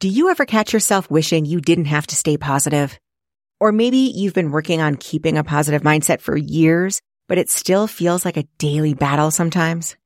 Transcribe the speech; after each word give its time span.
Do 0.00 0.08
you 0.08 0.30
ever 0.30 0.46
catch 0.46 0.72
yourself 0.72 1.10
wishing 1.10 1.44
you 1.44 1.60
didn't 1.60 1.84
have 1.84 2.06
to 2.06 2.16
stay 2.16 2.38
positive? 2.38 2.98
Or 3.60 3.70
maybe 3.70 3.98
you've 3.98 4.32
been 4.32 4.50
working 4.50 4.80
on 4.80 4.96
keeping 4.96 5.36
a 5.36 5.44
positive 5.44 5.82
mindset 5.82 6.22
for 6.22 6.38
years, 6.38 7.02
but 7.28 7.36
it 7.36 7.50
still 7.50 7.86
feels 7.86 8.24
like 8.24 8.38
a 8.38 8.48
daily 8.56 8.94
battle 8.94 9.30
sometimes. 9.30 9.96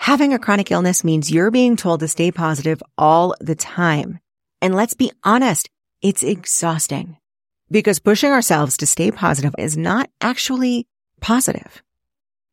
Having 0.00 0.34
a 0.34 0.40
chronic 0.40 0.72
illness 0.72 1.04
means 1.04 1.30
you're 1.30 1.52
being 1.52 1.76
told 1.76 2.00
to 2.00 2.08
stay 2.08 2.32
positive 2.32 2.82
all 2.98 3.36
the 3.38 3.54
time. 3.54 4.18
And 4.60 4.74
let's 4.74 4.94
be 4.94 5.12
honest, 5.22 5.70
it's 6.02 6.24
exhausting 6.24 7.16
because 7.70 8.00
pushing 8.00 8.32
ourselves 8.32 8.78
to 8.78 8.86
stay 8.86 9.12
positive 9.12 9.54
is 9.56 9.76
not 9.76 10.10
actually 10.20 10.88
positive. 11.20 11.80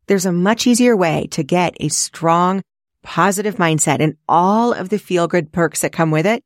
There's 0.05 0.27
a 0.27 0.31
much 0.31 0.67
easier 0.67 0.95
way 0.95 1.29
to 1.31 1.41
get 1.41 1.77
a 1.79 1.87
strong, 1.87 2.61
positive 3.01 3.55
mindset 3.55 4.01
and 4.01 4.17
all 4.29 4.71
of 4.71 4.89
the 4.89 4.99
feel 4.99 5.27
good 5.27 5.51
perks 5.51 5.81
that 5.81 5.91
come 5.91 6.11
with 6.11 6.27
it 6.27 6.43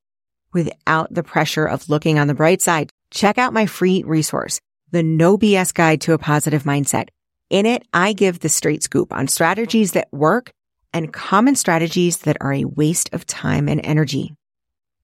without 0.53 1.13
the 1.13 1.23
pressure 1.23 1.65
of 1.65 1.89
looking 1.89 2.19
on 2.19 2.27
the 2.27 2.33
bright 2.33 2.61
side. 2.61 2.89
Check 3.11 3.37
out 3.37 3.53
my 3.53 3.65
free 3.65 4.03
resource, 4.03 4.59
the 4.91 5.03
no 5.03 5.37
BS 5.37 5.73
guide 5.73 6.01
to 6.01 6.13
a 6.13 6.17
positive 6.17 6.63
mindset. 6.63 7.09
In 7.49 7.65
it, 7.65 7.83
I 7.93 8.13
give 8.13 8.39
the 8.39 8.49
straight 8.49 8.83
scoop 8.83 9.11
on 9.11 9.27
strategies 9.27 9.93
that 9.93 10.07
work 10.11 10.51
and 10.93 11.13
common 11.13 11.55
strategies 11.55 12.17
that 12.19 12.37
are 12.41 12.53
a 12.53 12.65
waste 12.65 13.09
of 13.13 13.25
time 13.25 13.67
and 13.67 13.81
energy. 13.83 14.35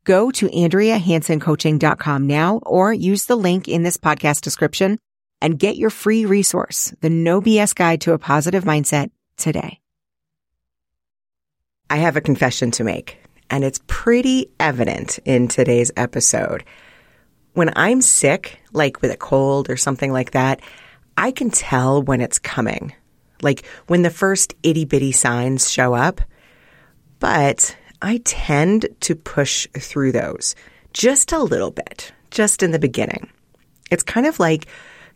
Go 0.03 0.29
to 0.31 0.47
AndreaHansonCoaching.com 0.47 2.27
now 2.27 2.59
or 2.63 2.93
use 2.93 3.25
the 3.25 3.35
link 3.35 3.67
in 3.67 3.83
this 3.83 3.97
podcast 3.97 4.41
description 4.41 4.99
and 5.41 5.59
get 5.59 5.77
your 5.77 5.89
free 5.89 6.25
resource, 6.25 6.93
the 7.01 7.09
no 7.09 7.41
BS 7.41 7.73
guide 7.73 8.01
to 8.01 8.13
a 8.13 8.19
positive 8.19 8.63
mindset 8.63 9.09
today. 9.37 9.79
I 11.89 11.97
have 11.97 12.15
a 12.15 12.21
confession 12.21 12.71
to 12.71 12.83
make 12.83 13.19
and 13.49 13.63
it's 13.63 13.79
pretty 13.87 14.49
evident 14.59 15.19
in 15.25 15.47
today's 15.47 15.91
episode. 15.95 16.63
When 17.53 17.71
I'm 17.75 18.01
sick, 18.01 18.59
like 18.73 19.01
with 19.01 19.11
a 19.11 19.17
cold 19.17 19.69
or 19.69 19.77
something 19.77 20.11
like 20.11 20.31
that, 20.31 20.61
I 21.17 21.31
can 21.31 21.49
tell 21.49 22.01
when 22.01 22.21
it's 22.21 22.39
coming. 22.39 22.93
Like 23.41 23.65
when 23.87 24.01
the 24.01 24.09
first 24.09 24.55
itty 24.63 24.85
bitty 24.85 25.11
signs 25.11 25.69
show 25.71 25.93
up. 25.93 26.21
But 27.19 27.75
I 28.01 28.21
tend 28.25 28.87
to 29.01 29.15
push 29.15 29.67
through 29.77 30.11
those 30.11 30.55
just 30.93 31.31
a 31.31 31.39
little 31.39 31.71
bit, 31.71 32.11
just 32.31 32.63
in 32.63 32.71
the 32.71 32.79
beginning. 32.79 33.29
It's 33.91 34.03
kind 34.03 34.25
of 34.25 34.39
like, 34.39 34.67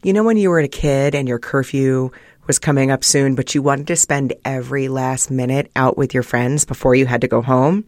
you 0.04 0.14
know, 0.14 0.24
when 0.24 0.38
you 0.38 0.50
were 0.50 0.60
a 0.60 0.68
kid 0.68 1.16
and 1.16 1.28
your 1.28 1.40
curfew 1.40 2.12
was 2.48 2.60
coming 2.60 2.90
up 2.90 3.04
soon, 3.04 3.36
but 3.36 3.54
you 3.54 3.62
wanted 3.62 3.88
to 3.88 3.96
spend 3.96 4.34
every 4.44 4.88
last 4.88 5.30
minute 5.30 5.72
out 5.76 5.98
with 5.98 6.14
your 6.14 6.24
friends 6.24 6.66
before 6.66 6.96
you 6.96 7.06
had 7.06 7.22
to 7.22 7.28
go 7.28 7.42
home. 7.42 7.86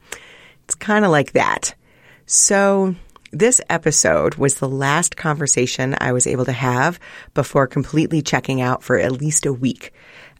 It's 0.72 0.76
kind 0.78 1.04
of 1.04 1.12
like 1.12 1.34
that. 1.34 1.76
So, 2.26 2.96
this 3.32 3.60
episode 3.70 4.36
was 4.36 4.56
the 4.56 4.70
last 4.70 5.18
conversation 5.18 5.98
I 6.00 6.14
was 6.14 6.26
able 6.26 6.46
to 6.46 6.54
have 6.54 6.98
before 7.34 7.68
completely 7.68 8.22
checking 8.22 8.62
out 8.62 8.82
for 8.82 8.98
at 8.98 9.12
least 9.12 9.46
a 9.46 9.52
week 9.52 9.92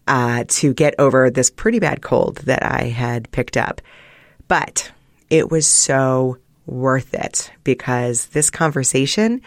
uh, 0.08 0.46
to 0.48 0.74
get 0.74 0.96
over 0.98 1.30
this 1.30 1.50
pretty 1.50 1.80
bad 1.80 2.02
cold 2.02 2.38
that 2.46 2.64
I 2.64 2.84
had 2.84 3.30
picked 3.32 3.58
up. 3.58 3.82
But 4.48 4.90
it 5.30 5.52
was 5.52 5.68
so 5.68 6.38
worth 6.66 7.14
it 7.14 7.52
because 7.66 8.28
this 8.28 8.50
conversation 8.50 9.42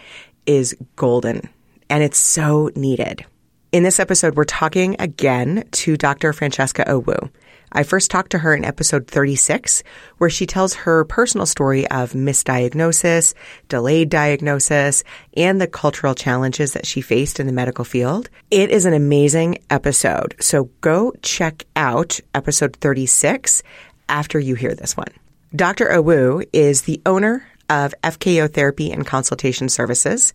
is 0.45 0.77
golden 0.97 1.49
and 1.89 2.03
it's 2.03 2.19
so 2.19 2.71
needed. 2.77 3.25
In 3.73 3.85
this 3.85 3.99
episode, 3.99 4.37
we're 4.37 4.45
talking 4.45 4.97
again 4.99 5.65
to 5.71 5.97
Dr. 5.97 6.35
Francesca 6.35 6.85
Owoo. 6.87 7.31
I 7.75 7.83
first 7.83 8.11
talked 8.11 8.31
to 8.31 8.39
her 8.39 8.55
in 8.55 8.65
episode 8.65 9.09
36, 9.09 9.83
where 10.19 10.31
she 10.31 10.47
tells 10.47 10.75
her 10.75 11.05
personal 11.05 11.45
story 11.45 11.89
of 11.91 12.13
misdiagnosis, 12.13 13.35
delayed 13.69 14.11
diagnosis, 14.11 15.03
and 15.37 15.61
the 15.61 15.67
cultural 15.67 16.15
challenges 16.15 16.73
that 16.73 16.87
she 16.87 17.01
faced 17.01 17.41
in 17.41 17.47
the 17.47 17.53
medical 17.53 17.85
field. 17.85 18.31
It 18.51 18.71
is 18.71 18.87
an 18.87 18.95
amazing 18.95 19.59
episode. 19.71 20.37
So 20.41 20.71
go 20.81 21.13
check 21.23 21.65
out 21.75 22.21
episode 22.33 22.77
36 22.77 23.63
after 24.09 24.39
you 24.39 24.55
hear 24.55 24.75
this 24.75 24.97
one. 24.97 25.09
Dr. 25.55 25.89
Owoo 25.89 26.47
is 26.53 26.83
the 26.83 27.03
owner 27.05 27.47
of 27.69 27.95
FKO 28.03 28.53
Therapy 28.53 28.93
and 28.93 29.07
Consultation 29.07 29.69
Services 29.69 30.33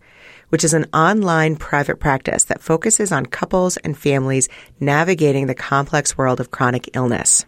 which 0.50 0.64
is 0.64 0.74
an 0.74 0.86
online 0.92 1.56
private 1.56 1.98
practice 1.98 2.44
that 2.44 2.62
focuses 2.62 3.10
on 3.10 3.24
couples 3.26 3.76
and 3.78 3.96
families 3.96 4.48
navigating 4.78 5.46
the 5.46 5.54
complex 5.54 6.18
world 6.18 6.38
of 6.38 6.50
chronic 6.50 6.90
illness. 6.94 7.46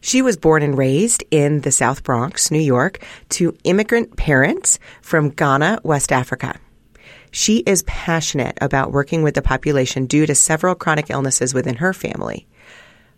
She 0.00 0.22
was 0.22 0.36
born 0.36 0.62
and 0.62 0.76
raised 0.76 1.22
in 1.30 1.60
the 1.60 1.70
South 1.70 2.02
Bronx, 2.02 2.50
New 2.50 2.58
York, 2.58 3.04
to 3.30 3.56
immigrant 3.64 4.16
parents 4.16 4.78
from 5.02 5.30
Ghana, 5.30 5.80
West 5.84 6.10
Africa. 6.10 6.58
She 7.30 7.58
is 7.58 7.82
passionate 7.84 8.56
about 8.60 8.92
working 8.92 9.22
with 9.22 9.34
the 9.34 9.42
population 9.42 10.06
due 10.06 10.26
to 10.26 10.34
several 10.34 10.74
chronic 10.74 11.10
illnesses 11.10 11.52
within 11.52 11.76
her 11.76 11.92
family. 11.92 12.46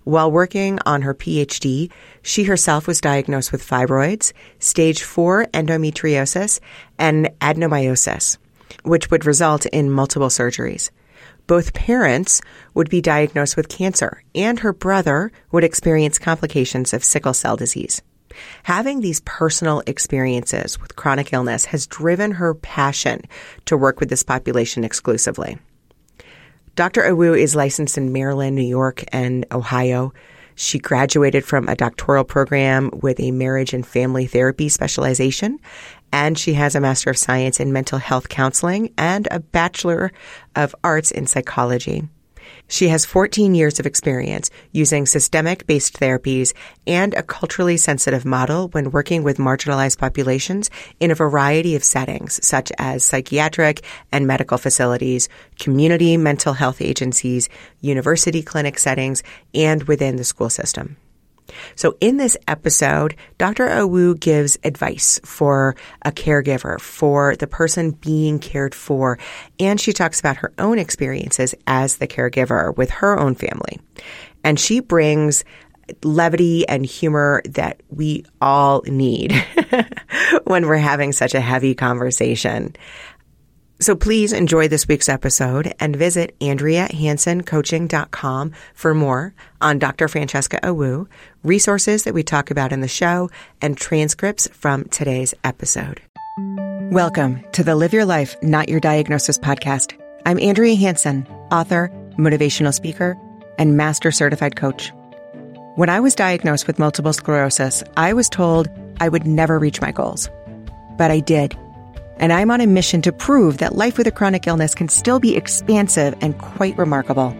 While 0.04 0.32
working 0.32 0.78
on 0.86 1.02
her 1.02 1.14
PhD, 1.14 1.90
she 2.22 2.44
herself 2.44 2.86
was 2.86 3.00
diagnosed 3.00 3.52
with 3.52 3.66
fibroids, 3.66 4.32
stage 4.58 5.02
4 5.02 5.46
endometriosis, 5.52 6.58
and 6.98 7.30
adenomyosis 7.40 8.38
which 8.82 9.10
would 9.10 9.26
result 9.26 9.66
in 9.66 9.90
multiple 9.90 10.28
surgeries. 10.28 10.90
Both 11.46 11.74
parents 11.74 12.40
would 12.74 12.88
be 12.88 13.00
diagnosed 13.00 13.56
with 13.56 13.68
cancer, 13.68 14.22
and 14.34 14.60
her 14.60 14.72
brother 14.72 15.32
would 15.50 15.64
experience 15.64 16.18
complications 16.18 16.92
of 16.92 17.04
sickle 17.04 17.34
cell 17.34 17.56
disease. 17.56 18.02
Having 18.62 19.00
these 19.00 19.20
personal 19.24 19.82
experiences 19.86 20.80
with 20.80 20.96
chronic 20.96 21.32
illness 21.32 21.64
has 21.66 21.86
driven 21.86 22.32
her 22.32 22.54
passion 22.54 23.22
to 23.64 23.76
work 23.76 23.98
with 24.00 24.08
this 24.08 24.22
population 24.22 24.84
exclusively. 24.84 25.58
Dr. 26.76 27.02
Owoo 27.02 27.34
is 27.38 27.56
licensed 27.56 27.98
in 27.98 28.12
Maryland, 28.12 28.54
New 28.54 28.62
York, 28.62 29.04
and 29.12 29.44
Ohio. 29.50 30.12
She 30.54 30.78
graduated 30.78 31.44
from 31.44 31.68
a 31.68 31.74
doctoral 31.74 32.24
program 32.24 32.90
with 32.92 33.18
a 33.18 33.32
marriage 33.32 33.74
and 33.74 33.86
family 33.86 34.26
therapy 34.26 34.68
specialization 34.68 35.58
and 36.12 36.38
she 36.38 36.54
has 36.54 36.74
a 36.74 36.80
Master 36.80 37.10
of 37.10 37.18
Science 37.18 37.60
in 37.60 37.72
Mental 37.72 37.98
Health 37.98 38.28
Counseling 38.28 38.92
and 38.96 39.28
a 39.30 39.40
Bachelor 39.40 40.12
of 40.56 40.74
Arts 40.82 41.10
in 41.10 41.26
Psychology. 41.26 42.08
She 42.68 42.88
has 42.88 43.04
14 43.04 43.54
years 43.54 43.80
of 43.80 43.86
experience 43.86 44.48
using 44.72 45.04
systemic 45.04 45.66
based 45.66 45.98
therapies 45.98 46.52
and 46.86 47.14
a 47.14 47.22
culturally 47.22 47.76
sensitive 47.76 48.24
model 48.24 48.68
when 48.68 48.92
working 48.92 49.24
with 49.24 49.38
marginalized 49.38 49.98
populations 49.98 50.70
in 51.00 51.10
a 51.10 51.16
variety 51.16 51.74
of 51.74 51.82
settings, 51.82 52.44
such 52.46 52.70
as 52.78 53.04
psychiatric 53.04 53.82
and 54.12 54.26
medical 54.26 54.56
facilities, 54.56 55.28
community 55.58 56.16
mental 56.16 56.52
health 56.52 56.80
agencies, 56.80 57.48
university 57.80 58.42
clinic 58.42 58.78
settings, 58.78 59.22
and 59.52 59.82
within 59.84 60.16
the 60.16 60.24
school 60.24 60.50
system. 60.50 60.96
So 61.74 61.96
in 62.00 62.16
this 62.16 62.36
episode, 62.48 63.16
Dr. 63.38 63.68
Owoo 63.68 64.18
gives 64.18 64.58
advice 64.64 65.20
for 65.24 65.76
a 66.02 66.12
caregiver, 66.12 66.80
for 66.80 67.36
the 67.36 67.46
person 67.46 67.92
being 67.92 68.38
cared 68.38 68.74
for, 68.74 69.18
and 69.58 69.80
she 69.80 69.92
talks 69.92 70.20
about 70.20 70.36
her 70.38 70.52
own 70.58 70.78
experiences 70.78 71.54
as 71.66 71.96
the 71.96 72.08
caregiver 72.08 72.76
with 72.76 72.90
her 72.90 73.18
own 73.18 73.34
family. 73.34 73.80
And 74.44 74.58
she 74.58 74.80
brings 74.80 75.44
levity 76.04 76.66
and 76.68 76.84
humor 76.84 77.42
that 77.46 77.82
we 77.90 78.24
all 78.40 78.82
need 78.86 79.32
when 80.44 80.66
we're 80.66 80.76
having 80.76 81.12
such 81.12 81.34
a 81.34 81.40
heavy 81.40 81.74
conversation. 81.74 82.74
So 83.82 83.96
please 83.96 84.34
enjoy 84.34 84.68
this 84.68 84.86
week's 84.86 85.08
episode 85.08 85.72
and 85.80 85.96
visit 85.96 86.38
AndreaHansonCoaching.com 86.40 88.52
for 88.74 88.92
more 88.92 89.32
on 89.62 89.78
Dr. 89.78 90.06
Francesca 90.06 90.60
Owoo, 90.62 91.08
resources 91.42 92.02
that 92.02 92.12
we 92.12 92.22
talk 92.22 92.50
about 92.50 92.72
in 92.72 92.82
the 92.82 92.88
show, 92.88 93.30
and 93.62 93.78
transcripts 93.78 94.48
from 94.48 94.84
today's 94.84 95.32
episode. 95.44 96.02
Welcome 96.90 97.42
to 97.52 97.64
the 97.64 97.74
Live 97.74 97.94
Your 97.94 98.04
Life, 98.04 98.36
Not 98.42 98.68
Your 98.68 98.80
Diagnosis 98.80 99.38
podcast. 99.38 99.98
I'm 100.26 100.38
Andrea 100.38 100.74
Hanson, 100.74 101.26
author, 101.50 101.90
motivational 102.18 102.74
speaker, 102.74 103.16
and 103.56 103.78
master 103.78 104.12
certified 104.12 104.56
coach. 104.56 104.92
When 105.76 105.88
I 105.88 106.00
was 106.00 106.14
diagnosed 106.14 106.66
with 106.66 106.78
multiple 106.78 107.14
sclerosis, 107.14 107.82
I 107.96 108.12
was 108.12 108.28
told 108.28 108.68
I 109.00 109.08
would 109.08 109.26
never 109.26 109.58
reach 109.58 109.80
my 109.80 109.90
goals. 109.90 110.28
But 110.98 111.10
I 111.10 111.20
did 111.20 111.56
and 112.20 112.34
I'm 112.34 112.50
on 112.50 112.60
a 112.60 112.66
mission 112.66 113.00
to 113.02 113.12
prove 113.12 113.58
that 113.58 113.74
life 113.74 113.96
with 113.96 114.06
a 114.06 114.12
chronic 114.12 114.46
illness 114.46 114.74
can 114.74 114.88
still 114.88 115.18
be 115.18 115.36
expansive 115.36 116.14
and 116.20 116.38
quite 116.38 116.76
remarkable. 116.76 117.34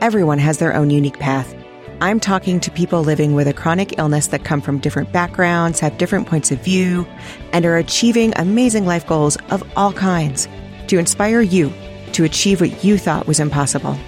Everyone 0.00 0.38
has 0.38 0.58
their 0.58 0.72
own 0.72 0.90
unique 0.90 1.18
path. 1.18 1.52
I'm 2.00 2.20
talking 2.20 2.60
to 2.60 2.70
people 2.70 3.02
living 3.02 3.34
with 3.34 3.48
a 3.48 3.52
chronic 3.52 3.98
illness 3.98 4.28
that 4.28 4.44
come 4.44 4.60
from 4.60 4.78
different 4.78 5.10
backgrounds, 5.10 5.80
have 5.80 5.98
different 5.98 6.28
points 6.28 6.52
of 6.52 6.62
view, 6.62 7.08
and 7.52 7.66
are 7.66 7.76
achieving 7.76 8.32
amazing 8.36 8.86
life 8.86 9.04
goals 9.04 9.36
of 9.50 9.68
all 9.76 9.92
kinds 9.92 10.46
to 10.86 10.98
inspire 10.98 11.40
you 11.40 11.72
to 12.12 12.22
achieve 12.22 12.60
what 12.60 12.84
you 12.84 12.98
thought 12.98 13.26
was 13.26 13.40
impossible. 13.40 13.98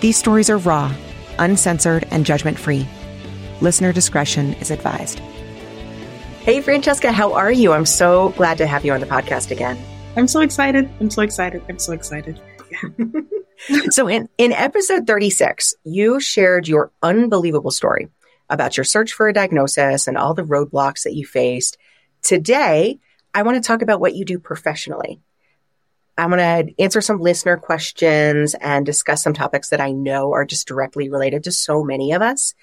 These 0.00 0.16
stories 0.16 0.50
are 0.50 0.58
raw, 0.58 0.92
uncensored, 1.38 2.08
and 2.10 2.26
judgment 2.26 2.58
free. 2.58 2.88
Listener 3.60 3.92
discretion 3.92 4.54
is 4.54 4.72
advised. 4.72 5.20
Hey, 6.48 6.62
Francesca, 6.62 7.12
how 7.12 7.34
are 7.34 7.52
you? 7.52 7.74
I'm 7.74 7.84
so 7.84 8.30
glad 8.30 8.56
to 8.56 8.66
have 8.66 8.82
you 8.82 8.94
on 8.94 9.00
the 9.00 9.06
podcast 9.06 9.50
again. 9.50 9.78
I'm 10.16 10.26
so 10.26 10.40
excited. 10.40 10.88
I'm 10.98 11.10
so 11.10 11.20
excited. 11.20 11.62
I'm 11.68 11.78
so 11.78 11.92
excited. 11.92 12.40
so, 13.90 14.08
in, 14.08 14.30
in 14.38 14.52
episode 14.52 15.06
36, 15.06 15.74
you 15.84 16.20
shared 16.20 16.66
your 16.66 16.90
unbelievable 17.02 17.70
story 17.70 18.08
about 18.48 18.78
your 18.78 18.84
search 18.84 19.12
for 19.12 19.28
a 19.28 19.32
diagnosis 19.34 20.08
and 20.08 20.16
all 20.16 20.32
the 20.32 20.42
roadblocks 20.42 21.02
that 21.02 21.14
you 21.14 21.26
faced. 21.26 21.76
Today, 22.22 22.98
I 23.34 23.42
want 23.42 23.62
to 23.62 23.66
talk 23.66 23.82
about 23.82 24.00
what 24.00 24.14
you 24.14 24.24
do 24.24 24.38
professionally. 24.38 25.20
I'm 26.16 26.30
going 26.30 26.66
to 26.68 26.82
answer 26.82 27.02
some 27.02 27.20
listener 27.20 27.58
questions 27.58 28.54
and 28.54 28.86
discuss 28.86 29.22
some 29.22 29.34
topics 29.34 29.68
that 29.68 29.82
I 29.82 29.92
know 29.92 30.32
are 30.32 30.46
just 30.46 30.66
directly 30.66 31.10
related 31.10 31.44
to 31.44 31.52
so 31.52 31.84
many 31.84 32.12
of 32.12 32.22
us. 32.22 32.54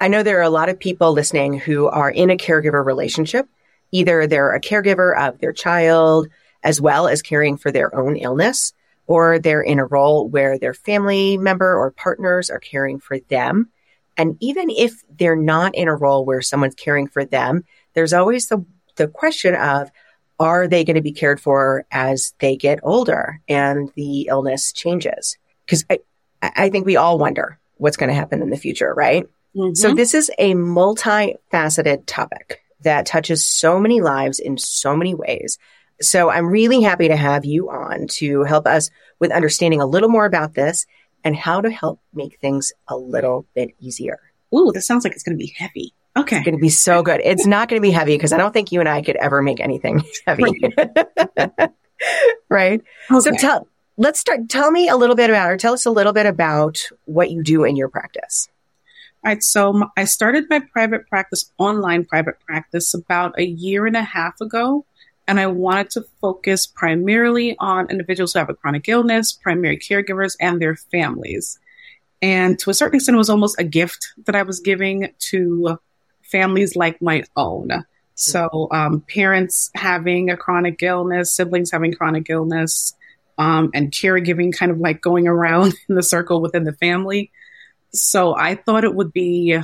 I 0.00 0.08
know 0.08 0.22
there 0.22 0.38
are 0.38 0.42
a 0.42 0.50
lot 0.50 0.70
of 0.70 0.78
people 0.78 1.12
listening 1.12 1.58
who 1.58 1.86
are 1.86 2.10
in 2.10 2.30
a 2.30 2.36
caregiver 2.36 2.84
relationship. 2.84 3.46
Either 3.92 4.26
they're 4.26 4.54
a 4.54 4.60
caregiver 4.60 5.16
of 5.16 5.38
their 5.38 5.52
child 5.52 6.28
as 6.62 6.80
well 6.80 7.06
as 7.06 7.20
caring 7.20 7.58
for 7.58 7.70
their 7.70 7.94
own 7.94 8.16
illness, 8.16 8.72
or 9.06 9.38
they're 9.38 9.60
in 9.60 9.78
a 9.78 9.84
role 9.84 10.28
where 10.28 10.58
their 10.58 10.74
family 10.74 11.36
member 11.36 11.76
or 11.76 11.90
partners 11.90 12.48
are 12.48 12.58
caring 12.58 12.98
for 12.98 13.18
them. 13.18 13.68
And 14.16 14.36
even 14.40 14.70
if 14.70 15.02
they're 15.10 15.36
not 15.36 15.74
in 15.74 15.88
a 15.88 15.94
role 15.94 16.24
where 16.24 16.42
someone's 16.42 16.74
caring 16.74 17.08
for 17.08 17.24
them, 17.24 17.64
there's 17.94 18.12
always 18.12 18.48
the, 18.48 18.64
the 18.96 19.08
question 19.08 19.54
of, 19.54 19.90
are 20.38 20.66
they 20.66 20.84
going 20.84 20.96
to 20.96 21.02
be 21.02 21.12
cared 21.12 21.40
for 21.40 21.84
as 21.90 22.32
they 22.38 22.56
get 22.56 22.80
older 22.82 23.40
and 23.48 23.90
the 23.96 24.28
illness 24.30 24.72
changes? 24.72 25.36
Because 25.66 25.84
I, 25.90 25.98
I 26.40 26.70
think 26.70 26.86
we 26.86 26.96
all 26.96 27.18
wonder 27.18 27.58
what's 27.76 27.98
going 27.98 28.08
to 28.08 28.14
happen 28.14 28.40
in 28.40 28.50
the 28.50 28.56
future, 28.56 28.94
right? 28.94 29.26
Mm-hmm. 29.56 29.74
So 29.74 29.94
this 29.94 30.14
is 30.14 30.30
a 30.38 30.54
multifaceted 30.54 32.04
topic 32.06 32.62
that 32.82 33.06
touches 33.06 33.46
so 33.46 33.78
many 33.78 34.00
lives 34.00 34.38
in 34.38 34.58
so 34.58 34.96
many 34.96 35.14
ways. 35.14 35.58
So 36.00 36.30
I'm 36.30 36.46
really 36.46 36.80
happy 36.80 37.08
to 37.08 37.16
have 37.16 37.44
you 37.44 37.70
on 37.70 38.06
to 38.12 38.44
help 38.44 38.66
us 38.66 38.90
with 39.18 39.32
understanding 39.32 39.80
a 39.80 39.86
little 39.86 40.08
more 40.08 40.24
about 40.24 40.54
this 40.54 40.86
and 41.24 41.36
how 41.36 41.60
to 41.60 41.70
help 41.70 42.00
make 42.14 42.40
things 42.40 42.72
a 42.88 42.96
little 42.96 43.46
bit 43.54 43.74
easier. 43.78 44.18
Ooh, 44.54 44.72
this 44.72 44.86
sounds 44.86 45.04
like 45.04 45.12
it's 45.12 45.22
going 45.22 45.38
to 45.38 45.44
be 45.44 45.54
heavy. 45.56 45.92
Okay. 46.16 46.36
It's 46.36 46.44
going 46.44 46.56
to 46.56 46.60
be 46.60 46.70
so 46.70 47.02
good. 47.02 47.20
It's 47.22 47.46
not 47.46 47.68
going 47.68 47.80
to 47.80 47.86
be 47.86 47.92
heavy 47.92 48.16
because 48.16 48.32
I 48.32 48.38
don't 48.38 48.52
think 48.52 48.72
you 48.72 48.80
and 48.80 48.88
I 48.88 49.02
could 49.02 49.16
ever 49.16 49.42
make 49.42 49.60
anything 49.60 50.02
heavy. 50.26 50.44
Right. 50.76 51.70
right? 52.48 52.82
Okay. 53.10 53.20
So 53.20 53.32
tell, 53.36 53.68
let's 53.96 54.18
start. 54.18 54.48
Tell 54.48 54.70
me 54.70 54.88
a 54.88 54.96
little 54.96 55.16
bit 55.16 55.30
about, 55.30 55.50
or 55.50 55.56
tell 55.56 55.74
us 55.74 55.86
a 55.86 55.90
little 55.90 56.12
bit 56.12 56.26
about 56.26 56.80
what 57.04 57.30
you 57.30 57.42
do 57.42 57.64
in 57.64 57.76
your 57.76 57.88
practice. 57.88 58.48
Right. 59.24 59.42
So 59.42 59.90
I 59.96 60.04
started 60.04 60.44
my 60.48 60.60
private 60.60 61.06
practice, 61.06 61.52
online 61.58 62.06
private 62.06 62.40
practice, 62.40 62.94
about 62.94 63.38
a 63.38 63.44
year 63.44 63.86
and 63.86 63.96
a 63.96 64.02
half 64.02 64.40
ago 64.40 64.86
and 65.30 65.38
I 65.38 65.46
wanted 65.46 65.90
to 65.90 66.04
focus 66.20 66.66
primarily 66.66 67.54
on 67.60 67.88
individuals 67.88 68.32
who 68.32 68.40
have 68.40 68.50
a 68.50 68.54
chronic 68.54 68.88
illness, 68.88 69.32
primary 69.32 69.78
caregivers, 69.78 70.34
and 70.40 70.60
their 70.60 70.74
families. 70.74 71.56
And 72.20 72.58
to 72.58 72.70
a 72.70 72.74
certain 72.74 72.96
extent, 72.96 73.14
it 73.14 73.18
was 73.18 73.30
almost 73.30 73.56
a 73.60 73.62
gift 73.62 74.08
that 74.26 74.34
I 74.34 74.42
was 74.42 74.58
giving 74.58 75.12
to 75.30 75.78
families 76.22 76.74
like 76.74 77.00
my 77.00 77.22
own. 77.36 77.70
So, 78.16 78.66
um, 78.72 79.02
parents 79.02 79.70
having 79.76 80.30
a 80.30 80.36
chronic 80.36 80.82
illness, 80.82 81.32
siblings 81.32 81.70
having 81.70 81.94
chronic 81.94 82.28
illness, 82.28 82.96
um, 83.38 83.70
and 83.72 83.92
caregiving 83.92 84.52
kind 84.52 84.72
of 84.72 84.78
like 84.78 85.00
going 85.00 85.28
around 85.28 85.74
in 85.88 85.94
the 85.94 86.02
circle 86.02 86.42
within 86.42 86.64
the 86.64 86.72
family. 86.72 87.30
So, 87.92 88.36
I 88.36 88.54
thought 88.54 88.84
it 88.84 88.94
would 88.94 89.12
be 89.12 89.58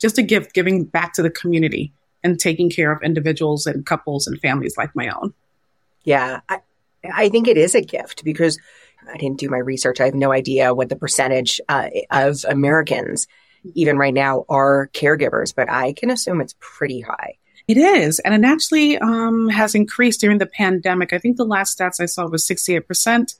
just 0.00 0.18
a 0.18 0.22
gift 0.22 0.52
giving 0.52 0.84
back 0.84 1.14
to 1.14 1.22
the 1.22 1.30
community 1.30 1.92
and 2.22 2.38
taking 2.38 2.70
care 2.70 2.92
of 2.92 3.02
individuals 3.02 3.66
and 3.66 3.86
couples 3.86 4.26
and 4.26 4.40
families 4.40 4.76
like 4.76 4.94
my 4.94 5.08
own. 5.08 5.34
Yeah, 6.04 6.40
I, 6.48 6.60
I 7.12 7.28
think 7.28 7.48
it 7.48 7.56
is 7.56 7.74
a 7.74 7.80
gift 7.82 8.24
because 8.24 8.58
I 9.12 9.16
didn't 9.16 9.38
do 9.38 9.48
my 9.48 9.58
research. 9.58 10.00
I 10.00 10.06
have 10.06 10.14
no 10.14 10.32
idea 10.32 10.74
what 10.74 10.88
the 10.88 10.96
percentage 10.96 11.60
uh, 11.68 11.88
of 12.10 12.44
Americans, 12.48 13.26
even 13.74 13.98
right 13.98 14.14
now, 14.14 14.44
are 14.48 14.88
caregivers, 14.94 15.54
but 15.54 15.70
I 15.70 15.92
can 15.92 16.10
assume 16.10 16.40
it's 16.40 16.54
pretty 16.60 17.00
high. 17.00 17.36
It 17.66 17.78
is. 17.78 18.18
And 18.20 18.34
it 18.34 18.46
actually 18.46 18.98
um, 18.98 19.48
has 19.48 19.74
increased 19.74 20.20
during 20.20 20.38
the 20.38 20.46
pandemic. 20.46 21.12
I 21.12 21.18
think 21.18 21.36
the 21.36 21.46
last 21.46 21.78
stats 21.78 22.00
I 22.00 22.06
saw 22.06 22.26
was 22.26 22.46
68% 22.46 23.34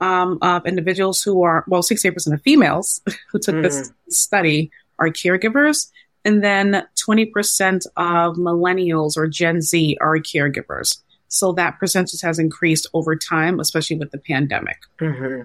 um, 0.00 0.38
of 0.42 0.66
individuals 0.66 1.22
who 1.22 1.42
are, 1.42 1.64
well, 1.66 1.82
68% 1.82 2.32
of 2.32 2.42
females 2.42 3.00
who 3.30 3.38
took 3.38 3.56
mm. 3.56 3.62
this 3.62 3.92
study 4.08 4.70
are 4.98 5.08
caregivers. 5.08 5.90
And 6.24 6.42
then 6.42 6.86
20% 7.06 7.86
of 7.96 8.36
millennials 8.36 9.16
or 9.16 9.28
Gen 9.28 9.60
Z 9.60 9.96
are 10.00 10.16
caregivers. 10.16 10.98
So 11.28 11.52
that 11.52 11.78
percentage 11.78 12.20
has 12.22 12.38
increased 12.38 12.88
over 12.94 13.14
time, 13.16 13.60
especially 13.60 13.96
with 13.96 14.10
the 14.10 14.18
pandemic. 14.18 14.78
Mm-hmm. 15.00 15.42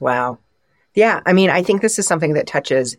Wow. 0.00 0.38
Yeah. 0.94 1.20
I 1.26 1.32
mean, 1.32 1.50
I 1.50 1.62
think 1.62 1.82
this 1.82 1.98
is 1.98 2.06
something 2.06 2.34
that 2.34 2.46
touches 2.46 2.96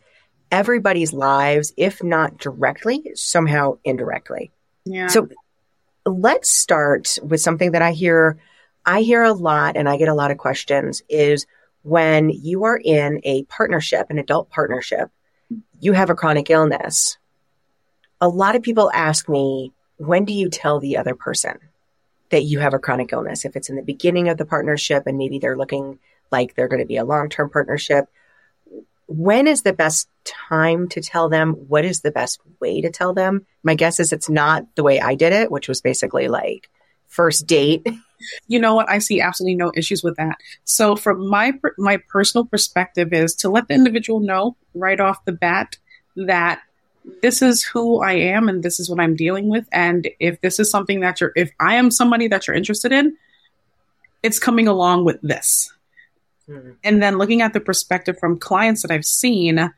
everybody's 0.51 1.13
lives, 1.13 1.73
if 1.77 2.03
not 2.03 2.37
directly, 2.37 3.11
somehow 3.15 3.77
indirectly. 3.83 4.51
Yeah. 4.85 5.07
So 5.07 5.29
let's 6.05 6.49
start 6.49 7.17
with 7.21 7.41
something 7.41 7.71
that 7.71 7.81
I 7.81 7.91
hear, 7.91 8.37
I 8.87 9.01
hear 9.01 9.21
a 9.21 9.33
lot 9.33 9.75
and 9.75 9.89
I 9.89 9.97
get 9.97 10.07
a 10.07 10.13
lot 10.13 10.31
of 10.31 10.37
questions 10.37 11.03
is 11.09 11.45
when 11.83 12.29
you 12.29 12.63
are 12.63 12.79
in 12.81 13.19
a 13.25 13.43
partnership, 13.43 14.07
an 14.09 14.17
adult 14.17 14.49
partnership, 14.49 15.11
you 15.81 15.91
have 15.91 16.09
a 16.09 16.15
chronic 16.15 16.49
illness. 16.49 17.17
A 18.21 18.29
lot 18.29 18.55
of 18.55 18.63
people 18.63 18.89
ask 18.93 19.27
me, 19.27 19.73
when 19.97 20.23
do 20.23 20.31
you 20.31 20.49
tell 20.49 20.79
the 20.79 20.95
other 20.95 21.15
person 21.15 21.59
that 22.29 22.43
you 22.43 22.59
have 22.59 22.73
a 22.73 22.79
chronic 22.79 23.11
illness? 23.11 23.43
If 23.43 23.57
it's 23.57 23.69
in 23.69 23.75
the 23.75 23.83
beginning 23.83 24.29
of 24.29 24.37
the 24.37 24.45
partnership 24.45 25.03
and 25.05 25.17
maybe 25.17 25.37
they're 25.37 25.57
looking 25.57 25.99
like 26.31 26.55
they're 26.55 26.69
going 26.69 26.81
to 26.81 26.87
be 26.87 26.97
a 26.97 27.05
long 27.05 27.27
term 27.29 27.49
partnership, 27.49 28.05
when 29.07 29.47
is 29.47 29.63
the 29.63 29.73
best 29.73 30.07
time 30.23 30.87
to 30.89 31.01
tell 31.01 31.27
them? 31.27 31.53
What 31.53 31.83
is 31.83 32.01
the 32.01 32.11
best 32.11 32.39
way 32.61 32.79
to 32.81 32.89
tell 32.89 33.13
them? 33.13 33.45
My 33.63 33.75
guess 33.75 33.99
is 33.99 34.13
it's 34.13 34.29
not 34.29 34.65
the 34.75 34.83
way 34.83 35.01
I 35.01 35.15
did 35.15 35.33
it, 35.33 35.51
which 35.51 35.67
was 35.67 35.81
basically 35.81 36.29
like 36.29 36.69
first 37.09 37.47
date. 37.47 37.85
You 38.47 38.59
know 38.59 38.75
what? 38.75 38.89
I 38.89 38.99
see 38.99 39.21
absolutely 39.21 39.55
no 39.55 39.71
issues 39.75 40.03
with 40.03 40.15
that. 40.17 40.37
So, 40.63 40.95
from 40.95 41.27
my 41.27 41.53
my 41.77 41.97
personal 42.09 42.45
perspective, 42.45 43.13
is 43.13 43.35
to 43.35 43.49
let 43.49 43.67
the 43.67 43.73
individual 43.73 44.19
know 44.19 44.55
right 44.73 44.99
off 44.99 45.25
the 45.25 45.31
bat 45.31 45.77
that 46.15 46.61
this 47.21 47.41
is 47.41 47.63
who 47.63 48.01
I 48.01 48.13
am 48.13 48.49
and 48.49 48.63
this 48.63 48.79
is 48.79 48.89
what 48.89 48.99
I'm 48.99 49.15
dealing 49.15 49.49
with. 49.49 49.67
And 49.71 50.07
if 50.19 50.41
this 50.41 50.59
is 50.59 50.69
something 50.69 50.99
that 51.01 51.21
you're, 51.21 51.31
if 51.35 51.51
I 51.59 51.75
am 51.75 51.91
somebody 51.91 52.27
that 52.27 52.47
you're 52.47 52.55
interested 52.55 52.91
in, 52.91 53.15
it's 54.23 54.39
coming 54.39 54.67
along 54.67 55.05
with 55.05 55.21
this. 55.21 55.71
Mm-hmm. 56.49 56.71
And 56.83 57.01
then 57.01 57.17
looking 57.17 57.41
at 57.41 57.53
the 57.53 57.59
perspective 57.59 58.17
from 58.19 58.39
clients 58.39 58.81
that 58.81 58.91
I've 58.91 59.05
seen, 59.05 59.71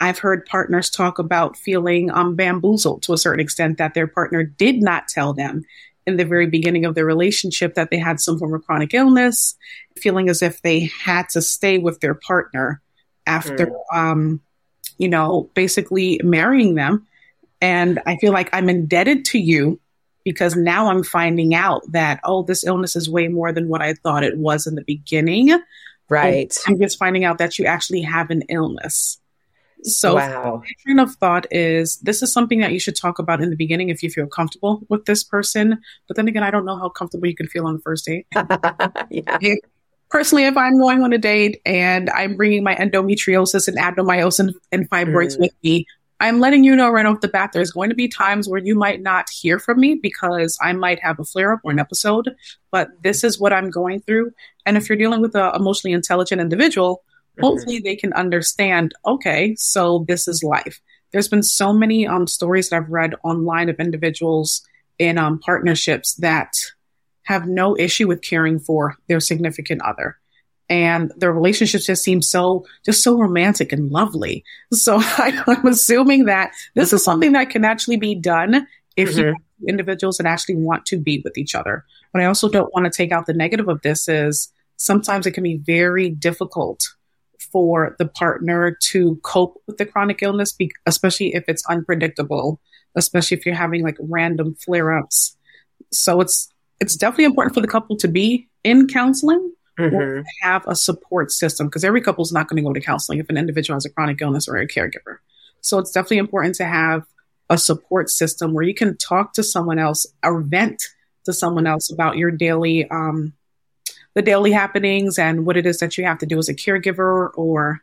I've 0.00 0.18
heard 0.18 0.46
partners 0.46 0.90
talk 0.90 1.18
about 1.18 1.56
feeling 1.56 2.10
um, 2.10 2.34
bamboozled 2.34 3.02
to 3.04 3.12
a 3.12 3.18
certain 3.18 3.40
extent 3.40 3.78
that 3.78 3.94
their 3.94 4.06
partner 4.06 4.42
did 4.42 4.82
not 4.82 5.08
tell 5.08 5.32
them 5.32 5.62
in 6.06 6.16
the 6.16 6.24
very 6.24 6.46
beginning 6.46 6.84
of 6.84 6.94
their 6.94 7.04
relationship 7.04 7.74
that 7.74 7.90
they 7.90 7.98
had 7.98 8.20
some 8.20 8.38
form 8.38 8.54
of 8.54 8.64
chronic 8.64 8.94
illness, 8.94 9.56
feeling 9.96 10.28
as 10.28 10.42
if 10.42 10.60
they 10.62 10.90
had 11.04 11.28
to 11.30 11.40
stay 11.40 11.78
with 11.78 12.00
their 12.00 12.14
partner 12.14 12.80
after, 13.26 13.66
mm. 13.66 13.74
um, 13.94 14.40
you 14.98 15.08
know, 15.08 15.50
basically 15.54 16.20
marrying 16.24 16.74
them. 16.74 17.06
And 17.60 18.00
I 18.06 18.16
feel 18.16 18.32
like 18.32 18.50
I'm 18.52 18.68
indebted 18.68 19.24
to 19.26 19.38
you 19.38 19.78
because 20.24 20.56
now 20.56 20.88
I'm 20.88 21.04
finding 21.04 21.54
out 21.54 21.82
that, 21.92 22.20
oh, 22.24 22.42
this 22.42 22.64
illness 22.64 22.96
is 22.96 23.08
way 23.08 23.28
more 23.28 23.52
than 23.52 23.68
what 23.68 23.82
I 23.82 23.94
thought 23.94 24.24
it 24.24 24.36
was 24.36 24.66
in 24.66 24.74
the 24.74 24.82
beginning. 24.82 25.50
Right. 26.08 26.54
And 26.66 26.74
I'm 26.74 26.80
just 26.80 26.98
finding 26.98 27.24
out 27.24 27.38
that 27.38 27.58
you 27.58 27.66
actually 27.66 28.02
have 28.02 28.30
an 28.30 28.42
illness. 28.48 29.18
So, 29.82 30.14
wow. 30.14 30.62
train 30.84 30.98
of 30.98 31.14
thought 31.14 31.46
is 31.50 31.96
this 31.98 32.22
is 32.22 32.32
something 32.32 32.60
that 32.60 32.72
you 32.72 32.80
should 32.80 32.96
talk 32.96 33.18
about 33.18 33.40
in 33.40 33.50
the 33.50 33.56
beginning 33.56 33.88
if 33.88 34.02
you 34.02 34.10
feel 34.10 34.26
comfortable 34.26 34.82
with 34.88 35.04
this 35.06 35.24
person. 35.24 35.80
But 36.08 36.16
then 36.16 36.28
again, 36.28 36.42
I 36.42 36.50
don't 36.50 36.64
know 36.64 36.76
how 36.76 36.88
comfortable 36.88 37.26
you 37.26 37.34
can 37.34 37.48
feel 37.48 37.66
on 37.66 37.74
the 37.74 37.80
first 37.80 38.06
date. 38.06 38.26
yeah. 39.10 39.54
personally, 40.08 40.44
if 40.44 40.56
I'm 40.56 40.78
going 40.78 41.02
on 41.02 41.12
a 41.12 41.18
date 41.18 41.60
and 41.66 42.10
I'm 42.10 42.36
bringing 42.36 42.62
my 42.62 42.74
endometriosis 42.76 43.68
and 43.68 43.76
adenomyosis 43.76 44.54
and, 44.70 44.88
fibroids 44.88 45.36
mm. 45.36 45.40
with 45.40 45.52
me, 45.62 45.86
I'm 46.20 46.38
letting 46.38 46.62
you 46.62 46.76
know 46.76 46.88
right 46.88 47.04
off 47.04 47.20
the 47.20 47.26
bat 47.26 47.50
there's 47.52 47.72
going 47.72 47.90
to 47.90 47.96
be 47.96 48.06
times 48.06 48.48
where 48.48 48.60
you 48.60 48.76
might 48.76 49.02
not 49.02 49.28
hear 49.28 49.58
from 49.58 49.80
me 49.80 49.98
because 50.00 50.56
I 50.62 50.72
might 50.72 51.02
have 51.02 51.18
a 51.18 51.24
flare 51.24 51.52
up 51.52 51.60
or 51.64 51.72
an 51.72 51.80
episode, 51.80 52.30
but 52.70 52.90
this 53.02 53.24
is 53.24 53.40
what 53.40 53.52
I'm 53.52 53.70
going 53.70 54.02
through. 54.02 54.30
And 54.64 54.76
if 54.76 54.88
you're 54.88 54.96
dealing 54.98 55.20
with 55.20 55.34
an 55.34 55.52
emotionally 55.56 55.92
intelligent 55.92 56.40
individual. 56.40 57.02
Hopefully 57.40 57.80
they 57.80 57.96
can 57.96 58.12
understand, 58.12 58.92
okay, 59.06 59.54
so 59.56 60.04
this 60.08 60.28
is 60.28 60.42
life. 60.42 60.80
There's 61.12 61.28
been 61.28 61.42
so 61.42 61.72
many 61.72 62.06
um, 62.06 62.26
stories 62.26 62.70
that 62.70 62.76
I've 62.76 62.90
read 62.90 63.14
online 63.22 63.68
of 63.68 63.78
individuals 63.78 64.66
in 64.98 65.18
um, 65.18 65.38
partnerships 65.38 66.14
that 66.16 66.54
have 67.24 67.46
no 67.46 67.76
issue 67.76 68.08
with 68.08 68.22
caring 68.22 68.58
for 68.58 68.96
their 69.08 69.20
significant 69.20 69.82
other. 69.82 70.18
And 70.68 71.12
their 71.16 71.32
relationships 71.32 71.86
just 71.86 72.02
seem 72.02 72.22
so, 72.22 72.64
just 72.84 73.02
so 73.02 73.18
romantic 73.18 73.72
and 73.72 73.90
lovely. 73.90 74.44
So 74.72 74.96
I, 75.00 75.42
am 75.46 75.66
assuming 75.66 76.26
that 76.26 76.52
this 76.74 76.92
is 76.92 77.04
something 77.04 77.32
that 77.32 77.50
can 77.50 77.64
actually 77.64 77.98
be 77.98 78.14
done 78.14 78.66
if 78.96 79.10
mm-hmm. 79.10 79.18
you 79.18 79.36
individuals 79.68 80.16
that 80.16 80.26
actually 80.26 80.56
want 80.56 80.86
to 80.86 80.98
be 80.98 81.20
with 81.24 81.38
each 81.38 81.54
other. 81.54 81.84
But 82.12 82.22
I 82.22 82.26
also 82.26 82.48
don't 82.48 82.72
want 82.74 82.84
to 82.84 82.90
take 82.90 83.12
out 83.12 83.26
the 83.26 83.34
negative 83.34 83.68
of 83.68 83.82
this 83.82 84.08
is 84.08 84.52
sometimes 84.76 85.26
it 85.26 85.32
can 85.32 85.44
be 85.44 85.58
very 85.58 86.10
difficult 86.10 86.94
for 87.52 87.94
the 87.98 88.06
partner 88.06 88.76
to 88.80 89.16
cope 89.22 89.62
with 89.66 89.76
the 89.76 89.86
chronic 89.86 90.22
illness, 90.22 90.56
especially 90.86 91.34
if 91.34 91.44
it's 91.46 91.64
unpredictable, 91.68 92.60
especially 92.96 93.36
if 93.36 93.46
you're 93.46 93.54
having 93.54 93.82
like 93.82 93.96
random 94.00 94.54
flare 94.54 94.96
ups. 94.96 95.36
So 95.92 96.20
it's 96.20 96.48
it's 96.80 96.96
definitely 96.96 97.26
important 97.26 97.54
for 97.54 97.60
the 97.60 97.68
couple 97.68 97.96
to 97.98 98.08
be 98.08 98.48
in 98.64 98.88
counseling 98.88 99.52
mm-hmm. 99.78 99.94
or 99.94 100.24
have 100.40 100.66
a 100.66 100.74
support 100.74 101.30
system 101.30 101.68
because 101.68 101.84
every 101.84 102.00
couple 102.00 102.22
is 102.22 102.32
not 102.32 102.48
going 102.48 102.56
to 102.56 102.68
go 102.68 102.72
to 102.72 102.80
counseling 102.80 103.18
if 103.18 103.28
an 103.28 103.36
individual 103.36 103.76
has 103.76 103.84
a 103.84 103.90
chronic 103.90 104.20
illness 104.20 104.48
or 104.48 104.56
a 104.56 104.66
caregiver. 104.66 105.18
So 105.60 105.78
it's 105.78 105.92
definitely 105.92 106.18
important 106.18 106.56
to 106.56 106.64
have 106.64 107.04
a 107.48 107.58
support 107.58 108.10
system 108.10 108.52
where 108.52 108.64
you 108.64 108.74
can 108.74 108.96
talk 108.96 109.34
to 109.34 109.42
someone 109.42 109.78
else 109.78 110.06
or 110.24 110.40
vent 110.40 110.82
to 111.24 111.32
someone 111.32 111.66
else 111.66 111.90
about 111.92 112.16
your 112.16 112.30
daily 112.30 112.88
um, 112.90 113.32
the 114.14 114.22
daily 114.22 114.52
happenings 114.52 115.18
and 115.18 115.46
what 115.46 115.56
it 115.56 115.66
is 115.66 115.78
that 115.78 115.96
you 115.96 116.04
have 116.04 116.18
to 116.18 116.26
do 116.26 116.38
as 116.38 116.48
a 116.48 116.54
caregiver 116.54 117.30
or 117.34 117.80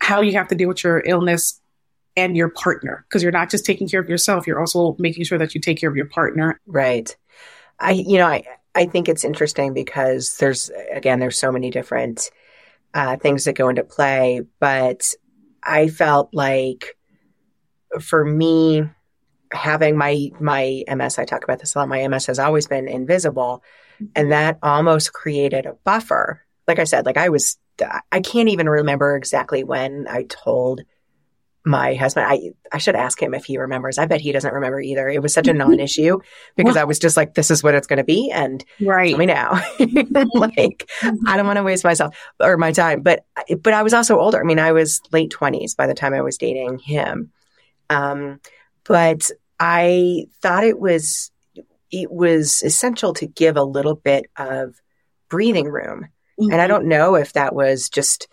how 0.00 0.20
you 0.20 0.32
have 0.32 0.48
to 0.48 0.54
deal 0.54 0.68
with 0.68 0.82
your 0.82 1.02
illness 1.04 1.60
and 2.16 2.36
your 2.36 2.48
partner. 2.48 3.04
Because 3.08 3.22
you're 3.22 3.32
not 3.32 3.50
just 3.50 3.64
taking 3.64 3.88
care 3.88 4.00
of 4.00 4.08
yourself 4.08 4.46
you're 4.46 4.60
also 4.60 4.96
making 4.98 5.24
sure 5.24 5.38
that 5.38 5.54
you 5.54 5.60
take 5.60 5.78
care 5.78 5.90
of 5.90 5.96
your 5.96 6.06
partner. 6.06 6.60
Right. 6.66 7.14
I 7.80 7.92
you 7.92 8.18
know 8.18 8.26
i 8.26 8.42
i 8.74 8.86
think 8.86 9.08
it's 9.08 9.24
interesting 9.24 9.72
because 9.72 10.36
there's 10.38 10.70
again 10.92 11.20
there's 11.20 11.38
so 11.38 11.52
many 11.52 11.70
different 11.70 12.30
uh, 12.94 13.16
things 13.16 13.44
that 13.44 13.52
go 13.54 13.68
into 13.68 13.84
play 13.84 14.40
but 14.60 15.14
i 15.62 15.88
felt 15.88 16.30
like 16.32 16.96
for 18.00 18.24
me 18.24 18.82
having 19.52 19.96
my 19.96 20.30
my 20.40 20.82
ms 20.96 21.18
i 21.18 21.24
talk 21.24 21.44
about 21.44 21.58
this 21.58 21.74
a 21.74 21.78
lot 21.78 21.88
my 21.88 22.06
ms 22.08 22.26
has 22.26 22.38
always 22.38 22.66
been 22.66 22.88
invisible 22.88 23.62
and 24.14 24.32
that 24.32 24.58
almost 24.62 25.12
created 25.12 25.66
a 25.66 25.74
buffer. 25.84 26.44
Like 26.66 26.78
I 26.78 26.84
said, 26.84 27.06
like 27.06 27.16
I 27.16 27.28
was, 27.28 27.58
I 28.12 28.20
can't 28.20 28.48
even 28.48 28.68
remember 28.68 29.16
exactly 29.16 29.64
when 29.64 30.06
I 30.08 30.24
told 30.24 30.82
my 31.64 31.94
husband. 31.94 32.26
I 32.28 32.50
I 32.72 32.78
should 32.78 32.96
ask 32.96 33.20
him 33.20 33.34
if 33.34 33.44
he 33.44 33.58
remembers. 33.58 33.98
I 33.98 34.06
bet 34.06 34.20
he 34.20 34.32
doesn't 34.32 34.52
remember 34.52 34.80
either. 34.80 35.08
It 35.08 35.22
was 35.22 35.32
such 35.32 35.48
a 35.48 35.52
non-issue 35.54 36.18
because 36.56 36.76
I 36.76 36.84
was 36.84 36.98
just 36.98 37.16
like, 37.16 37.34
this 37.34 37.50
is 37.50 37.62
what 37.62 37.74
it's 37.74 37.86
going 37.86 37.98
to 37.98 38.04
be, 38.04 38.30
and 38.30 38.64
right. 38.80 39.10
tell 39.10 39.18
me 39.18 39.26
now. 39.26 39.62
like 40.34 40.90
I 41.26 41.36
don't 41.36 41.46
want 41.46 41.58
to 41.58 41.62
waste 41.62 41.84
myself 41.84 42.16
or 42.40 42.56
my 42.56 42.72
time. 42.72 43.02
But 43.02 43.24
but 43.62 43.74
I 43.74 43.82
was 43.82 43.94
also 43.94 44.18
older. 44.18 44.40
I 44.40 44.44
mean, 44.44 44.58
I 44.58 44.72
was 44.72 45.00
late 45.12 45.30
twenties 45.30 45.74
by 45.74 45.86
the 45.86 45.94
time 45.94 46.14
I 46.14 46.22
was 46.22 46.38
dating 46.38 46.78
him. 46.78 47.30
Um, 47.90 48.40
but 48.84 49.30
I 49.60 50.26
thought 50.40 50.64
it 50.64 50.78
was 50.78 51.30
it 51.90 52.10
was 52.10 52.62
essential 52.62 53.14
to 53.14 53.26
give 53.26 53.56
a 53.56 53.62
little 53.62 53.94
bit 53.94 54.26
of 54.36 54.74
breathing 55.28 55.68
room. 55.68 56.08
Mm-hmm. 56.40 56.52
And 56.52 56.60
I 56.60 56.64
mm-hmm. 56.64 56.68
don't 56.68 56.88
know 56.88 57.14
if 57.14 57.32
that 57.32 57.54
was 57.54 57.88
just, 57.88 58.28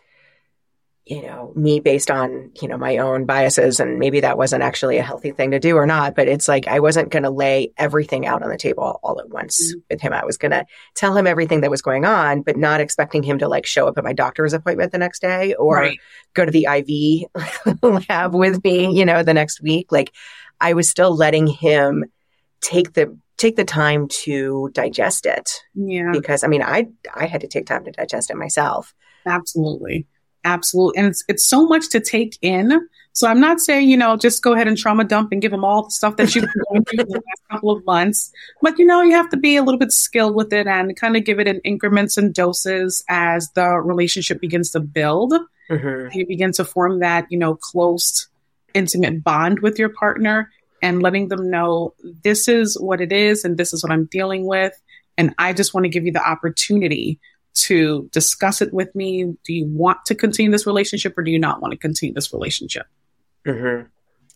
you 1.05 1.21
know, 1.21 1.53
me 1.55 1.79
based 1.79 2.09
on, 2.09 2.51
you 2.61 2.67
know, 2.67 2.77
my 2.77 2.97
own 2.97 3.25
biases 3.25 3.79
and 3.79 3.99
maybe 3.99 4.21
that 4.21 4.37
wasn't 4.37 4.63
actually 4.63 4.97
a 4.97 5.03
healthy 5.03 5.31
thing 5.31 5.51
to 5.51 5.59
do 5.59 5.75
or 5.75 5.85
not, 5.85 6.15
but 6.15 6.27
it's 6.27 6.47
like 6.47 6.67
I 6.67 6.79
wasn't 6.79 7.11
going 7.11 7.23
to 7.23 7.29
lay 7.29 7.73
everything 7.77 8.25
out 8.25 8.41
on 8.41 8.49
the 8.49 8.57
table 8.57 8.99
all 9.03 9.19
at 9.19 9.29
once 9.29 9.71
mm-hmm. 9.71 9.79
with 9.89 10.01
him. 10.01 10.13
I 10.13 10.25
was 10.25 10.37
going 10.37 10.51
to 10.51 10.65
tell 10.95 11.15
him 11.15 11.27
everything 11.27 11.61
that 11.61 11.69
was 11.69 11.83
going 11.83 12.05
on, 12.05 12.41
but 12.41 12.57
not 12.57 12.81
expecting 12.81 13.23
him 13.23 13.39
to 13.39 13.47
like 13.47 13.65
show 13.65 13.87
up 13.87 13.97
at 13.97 14.03
my 14.03 14.13
doctor's 14.13 14.53
appointment 14.53 14.91
the 14.91 14.97
next 14.97 15.21
day 15.21 15.53
or 15.53 15.75
right. 15.75 15.99
go 16.33 16.43
to 16.43 16.51
the 16.51 16.67
IV 16.69 17.79
lab 18.09 18.33
with 18.33 18.63
me, 18.63 18.97
you 18.97 19.05
know, 19.05 19.21
the 19.21 19.33
next 19.33 19.61
week. 19.61 19.91
Like 19.91 20.11
I 20.59 20.73
was 20.73 20.89
still 20.89 21.15
letting 21.15 21.47
him 21.47 22.05
take 22.61 22.93
the 22.93 23.17
take 23.37 23.55
the 23.55 23.65
time 23.65 24.07
to 24.23 24.69
digest 24.73 25.25
it. 25.25 25.61
Yeah. 25.73 26.11
Because 26.11 26.43
I 26.43 26.47
mean, 26.47 26.61
I 26.61 26.87
I 27.13 27.25
had 27.25 27.41
to 27.41 27.47
take 27.47 27.65
time 27.65 27.85
to 27.85 27.91
digest 27.91 28.29
it 28.31 28.37
myself. 28.37 28.93
Absolutely. 29.25 30.07
Absolutely. 30.43 30.99
And 30.99 31.07
it's, 31.07 31.23
it's 31.27 31.47
so 31.47 31.65
much 31.65 31.89
to 31.89 31.99
take 31.99 32.37
in. 32.41 32.87
So 33.13 33.27
I'm 33.27 33.39
not 33.39 33.59
saying, 33.59 33.89
you 33.89 33.97
know, 33.97 34.15
just 34.15 34.43
go 34.43 34.53
ahead 34.53 34.67
and 34.67 34.77
trauma 34.77 35.03
dump 35.03 35.31
and 35.31 35.41
give 35.41 35.51
them 35.51 35.63
all 35.63 35.83
the 35.83 35.89
stuff 35.89 36.17
that 36.17 36.35
you've 36.35 36.43
been 36.43 36.63
going 36.69 36.85
through 36.85 37.05
the 37.05 37.13
last 37.13 37.41
couple 37.49 37.71
of 37.71 37.83
months. 37.85 38.31
But, 38.61 38.77
you 38.77 38.85
know, 38.85 39.01
you 39.01 39.13
have 39.13 39.29
to 39.29 39.37
be 39.37 39.55
a 39.55 39.63
little 39.63 39.79
bit 39.79 39.91
skilled 39.91 40.35
with 40.35 40.53
it 40.53 40.67
and 40.67 40.95
kind 40.95 41.17
of 41.17 41.23
give 41.23 41.39
it 41.39 41.47
in 41.47 41.61
increments 41.61 42.17
and 42.17 42.33
doses 42.33 43.03
as 43.09 43.49
the 43.55 43.69
relationship 43.69 44.39
begins 44.39 44.69
to 44.71 44.79
build. 44.81 45.33
Mm-hmm. 45.69 46.15
You 46.15 46.27
begin 46.27 46.51
to 46.53 46.65
form 46.65 46.99
that, 46.99 47.25
you 47.31 47.39
know, 47.39 47.55
close, 47.55 48.27
intimate 48.75 49.23
bond 49.23 49.61
with 49.61 49.79
your 49.79 49.89
partner 49.89 50.51
and 50.85 51.01
letting 51.01 51.29
them 51.29 51.49
know 51.49 51.95
this 52.23 52.47
is 52.47 52.79
what 52.79 53.01
it 53.01 53.11
is 53.11 53.43
and 53.43 53.57
this 53.57 53.73
is 53.73 53.81
what 53.81 53.91
I'm 53.91 54.05
dealing 54.05 54.45
with. 54.45 54.71
And 55.17 55.33
I 55.39 55.51
just 55.51 55.73
want 55.73 55.85
to 55.85 55.89
give 55.89 56.05
you 56.05 56.11
the 56.11 56.23
opportunity 56.23 57.19
to 57.55 58.07
discuss 58.11 58.61
it 58.61 58.71
with 58.71 58.93
me. 58.93 59.23
Do 59.45 59.53
you 59.53 59.65
want 59.65 60.05
to 60.05 60.15
continue 60.15 60.51
this 60.51 60.67
relationship 60.67 61.17
or 61.17 61.23
do 61.23 61.31
you 61.31 61.39
not 61.39 61.59
want 61.59 61.71
to 61.71 61.77
continue 61.77 62.13
this 62.13 62.31
relationship? 62.31 62.85
Mm-hmm. 63.47 63.87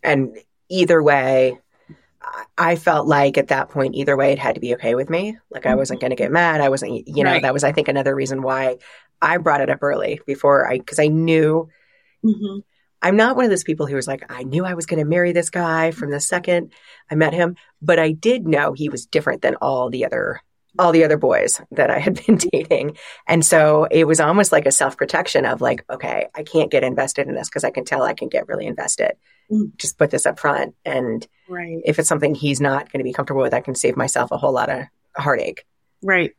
And 0.04 0.38
either 0.70 1.04
way, 1.04 1.60
I 2.58 2.76
felt 2.78 3.06
like 3.06 3.38
at 3.38 3.50
that 3.50 3.70
point, 3.70 3.94
either 3.94 4.18
way, 4.18 4.32
it 4.32 4.40
had 4.40 4.56
to 4.56 4.62
be 4.62 4.74
okay 4.74 4.96
with 4.96 5.10
me. 5.10 5.38
Like 5.52 5.68
I 5.68 5.76
wasn't 5.76 6.02
going 6.02 6.10
to 6.10 6.16
get 6.16 6.32
mad. 6.32 6.62
I 6.62 6.70
wasn't, 6.70 7.08
you 7.08 7.24
know, 7.24 7.34
right. 7.34 7.44
that 7.44 7.54
was, 7.54 7.64
I 7.64 7.74
think, 7.74 7.90
another 7.90 8.16
reason 8.16 8.42
why 8.42 8.78
I 9.22 9.38
brought 9.38 9.62
it 9.62 9.70
up 9.70 9.84
early 9.84 10.20
before 10.26 10.68
I, 10.68 10.80
because 10.80 10.98
I 10.98 11.08
knew 11.10 11.70
mm-hmm. 12.26 12.60
I'm 13.02 13.16
not 13.16 13.36
one 13.36 13.46
of 13.46 13.52
those 13.52 13.64
people 13.64 13.86
who 13.86 13.96
was 13.96 14.08
like, 14.08 14.24
I 14.30 14.44
knew 14.44 14.66
I 14.66 14.74
was 14.74 14.86
going 14.86 15.00
to 15.00 15.10
marry 15.10 15.32
this 15.32 15.50
guy 15.50 15.92
from 15.92 16.12
the 16.12 16.20
second 16.20 16.74
I 17.10 17.16
met 17.16 17.34
him, 17.34 17.56
but 17.82 18.00
I 18.00 18.12
did 18.12 18.48
know 18.48 18.74
he 18.74 18.90
was 18.90 19.06
different 19.06 19.42
than 19.42 19.56
all 19.56 19.90
the 19.90 20.06
other 20.06 20.42
all 20.78 20.92
the 20.92 21.04
other 21.04 21.18
boys 21.18 21.60
that 21.72 21.90
I 21.90 22.00
had 22.00 22.24
been 22.26 22.38
dating. 22.38 22.98
And 23.28 23.44
so 23.44 23.88
it 23.90 24.06
was 24.06 24.20
almost 24.20 24.52
like 24.52 24.66
a 24.66 24.72
self-protection 24.72 25.46
of 25.46 25.62
like, 25.62 25.84
okay, 25.90 26.28
I 26.36 26.44
can't 26.44 26.72
get 26.72 26.84
invested 26.84 27.28
in 27.28 27.34
this 27.34 27.50
because 27.50 27.64
I 27.64 27.72
can 27.72 27.86
tell 27.86 28.04
I 28.04 28.14
can 28.14 28.30
get 28.30 28.48
really 28.48 28.68
invested. 28.68 29.14
Mm. 29.52 29.76
Just 29.78 29.98
put 29.98 30.12
this 30.12 30.26
up 30.26 30.40
front. 30.40 30.76
And 30.86 31.28
right. 31.48 31.82
if 31.86 31.98
it's 31.98 32.08
something 32.08 32.36
he's 32.36 32.62
not 32.62 32.92
going 32.92 33.00
to 33.00 33.04
be 33.04 33.14
comfortable 33.14 33.42
with, 33.42 33.54
I 33.54 33.62
can 33.62 33.76
save 33.76 33.98
myself 33.98 34.32
a 34.32 34.38
whole 34.38 34.54
lot 34.54 34.70
of 34.70 34.84
heartache. 35.18 35.66
Right. 36.04 36.36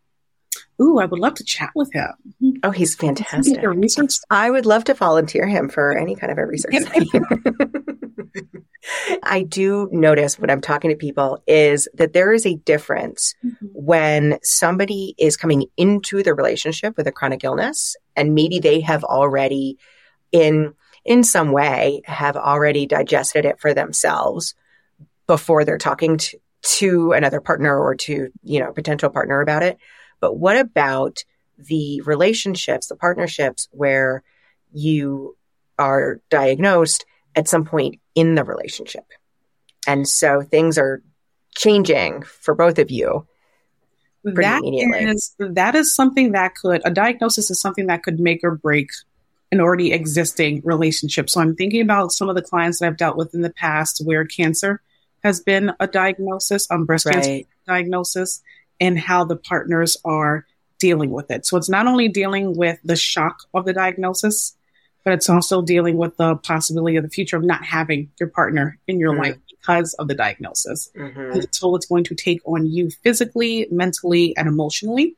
Ooh, 0.81 0.99
I 0.99 1.05
would 1.05 1.21
love 1.21 1.35
to 1.35 1.45
chat 1.45 1.71
with 1.75 1.93
him. 1.93 2.13
Oh, 2.63 2.71
he's 2.71 2.95
fantastic. 2.95 3.63
Research. 3.63 4.15
I 4.31 4.51
would 4.51 4.65
love 4.67 4.85
to 4.85 4.95
volunteer 4.95 5.47
him 5.47 5.69
for 5.69 5.97
any 5.97 6.17
kind 6.17 6.33
of 6.33 6.39
a 6.39 6.47
research 6.47 6.75
I 9.23 9.43
do 9.43 9.89
notice 9.93 10.39
when 10.39 10.49
I'm 10.49 10.63
talking 10.63 10.91
to 10.91 10.97
people 10.97 11.43
is 11.47 11.89
that 11.95 12.13
there 12.13 12.33
is 12.33 12.47
a 12.47 12.57
difference 12.57 13.35
mm-hmm. 13.45 13.67
when 13.73 14.39
somebody 14.43 15.15
is 15.19 15.37
coming 15.37 15.67
into 15.77 16.23
the 16.23 16.35
relationship 16.35 16.97
with 16.97 17.07
a 17.07 17.13
chronic 17.13 17.45
illness 17.45 17.97
and 18.17 18.35
maybe 18.35 18.59
they 18.59 18.81
have 18.81 19.05
already 19.05 19.77
in 20.33 20.73
in 21.05 21.25
some 21.25 21.53
way 21.53 22.01
have 22.05 22.37
already 22.37 22.87
digested 22.87 23.45
it 23.45 23.61
for 23.61 23.75
themselves 23.75 24.55
before 25.27 25.65
they're 25.65 25.79
talking 25.79 26.17
to, 26.19 26.39
to 26.63 27.13
another 27.13 27.41
partner 27.41 27.79
or 27.79 27.95
to, 27.95 28.31
you 28.43 28.61
know, 28.61 28.73
potential 28.73 29.11
partner 29.11 29.41
about 29.41 29.63
it 29.63 29.79
but 30.21 30.37
what 30.37 30.57
about 30.57 31.25
the 31.59 32.01
relationships, 32.03 32.87
the 32.87 32.97
partnerships 32.97 33.69
where 33.73 34.23
you 34.73 35.37
are 35.79 36.21
diagnosed 36.31 37.05
at 37.35 37.49
some 37.49 37.65
point 37.65 38.01
in 38.15 38.35
the 38.35 38.45
relationship? 38.45 39.05
And 39.87 40.07
so 40.07 40.43
things 40.43 40.79
are 40.79 41.03
changing 41.57 42.23
for 42.23 42.55
both 42.55 42.79
of 42.79 42.91
you. 42.91 43.27
That 44.23 44.61
is, 44.65 45.35
that 45.39 45.75
is 45.75 45.95
something 45.95 46.33
that 46.33 46.55
could, 46.55 46.83
a 46.85 46.91
diagnosis 46.91 47.51
is 47.51 47.61
something 47.61 47.87
that 47.87 48.03
could 48.03 48.21
make 48.21 48.45
or 48.45 48.55
break 48.55 48.91
an 49.51 49.61
already 49.61 49.93
existing 49.93 50.61
relationship. 50.63 51.31
So 51.31 51.41
I'm 51.41 51.57
thinking 51.57 51.81
about 51.81 52.13
some 52.13 52.29
of 52.29 52.37
the 52.37 52.43
clients 52.43 52.79
that 52.79 52.87
I've 52.87 52.97
dealt 52.97 53.17
with 53.17 53.35
in 53.35 53.41
the 53.41 53.51
past 53.51 54.03
where 54.05 54.25
cancer 54.25 54.81
has 55.25 55.41
been 55.41 55.73
a 55.81 55.87
diagnosis, 55.87 56.71
um, 56.71 56.85
breast 56.85 57.07
right. 57.07 57.15
cancer 57.15 57.43
diagnosis, 57.67 58.43
and 58.81 58.99
how 58.99 59.25
the 59.25 59.37
partners 59.37 59.97
are 60.05 60.47
dealing 60.79 61.11
with 61.11 61.31
it. 61.31 61.47
So 61.47 61.57
it's 61.57 61.69
not 61.69 61.87
only 61.87 62.09
dealing 62.09 62.57
with 62.57 62.79
the 62.83 62.97
shock 62.97 63.43
of 63.55 63.67
the 63.67 63.73
diagnosis, 63.73 64.57
but 65.05 65.13
it's 65.13 65.29
also 65.29 65.63
dealing 65.63 65.97
with 65.97 66.17
the 66.17 66.37
possibility 66.37 66.97
of 66.97 67.05
the 67.05 67.11
future 67.11 67.37
of 67.37 67.45
not 67.45 67.65
having 67.65 68.11
your 68.19 68.29
partner 68.29 68.79
in 68.87 68.99
your 68.99 69.13
mm-hmm. 69.13 69.23
life 69.23 69.37
because 69.49 69.95
of 69.95 70.09
the 70.09 70.15
diagnosis. 70.15 70.91
Mm-hmm. 70.97 71.39
The 71.39 71.47
toll 71.47 71.77
it's 71.77 71.87
going 71.87 72.05
to 72.05 72.15
take 72.15 72.41
on 72.47 72.67
you 72.67 72.91
physically, 73.03 73.69
mentally, 73.71 74.37
and 74.37 74.49
emotionally 74.49 75.17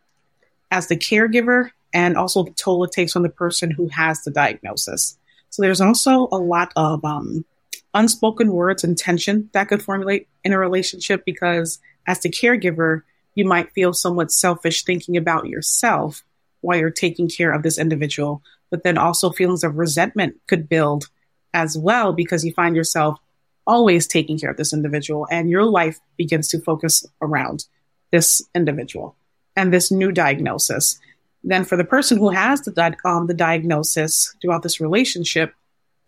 as 0.71 0.89
the 0.89 0.97
caregiver, 0.97 1.71
and 1.93 2.17
also 2.17 2.45
the 2.45 2.53
toll 2.53 2.85
it 2.85 2.93
takes 2.93 3.15
on 3.15 3.23
the 3.23 3.29
person 3.29 3.71
who 3.71 3.89
has 3.89 4.23
the 4.23 4.31
diagnosis. 4.31 5.19
So 5.51 5.63
there's 5.63 5.81
also 5.81 6.29
a 6.33 6.39
lot 6.39 6.73
of 6.77 7.05
um, 7.05 7.45
unspoken 7.93 8.53
words 8.53 8.83
and 8.85 8.97
tension 8.97 9.51
that 9.53 9.69
could 9.69 9.83
formulate 9.83 10.29
in 10.45 10.53
a 10.53 10.59
relationship 10.59 11.25
because 11.27 11.79
as 12.07 12.21
the 12.21 12.31
caregiver, 12.31 13.03
you 13.35 13.45
might 13.45 13.73
feel 13.73 13.93
somewhat 13.93 14.31
selfish 14.31 14.85
thinking 14.85 15.17
about 15.17 15.47
yourself 15.47 16.23
while 16.61 16.79
you're 16.79 16.91
taking 16.91 17.29
care 17.29 17.53
of 17.53 17.63
this 17.63 17.79
individual. 17.79 18.43
But 18.71 18.85
then 18.85 18.99
also 18.99 19.31
feelings 19.31 19.65
of 19.65 19.77
resentment 19.77 20.37
could 20.49 20.69
build 20.69 21.09
as 21.55 21.77
well 21.77 22.13
because 22.13 22.45
you 22.45 22.53
find 22.53 22.75
yourself 22.75 23.19
always 23.67 24.07
taking 24.07 24.39
care 24.39 24.51
of 24.51 24.57
this 24.57 24.73
individual, 24.73 25.27
and 25.31 25.49
your 25.49 25.65
life 25.65 26.01
begins 26.17 26.49
to 26.49 26.61
focus 26.61 27.07
around 27.21 27.65
this 28.11 28.43
individual 28.55 29.17
and 29.57 29.73
this 29.73 29.91
new 29.91 30.11
diagnosis. 30.11 30.99
Then, 31.45 31.65
for 31.65 31.77
the 31.77 31.85
person 31.85 32.19
who 32.19 32.31
has 32.31 32.63
the, 32.63 32.73
di- 32.73 32.97
um, 33.05 33.27
the 33.27 33.35
diagnosis 33.35 34.35
throughout 34.41 34.63
this 34.63 34.81
relationship, 34.81 35.55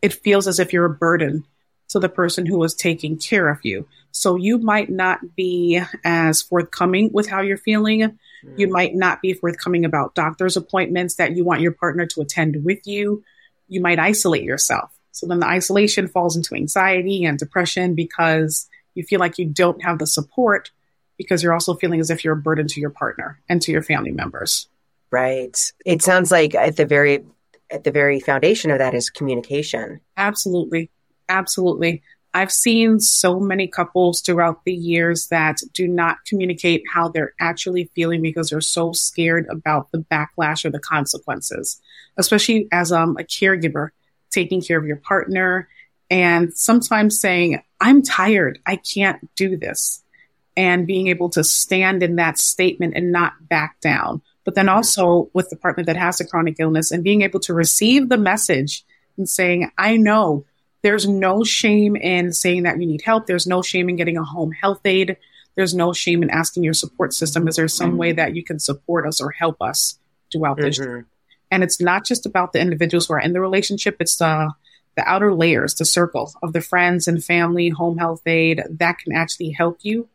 it 0.03 0.13
feels 0.13 0.47
as 0.47 0.59
if 0.59 0.73
you're 0.73 0.85
a 0.85 0.91
burden 0.91 1.45
to 1.89 1.99
the 1.99 2.09
person 2.09 2.47
who 2.47 2.63
is 2.65 2.75
taking 2.75 3.19
care 3.19 3.49
of 3.49 3.59
you. 3.63 3.87
So 4.11 4.37
you 4.37 4.59
might 4.59 4.91
not 4.91 5.35
be 5.35 5.81
as 6.05 6.43
forthcoming 6.43 7.11
with 7.13 7.29
how 7.29 7.41
you're 7.41 7.57
feeling. 7.57 8.01
Mm. 8.01 8.59
You 8.59 8.69
might 8.69 8.95
not 8.95 9.21
be 9.21 9.33
forthcoming 9.33 9.85
about 9.85 10.15
doctor's 10.15 10.57
appointments 10.57 11.17
that 11.17 11.37
you 11.37 11.45
want 11.45 11.61
your 11.61 11.73
partner 11.73 12.07
to 12.07 12.21
attend 12.21 12.65
with 12.65 12.87
you. 12.87 13.25
You 13.69 13.81
might 13.81 13.99
isolate 13.99 14.45
yourself. 14.45 14.97
So 15.13 15.27
then 15.27 15.41
the 15.41 15.47
isolation 15.47 16.09
falls 16.09 16.37
into 16.37 16.55
anxiety 16.55 17.25
and 17.25 17.39
depression 17.39 17.95
because 17.95 18.69
you 18.95 19.05
feel 19.05 19.21
like 19.21 19.39
you 19.39 19.47
don't 19.47 19.83
have 19.83 19.99
the 19.99 20.07
support 20.07 20.71
because 21.17 21.43
you're 21.43 21.53
also 21.53 21.75
feeling 21.75 22.01
as 22.01 22.11
if 22.11 22.25
you're 22.25 22.35
a 22.35 22.41
burden 22.41 22.67
to 22.69 22.81
your 22.81 22.91
partner 22.91 23.41
and 23.49 23.63
to 23.63 23.73
your 23.73 23.83
family 23.83 24.11
members. 24.11 24.69
Right. 25.11 25.57
It 25.87 26.03
sounds 26.03 26.33
like 26.33 26.55
at 26.55 26.77
the 26.77 26.87
very 26.87 27.25
at 27.71 27.85
the 27.85 27.91
very 27.91 28.21
foundation 28.21 28.71
of 28.71 28.79
that 28.79 28.95
is 28.95 29.11
communication. 29.11 30.01
Absolutely. 30.17 30.91
Absolutely. 31.35 32.01
I've 32.33 32.53
seen 32.53 33.01
so 33.01 33.41
many 33.41 33.67
couples 33.67 34.21
throughout 34.21 34.65
the 34.65 34.73
years 34.73 35.27
that 35.29 35.59
do 35.73 35.89
not 35.89 36.19
communicate 36.27 36.83
how 36.93 37.09
they're 37.09 37.35
actually 37.41 37.91
feeling 37.97 38.23
because 38.23 38.51
they're 38.51 38.61
so 38.61 38.93
scared 38.93 39.47
about 39.51 39.91
the 39.91 39.99
backlash 39.99 40.65
or 40.65 40.71
the 40.71 40.79
consequences, 40.79 41.81
especially 42.17 42.69
as 42.71 42.93
um, 42.93 43.17
a 43.19 43.25
caregiver, 43.25 43.91
taking 44.31 44.63
care 44.63 44.79
of 44.79 44.87
your 44.87 44.97
partner 44.97 45.69
and 46.09 46.55
sometimes 46.55 47.21
saying, 47.21 47.61
I'm 47.81 48.03
tired. 48.03 48.61
I 48.65 48.77
can't 48.77 49.29
do 49.35 49.57
this. 49.57 50.05
And 50.57 50.87
being 50.87 51.09
able 51.09 51.31
to 51.31 51.43
stand 51.43 52.05
in 52.05 52.15
that 52.17 52.39
statement 52.39 52.95
and 52.95 53.11
not 53.11 53.33
back 53.49 53.81
down. 53.81 54.23
But 54.45 54.55
then 54.55 54.69
also 54.69 55.31
with 55.35 55.51
the 55.51 55.57
partner 55.57 55.83
that 55.85 55.97
has 55.97 56.21
a 56.21 56.27
chronic 56.27 56.57
illness 56.61 56.93
and 56.93 57.03
being 57.03 57.23
able 57.23 57.41
to 57.41 57.55
receive 57.55 58.09
the 58.09 58.19
message 58.19 58.85
and 59.17 59.29
saying, 59.29 59.71
I 59.79 59.97
know 59.97 60.45
there's 60.85 61.09
no 61.09 61.45
shame 61.45 61.97
in 61.97 62.35
saying 62.35 62.65
that 62.65 62.79
you 62.79 62.87
need 62.87 63.01
help. 63.01 63.27
There's 63.27 63.47
no 63.47 63.63
shame 63.63 63.89
in 63.89 63.97
getting 63.97 64.19
a 64.19 64.23
home 64.23 64.53
health 64.53 64.83
aide. 64.85 65.17
There's 65.55 65.75
no 65.75 65.95
shame 65.95 66.23
in 66.23 66.29
asking 66.29 66.63
your 66.63 66.75
support 66.75 67.15
system, 67.15 67.49
is 67.49 67.57
there 67.57 67.69
some 67.69 67.97
way 67.97 68.13
that 68.13 68.37
you 68.37 68.45
can 68.45 68.59
support 68.59 69.07
us 69.07 69.19
or 69.19 69.31
help 69.31 69.63
us 69.63 69.99
throughout 70.31 70.59
this? 70.59 70.79
Mm-hmm. 70.79 71.07
And 71.51 71.63
it's 71.63 71.81
not 71.81 72.05
just 72.05 72.27
about 72.27 72.53
the 72.53 72.61
individuals 72.61 73.07
who 73.07 73.15
are 73.15 73.21
in 73.21 73.33
the 73.33 73.41
relationship, 73.41 73.97
it's 73.99 74.17
the 74.17 74.53
the 74.97 75.09
outer 75.09 75.33
layers, 75.33 75.75
the 75.75 75.87
circle 75.87 76.33
of 76.43 76.53
the 76.53 76.61
friends 76.61 77.09
and 77.09 77.25
family, 77.25 77.71
home 77.71 77.97
health 77.97 78.27
aide 78.27 78.63
that 78.71 78.99
can 78.99 79.13
actually 79.13 79.51
help 79.51 79.79
you 79.81 80.09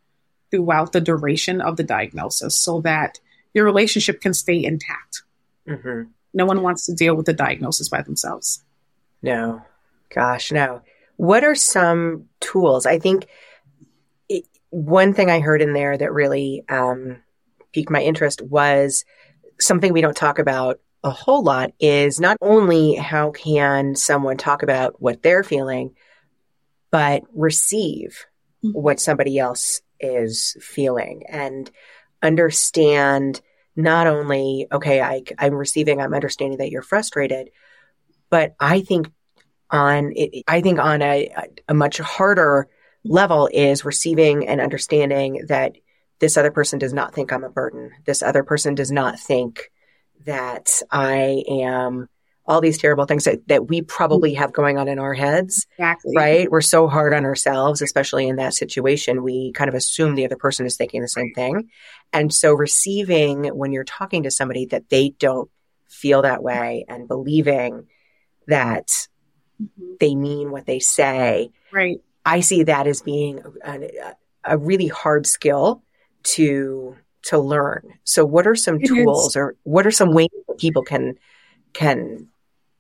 throughout 0.52 0.94
the 0.94 1.02
duration 1.02 1.62
of 1.62 1.78
the 1.78 1.84
diagnosis 1.84 2.56
so 2.56 2.80
that 2.82 3.20
your 3.54 3.66
relationship 3.66 4.22
can 4.22 4.34
stay 4.34 4.64
intact. 4.64 5.24
Mm-hmm. 5.68 6.12
No 6.34 6.46
one 6.46 6.62
wants 6.62 6.86
to 6.86 6.94
deal 6.94 7.16
with 7.16 7.26
the 7.26 7.34
diagnosis 7.34 7.90
by 7.90 8.04
themselves. 8.04 8.64
No, 9.22 9.64
Gosh, 10.14 10.52
no. 10.52 10.82
What 11.18 11.44
are 11.44 11.56
some 11.56 12.26
tools? 12.40 12.86
I 12.86 13.00
think 13.00 13.28
it, 14.28 14.46
one 14.70 15.14
thing 15.14 15.30
I 15.30 15.40
heard 15.40 15.62
in 15.62 15.74
there 15.74 15.98
that 15.98 16.14
really 16.14 16.64
um, 16.70 17.22
piqued 17.74 17.90
my 17.90 18.02
interest 18.02 18.42
was 18.42 19.06
something 19.60 19.94
we 19.94 20.02
don't 20.02 20.16
talk 20.16 20.40
about 20.40 20.80
a 21.04 21.10
whole 21.10 21.44
lot 21.44 21.72
is 21.80 22.20
not 22.20 22.38
only 22.42 22.96
how 22.96 23.32
can 23.32 23.96
someone 23.96 24.38
talk 24.38 24.64
about 24.64 25.02
what 25.02 25.22
they're 25.22 25.44
feeling, 25.44 25.96
but 26.92 27.24
receive 27.34 28.26
mm-hmm. 28.64 28.78
what 28.78 29.00
somebody 29.00 29.38
else 29.38 29.82
is 30.00 30.58
feeling 30.62 31.24
and 31.30 31.70
understand 32.22 33.42
not 33.76 34.08
only, 34.08 34.68
okay, 34.72 35.02
I, 35.02 35.24
I'm 35.38 35.54
receiving, 35.54 36.02
I'm 36.02 36.14
understanding 36.14 36.58
that 36.58 36.70
you're 36.70 36.82
frustrated, 36.82 37.50
but 38.30 38.56
I 38.60 38.82
think 38.82 39.10
on 39.72 40.14
it, 40.16 40.44
I 40.48 40.62
think 40.62 40.80
on 40.80 41.02
a, 41.02 41.30
a 41.68 41.74
much 41.74 42.00
harder 42.00 42.68
level 43.04 43.50
is 43.52 43.86
receiving 43.86 44.48
and 44.48 44.60
understanding 44.60 45.46
that 45.48 45.76
this 46.20 46.38
other 46.38 46.52
person 46.52 46.80
does 46.80 46.94
not 46.94 47.14
think 47.14 47.32
I'm 47.32 47.44
a 47.44 47.50
burden. 47.50 47.92
This 48.06 48.22
other 48.22 48.44
person 48.44 48.76
does 48.76 48.92
not 48.92 49.20
think 49.20 49.72
that 50.26 50.82
I 50.92 51.44
am 51.50 52.10
all 52.46 52.62
these 52.62 52.80
terrible 52.80 53.06
things 53.06 53.26
that, 53.26 53.48
that 53.48 53.68
we 53.68 53.84
probably 53.84 54.34
have 54.34 54.52
going 54.52 54.80
on 54.80 54.88
in 54.88 54.98
our 54.98 55.14
heads. 55.14 55.68
Exactly. 55.78 56.14
Right? 56.18 56.50
We're 56.52 56.62
so 56.62 56.88
hard 56.88 57.14
on 57.14 57.24
ourselves, 57.24 57.84
especially 57.84 58.28
in 58.28 58.38
that 58.38 58.56
situation. 58.56 59.22
We 59.22 59.52
kind 59.52 59.70
of 59.70 59.76
assume 59.76 60.16
the 60.16 60.26
other 60.26 60.36
person 60.36 60.66
is 60.66 60.76
thinking 60.76 61.02
the 61.02 61.08
same 61.08 61.32
thing. 61.36 61.70
And 62.12 62.34
so 62.34 62.52
receiving 62.54 63.46
when 63.46 63.72
you're 63.72 63.84
talking 63.84 64.24
to 64.24 64.32
somebody 64.32 64.66
that 64.68 64.90
they 64.90 65.10
don't 65.20 65.50
feel 65.90 66.24
that 66.24 66.42
way 66.42 66.86
and 66.90 67.08
believing 67.08 67.86
that 68.48 68.88
mm-hmm. 69.62 69.94
they 70.00 70.16
mean 70.16 70.52
what 70.52 70.66
they 70.66 70.80
say. 70.80 71.52
Right. 71.72 72.02
I 72.26 72.42
see 72.42 72.64
that 72.64 72.88
as 72.88 73.02
being 73.02 73.42
a, 73.64 74.16
a 74.44 74.58
really 74.58 74.88
hard 74.88 75.26
skill 75.26 75.84
to 76.24 76.96
to 77.24 77.40
learn. 77.40 77.94
So 78.04 78.26
what 78.26 78.48
are 78.48 78.56
some 78.56 78.80
it 78.82 78.88
tools 78.88 79.30
is. 79.30 79.36
or 79.36 79.56
what 79.64 79.86
are 79.86 79.92
some 79.92 80.14
ways 80.14 80.30
that 80.48 80.58
people 80.58 80.84
can 80.84 81.18
can 81.74 82.28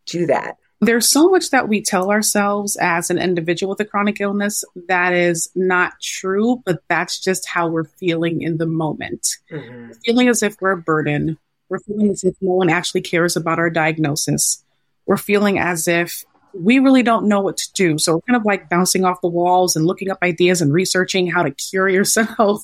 do 0.05 0.27
that? 0.27 0.57
There's 0.81 1.09
so 1.09 1.29
much 1.29 1.49
that 1.49 1.67
we 1.67 1.81
tell 1.81 2.09
ourselves 2.09 2.77
as 2.77 3.09
an 3.09 3.17
individual 3.17 3.71
with 3.71 3.81
a 3.81 3.85
chronic 3.85 4.21
illness 4.21 4.63
that 4.87 5.13
is 5.13 5.49
not 5.53 5.99
true, 6.01 6.61
but 6.65 6.81
that's 6.87 7.19
just 7.19 7.47
how 7.49 7.67
we're 7.67 7.83
feeling 7.83 8.41
in 8.41 8.57
the 8.57 8.65
moment. 8.65 9.27
Mm-hmm. 9.51 9.91
Feeling 10.05 10.29
as 10.29 10.41
if 10.41 10.55
we're 10.61 10.71
a 10.71 10.77
burden. 10.77 11.37
We're 11.67 11.79
feeling 11.79 12.09
as 12.09 12.23
if 12.23 12.35
no 12.39 12.53
one 12.53 12.69
actually 12.69 13.01
cares 13.01 13.35
about 13.35 13.59
our 13.59 13.69
diagnosis. 13.69 14.63
We're 15.05 15.17
feeling 15.17 15.59
as 15.59 15.87
if 15.89 16.23
we 16.53 16.79
really 16.79 17.03
don't 17.03 17.27
know 17.27 17.41
what 17.41 17.57
to 17.57 17.73
do. 17.73 17.97
So 17.97 18.15
we're 18.15 18.21
kind 18.21 18.37
of 18.37 18.45
like 18.45 18.69
bouncing 18.69 19.05
off 19.05 19.21
the 19.21 19.27
walls 19.27 19.75
and 19.75 19.85
looking 19.85 20.09
up 20.09 20.19
ideas 20.23 20.61
and 20.61 20.73
researching 20.73 21.27
how 21.27 21.43
to 21.43 21.51
cure 21.51 21.89
yourself 21.89 22.63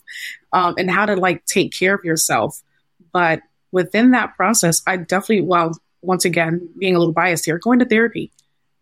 um, 0.54 0.76
and 0.78 0.90
how 0.90 1.06
to 1.06 1.16
like 1.16 1.46
take 1.46 1.74
care 1.74 1.96
of 1.96 2.04
yourself. 2.04 2.62
But 3.12 3.42
within 3.72 4.12
that 4.12 4.36
process, 4.36 4.82
I 4.88 4.98
definitely, 4.98 5.42
well, 5.42 5.78
once 6.02 6.26
again, 6.26 6.70
being 6.78 6.96
a 6.96 7.00
little 7.00 7.14
biased 7.14 7.46
here, 7.46 7.58
going 7.58 7.80
to 7.80 7.86
therapy 7.86 8.32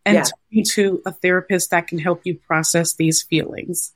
and 0.05 0.15
yeah. 0.15 0.23
talking 0.23 0.65
to 0.65 1.01
a 1.05 1.11
therapist 1.11 1.71
that 1.71 1.87
can 1.87 1.97
help 1.97 2.21
you 2.25 2.35
process 2.35 2.95
these 2.95 3.23
feelings. 3.23 3.93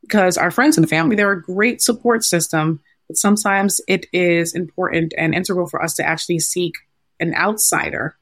Because 0.00 0.38
our 0.38 0.50
friends 0.50 0.78
and 0.78 0.88
family, 0.88 1.16
they're 1.16 1.32
a 1.32 1.42
great 1.42 1.82
support 1.82 2.24
system, 2.24 2.80
but 3.06 3.18
sometimes 3.18 3.80
it 3.86 4.06
is 4.12 4.54
important 4.54 5.12
and 5.18 5.34
integral 5.34 5.66
for 5.66 5.82
us 5.82 5.94
to 5.94 6.06
actually 6.06 6.38
seek 6.38 6.74
an 7.18 7.34
outsider 7.34 8.16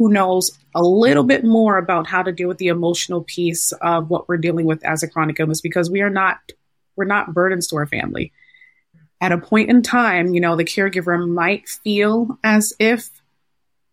who 0.00 0.10
knows 0.10 0.58
a 0.74 0.82
little 0.82 1.24
bit 1.24 1.44
more 1.44 1.76
about 1.76 2.06
how 2.06 2.22
to 2.22 2.32
deal 2.32 2.48
with 2.48 2.56
the 2.56 2.68
emotional 2.68 3.22
piece 3.22 3.70
of 3.82 4.08
what 4.08 4.26
we're 4.30 4.38
dealing 4.38 4.64
with 4.64 4.82
as 4.82 5.02
a 5.02 5.08
chronic 5.08 5.38
illness 5.38 5.60
because 5.60 5.90
we 5.90 6.00
are 6.00 6.08
not 6.08 6.38
we're 6.96 7.04
not 7.04 7.34
burdens 7.34 7.66
to 7.66 7.76
our 7.76 7.86
family. 7.86 8.32
At 9.20 9.30
a 9.30 9.36
point 9.36 9.68
in 9.68 9.82
time, 9.82 10.32
you 10.32 10.40
know, 10.40 10.56
the 10.56 10.64
caregiver 10.64 11.28
might 11.28 11.68
feel 11.68 12.38
as 12.42 12.72
if 12.80 13.10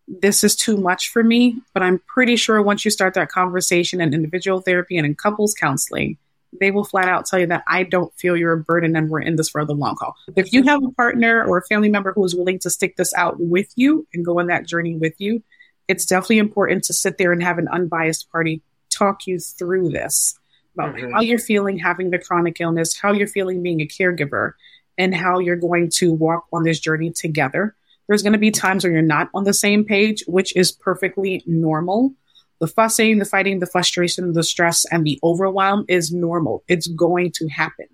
this 0.08 0.44
is 0.44 0.56
too 0.56 0.78
much 0.78 1.10
for 1.10 1.22
me, 1.22 1.60
but 1.74 1.82
I'm 1.82 1.98
pretty 1.98 2.36
sure 2.36 2.62
once 2.62 2.86
you 2.86 2.90
start 2.90 3.12
that 3.12 3.28
conversation 3.28 4.00
in 4.00 4.14
individual 4.14 4.62
therapy 4.62 4.96
and 4.96 5.04
in 5.04 5.14
couples 5.14 5.52
counseling, 5.52 6.16
they 6.58 6.70
will 6.70 6.84
flat 6.84 7.10
out 7.10 7.26
tell 7.26 7.38
you 7.38 7.48
that 7.48 7.64
I 7.68 7.82
don't 7.82 8.14
feel 8.14 8.34
you're 8.34 8.54
a 8.54 8.58
burden 8.58 8.96
and 8.96 9.10
we're 9.10 9.20
in 9.20 9.36
this 9.36 9.50
for 9.50 9.62
the 9.66 9.74
long 9.74 9.96
haul. 10.00 10.16
If 10.36 10.54
you 10.54 10.62
have 10.62 10.82
a 10.82 10.90
partner 10.92 11.44
or 11.44 11.58
a 11.58 11.66
family 11.66 11.90
member 11.90 12.14
who 12.14 12.24
is 12.24 12.34
willing 12.34 12.60
to 12.60 12.70
stick 12.70 12.96
this 12.96 13.12
out 13.12 13.38
with 13.38 13.70
you 13.76 14.06
and 14.14 14.24
go 14.24 14.40
on 14.40 14.46
that 14.46 14.66
journey 14.66 14.96
with 14.96 15.20
you, 15.20 15.42
it's 15.88 16.06
definitely 16.06 16.38
important 16.38 16.84
to 16.84 16.92
sit 16.92 17.18
there 17.18 17.32
and 17.32 17.42
have 17.42 17.58
an 17.58 17.68
unbiased 17.68 18.30
party 18.30 18.62
talk 18.90 19.26
you 19.26 19.38
through 19.38 19.88
this 19.88 20.38
about 20.74 20.94
mm-hmm. 20.94 21.12
how 21.12 21.20
you're 21.20 21.38
feeling 21.38 21.78
having 21.78 22.10
the 22.10 22.18
chronic 22.18 22.60
illness, 22.60 22.96
how 22.96 23.12
you're 23.12 23.26
feeling 23.26 23.62
being 23.62 23.80
a 23.80 23.86
caregiver, 23.86 24.52
and 24.96 25.14
how 25.14 25.38
you're 25.38 25.56
going 25.56 25.90
to 25.90 26.12
walk 26.12 26.46
on 26.52 26.62
this 26.62 26.78
journey 26.78 27.10
together. 27.10 27.74
There's 28.06 28.22
going 28.22 28.32
to 28.32 28.38
be 28.38 28.50
times 28.50 28.84
where 28.84 28.92
you're 28.92 29.02
not 29.02 29.28
on 29.34 29.44
the 29.44 29.52
same 29.52 29.84
page, 29.84 30.24
which 30.26 30.54
is 30.56 30.72
perfectly 30.72 31.42
normal. 31.46 32.14
The 32.60 32.66
fussing, 32.66 33.18
the 33.18 33.24
fighting, 33.24 33.60
the 33.60 33.66
frustration, 33.66 34.32
the 34.32 34.42
stress, 34.42 34.84
and 34.90 35.04
the 35.04 35.18
overwhelm 35.22 35.84
is 35.88 36.12
normal. 36.12 36.64
It's 36.68 36.88
going 36.88 37.32
to 37.32 37.48
happen. 37.48 37.86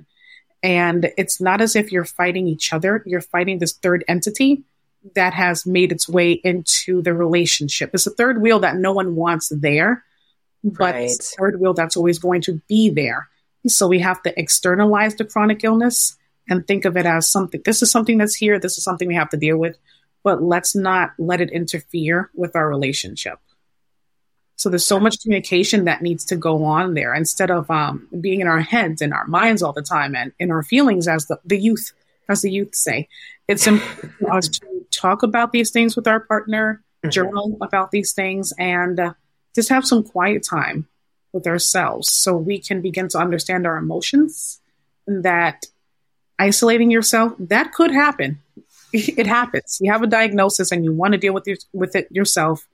And 0.63 1.13
it's 1.19 1.41
not 1.41 1.61
as 1.61 1.77
if 1.77 1.93
you're 1.93 2.07
fighting 2.07 2.49
each 2.49 2.73
other, 2.73 3.03
you're 3.05 3.21
fighting 3.21 3.59
this 3.59 3.75
third 3.75 4.05
entity 4.09 4.65
that 5.15 5.35
has 5.35 5.67
made 5.67 5.93
its 5.93 6.09
way 6.09 6.33
into 6.33 7.03
the 7.03 7.15
relationship. 7.15 7.91
It's 7.93 8.07
a 8.07 8.11
third 8.11 8.41
wheel 8.41 8.61
that 8.61 8.77
no 8.77 8.93
one 8.93 9.15
wants 9.15 9.51
there, 9.55 10.05
but 10.63 10.95
right. 10.95 11.05
it's 11.05 11.35
a 11.35 11.37
third 11.37 11.61
wheel 11.61 11.75
that's 11.75 11.97
always 11.97 12.19
going 12.19 12.41
to 12.43 12.61
be 12.69 12.91
there. 12.91 13.29
So 13.67 13.87
we 13.87 13.99
have 14.01 14.23
to 14.23 14.39
externalize 14.39 15.15
the 15.17 15.25
chronic 15.25 15.65
illness 15.65 16.17
and 16.49 16.67
think 16.67 16.85
of 16.85 16.97
it 16.97 17.07
as 17.07 17.31
something. 17.31 17.63
This 17.65 17.83
is 17.83 17.91
something 17.91 18.19
that's 18.19 18.35
here. 18.35 18.59
This 18.59 18.77
is 18.79 18.85
something 18.85 19.09
we 19.09 19.15
have 19.15 19.31
to 19.31 19.37
deal 19.37 19.57
with, 19.57 19.79
but 20.23 20.43
let's 20.43 20.75
not 20.75 21.13
let 21.19 21.41
it 21.41 21.51
interfere 21.51 22.31
with 22.35 22.57
our 22.57 22.69
relationship. 22.69 23.39
So 24.57 24.71
there's 24.71 24.87
so 24.87 25.01
much 25.01 25.21
communication 25.21 25.85
that 25.87 26.01
needs 26.01 26.25
to 26.27 26.37
go 26.37 26.65
on 26.65 26.95
there 26.95 27.15
instead 27.15 27.51
of 27.51 27.71
um, 27.71 28.09
being 28.21 28.41
in 28.41 28.47
our 28.47 28.61
heads 28.61 29.03
and 29.03 29.13
our 29.13 29.27
minds 29.27 29.63
all 29.63 29.73
the 29.73 29.83
time 29.83 30.15
and 30.15 30.33
in 30.39 30.51
our 30.51 30.63
feelings, 30.63 31.09
as 31.09 31.27
the, 31.27 31.41
the 31.45 31.59
youth, 31.59 31.93
as 32.29 32.43
the 32.43 32.51
youth 32.51 32.75
say. 32.75 33.09
It's 33.49 33.67
important 33.67 34.13
for 34.15 34.33
us 34.33 34.49
to 34.49 34.67
talk 34.97 35.23
about 35.23 35.53
these 35.53 35.71
things 35.71 35.97
with 35.97 36.07
our 36.07 36.21
partner, 36.21 36.83
mm-hmm. 37.03 37.11
journal 37.11 37.59
about 37.61 37.91
these 37.91 38.13
things, 38.13 38.53
and 38.59 38.99
uh, 38.99 39.15
just 39.55 39.69
have 39.69 39.87
some 39.87 40.03
quiet 40.03 40.43
time 40.43 40.89
with 41.33 41.47
ourselves 41.47 42.13
so 42.13 42.37
we 42.37 42.59
can 42.59 42.81
begin 42.81 43.09
to 43.09 43.19
understand 43.19 43.67
our 43.67 43.77
emotions. 43.77 44.61
And 45.07 45.25
that 45.25 45.67
isolating 46.39 46.91
yourself, 46.91 47.33
that 47.39 47.73
could 47.73 47.91
happen. 47.91 48.41
It 48.97 49.27
happens. 49.27 49.79
You 49.83 49.91
have 49.91 50.05
a 50.05 50.07
diagnosis 50.07 50.71
and 50.71 50.85
you 50.85 50.93
want 50.93 51.15
to 51.15 51.19
deal 51.19 51.35
with 51.35 51.49
your, 51.49 51.57
with 51.73 51.97
it 51.97 52.07
yourself 52.13 52.65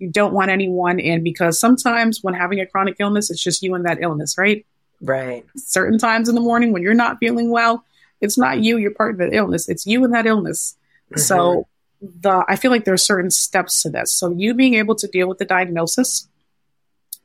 you 0.00 0.08
don't 0.08 0.32
want 0.32 0.50
anyone 0.50 0.98
in 0.98 1.22
because 1.22 1.60
sometimes 1.60 2.22
when 2.22 2.34
having 2.34 2.58
a 2.58 2.66
chronic 2.66 2.96
illness, 2.98 3.30
it's 3.30 3.42
just 3.42 3.62
you 3.62 3.74
and 3.74 3.84
that 3.84 3.98
illness, 4.00 4.36
right? 4.38 4.66
Right. 5.02 5.44
Certain 5.56 5.98
times 5.98 6.28
in 6.28 6.34
the 6.34 6.40
morning 6.40 6.72
when 6.72 6.82
you're 6.82 6.94
not 6.94 7.18
feeling 7.18 7.50
well, 7.50 7.84
it's 8.20 8.38
not 8.38 8.60
you, 8.60 8.78
you're 8.78 8.94
part 8.94 9.12
of 9.12 9.18
the 9.18 9.36
illness. 9.36 9.68
It's 9.68 9.86
you 9.86 10.02
and 10.04 10.14
that 10.14 10.26
illness. 10.26 10.76
Mm-hmm. 11.12 11.20
So 11.20 11.68
the 12.00 12.44
I 12.48 12.56
feel 12.56 12.70
like 12.70 12.84
there 12.84 12.94
are 12.94 12.98
certain 12.98 13.30
steps 13.30 13.82
to 13.82 13.90
this. 13.90 14.12
So 14.12 14.30
you 14.30 14.54
being 14.54 14.74
able 14.74 14.94
to 14.96 15.06
deal 15.06 15.28
with 15.28 15.38
the 15.38 15.44
diagnosis 15.44 16.28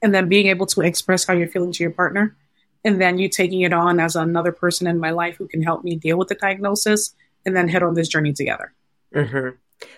and 0.02 0.14
then 0.14 0.30
being 0.30 0.48
able 0.48 0.66
to 0.68 0.82
express 0.82 1.26
how 1.26 1.34
you're 1.34 1.48
feeling 1.48 1.72
to 1.72 1.84
your 1.84 1.92
partner 1.92 2.36
and 2.84 3.02
then 3.02 3.18
you 3.18 3.28
taking 3.30 3.62
it 3.62 3.74
on 3.74 4.00
as 4.00 4.16
another 4.16 4.52
person 4.52 4.88
in 4.88 5.00
my 5.00 5.12
life 5.12 5.38
who 5.38 5.48
can 5.48 5.62
help 5.62 5.84
me 5.84 5.96
deal 5.96 6.18
with 6.18 6.28
the 6.28 6.36
diagnosis 6.36 7.16
and 7.46 7.56
then 7.56 7.68
head 7.68 7.84
on 7.84 7.96
this 7.96 8.08
journey 8.08 8.34
together. 8.34 8.74
Mm-hmm. 9.14 9.50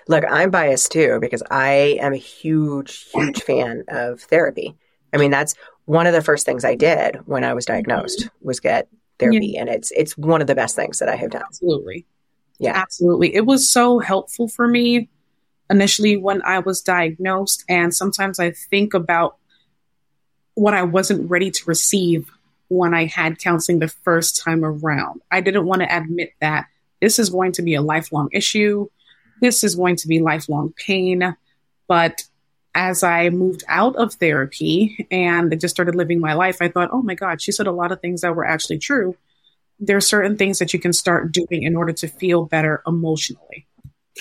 Look, 0.08 0.24
I'm 0.30 0.52
biased 0.52 0.92
too 0.92 1.20
because 1.20 1.44
I 1.52 1.98
am 2.02 2.14
a 2.14 2.18
huge, 2.18 3.10
huge 3.12 3.42
fan 3.44 3.84
of 3.90 4.22
therapy. 4.22 4.76
I 5.14 5.18
mean, 5.18 5.32
that's 5.32 5.56
one 5.86 6.08
of 6.08 6.14
the 6.14 6.22
first 6.22 6.46
things 6.46 6.66
I 6.66 6.76
did 6.76 7.18
when 7.26 7.44
I 7.44 7.54
was 7.54 7.66
diagnosed 7.66 8.30
was 8.42 8.60
get 8.60 8.88
therapy, 9.20 9.54
yeah. 9.54 9.62
and 9.62 9.70
it's 9.70 9.92
it's 9.92 10.18
one 10.18 10.42
of 10.42 10.48
the 10.48 10.56
best 10.56 10.76
things 10.76 11.00
that 11.00 11.10
I 11.10 11.16
have 11.16 11.32
done. 11.32 11.44
Absolutely, 11.46 12.06
yeah, 12.60 12.74
absolutely. 12.76 13.36
It 13.36 13.46
was 13.46 13.70
so 13.70 14.00
helpful 14.00 14.48
for 14.48 14.68
me 14.68 15.10
initially 15.70 16.18
when 16.18 16.42
I 16.44 16.60
was 16.60 16.82
diagnosed, 16.82 17.64
and 17.68 17.94
sometimes 17.94 18.40
I 18.40 18.52
think 18.52 18.94
about 18.94 19.38
what 20.54 20.74
I 20.74 20.84
wasn't 20.84 21.30
ready 21.30 21.52
to 21.52 21.64
receive 21.66 22.32
when 22.70 22.94
I 22.94 23.06
had 23.06 23.40
counseling 23.40 23.80
the 23.80 23.88
first 23.88 24.44
time 24.44 24.66
around. 24.66 25.22
I 25.32 25.42
didn't 25.42 25.66
want 25.66 25.82
to 25.82 25.96
admit 25.96 26.34
that 26.42 26.66
this 27.00 27.20
is 27.20 27.30
going 27.30 27.52
to 27.54 27.62
be 27.62 27.76
a 27.76 27.82
lifelong 27.82 28.30
issue 28.32 28.88
this 29.42 29.64
is 29.64 29.76
going 29.76 29.96
to 29.98 30.08
be 30.08 30.20
lifelong 30.20 30.74
pain. 30.74 31.36
But 31.88 32.24
as 32.76 33.04
I 33.04 33.30
moved 33.30 33.64
out 33.68 33.96
of 33.96 34.14
therapy 34.14 35.08
and 35.12 35.60
just 35.60 35.76
started 35.76 35.96
living 35.96 36.20
my 36.20 36.34
life, 36.34 36.58
I 36.62 36.70
thought, 36.70 36.90
oh 36.92 37.02
my 37.02 37.16
God, 37.16 37.42
she 37.42 37.52
said 37.52 37.68
a 37.68 37.72
lot 37.72 37.92
of 37.92 38.02
things 38.02 38.22
that 38.22 38.36
were 38.36 38.46
actually 38.46 38.80
true. 38.80 39.16
There 39.80 39.98
are 39.98 40.02
certain 40.02 40.38
things 40.38 40.60
that 40.60 40.74
you 40.74 40.80
can 40.80 40.94
start 40.94 41.32
doing 41.32 41.64
in 41.64 41.76
order 41.76 41.94
to 41.94 42.08
feel 42.08 42.46
better 42.46 42.82
emotionally. 42.88 43.68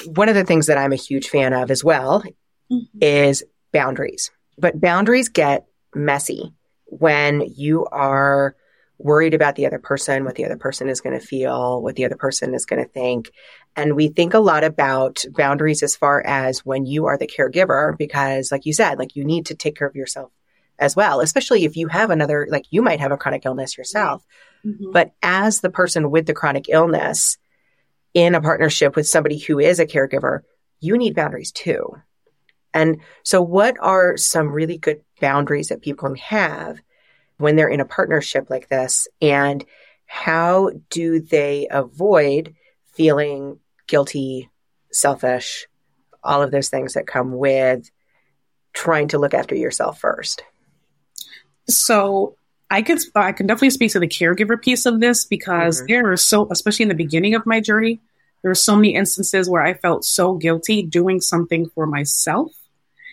One 0.06 0.28
of 0.28 0.34
the 0.34 0.44
things 0.44 0.66
that 0.66 0.78
I'm 0.78 0.92
a 0.92 0.96
huge 0.96 1.28
fan 1.28 1.52
of 1.52 1.70
as 1.70 1.82
well 1.82 2.22
mm-hmm. 2.70 2.98
is 3.00 3.42
boundaries. 3.72 4.30
But 4.58 4.80
boundaries 4.80 5.28
get 5.28 5.66
messy 5.94 6.52
when 6.86 7.42
you 7.54 7.86
are 7.86 8.54
worried 8.98 9.34
about 9.34 9.56
the 9.56 9.66
other 9.66 9.78
person, 9.78 10.24
what 10.24 10.36
the 10.36 10.44
other 10.44 10.56
person 10.56 10.88
is 10.88 11.00
going 11.00 11.18
to 11.18 11.24
feel, 11.24 11.82
what 11.82 11.96
the 11.96 12.04
other 12.04 12.16
person 12.16 12.54
is 12.54 12.64
going 12.64 12.82
to 12.82 12.90
think. 12.90 13.30
And 13.74 13.94
we 13.94 14.08
think 14.08 14.32
a 14.32 14.38
lot 14.38 14.64
about 14.64 15.24
boundaries 15.36 15.82
as 15.82 15.96
far 15.96 16.22
as 16.24 16.64
when 16.64 16.86
you 16.86 17.06
are 17.06 17.18
the 17.18 17.26
caregiver, 17.26 17.96
because 17.98 18.50
like 18.50 18.64
you 18.64 18.72
said, 18.72 18.98
like 18.98 19.14
you 19.14 19.24
need 19.24 19.46
to 19.46 19.54
take 19.54 19.76
care 19.76 19.88
of 19.88 19.96
yourself 19.96 20.32
as 20.78 20.96
well, 20.96 21.20
especially 21.20 21.64
if 21.64 21.76
you 21.76 21.88
have 21.88 22.10
another, 22.10 22.46
like 22.50 22.64
you 22.70 22.80
might 22.80 23.00
have 23.00 23.12
a 23.12 23.16
chronic 23.16 23.44
illness 23.44 23.76
yourself. 23.76 24.22
Mm-hmm. 24.22 24.55
Mm-hmm. 24.66 24.90
But 24.92 25.12
as 25.22 25.60
the 25.60 25.70
person 25.70 26.10
with 26.10 26.26
the 26.26 26.34
chronic 26.34 26.66
illness 26.68 27.38
in 28.14 28.34
a 28.34 28.40
partnership 28.40 28.96
with 28.96 29.06
somebody 29.06 29.38
who 29.38 29.58
is 29.58 29.78
a 29.78 29.86
caregiver, 29.86 30.40
you 30.80 30.96
need 30.98 31.14
boundaries 31.14 31.52
too. 31.52 31.96
And 32.74 33.00
so 33.22 33.40
what 33.40 33.76
are 33.80 34.16
some 34.16 34.48
really 34.48 34.76
good 34.76 35.02
boundaries 35.20 35.68
that 35.68 35.82
people 35.82 36.08
can 36.08 36.16
have 36.16 36.78
when 37.38 37.56
they're 37.56 37.68
in 37.68 37.80
a 37.80 37.86
partnership 37.86 38.50
like 38.50 38.68
this? 38.68 39.08
And 39.22 39.64
how 40.06 40.72
do 40.90 41.20
they 41.20 41.68
avoid 41.70 42.54
feeling 42.94 43.58
guilty, 43.86 44.50
selfish, 44.90 45.66
all 46.22 46.42
of 46.42 46.50
those 46.50 46.68
things 46.68 46.94
that 46.94 47.06
come 47.06 47.32
with 47.32 47.90
trying 48.72 49.08
to 49.08 49.18
look 49.18 49.34
after 49.34 49.54
yourself 49.54 49.98
first? 50.00 50.42
So 51.68 52.36
I 52.70 52.82
could 52.82 52.98
I 53.14 53.32
can 53.32 53.46
definitely 53.46 53.70
speak 53.70 53.92
to 53.92 54.00
the 54.00 54.08
caregiver 54.08 54.60
piece 54.60 54.86
of 54.86 55.00
this 55.00 55.24
because 55.24 55.78
mm-hmm. 55.78 55.86
there 55.86 56.12
are 56.12 56.16
so 56.16 56.48
especially 56.50 56.84
in 56.84 56.88
the 56.88 56.94
beginning 56.94 57.34
of 57.34 57.46
my 57.46 57.60
journey, 57.60 58.00
there 58.42 58.50
were 58.50 58.56
so 58.56 58.76
many 58.76 58.94
instances 58.94 59.48
where 59.48 59.62
I 59.62 59.74
felt 59.74 60.04
so 60.04 60.34
guilty 60.34 60.82
doing 60.82 61.20
something 61.20 61.68
for 61.68 61.86
myself 61.86 62.52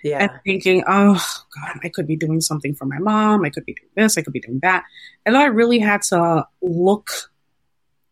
yeah. 0.04 0.20
and 0.20 0.32
thinking, 0.44 0.84
oh 0.88 1.24
God, 1.56 1.80
I 1.84 1.89
could 1.89 2.08
be 2.08 2.16
doing 2.16 2.42
something 2.42 2.76
for 2.76 2.86
my 2.86 3.00
mom. 3.00 3.46
I 3.46 3.50
could 3.50 3.66
be 3.66 3.74
doing 3.74 3.89
this. 3.96 4.18
I 4.18 4.22
could 4.22 4.34
be 4.34 4.42
doing 4.42 4.60
that. 4.60 4.84
And 5.26 5.38
I 5.38 5.46
really 5.46 5.80
had 5.80 6.02
to 6.04 6.48
look 6.62 7.10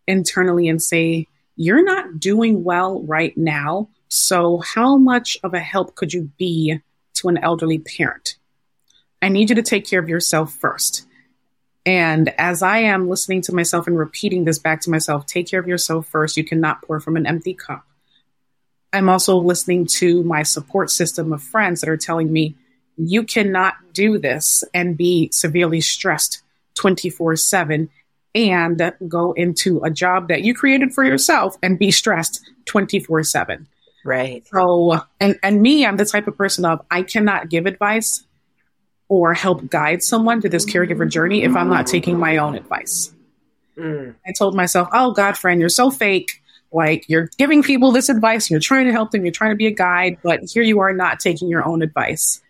internally 0.08 0.68
and 0.68 0.82
say, 0.82 1.28
you're 1.56 1.84
not 1.84 2.20
doing 2.20 2.64
well 2.64 3.04
right 3.04 3.36
now. 3.38 3.90
So 4.08 4.60
how 4.60 4.98
much 4.98 5.38
of 5.44 5.54
a 5.54 5.60
help 5.60 5.96
could 5.96 6.14
you 6.14 6.32
be 6.38 6.80
to 7.16 7.28
an 7.28 7.38
elderly 7.38 7.80
parent? 7.80 8.38
I 9.22 9.30
need 9.30 9.50
you 9.50 9.56
to 9.56 9.62
take 9.62 9.86
care 9.86 10.00
of 10.00 10.10
yourself 10.10 10.54
first. 10.54 11.06
And 11.86 12.30
as 12.38 12.62
I 12.62 12.80
am 12.80 13.10
listening 13.10 13.42
to 13.44 13.56
myself 13.56 13.88
and 13.88 13.98
repeating 13.98 14.46
this 14.46 14.60
back 14.60 14.82
to 14.82 14.90
myself, 14.90 15.26
take 15.26 15.48
care 15.48 15.60
of 15.60 15.68
yourself 15.68 16.08
first. 16.08 16.38
You 16.38 16.44
cannot 16.44 16.84
pour 16.84 17.00
from 17.00 17.18
an 17.18 17.26
empty 17.26 17.54
cup. 17.54 17.86
I'm 18.94 19.10
also 19.10 19.38
listening 19.38 19.88
to 19.98 20.24
my 20.24 20.44
support 20.44 20.92
system 20.92 21.34
of 21.34 21.42
friends 21.42 21.82
that 21.82 21.90
are 21.90 21.98
telling 21.98 22.32
me, 22.32 22.56
you 22.98 23.24
cannot 23.24 23.76
do 23.94 24.20
this 24.20 24.64
and 24.74 24.98
be 24.98 25.30
severely 25.32 25.82
stressed 25.82 26.44
24 26.76 27.36
7 27.38 27.90
and 28.36 28.94
go 29.08 29.34
into 29.34 29.82
a 29.84 29.90
job 29.90 30.28
that 30.28 30.44
you 30.44 30.54
created 30.54 30.94
for 30.94 31.04
yourself 31.04 31.58
and 31.64 31.80
be 31.80 31.90
stressed 31.92 32.42
24 32.66 33.24
7. 33.24 33.68
Right. 34.04 34.46
So, 34.48 35.00
and, 35.20 35.40
and 35.42 35.62
me, 35.62 35.86
I'm 35.86 35.98
the 35.98 36.06
type 36.06 36.28
of 36.28 36.38
person 36.38 36.66
of 36.66 36.86
I 36.92 37.04
cannot 37.04 37.50
give 37.50 37.66
advice 37.66 38.24
or 39.12 39.34
help 39.34 39.68
guide 39.70 40.02
someone 40.02 40.40
to 40.40 40.48
this 40.48 40.66
caregiver 40.66 41.08
journey 41.08 41.44
if 41.44 41.54
I'm 41.54 41.68
not 41.68 41.86
taking 41.86 42.18
my 42.18 42.38
own 42.38 42.56
advice. 42.56 43.14
Mm. 43.76 44.16
I 44.26 44.32
told 44.32 44.56
myself, 44.56 44.88
oh, 44.94 45.12
God, 45.12 45.38
friend, 45.38 45.60
you're 45.60 45.68
so 45.68 45.92
fake. 45.92 46.42
Like 46.72 47.04
you're 47.10 47.28
giving 47.38 47.62
people 47.62 47.92
this 47.92 48.08
advice, 48.08 48.50
you're 48.50 48.62
trying 48.62 48.86
to 48.86 48.94
help 48.94 49.12
them, 49.12 49.26
you're 49.26 49.34
trying 49.34 49.52
to 49.52 49.58
be 49.58 49.68
a 49.68 49.72
guide, 49.72 50.20
but 50.24 50.40
here 50.46 50.64
you 50.64 50.80
are 50.80 50.94
not 50.94 51.20
taking 51.20 51.50
your 51.50 51.68
own 51.68 51.82
advice. 51.82 52.42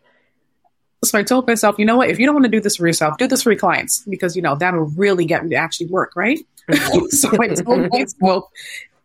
So 1.03 1.17
I 1.17 1.23
told 1.23 1.47
myself, 1.47 1.79
you 1.79 1.85
know 1.85 1.97
what? 1.97 2.11
If 2.11 2.19
you 2.19 2.27
don't 2.27 2.35
want 2.35 2.45
to 2.45 2.51
do 2.51 2.59
this 2.59 2.75
for 2.75 2.85
yourself, 2.85 3.17
do 3.17 3.25
this 3.25 3.41
for 3.41 3.51
your 3.51 3.59
clients 3.59 4.03
because 4.07 4.35
you 4.35 4.43
know 4.43 4.55
that'll 4.55 4.91
really 4.95 5.25
get 5.25 5.43
me 5.43 5.49
to 5.49 5.55
actually 5.55 5.87
work, 5.87 6.11
right? 6.15 6.37
so 7.09 7.31
I 7.41 7.47
told 7.47 7.89
myself, 7.89 8.13
well, 8.19 8.51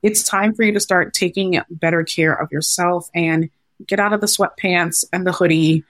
it's 0.02 0.22
time 0.22 0.54
for 0.54 0.62
you 0.62 0.72
to 0.72 0.80
start 0.80 1.14
taking 1.14 1.58
better 1.70 2.04
care 2.04 2.34
of 2.34 2.52
yourself 2.52 3.08
and 3.14 3.48
get 3.86 3.98
out 3.98 4.12
of 4.12 4.20
the 4.20 4.26
sweatpants 4.26 5.06
and 5.14 5.26
the 5.26 5.32
hoodie, 5.32 5.84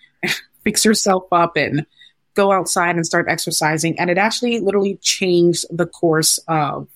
fix 0.66 0.84
yourself 0.84 1.22
up, 1.30 1.56
and 1.56 1.86
go 2.34 2.50
outside 2.50 2.96
and 2.96 3.06
start 3.06 3.26
exercising. 3.28 3.96
And 4.00 4.10
it 4.10 4.18
actually 4.18 4.58
literally 4.58 4.98
changed 5.00 5.64
the 5.70 5.86
course 5.86 6.40
of 6.48 6.88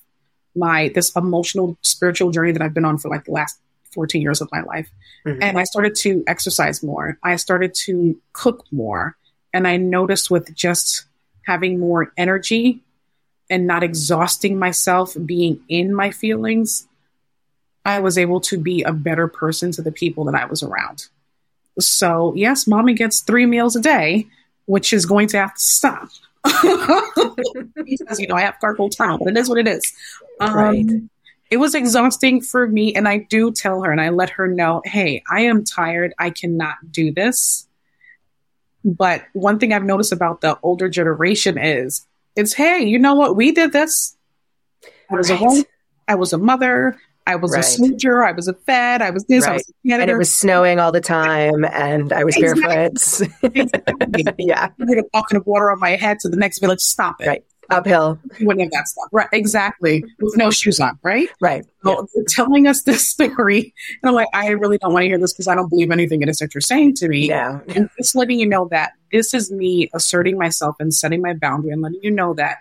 my 0.57 0.91
this 0.93 1.15
emotional 1.15 1.79
spiritual 1.83 2.33
journey 2.33 2.51
that 2.51 2.63
I've 2.63 2.75
been 2.75 2.85
on 2.85 2.99
for 2.99 3.09
like 3.09 3.27
the 3.27 3.31
last 3.31 3.61
14 3.95 4.21
years 4.21 4.41
of 4.41 4.49
my 4.51 4.63
life. 4.63 4.91
Mm-hmm. 5.25 5.41
And 5.41 5.57
I 5.57 5.63
started 5.63 5.95
to 6.01 6.25
exercise 6.27 6.83
more. 6.83 7.17
I 7.23 7.37
started 7.37 7.75
to 7.87 8.21
cook 8.33 8.65
more. 8.73 9.17
And 9.53 9.69
I 9.69 9.77
noticed 9.77 10.33
with 10.33 10.53
just 10.53 11.05
having 11.47 11.79
more 11.79 12.13
energy 12.17 12.83
and 13.49 13.69
not 13.69 13.85
exhausting 13.85 14.59
myself 14.59 15.17
being 15.25 15.61
in 15.69 15.95
my 15.95 16.11
feelings, 16.11 16.89
I 17.85 18.01
was 18.01 18.19
able 18.19 18.41
to 18.43 18.59
be 18.59 18.83
a 18.83 18.93
better 18.93 19.29
person 19.29 19.71
to 19.73 19.83
the 19.83 19.93
people 19.93 20.25
that 20.25 20.35
I 20.35 20.47
was 20.47 20.65
around. 20.65 21.07
So, 21.79 22.35
yes, 22.37 22.67
mommy 22.67 22.95
gets 22.95 23.21
three 23.21 23.47
meals 23.47 23.77
a 23.77 23.81
day, 23.81 24.27
which 24.67 24.93
is 24.93 25.07
going 25.07 25.29
to 25.29 25.39
have 25.39 25.55
to 25.55 25.63
stop. 25.63 26.09
because, 26.45 28.19
you 28.19 28.27
know, 28.27 28.35
I 28.35 28.43
have 28.43 28.57
carpal 28.63 28.95
tunnel, 28.95 29.19
but 29.19 29.29
it 29.29 29.37
is 29.37 29.49
what 29.49 29.59
it 29.59 29.69
is. 29.69 29.93
Um, 30.41 30.55
right 30.55 30.87
it 31.51 31.57
was 31.57 31.75
exhausting 31.75 32.41
for 32.41 32.67
me. 32.67 32.95
And 32.95 33.09
I 33.09 33.19
do 33.19 33.53
tell 33.53 33.83
her 33.83 33.91
and 33.91 34.01
I 34.01 34.11
let 34.11 34.31
her 34.31 34.47
know, 34.47 34.83
hey, 34.85 35.23
I 35.29 35.43
am 35.43 35.65
tired. 35.65 36.15
I 36.19 36.31
cannot 36.31 36.77
do 36.91 37.13
this. 37.13 37.67
But 38.85 39.25
one 39.33 39.59
thing 39.59 39.73
I've 39.73 39.85
noticed 39.85 40.13
about 40.13 40.41
the 40.41 40.59
older 40.63 40.89
generation 40.89 41.59
is 41.59 42.07
it's, 42.37 42.53
hey, 42.53 42.85
you 42.85 42.99
know 42.99 43.15
what? 43.15 43.37
We 43.37 43.51
did 43.53 43.73
this. 43.73 44.17
I 45.11 45.17
was 45.17 45.29
right. 45.29 45.41
a 45.41 45.45
woman. 45.45 45.65
I 46.07 46.15
was 46.15 46.33
a 46.33 46.39
mother. 46.39 46.99
I 47.27 47.37
was 47.37 47.53
Right. 47.53 47.61
a 47.61 47.63
soldier. 47.63 48.25
I 48.25 48.33
was 48.33 48.49
a 48.49 48.55
fed. 48.55 49.03
I 49.03 49.11
was 49.11 49.25
this. 49.27 49.45
I 49.45 49.53
was 49.55 49.69
a 49.69 49.89
janitor. 49.89 50.03
And 50.03 50.11
it 50.11 50.17
was 50.19 50.35
snowing 50.35 50.81
all 50.81 50.91
the 50.93 51.01
time, 51.01 51.65
and 51.65 52.13
I 52.13 52.25
was 52.25 52.37
Exactly. 52.37 52.63
barefoot. 52.63 53.55
Exactly. 53.55 54.35
yeah, 54.47 54.69
going 54.79 54.99
to 54.99 55.05
walk 55.15 55.31
in 55.31 55.39
the 55.39 55.45
water 55.45 55.71
on 55.71 55.79
my 55.79 55.91
head 55.97 56.19
to 56.21 56.29
the 56.29 56.37
next 56.37 56.59
village. 56.61 56.81
Stop 56.81 57.17
it. 57.21 57.29
Right. 57.29 57.45
uphill. 57.71 58.19
You 58.41 58.49
wouldn't 58.49 58.65
have 58.65 58.73
that 58.73 58.89
stuff. 58.89 59.05
Right. 59.13 59.29
Exactly. 59.33 60.03
With 60.19 60.37
no 60.37 60.51
shoes 60.51 60.81
on. 60.81 60.99
Right. 61.05 61.29
Right. 61.41 61.65
So 61.85 62.09
they're 62.15 62.25
telling 62.29 62.67
us 62.67 62.83
this 62.83 63.09
story. 63.09 63.73
And 64.03 64.09
I'm 64.09 64.15
like, 64.15 64.27
I 64.35 64.49
really 64.49 64.77
don't 64.79 64.93
want 64.93 65.05
to 65.05 65.07
hear 65.07 65.19
this 65.19 65.33
because 65.33 65.47
I 65.47 65.55
don't 65.55 65.69
believe 65.69 65.93
anything 65.93 66.21
it 66.23 66.29
is 66.29 66.39
that 66.39 66.53
you're 66.53 66.63
saying 66.63 66.95
to 66.97 67.07
me. 67.09 67.29
Yeah. 67.29 67.61
And 67.77 67.89
just 67.97 68.17
letting 68.17 68.41
you 68.41 68.47
know 68.49 68.67
that 68.73 68.95
this 69.13 69.35
is 69.35 69.53
me 69.53 69.89
asserting 69.95 70.37
myself 70.37 70.75
and 70.81 70.93
setting 70.93 71.23
my 71.23 71.35
boundary 71.35 71.71
and 71.71 71.81
letting 71.81 72.01
you 72.03 72.11
know 72.11 72.35
that 72.35 72.57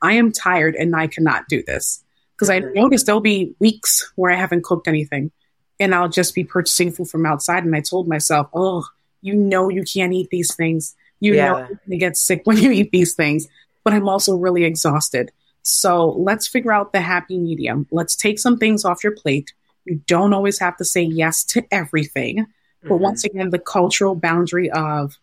I 0.00 0.14
am 0.14 0.32
tired 0.32 0.76
and 0.76 0.96
I 0.96 1.08
cannot 1.08 1.46
do 1.48 1.62
this. 1.66 2.02
Because 2.34 2.50
I 2.50 2.58
noticed 2.58 3.06
there'll 3.06 3.20
be 3.20 3.54
weeks 3.60 4.12
where 4.16 4.32
I 4.32 4.36
haven't 4.36 4.64
cooked 4.64 4.88
anything 4.88 5.30
and 5.78 5.94
I'll 5.94 6.08
just 6.08 6.34
be 6.34 6.44
purchasing 6.44 6.90
food 6.90 7.08
from 7.08 7.26
outside. 7.26 7.64
And 7.64 7.74
I 7.74 7.80
told 7.80 8.08
myself, 8.08 8.48
oh, 8.54 8.84
you 9.22 9.34
know, 9.34 9.68
you 9.68 9.84
can't 9.84 10.12
eat 10.12 10.28
these 10.30 10.54
things. 10.54 10.94
You 11.20 11.36
know, 11.36 11.58
you're 11.58 11.66
going 11.66 11.90
to 11.90 11.96
get 11.96 12.16
sick 12.16 12.42
when 12.44 12.58
you 12.58 12.70
eat 12.70 12.90
these 12.92 13.14
things. 13.14 13.46
But 13.84 13.94
I'm 13.94 14.08
also 14.08 14.36
really 14.36 14.64
exhausted. 14.64 15.30
So 15.62 16.10
let's 16.10 16.46
figure 16.46 16.72
out 16.72 16.92
the 16.92 17.00
happy 17.00 17.38
medium. 17.38 17.86
Let's 17.90 18.16
take 18.16 18.38
some 18.38 18.58
things 18.58 18.84
off 18.84 19.02
your 19.02 19.14
plate. 19.14 19.52
You 19.84 20.00
don't 20.06 20.34
always 20.34 20.58
have 20.58 20.76
to 20.78 20.84
say 20.84 21.02
yes 21.02 21.44
to 21.44 21.64
everything. 21.70 22.46
But 22.82 22.96
Mhm. 22.96 23.00
once 23.00 23.24
again, 23.24 23.50
the 23.50 23.58
cultural 23.58 24.14
boundary 24.14 24.70
of 24.70 25.16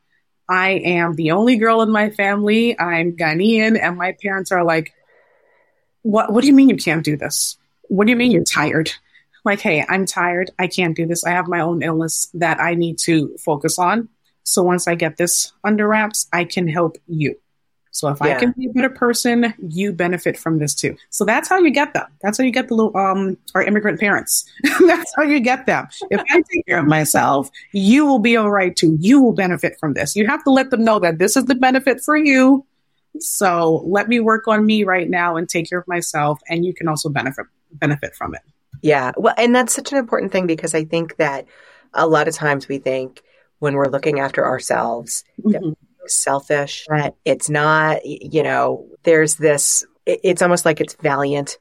I 0.49 0.71
am 0.71 1.15
the 1.15 1.31
only 1.31 1.57
girl 1.57 1.81
in 1.81 1.91
my 1.91 2.09
family, 2.09 2.77
I'm 2.77 3.13
Ghanaian, 3.13 3.79
and 3.79 3.97
my 3.97 4.13
parents 4.21 4.51
are 4.51 4.63
like, 4.63 4.91
What 6.03 6.31
what 6.31 6.41
do 6.41 6.47
you 6.47 6.53
mean 6.53 6.69
you 6.69 6.77
can't 6.77 7.03
do 7.03 7.17
this? 7.17 7.57
What 7.83 8.05
do 8.05 8.11
you 8.11 8.17
mean 8.17 8.31
you're 8.31 8.43
tired? 8.43 8.91
Like, 9.43 9.59
hey, 9.59 9.85
I'm 9.89 10.05
tired. 10.05 10.51
I 10.59 10.67
can't 10.67 10.95
do 10.95 11.05
this. 11.05 11.23
I 11.23 11.31
have 11.31 11.47
my 11.47 11.61
own 11.61 11.81
illness 11.81 12.29
that 12.35 12.59
I 12.59 12.75
need 12.75 12.99
to 12.99 13.35
focus 13.37 13.79
on. 13.79 14.07
So 14.43 14.61
once 14.63 14.87
I 14.87 14.95
get 14.95 15.17
this 15.17 15.51
under 15.63 15.87
wraps, 15.87 16.27
I 16.31 16.45
can 16.45 16.67
help 16.67 16.97
you. 17.07 17.35
So 17.91 18.07
if 18.07 18.21
I 18.21 18.35
can 18.35 18.53
be 18.57 18.67
a 18.67 18.69
better 18.69 18.89
person, 18.89 19.53
you 19.59 19.91
benefit 19.91 20.37
from 20.37 20.59
this 20.59 20.73
too. 20.73 20.95
So 21.09 21.25
that's 21.25 21.49
how 21.49 21.59
you 21.59 21.71
get 21.71 21.93
them. 21.93 22.07
That's 22.21 22.37
how 22.37 22.45
you 22.45 22.51
get 22.51 22.69
the 22.69 22.75
little 22.75 22.95
um 22.95 23.37
our 23.53 23.61
immigrant 23.61 23.99
parents. 23.99 24.49
that's 24.87 25.13
how 25.15 25.23
you 25.23 25.41
get 25.41 25.65
them. 25.65 25.87
If 26.09 26.21
I 26.29 26.41
take 26.51 26.65
care 26.65 26.79
of 26.79 26.87
myself, 26.87 27.49
you 27.73 28.05
will 28.05 28.19
be 28.19 28.37
all 28.37 28.49
right 28.49 28.73
too. 28.75 28.97
You 28.99 29.21
will 29.21 29.33
benefit 29.33 29.77
from 29.77 29.93
this. 29.93 30.15
You 30.15 30.25
have 30.27 30.43
to 30.45 30.51
let 30.51 30.69
them 30.69 30.85
know 30.85 30.99
that 30.99 31.19
this 31.19 31.35
is 31.35 31.45
the 31.45 31.55
benefit 31.55 32.01
for 32.01 32.15
you. 32.15 32.65
So 33.19 33.83
let 33.85 34.07
me 34.07 34.19
work 34.19 34.47
on 34.47 34.65
me 34.65 34.83
right 34.83 35.09
now 35.09 35.35
and 35.35 35.47
take 35.47 35.69
care 35.69 35.79
of 35.79 35.87
myself, 35.87 36.39
and 36.49 36.65
you 36.65 36.73
can 36.73 36.87
also 36.87 37.09
benefit 37.09 37.45
benefit 37.73 38.15
from 38.15 38.35
it. 38.35 38.41
Yeah. 38.81 39.11
Well, 39.17 39.33
and 39.37 39.55
that's 39.55 39.73
such 39.73 39.91
an 39.91 39.97
important 39.97 40.31
thing 40.31 40.47
because 40.47 40.73
I 40.73 40.85
think 40.85 41.17
that 41.17 41.45
a 41.93 42.07
lot 42.07 42.27
of 42.27 42.33
times 42.33 42.67
we 42.67 42.79
think 42.79 43.21
when 43.59 43.75
we're 43.75 43.89
looking 43.89 44.19
after 44.19 44.45
ourselves, 44.45 45.23
that 45.45 45.61
Mhm. 45.61 45.75
we're 45.99 46.07
selfish, 46.07 46.85
that 46.89 47.15
it's 47.25 47.49
not, 47.49 48.03
you 48.05 48.43
know, 48.43 48.87
there's 49.03 49.35
this, 49.35 49.85
it's 50.05 50.41
almost 50.41 50.65
like 50.65 50.81
it's 50.81 50.95
valiant 50.95 51.59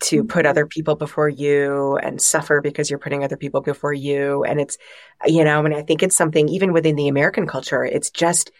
to 0.00 0.22
put 0.22 0.46
other 0.46 0.66
people 0.66 0.94
before 0.94 1.28
you 1.28 1.96
and 2.02 2.20
suffer 2.20 2.60
because 2.60 2.90
you're 2.90 2.98
putting 3.00 3.24
other 3.24 3.36
people 3.36 3.60
before 3.60 3.92
you. 3.92 4.44
And 4.44 4.60
it's, 4.60 4.78
you 5.26 5.42
know, 5.42 5.64
and 5.64 5.74
I 5.74 5.82
think 5.82 6.02
it's 6.02 6.16
something 6.16 6.48
even 6.48 6.72
within 6.72 6.96
the 6.96 7.08
American 7.08 7.46
culture, 7.46 7.84
it's 7.84 8.10
just 8.10 8.52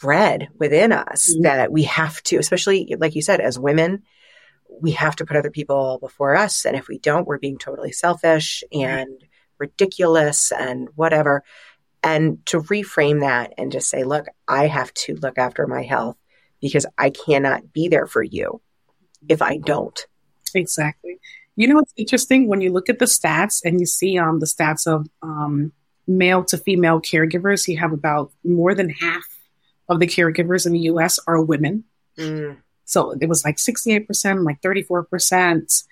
bred 0.00 0.48
within 0.58 0.92
us 0.92 1.34
Mhm. 1.34 1.42
that 1.42 1.72
we 1.72 1.84
have 1.84 2.22
to, 2.24 2.38
especially 2.38 2.94
like 2.98 3.14
you 3.14 3.22
said, 3.22 3.40
as 3.40 3.58
women, 3.58 4.02
we 4.80 4.92
have 4.92 5.16
to 5.16 5.26
put 5.26 5.36
other 5.36 5.50
people 5.50 5.98
before 6.00 6.36
us. 6.36 6.64
And 6.64 6.76
if 6.76 6.88
we 6.88 6.98
don't, 6.98 7.26
we're 7.26 7.38
being 7.38 7.58
totally 7.58 7.92
selfish 7.92 8.62
and 8.72 9.08
ridiculous 9.58 10.52
and 10.52 10.88
whatever. 10.94 11.42
And 12.02 12.44
to 12.46 12.60
reframe 12.60 13.20
that 13.20 13.54
and 13.58 13.72
just 13.72 13.90
say, 13.90 14.04
look, 14.04 14.26
I 14.46 14.68
have 14.68 14.94
to 14.94 15.16
look 15.16 15.36
after 15.36 15.66
my 15.66 15.82
health 15.82 16.16
because 16.60 16.86
I 16.96 17.10
cannot 17.10 17.72
be 17.72 17.88
there 17.88 18.06
for 18.06 18.22
you 18.22 18.60
if 19.28 19.42
I 19.42 19.56
don't. 19.58 19.98
Exactly. 20.54 21.18
You 21.56 21.66
know 21.66 21.74
what's 21.74 21.92
interesting 21.96 22.46
when 22.46 22.60
you 22.60 22.72
look 22.72 22.88
at 22.88 23.00
the 23.00 23.04
stats 23.04 23.62
and 23.64 23.80
you 23.80 23.86
see 23.86 24.16
um 24.16 24.38
the 24.38 24.46
stats 24.46 24.86
of 24.86 25.08
um 25.22 25.72
male 26.06 26.44
to 26.44 26.56
female 26.56 27.00
caregivers, 27.00 27.66
you 27.68 27.78
have 27.78 27.92
about 27.92 28.32
more 28.44 28.74
than 28.74 28.88
half 28.90 29.24
of 29.88 30.00
the 30.00 30.06
caregivers 30.06 30.66
in 30.66 30.72
the 30.72 30.80
US 30.80 31.18
are 31.26 31.40
women. 31.42 31.84
Mm. 32.18 32.56
So 32.84 33.10
it 33.12 33.28
was 33.28 33.44
like 33.44 33.56
68%, 33.56 34.44
like 34.44 34.60
34% 34.62 35.84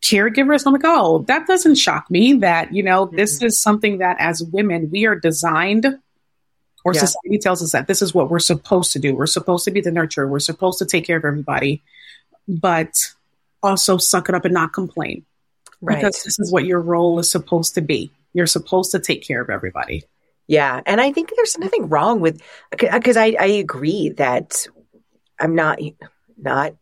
caregivers. 0.00 0.66
I'm 0.66 0.72
like, 0.72 0.82
oh, 0.84 1.24
that 1.28 1.46
doesn't 1.46 1.76
shock 1.76 2.10
me 2.10 2.34
that, 2.34 2.72
you 2.74 2.82
know, 2.82 3.06
this 3.06 3.42
is 3.42 3.60
something 3.60 3.98
that 3.98 4.16
as 4.18 4.42
women, 4.42 4.90
we 4.90 5.06
are 5.06 5.14
designed 5.14 5.86
or 6.84 6.94
Yeah. 6.94 7.00
society 7.00 7.38
tells 7.38 7.62
us 7.62 7.72
that 7.72 7.86
this 7.86 8.02
is 8.02 8.12
what 8.14 8.28
we're 8.30 8.40
supposed 8.40 8.92
to 8.92 8.98
do. 8.98 9.14
We're 9.14 9.26
supposed 9.26 9.64
to 9.66 9.70
be 9.70 9.80
the 9.80 9.90
nurturer. 9.90 10.28
We're 10.28 10.40
supposed 10.40 10.78
to 10.80 10.86
take 10.86 11.06
care 11.06 11.16
of 11.16 11.24
everybody, 11.24 11.82
but 12.48 12.92
also 13.62 13.96
suck 13.98 14.28
it 14.28 14.34
up 14.34 14.44
and 14.44 14.54
not 14.54 14.72
complain 14.72 15.24
Right. 15.80 15.96
because 15.98 16.22
this 16.24 16.38
is 16.40 16.50
what 16.52 16.64
your 16.64 16.80
role 16.80 17.18
is 17.20 17.30
supposed 17.30 17.74
to 17.76 17.80
be. 17.80 18.10
You're 18.32 18.46
supposed 18.48 18.90
to 18.92 18.98
take 18.98 19.24
care 19.24 19.40
of 19.40 19.50
everybody. 19.50 20.04
Yeah, 20.46 20.80
and 20.86 21.00
I 21.00 21.12
think 21.12 21.32
there's 21.34 21.58
nothing 21.58 21.88
wrong 21.88 22.20
with 22.20 22.42
because 22.70 23.16
uh, 23.16 23.20
I, 23.20 23.36
I 23.38 23.46
agree 23.46 24.10
that 24.16 24.66
I'm 25.38 25.54
not 25.54 25.78
not 26.36 26.74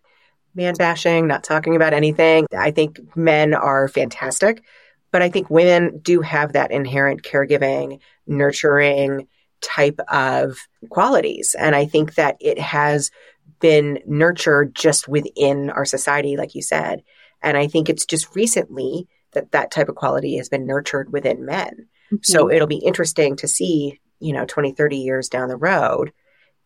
man 0.55 0.75
bashing, 0.77 1.27
not 1.27 1.45
talking 1.45 1.77
about 1.77 1.93
anything. 1.93 2.47
I 2.57 2.71
think 2.71 2.99
men 3.17 3.55
are 3.55 3.89
fantastic, 3.89 4.63
but 5.13 5.23
I 5.23 5.29
think 5.29 5.51
women 5.51 5.99
do 5.99 6.21
have 6.23 6.55
that 6.55 6.71
inherent 6.71 7.23
caregiving, 7.23 8.01
nurturing 8.27 9.29
type 9.61 10.01
of 10.09 10.57
qualities, 10.89 11.55
and 11.59 11.77
I 11.77 11.85
think 11.85 12.15
that 12.15 12.37
it 12.41 12.59
has 12.59 13.11
been 13.61 14.01
nurtured 14.07 14.75
just 14.75 15.07
within 15.07 15.69
our 15.69 15.85
society, 15.85 16.37
like 16.39 16.55
you 16.55 16.63
said, 16.63 17.03
and 17.43 17.57
I 17.57 17.67
think 17.67 17.89
it's 17.89 18.07
just 18.07 18.35
recently 18.35 19.07
that 19.33 19.53
that 19.53 19.71
type 19.71 19.89
of 19.89 19.95
quality 19.95 20.39
has 20.39 20.49
been 20.49 20.67
nurtured 20.67 21.13
within 21.13 21.45
men. 21.45 21.89
So 22.23 22.45
mm-hmm. 22.45 22.55
it'll 22.55 22.67
be 22.67 22.77
interesting 22.77 23.37
to 23.37 23.49
see, 23.49 24.01
you 24.19 24.33
know, 24.33 24.45
20, 24.47 24.73
30 24.73 24.97
years 24.97 25.29
down 25.29 25.49
the 25.49 25.57
road 25.57 26.13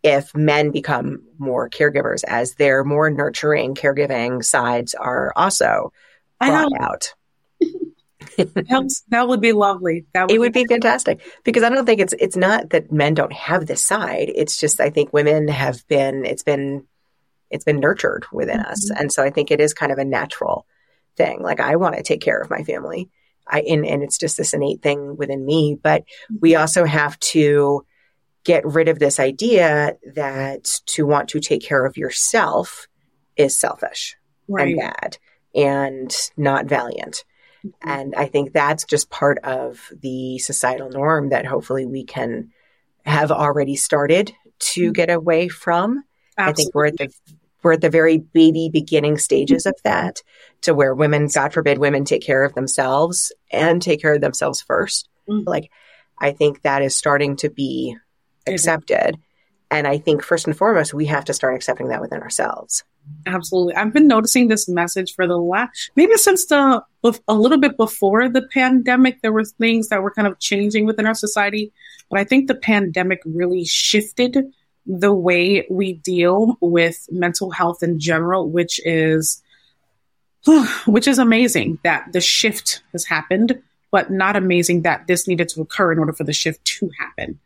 if 0.05 0.35
men 0.37 0.71
become 0.71 1.23
more 1.39 1.69
caregivers 1.71 2.25
as 2.29 2.55
their 2.55 2.85
more 2.85 3.11
nurturing, 3.11 3.75
caregiving 3.75 4.45
sides 4.45 4.95
are 4.95 5.33
also 5.35 5.93
brought 6.39 6.73
out. 6.79 7.15
that, 8.37 9.03
that 9.09 9.29
would 9.29 9.41
be 9.41 9.53
lovely. 9.53 10.05
That 10.13 10.29
would 10.29 10.35
It 10.35 10.39
would 10.39 10.53
be 10.53 10.67
fantastic 10.67 11.21
because 11.43 11.63
I 11.63 11.71
don't 11.71 11.87
think 11.87 12.01
it's 12.01 12.15
it's 12.19 12.37
not 12.37 12.71
that 12.71 12.93
men 12.93 13.15
don't 13.15 13.33
have 13.33 13.67
this 13.67 13.83
side. 13.83 14.31
It's 14.35 14.59
just 14.59 14.79
I 14.79 14.91
think 14.91 15.13
women 15.13 15.49
have 15.49 15.87
been 15.89 16.27
it's 16.27 16.43
been 16.43 16.87
it's 17.51 17.65
been 17.65 17.81
nurtured 17.81 18.27
within 18.31 18.61
us, 18.61 18.91
mm-hmm. 18.91 19.01
and 19.01 19.13
so 19.13 19.23
I 19.23 19.31
think 19.31 19.51
it 19.51 19.61
is 19.61 19.73
kind 19.73 19.91
of 19.91 19.99
a 19.99 20.05
natural 20.05 20.67
thing. 21.17 21.43
Like 21.43 21.61
I 21.61 21.77
want 21.77 21.97
to 21.97 22.03
take 22.03 22.21
care 22.21 22.41
of 22.41 22.51
my 22.51 22.63
family, 22.63 23.09
I 23.47 23.61
and, 23.61 23.85
and 23.87 24.03
it's 24.03 24.19
just 24.19 24.37
this 24.37 24.55
innate 24.55 24.83
thing 24.83 25.17
within 25.17 25.45
me. 25.45 25.79
But 25.81 26.03
mm-hmm. 26.03 26.37
we 26.41 26.55
also 26.57 26.85
have 26.85 27.19
to 27.21 27.85
get 28.45 28.65
rid 28.67 28.89
of 28.89 28.99
this 28.99 29.19
idea 29.19 29.97
that 30.15 30.81
to 30.87 31.07
want 31.07 31.31
to 31.31 31.41
take 31.41 31.63
care 31.63 31.85
of 31.87 31.97
yourself 31.97 32.87
is 33.37 33.59
selfish 33.59 34.17
right. 34.49 34.69
and 34.69 34.79
bad 34.79 35.19
and 35.55 36.15
not 36.37 36.67
valiant. 36.67 37.25
Mm-hmm. 37.65 37.89
And 37.89 38.15
I 38.17 38.27
think 38.27 38.53
that's 38.53 38.85
just 38.85 39.11
part 39.11 39.39
of 39.39 39.91
the 40.01 40.39
societal 40.39 40.91
norm 40.91 41.31
that 41.31 41.47
hopefully 41.47 41.87
we 41.87 42.05
can 42.05 42.51
have 43.05 43.31
already 43.31 43.77
started 43.77 44.33
to 44.59 44.83
mm-hmm. 44.85 44.93
get 44.93 45.11
away 45.11 45.49
from. 45.49 46.05
I 46.37 46.53
think 46.53 46.75
we're 46.75 46.87
at 46.87 46.97
the 46.97 47.13
we're 47.65 47.73
at 47.73 47.81
the 47.81 47.91
very 47.91 48.19
baby 48.19 48.69
beginning 48.73 49.19
stages 49.19 49.67
of 49.67 49.75
that 49.83 50.23
to 50.61 50.75
where 50.75 50.95
women, 50.95 51.29
God 51.35 51.53
forbid, 51.53 51.79
women 51.79 52.05
take 52.05 52.23
care 52.23 52.45
of 52.45 52.55
themselves 52.55 53.33
and 53.51 53.83
take 53.83 54.01
care 54.01 54.15
of 54.15 54.21
themselves 54.21 54.63
1st 54.63 55.09
Mhm. 55.29 55.47
Like 55.47 55.71
I 56.19 56.33
think 56.33 56.63
that 56.63 56.83
is 56.83 56.97
starting 56.97 57.37
to 57.37 57.51
be 57.51 57.97
accepted. 58.47 59.17
And 59.71 59.87
I 59.87 59.99
think 59.99 60.23
first 60.23 60.47
and 60.47 60.57
foremost, 60.57 60.95
we 60.95 61.07
have 61.07 61.25
to 61.25 61.35
start 61.35 61.57
accepting 61.57 61.89
that 61.89 62.01
within 62.01 62.21
ourselves. 62.21 62.85
Absolutely. 63.27 63.75
I've 63.75 63.93
been 63.93 64.07
noticing 64.07 64.49
this 64.49 64.69
message 64.69 65.15
for 65.15 65.27
the 65.27 65.37
last, 65.37 65.91
maybe 65.97 66.17
since 66.17 66.47
the, 66.47 66.83
a 67.29 67.35
little 67.35 67.59
bit 67.59 67.77
before 67.77 68.29
the 68.29 68.43
pandemic, 68.43 69.21
there 69.21 69.33
were 69.33 69.45
things 69.45 69.89
that 69.89 70.03
were 70.03 70.11
kind 70.11 70.29
of 70.29 70.39
changing 70.39 70.87
within 70.87 71.07
our 71.07 71.15
society. 71.15 71.73
But 72.09 72.21
I 72.21 72.25
think 72.25 72.47
the 72.47 72.55
pandemic 72.55 73.21
really 73.25 73.65
shifted 73.65 74.39
the 74.87 75.15
way 75.15 75.67
we 75.71 75.95
deal 75.95 76.57
with 76.61 77.07
mental 77.11 77.51
health 77.51 77.83
in 77.83 77.99
general, 77.99 78.49
which 78.49 78.81
is, 78.85 79.43
which 80.87 81.09
is 81.09 81.19
amazing 81.19 81.79
that 81.85 82.13
the 82.13 82.21
shift 82.21 82.83
has 82.93 83.05
happened, 83.05 83.61
but 83.91 84.11
not 84.11 84.37
amazing 84.37 84.83
that 84.83 85.07
this 85.07 85.27
needed 85.27 85.49
to 85.51 85.61
occur 85.61 85.93
in 85.93 85.99
order 85.99 86.13
for 86.13 86.25
the 86.25 86.33
shift 86.33 86.65
to 86.65 86.91
happen. 86.99 87.39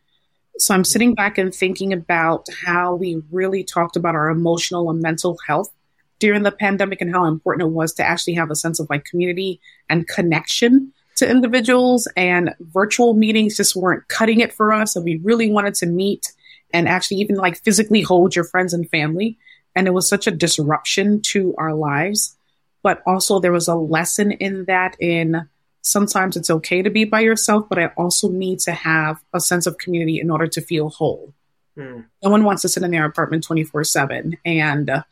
So 0.59 0.75
I'm 0.75 0.85
sitting 0.85 1.15
back 1.15 1.39
and 1.39 1.55
thinking 1.55 1.93
about 1.93 2.47
how 2.65 2.97
we 2.97 3.23
really 3.31 3.63
talked 3.63 3.97
about 3.97 4.17
our 4.17 4.29
emotional 4.29 4.91
and 4.91 5.01
mental 5.01 5.39
health 5.47 5.73
during 6.19 6.43
the 6.43 6.51
pandemic 6.51 7.01
and 7.01 7.13
how 7.13 7.27
important 7.27 7.69
it 7.69 7.73
was 7.73 7.93
to 7.95 8.05
actually 8.05 8.35
have 8.35 8.51
a 8.51 8.57
sense 8.57 8.81
of 8.81 8.89
like 8.91 9.05
community 9.05 9.61
and 9.89 10.09
connection 10.09 10.93
to 11.17 11.31
individuals 11.31 12.09
and 12.17 12.55
virtual 12.61 13.15
meetings 13.15 13.57
just 13.57 13.77
weren't 13.77 14.07
cutting 14.09 14.41
it 14.41 14.53
for 14.53 14.73
us 14.73 14.97
and 14.97 15.05
we 15.05 15.17
really 15.19 15.51
wanted 15.51 15.75
to 15.75 15.87
meet 15.87 16.33
and 16.73 16.89
actually 16.89 17.19
even 17.19 17.37
like 17.37 17.63
physically 17.63 18.03
hold 18.03 18.35
your 18.35 18.45
friends 18.45 18.75
and 18.75 18.89
family. 18.91 19.39
And 19.75 19.87
it 19.87 19.93
was 19.93 20.09
such 20.09 20.27
a 20.27 20.33
disruption 20.33 21.21
to 21.29 21.55
our 21.59 21.75
lives. 21.75 22.37
But 22.83 23.03
also 23.07 23.39
there 23.41 23.53
was 23.53 23.69
a 23.69 23.75
lesson 23.75 24.33
in 24.33 24.65
that 24.67 24.97
in 25.01 25.49
sometimes 25.83 26.37
it's 26.37 26.51
okay 26.51 26.83
to 26.83 26.91
be 26.91 27.05
by 27.05 27.21
yourself 27.21 27.67
but 27.69 27.79
i 27.79 27.87
also 27.97 28.29
need 28.29 28.59
to 28.59 28.73
have 28.73 29.23
a 29.33 29.41
sense 29.41 29.67
of 29.67 29.79
community 29.79 30.21
in 30.21 30.31
order 30.31 30.47
to 30.47 30.61
feel 30.61 30.91
whole. 30.91 31.33
Mm. 31.77 32.07
no 32.25 32.31
one 32.31 32.43
wants 32.43 32.63
to 32.63 32.69
sit 32.69 32.83
in 32.83 32.91
their 32.91 33.05
apartment 33.05 33.45
24 33.45 33.85
7 33.85 34.37
and 34.45 34.91
uh, 34.91 35.03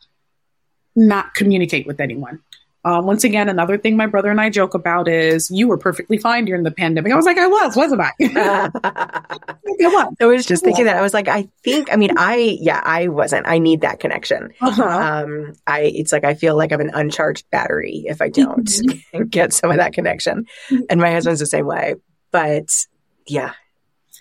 not 0.95 1.33
communicate 1.33 1.87
with 1.87 2.01
anyone 2.01 2.41
uh, 2.87 3.01
once 3.01 3.25
again, 3.25 3.49
another 3.49 3.77
thing 3.77 3.97
my 3.97 4.05
brother 4.05 4.31
and 4.31 4.39
I 4.39 4.49
joke 4.49 4.73
about 4.73 5.09
is 5.09 5.51
you 5.51 5.67
were 5.67 5.77
perfectly 5.77 6.17
fine 6.17 6.45
during 6.45 6.63
the 6.63 6.71
pandemic. 6.71 7.11
I 7.11 7.17
was 7.17 7.25
like, 7.25 7.37
I 7.37 7.47
was, 7.47 7.75
wasn't 7.75 7.99
I? 7.99 8.11
I 8.21 9.87
was. 9.87 10.15
I 10.21 10.25
was 10.25 10.45
just 10.45 10.63
thinking 10.63 10.85
that. 10.85 10.95
I 10.95 11.01
was 11.01 11.13
like, 11.13 11.27
I 11.27 11.49
think, 11.65 11.91
I 11.91 11.97
mean, 11.97 12.11
I, 12.17 12.57
yeah, 12.61 12.81
I 12.81 13.09
wasn't. 13.09 13.45
I 13.45 13.57
need 13.57 13.81
that 13.81 13.99
connection. 13.99 14.53
Uh-huh. 14.61 14.83
Um, 14.83 15.53
I, 15.67 15.81
it's 15.81 16.13
like, 16.13 16.23
I 16.23 16.35
feel 16.35 16.55
like 16.55 16.71
I'm 16.71 16.79
an 16.79 16.91
uncharged 16.93 17.49
battery 17.51 18.05
if 18.05 18.21
I 18.21 18.29
don't 18.29 18.71
get 19.29 19.51
some 19.51 19.69
of 19.69 19.75
that 19.75 19.91
connection. 19.91 20.45
And 20.89 21.01
my 21.01 21.11
husband's 21.11 21.41
the 21.41 21.45
same 21.45 21.65
way. 21.65 21.95
But 22.31 22.73
yeah, 23.27 23.51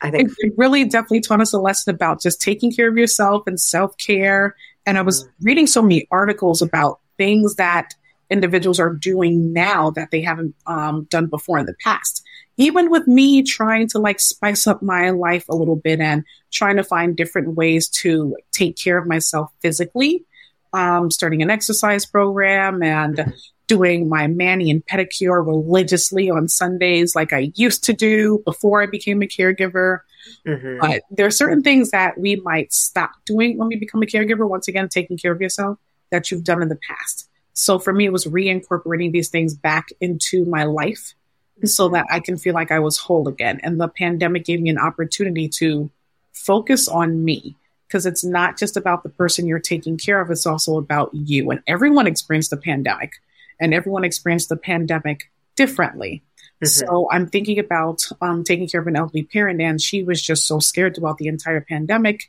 I 0.02 0.10
think 0.10 0.32
it 0.38 0.54
really 0.56 0.84
definitely 0.86 1.20
taught 1.20 1.40
us 1.40 1.52
a 1.52 1.60
lesson 1.60 1.94
about 1.94 2.20
just 2.20 2.42
taking 2.42 2.72
care 2.72 2.88
of 2.88 2.98
yourself 2.98 3.44
and 3.46 3.60
self 3.60 3.96
care. 3.96 4.56
And 4.84 4.98
I 4.98 5.02
was 5.02 5.22
mm. 5.22 5.30
reading 5.42 5.68
so 5.68 5.82
many 5.82 6.08
articles 6.10 6.62
about 6.62 6.98
things 7.16 7.54
that 7.56 7.94
individuals 8.30 8.80
are 8.80 8.92
doing 8.92 9.52
now 9.52 9.90
that 9.90 10.10
they 10.10 10.20
haven't 10.20 10.54
um, 10.66 11.06
done 11.10 11.26
before 11.26 11.58
in 11.58 11.66
the 11.66 11.74
past. 11.82 12.22
Even 12.56 12.90
with 12.90 13.06
me 13.06 13.42
trying 13.42 13.86
to 13.88 13.98
like 13.98 14.18
spice 14.18 14.66
up 14.66 14.82
my 14.82 15.10
life 15.10 15.44
a 15.48 15.54
little 15.54 15.76
bit 15.76 16.00
and 16.00 16.24
trying 16.50 16.76
to 16.76 16.84
find 16.84 17.16
different 17.16 17.54
ways 17.54 17.88
to 17.88 18.36
take 18.52 18.76
care 18.76 18.96
of 18.96 19.06
myself 19.06 19.50
physically, 19.60 20.24
um, 20.72 21.10
starting 21.10 21.42
an 21.42 21.50
exercise 21.50 22.06
program 22.06 22.82
and 22.82 23.34
doing 23.66 24.08
my 24.08 24.26
mani 24.26 24.70
and 24.70 24.84
pedicure 24.86 25.44
religiously 25.44 26.30
on 26.30 26.48
Sundays 26.48 27.14
like 27.14 27.32
I 27.32 27.52
used 27.54 27.84
to 27.84 27.92
do 27.92 28.42
before 28.44 28.82
I 28.82 28.86
became 28.86 29.22
a 29.22 29.26
caregiver. 29.26 30.00
Mm-hmm. 30.46 30.78
But 30.80 31.02
there 31.10 31.26
are 31.26 31.30
certain 31.30 31.62
things 31.62 31.90
that 31.90 32.18
we 32.18 32.36
might 32.36 32.72
stop 32.72 33.12
doing 33.24 33.58
when 33.58 33.68
we 33.68 33.76
become 33.76 34.02
a 34.02 34.06
caregiver. 34.06 34.48
Once 34.48 34.68
again, 34.68 34.88
taking 34.88 35.18
care 35.18 35.32
of 35.32 35.40
yourself 35.40 35.78
that 36.10 36.30
you've 36.30 36.44
done 36.44 36.62
in 36.62 36.68
the 36.68 36.78
past. 36.88 37.28
So 37.58 37.78
for 37.78 37.90
me, 37.90 38.04
it 38.04 38.12
was 38.12 38.26
reincorporating 38.26 39.12
these 39.12 39.30
things 39.30 39.54
back 39.54 39.88
into 39.98 40.44
my 40.44 40.64
life 40.64 41.14
so 41.64 41.88
that 41.88 42.06
I 42.10 42.20
can 42.20 42.36
feel 42.36 42.52
like 42.52 42.70
I 42.70 42.80
was 42.80 42.98
whole 42.98 43.28
again. 43.28 43.60
And 43.62 43.80
the 43.80 43.88
pandemic 43.88 44.44
gave 44.44 44.60
me 44.60 44.68
an 44.68 44.78
opportunity 44.78 45.48
to 45.60 45.90
focus 46.34 46.86
on 46.86 47.24
me 47.24 47.56
because 47.88 48.04
it's 48.04 48.22
not 48.22 48.58
just 48.58 48.76
about 48.76 49.02
the 49.02 49.08
person 49.08 49.46
you're 49.46 49.58
taking 49.58 49.96
care 49.96 50.20
of, 50.20 50.30
it's 50.30 50.44
also 50.44 50.76
about 50.76 51.08
you. 51.14 51.50
And 51.50 51.62
everyone 51.66 52.06
experienced 52.06 52.50
the 52.50 52.58
pandemic 52.58 53.12
and 53.58 53.72
everyone 53.72 54.04
experienced 54.04 54.50
the 54.50 54.56
pandemic 54.58 55.30
differently. 55.56 56.22
Mm-hmm. 56.62 56.66
So 56.66 57.08
I'm 57.10 57.26
thinking 57.26 57.58
about 57.58 58.06
um, 58.20 58.44
taking 58.44 58.68
care 58.68 58.82
of 58.82 58.86
an 58.86 58.96
elderly 58.96 59.22
parent, 59.22 59.62
and 59.62 59.80
she 59.80 60.02
was 60.02 60.20
just 60.20 60.46
so 60.46 60.58
scared 60.58 60.94
throughout 60.94 61.16
the 61.16 61.28
entire 61.28 61.62
pandemic 61.62 62.28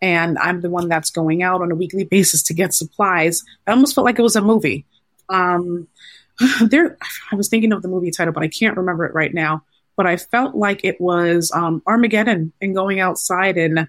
and 0.00 0.38
I'm 0.38 0.60
the 0.60 0.70
one 0.70 0.88
that's 0.88 1.10
going 1.10 1.42
out 1.42 1.62
on 1.62 1.72
a 1.72 1.74
weekly 1.74 2.04
basis 2.04 2.42
to 2.44 2.54
get 2.54 2.74
supplies. 2.74 3.42
I 3.66 3.72
almost 3.72 3.94
felt 3.94 4.04
like 4.04 4.18
it 4.18 4.22
was 4.22 4.36
a 4.36 4.42
movie. 4.42 4.84
Um, 5.28 5.88
there, 6.60 6.96
I 7.32 7.36
was 7.36 7.48
thinking 7.48 7.72
of 7.72 7.82
the 7.82 7.88
movie 7.88 8.10
title, 8.10 8.32
but 8.32 8.42
I 8.42 8.48
can't 8.48 8.76
remember 8.76 9.04
it 9.04 9.14
right 9.14 9.32
now. 9.32 9.64
But 9.96 10.06
I 10.06 10.18
felt 10.18 10.54
like 10.54 10.84
it 10.84 11.00
was 11.00 11.50
um, 11.54 11.82
Armageddon 11.86 12.52
and 12.60 12.74
going 12.74 13.00
outside 13.00 13.56
and 13.56 13.88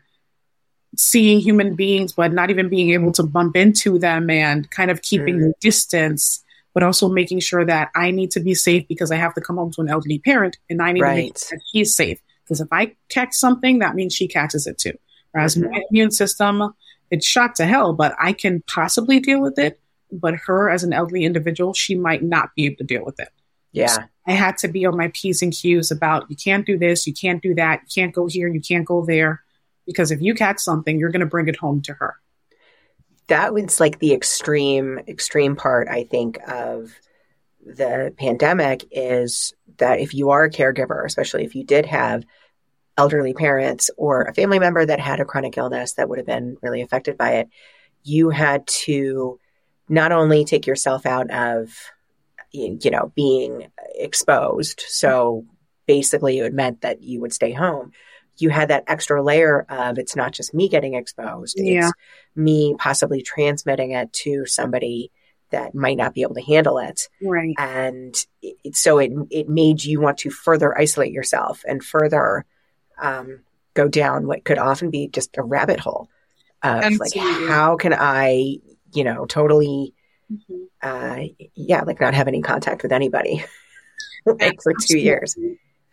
seeing 0.96 1.42
human 1.42 1.76
beings, 1.76 2.14
but 2.14 2.32
not 2.32 2.50
even 2.50 2.70
being 2.70 2.92
able 2.92 3.12
to 3.14 3.24
bump 3.24 3.58
into 3.58 4.00
them 4.00 4.30
and 4.30 4.70
kind 4.72 4.90
of 4.90 5.02
keeping 5.02 5.36
mm. 5.36 5.42
the 5.42 5.54
distance, 5.60 6.44
but 6.74 6.82
also 6.82 7.10
making 7.10 7.42
sure 7.42 7.66
that 7.66 7.90
I 7.94 8.12
need 8.12 8.32
to 8.32 8.40
be 8.40 8.54
safe 8.54 8.88
because 8.88 9.12
I 9.12 9.18
have 9.18 9.34
to 9.34 9.42
come 9.42 9.58
home 9.58 9.72
to 9.74 9.82
an 9.82 9.90
elderly 9.90 10.20
parent 10.20 10.58
and 10.70 10.82
I 10.82 10.94
need 10.94 11.02
right. 11.02 11.16
to 11.16 11.22
make 11.24 11.38
sure 11.38 11.58
that 11.58 11.64
he's 11.72 11.94
safe. 11.94 12.20
Because 12.46 12.62
if 12.62 12.70
I 12.72 12.96
catch 13.10 13.34
something, 13.34 13.80
that 13.80 13.96
means 13.96 14.16
she 14.16 14.30
catches 14.30 14.66
it 14.66 14.78
too. 14.78 14.94
Whereas 15.38 15.58
my 15.58 15.84
immune 15.92 16.12
system, 16.12 16.74
it's 17.12 17.26
shot 17.26 17.56
to 17.56 17.66
hell, 17.66 17.94
but 17.94 18.16
I 18.20 18.34
can 18.34 18.64
possibly 18.68 19.20
deal 19.20 19.40
with 19.40 19.60
it. 19.60 19.80
But 20.12 20.36
her, 20.46 20.70
as 20.70 20.84
an 20.84 20.94
elderly 20.94 21.26
individual, 21.26 21.74
she 21.74 21.96
might 21.96 22.24
not 22.24 22.50
be 22.56 22.66
able 22.66 22.78
to 22.78 22.84
deal 22.84 23.06
with 23.06 23.20
it. 23.20 23.30
Yeah. 23.72 23.88
So 23.88 24.02
I 24.26 24.32
had 24.32 24.58
to 24.60 24.68
be 24.68 24.86
on 24.86 24.98
my 24.98 25.12
P's 25.14 25.42
and 25.42 25.54
Q's 25.54 25.92
about 25.92 26.30
you 26.30 26.36
can't 26.36 26.66
do 26.66 26.78
this, 26.78 27.06
you 27.06 27.14
can't 27.14 27.44
do 27.44 27.54
that, 27.56 27.82
you 27.84 28.02
can't 28.02 28.16
go 28.16 28.28
here, 28.28 28.48
you 28.48 28.62
can't 28.62 28.86
go 28.86 29.06
there. 29.06 29.44
Because 29.86 30.12
if 30.12 30.22
you 30.22 30.34
catch 30.34 30.60
something, 30.60 30.98
you're 30.98 31.12
going 31.12 31.20
to 31.20 31.28
bring 31.28 31.48
it 31.48 31.56
home 31.56 31.82
to 31.84 31.94
her. 31.94 32.16
That 33.28 33.54
was 33.54 33.80
like 33.80 34.00
the 34.00 34.14
extreme, 34.14 35.00
extreme 35.08 35.56
part, 35.56 35.88
I 35.88 36.06
think, 36.06 36.40
of 36.48 36.94
the 37.66 38.14
pandemic 38.18 38.86
is 38.92 39.54
that 39.78 40.00
if 40.00 40.14
you 40.14 40.30
are 40.32 40.46
a 40.46 40.50
caregiver, 40.50 41.06
especially 41.06 41.44
if 41.44 41.54
you 41.54 41.64
did 41.64 41.86
have 41.86 42.26
elderly 42.98 43.34
parents 43.34 43.90
or 43.96 44.24
a 44.24 44.34
family 44.34 44.60
member 44.60 44.86
that 44.86 45.00
had 45.00 45.20
a 45.20 45.26
chronic 45.26 45.58
illness 45.58 45.94
that 45.94 46.10
would 46.10 46.18
have 46.18 46.26
been 46.26 46.58
really 46.62 46.82
affected 46.82 47.18
by 47.18 47.36
it, 47.36 47.50
you 48.04 48.30
had 48.30 48.66
to 48.68 49.40
not 49.88 50.12
only 50.12 50.44
take 50.44 50.68
yourself 50.68 51.06
out 51.06 51.30
of, 51.32 51.72
you 52.52 52.92
know, 52.92 53.12
being 53.16 53.68
exposed. 53.96 54.84
So 54.88 55.46
basically, 55.86 56.40
it 56.40 56.54
meant 56.54 56.82
that 56.82 57.02
you 57.02 57.22
would 57.22 57.34
stay 57.34 57.52
home. 57.52 57.92
You 58.38 58.50
had 58.50 58.70
that 58.70 58.84
extra 58.88 59.22
layer 59.22 59.66
of 59.70 59.98
it's 59.98 60.16
not 60.16 60.32
just 60.32 60.54
me 60.54 60.70
getting 60.70 60.94
exposed, 60.94 61.56
yeah. 61.58 61.88
it's 61.88 61.94
me 62.36 62.76
possibly 62.78 63.22
transmitting 63.22 63.92
it 63.92 64.14
to 64.14 64.46
somebody 64.46 65.12
that 65.50 65.74
might 65.74 65.98
not 65.98 66.14
be 66.14 66.22
able 66.22 66.36
to 66.36 66.42
handle 66.42 66.78
it. 66.78 67.08
Right. 67.22 67.56
And 67.58 68.16
it, 68.42 68.76
so 68.76 69.00
it, 69.00 69.12
it 69.30 69.50
made 69.50 69.84
you 69.84 70.02
want 70.02 70.20
to 70.20 70.30
further 70.30 70.78
isolate 70.78 71.12
yourself 71.12 71.64
and 71.68 71.84
further 71.84 72.46
um, 73.00 73.42
go 73.74 73.88
down 73.88 74.28
what 74.28 74.44
could 74.44 74.58
often 74.58 74.90
be 74.90 75.08
just 75.08 75.38
a 75.38 75.44
rabbit 75.44 75.80
hole 75.80 76.10
of 76.64 76.84
Absolutely. 76.84 77.22
like 77.22 77.50
how 77.50 77.78
can 77.78 77.94
I, 77.94 78.58
you 78.94 79.04
know, 79.04 79.26
totally, 79.26 79.94
mm-hmm. 80.32 80.64
uh, 80.82 81.48
yeah, 81.56 81.82
like 81.84 82.02
not 82.02 82.14
have 82.14 82.28
any 82.28 82.42
contact 82.42 82.84
with 82.84 82.92
anybody 82.92 83.44
like 84.26 84.62
for 84.62 84.74
two 84.74 84.98
years. 84.98 85.36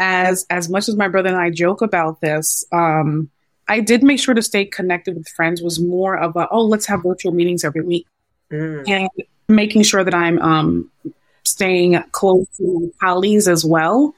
As 0.01 0.47
as 0.51 0.69
much 0.69 0.89
as 0.89 0.97
my 0.97 1.09
brother 1.09 1.29
and 1.29 1.39
I 1.39 1.51
joke 1.51 1.83
about 1.83 2.21
this, 2.21 2.65
um, 2.73 3.31
I 3.69 3.81
did 3.81 4.03
make 4.03 4.19
sure 4.19 4.35
to 4.35 4.43
stay 4.43 4.65
connected 4.65 5.15
with 5.15 5.29
friends. 5.29 5.63
Was 5.63 5.79
more 5.79 6.17
of 6.17 6.35
a 6.37 6.49
oh, 6.51 6.65
let's 6.65 6.87
have 6.87 7.03
virtual 7.03 7.33
meetings 7.33 7.65
every 7.65 7.83
week, 7.83 8.07
mm. 8.51 8.89
and 8.89 9.09
making 9.49 9.83
sure 9.83 10.03
that 10.03 10.15
I'm 10.15 10.41
um, 10.41 10.91
staying 11.45 12.03
close 12.11 12.47
to 12.57 12.81
my 12.81 12.89
colleagues 13.01 13.47
as 13.47 13.65
well 13.65 14.15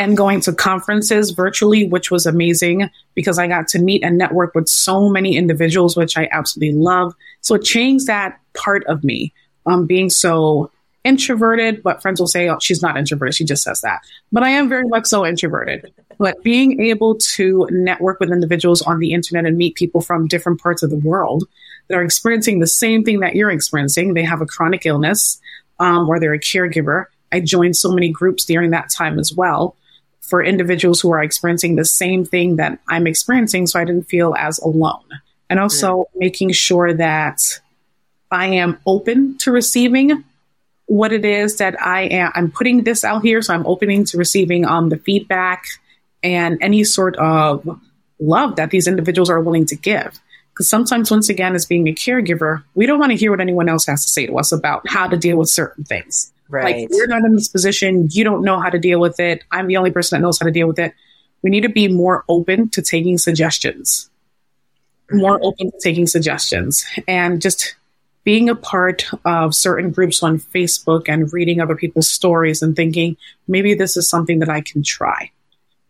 and 0.00 0.16
going 0.16 0.40
to 0.40 0.54
conferences 0.54 1.32
virtually, 1.32 1.86
which 1.86 2.10
was 2.10 2.24
amazing 2.24 2.88
because 3.14 3.38
I 3.38 3.46
got 3.46 3.68
to 3.68 3.78
meet 3.78 4.02
and 4.02 4.16
network 4.16 4.54
with 4.54 4.66
so 4.66 5.10
many 5.10 5.36
individuals, 5.36 5.94
which 5.94 6.16
I 6.16 6.26
absolutely 6.32 6.74
love. 6.74 7.14
So 7.42 7.54
it 7.54 7.64
changed 7.64 8.06
that 8.06 8.40
part 8.54 8.82
of 8.86 9.04
me, 9.04 9.34
um, 9.66 9.86
being 9.86 10.08
so 10.08 10.70
introverted, 11.04 11.82
but 11.82 12.00
friends 12.00 12.18
will 12.18 12.28
say, 12.28 12.48
oh, 12.48 12.56
she's 12.62 12.80
not 12.80 12.96
introverted. 12.96 13.34
She 13.34 13.44
just 13.44 13.62
says 13.62 13.82
that. 13.82 14.00
But 14.32 14.42
I 14.42 14.48
am 14.48 14.70
very 14.70 14.88
much 14.88 15.04
so 15.04 15.26
introverted. 15.26 15.92
But 16.16 16.42
being 16.42 16.80
able 16.80 17.16
to 17.34 17.68
network 17.70 18.20
with 18.20 18.32
individuals 18.32 18.80
on 18.80 19.00
the 19.00 19.12
internet 19.12 19.44
and 19.44 19.58
meet 19.58 19.74
people 19.74 20.00
from 20.00 20.28
different 20.28 20.62
parts 20.62 20.82
of 20.82 20.88
the 20.88 20.96
world 20.96 21.44
that 21.88 21.98
are 21.98 22.02
experiencing 22.02 22.60
the 22.60 22.66
same 22.66 23.04
thing 23.04 23.20
that 23.20 23.34
you're 23.34 23.50
experiencing, 23.50 24.14
they 24.14 24.24
have 24.24 24.40
a 24.40 24.46
chronic 24.46 24.86
illness 24.86 25.38
um, 25.78 26.08
or 26.08 26.18
they're 26.18 26.32
a 26.32 26.40
caregiver. 26.40 27.04
I 27.32 27.40
joined 27.40 27.76
so 27.76 27.92
many 27.92 28.08
groups 28.08 28.46
during 28.46 28.70
that 28.70 28.88
time 28.88 29.18
as 29.18 29.34
well 29.34 29.76
for 30.20 30.42
individuals 30.42 31.00
who 31.00 31.10
are 31.10 31.22
experiencing 31.22 31.76
the 31.76 31.84
same 31.84 32.24
thing 32.24 32.56
that 32.56 32.78
I'm 32.88 33.06
experiencing 33.06 33.66
so 33.66 33.80
I 33.80 33.84
didn't 33.84 34.08
feel 34.08 34.34
as 34.38 34.58
alone. 34.58 35.04
And 35.48 35.58
also 35.58 36.00
mm. 36.00 36.04
making 36.16 36.52
sure 36.52 36.94
that 36.94 37.40
I 38.30 38.46
am 38.46 38.78
open 38.86 39.38
to 39.38 39.50
receiving 39.50 40.24
what 40.86 41.12
it 41.12 41.24
is 41.24 41.58
that 41.58 41.80
I 41.80 42.02
am. 42.02 42.32
I'm 42.34 42.50
putting 42.50 42.84
this 42.84 43.04
out 43.04 43.22
here, 43.22 43.42
so 43.42 43.54
I'm 43.54 43.66
opening 43.66 44.04
to 44.06 44.18
receiving 44.18 44.64
um, 44.64 44.88
the 44.88 44.96
feedback 44.96 45.64
and 46.22 46.58
any 46.60 46.84
sort 46.84 47.16
of 47.16 47.78
love 48.18 48.56
that 48.56 48.70
these 48.70 48.86
individuals 48.86 49.30
are 49.30 49.40
willing 49.40 49.66
to 49.66 49.76
give. 49.76 50.18
Because 50.52 50.68
sometimes, 50.68 51.10
once 51.10 51.28
again, 51.28 51.54
as 51.54 51.64
being 51.64 51.88
a 51.88 51.94
caregiver, 51.94 52.64
we 52.74 52.86
don't 52.86 52.98
want 52.98 53.10
to 53.10 53.16
hear 53.16 53.30
what 53.30 53.40
anyone 53.40 53.68
else 53.68 53.86
has 53.86 54.04
to 54.04 54.10
say 54.10 54.26
to 54.26 54.38
us 54.38 54.52
about 54.52 54.88
how 54.88 55.06
to 55.06 55.16
deal 55.16 55.36
with 55.36 55.48
certain 55.48 55.84
things. 55.84 56.32
Right. 56.50 56.82
Like 56.82 56.88
we're 56.90 57.06
not 57.06 57.24
in 57.24 57.34
this 57.34 57.48
position. 57.48 58.08
You 58.10 58.24
don't 58.24 58.42
know 58.42 58.58
how 58.58 58.70
to 58.70 58.78
deal 58.78 58.98
with 58.98 59.20
it. 59.20 59.44
I'm 59.52 59.68
the 59.68 59.76
only 59.76 59.92
person 59.92 60.18
that 60.18 60.22
knows 60.22 60.38
how 60.38 60.46
to 60.46 60.52
deal 60.52 60.66
with 60.66 60.80
it. 60.80 60.92
We 61.42 61.50
need 61.50 61.62
to 61.62 61.68
be 61.68 61.88
more 61.88 62.24
open 62.28 62.68
to 62.70 62.82
taking 62.82 63.18
suggestions. 63.18 64.10
Mm-hmm. 65.10 65.20
More 65.20 65.38
open 65.42 65.70
to 65.70 65.78
taking 65.80 66.06
suggestions 66.06 66.84
and 67.06 67.40
just 67.40 67.76
being 68.24 68.48
a 68.48 68.54
part 68.54 69.06
of 69.24 69.54
certain 69.54 69.90
groups 69.90 70.22
on 70.22 70.38
Facebook 70.38 71.08
and 71.08 71.32
reading 71.32 71.60
other 71.60 71.76
people's 71.76 72.10
stories 72.10 72.62
and 72.62 72.76
thinking, 72.76 73.16
maybe 73.48 73.74
this 73.74 73.96
is 73.96 74.08
something 74.08 74.40
that 74.40 74.48
I 74.48 74.60
can 74.60 74.82
try. 74.82 75.30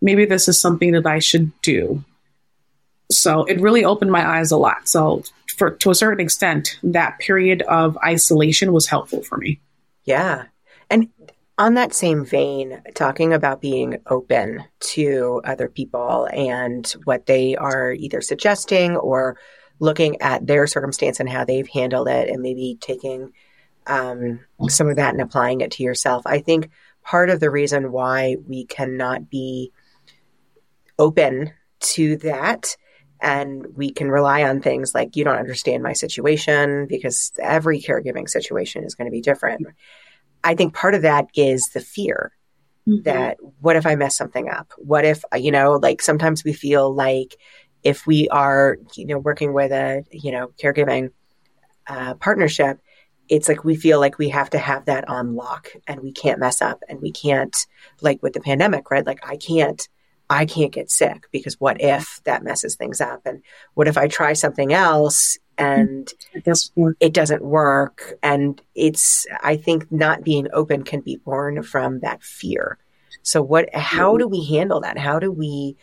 Maybe 0.00 0.26
this 0.26 0.46
is 0.46 0.60
something 0.60 0.92
that 0.92 1.06
I 1.06 1.18
should 1.18 1.50
do. 1.62 2.04
So 3.10 3.44
it 3.44 3.60
really 3.60 3.84
opened 3.84 4.12
my 4.12 4.24
eyes 4.24 4.52
a 4.52 4.56
lot. 4.56 4.88
So 4.88 5.24
for 5.56 5.72
to 5.72 5.90
a 5.90 5.94
certain 5.94 6.20
extent, 6.20 6.78
that 6.82 7.18
period 7.18 7.62
of 7.62 7.98
isolation 7.98 8.72
was 8.72 8.86
helpful 8.86 9.22
for 9.22 9.36
me. 9.36 9.58
Yeah. 10.10 10.46
And 10.90 11.08
on 11.56 11.74
that 11.74 11.94
same 11.94 12.24
vein, 12.24 12.82
talking 12.96 13.32
about 13.32 13.60
being 13.60 13.98
open 14.08 14.64
to 14.80 15.40
other 15.44 15.68
people 15.68 16.28
and 16.32 16.84
what 17.04 17.26
they 17.26 17.54
are 17.54 17.92
either 17.92 18.20
suggesting 18.20 18.96
or 18.96 19.38
looking 19.78 20.20
at 20.20 20.44
their 20.44 20.66
circumstance 20.66 21.20
and 21.20 21.28
how 21.28 21.44
they've 21.44 21.68
handled 21.68 22.08
it 22.08 22.28
and 22.28 22.42
maybe 22.42 22.76
taking 22.80 23.32
um, 23.86 24.40
some 24.68 24.88
of 24.88 24.96
that 24.96 25.14
and 25.14 25.22
applying 25.22 25.60
it 25.60 25.70
to 25.70 25.84
yourself. 25.84 26.24
I 26.26 26.40
think 26.40 26.70
part 27.04 27.30
of 27.30 27.38
the 27.38 27.50
reason 27.50 27.92
why 27.92 28.34
we 28.48 28.64
cannot 28.64 29.30
be 29.30 29.70
open 30.98 31.52
to 31.78 32.16
that 32.16 32.76
and 33.20 33.76
we 33.76 33.90
can 33.92 34.10
rely 34.10 34.44
on 34.44 34.60
things 34.60 34.94
like 34.94 35.16
you 35.16 35.24
don't 35.24 35.38
understand 35.38 35.82
my 35.82 35.92
situation 35.92 36.86
because 36.86 37.32
every 37.38 37.80
caregiving 37.80 38.28
situation 38.28 38.84
is 38.84 38.94
going 38.94 39.06
to 39.06 39.12
be 39.12 39.20
different. 39.20 39.66
I 40.42 40.54
think 40.54 40.74
part 40.74 40.94
of 40.94 41.02
that 41.02 41.26
is 41.34 41.70
the 41.70 41.80
fear 41.80 42.32
mm-hmm. 42.88 43.02
that 43.02 43.38
what 43.60 43.76
if 43.76 43.86
I 43.86 43.94
mess 43.94 44.16
something 44.16 44.48
up? 44.48 44.72
What 44.78 45.04
if, 45.04 45.22
you 45.36 45.50
know, 45.50 45.72
like 45.74 46.02
sometimes 46.02 46.44
we 46.44 46.52
feel 46.52 46.94
like 46.94 47.36
if 47.82 48.06
we 48.06 48.28
are, 48.28 48.78
you 48.94 49.06
know, 49.06 49.18
working 49.18 49.52
with 49.52 49.72
a, 49.72 50.04
you 50.10 50.32
know, 50.32 50.48
caregiving 50.62 51.10
uh, 51.86 52.14
partnership, 52.14 52.78
it's 53.28 53.48
like 53.48 53.64
we 53.64 53.76
feel 53.76 54.00
like 54.00 54.18
we 54.18 54.28
have 54.28 54.50
to 54.50 54.58
have 54.58 54.86
that 54.86 55.08
on 55.08 55.34
lock 55.34 55.68
and 55.86 56.00
we 56.00 56.12
can't 56.12 56.40
mess 56.40 56.60
up 56.60 56.82
and 56.88 57.00
we 57.00 57.12
can't, 57.12 57.66
like 58.00 58.22
with 58.22 58.32
the 58.32 58.40
pandemic, 58.40 58.90
right? 58.90 59.06
Like 59.06 59.20
I 59.26 59.36
can't, 59.36 59.88
I 60.28 60.46
can't 60.46 60.72
get 60.72 60.90
sick 60.90 61.26
because 61.32 61.58
what 61.58 61.80
if 61.80 62.20
that 62.24 62.44
messes 62.44 62.76
things 62.76 63.00
up? 63.00 63.22
And 63.24 63.42
what 63.74 63.88
if 63.88 63.96
I 63.96 64.08
try 64.08 64.32
something 64.32 64.72
else 64.72 65.38
and 65.60 66.12
it 66.32 66.44
doesn't 66.44 66.76
work? 66.76 66.96
It 67.00 67.12
doesn't 67.12 67.42
work. 67.42 68.14
And 68.22 68.60
it's, 68.74 69.26
I 69.42 69.56
think 69.56 69.90
not 69.92 70.24
being 70.24 70.48
open 70.52 70.82
can 70.82 71.00
be 71.00 71.16
born 71.16 71.62
from 71.62 72.00
that 72.00 72.22
fear. 72.22 72.78
So 73.22 73.42
what, 73.42 73.74
how 73.74 74.16
do 74.16 74.26
we 74.26 74.44
handle 74.46 74.80
that? 74.80 74.98
How 74.98 75.18
do 75.18 75.30
we, 75.30 75.76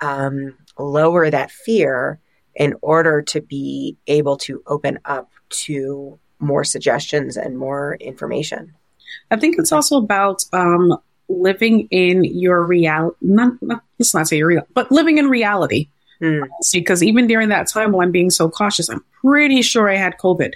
um, 0.00 0.56
lower 0.78 1.30
that 1.30 1.50
fear 1.50 2.20
in 2.54 2.74
order 2.82 3.22
to 3.22 3.40
be 3.40 3.96
able 4.06 4.36
to 4.36 4.62
open 4.66 4.98
up 5.04 5.30
to 5.50 6.18
more 6.40 6.64
suggestions 6.64 7.36
and 7.36 7.58
more 7.58 7.96
information. 8.00 8.74
I 9.30 9.36
think 9.36 9.56
it's 9.58 9.72
also 9.72 9.96
about 9.96 10.44
um, 10.52 10.98
living 11.28 11.88
in 11.90 12.24
your 12.24 12.62
reality. 12.64 13.16
Not, 13.22 13.54
not, 13.62 13.82
let's 13.98 14.14
not 14.14 14.28
say 14.28 14.38
your 14.38 14.48
real, 14.48 14.66
but 14.74 14.90
living 14.92 15.18
in 15.18 15.28
reality. 15.28 15.88
Mm. 16.22 16.48
See, 16.62 16.80
because 16.80 17.02
even 17.02 17.26
during 17.26 17.48
that 17.50 17.68
time 17.68 17.92
while 17.92 18.04
I'm 18.04 18.12
being 18.12 18.30
so 18.30 18.48
cautious, 18.48 18.88
I'm 18.88 19.04
pretty 19.20 19.62
sure 19.62 19.88
I 19.88 19.96
had 19.96 20.18
COVID. 20.18 20.52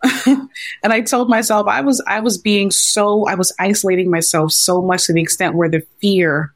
and 0.26 0.92
I 0.92 1.00
told 1.00 1.28
myself 1.28 1.66
I 1.66 1.80
was 1.80 2.02
I 2.06 2.20
was 2.20 2.38
being 2.38 2.70
so 2.70 3.26
I 3.26 3.34
was 3.34 3.52
isolating 3.58 4.10
myself 4.10 4.52
so 4.52 4.80
much 4.80 5.06
to 5.06 5.12
the 5.12 5.20
extent 5.20 5.56
where 5.56 5.68
the 5.68 5.84
fear 6.00 6.54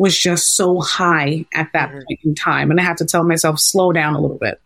was 0.00 0.18
just 0.18 0.56
so 0.56 0.80
high 0.80 1.44
at 1.54 1.70
that 1.74 1.90
mm-hmm. 1.90 1.98
point 1.98 2.20
in 2.24 2.34
time. 2.34 2.70
And 2.70 2.80
I 2.80 2.82
had 2.82 2.96
to 2.96 3.04
tell 3.04 3.22
myself, 3.22 3.60
slow 3.60 3.92
down 3.92 4.14
a 4.14 4.20
little 4.20 4.38
bit. 4.38 4.58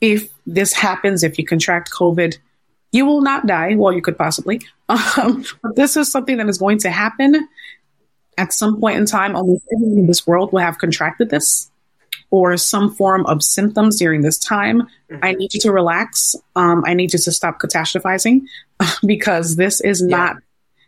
If 0.00 0.30
this 0.46 0.72
happens, 0.72 1.22
if 1.22 1.38
you 1.38 1.44
contract 1.44 1.90
COVID, 1.92 2.38
you 2.90 3.04
will 3.04 3.20
not 3.20 3.46
die. 3.46 3.74
Well, 3.74 3.92
you 3.92 4.02
could 4.02 4.18
possibly. 4.18 4.60
Um, 4.88 5.44
but 5.64 5.74
this 5.74 5.96
is 5.96 6.12
something 6.12 6.36
that 6.36 6.48
is 6.48 6.58
going 6.58 6.78
to 6.78 6.90
happen 6.90 7.48
at 8.38 8.52
some 8.52 8.80
point 8.80 8.98
in 8.98 9.04
time. 9.04 9.34
Almost 9.34 9.64
everyone 9.74 9.98
in 9.98 10.06
this 10.06 10.24
world 10.24 10.52
will 10.52 10.60
have 10.60 10.78
contracted 10.78 11.28
this 11.28 11.72
or 12.30 12.56
some 12.56 12.92
form 12.92 13.24
of 13.26 13.42
symptoms 13.42 13.98
during 13.98 14.22
this 14.22 14.38
time. 14.38 14.82
Mm-hmm. 15.10 15.18
I 15.22 15.32
need 15.32 15.54
you 15.54 15.60
to 15.60 15.72
relax. 15.72 16.34
Um, 16.54 16.84
I 16.86 16.94
need 16.94 17.12
you 17.12 17.18
to 17.18 17.32
stop 17.32 17.60
catastrophizing 17.60 18.42
because 19.06 19.56
this 19.56 19.80
is 19.80 20.04
yeah. 20.06 20.16
not, 20.16 20.36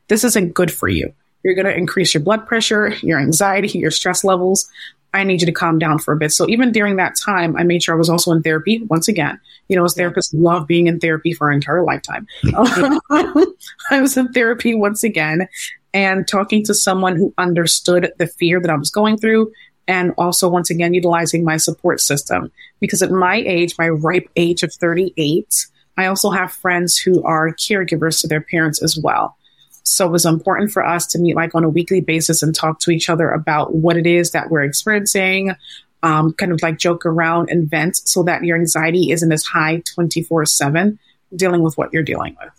this 0.09 0.24
isn't 0.24 0.55
good 0.55 0.72
for 0.72 0.89
you. 0.89 1.12
You're 1.45 1.55
going 1.55 1.66
to 1.66 1.76
increase 1.76 2.14
your 2.14 2.22
blood 2.22 2.47
pressure, 2.47 2.89
your 3.03 3.18
anxiety, 3.18 3.78
your 3.78 3.93
stress 3.93 4.24
levels. 4.24 4.68
I 5.14 5.24
need 5.24 5.41
you 5.41 5.47
to 5.47 5.53
calm 5.53 5.78
down 5.78 5.99
for 5.99 6.12
a 6.12 6.16
bit. 6.16 6.32
So 6.32 6.49
even 6.49 6.72
during 6.72 6.97
that 6.97 7.16
time, 7.16 7.57
I 7.57 7.62
made 7.62 7.82
sure 7.82 7.95
I 7.95 7.99
was 7.99 8.11
also 8.11 8.32
in 8.32 8.43
therapy. 8.43 8.82
Once 8.91 9.09
again, 9.09 9.41
you 9.68 9.76
know, 9.76 9.84
as 9.84 9.95
therapists 9.95 10.34
love 10.34 10.66
being 10.66 10.86
in 10.86 11.01
therapy 11.01 11.32
for 11.32 11.47
our 11.47 11.53
entire 11.53 11.82
lifetime. 11.82 12.26
I 12.53 14.01
was 14.01 14.16
in 14.16 14.32
therapy 14.32 14.74
once 14.74 15.05
again 15.05 15.49
and 15.95 16.28
talking 16.28 16.64
to 16.64 16.74
someone 16.74 17.16
who 17.16 17.32
understood 17.39 18.12
the 18.18 18.26
fear 18.26 18.61
that 18.61 18.70
I 18.70 18.76
was 18.76 18.91
going 18.91 19.16
through. 19.16 19.51
And 19.89 20.12
also, 20.18 20.49
once 20.49 20.68
again, 20.68 20.93
utilizing 20.93 21.45
my 21.45 21.57
support 21.57 22.01
system 22.01 22.53
because 22.78 23.03
at 23.03 23.11
my 23.11 23.36
age, 23.36 23.74
my 23.78 23.89
ripe 23.89 24.28
age 24.36 24.62
of 24.62 24.72
38, 24.72 25.66
I 25.97 26.07
also 26.07 26.30
have 26.30 26.53
friends 26.53 26.99
who 26.99 27.24
are 27.24 27.55
caregivers 27.55 28.20
to 28.20 28.28
their 28.28 28.43
parents 28.43 28.82
as 28.82 28.99
well. 29.03 29.36
So 29.82 30.07
it 30.07 30.12
was 30.12 30.26
important 30.26 30.70
for 30.70 30.84
us 30.84 31.07
to 31.09 31.18
meet 31.18 31.34
like 31.34 31.55
on 31.55 31.64
a 31.64 31.68
weekly 31.70 32.03
basis 32.03 32.43
and 32.43 32.55
talk 32.55 32.80
to 32.80 32.91
each 32.91 33.09
other 33.09 33.30
about 33.30 33.74
what 33.74 33.97
it 33.97 34.07
is 34.07 34.32
that 34.32 34.51
we're 34.51 34.62
experiencing, 34.62 35.57
um, 36.03 36.34
kind 36.34 36.53
of 36.53 36.62
like 36.62 36.78
joke 36.78 37.07
around 37.07 37.49
and 37.51 37.68
vent 37.68 37.97
so 37.97 38.22
that 38.24 38.45
your 38.45 38.59
anxiety 38.59 39.11
isn't 39.11 39.32
as 39.32 39.45
high 39.45 39.82
24 39.95 40.45
7 40.45 40.99
dealing 41.34 41.62
with 41.62 41.78
what 41.78 41.93
you're 41.95 42.03
dealing 42.03 42.36
with. 42.39 42.53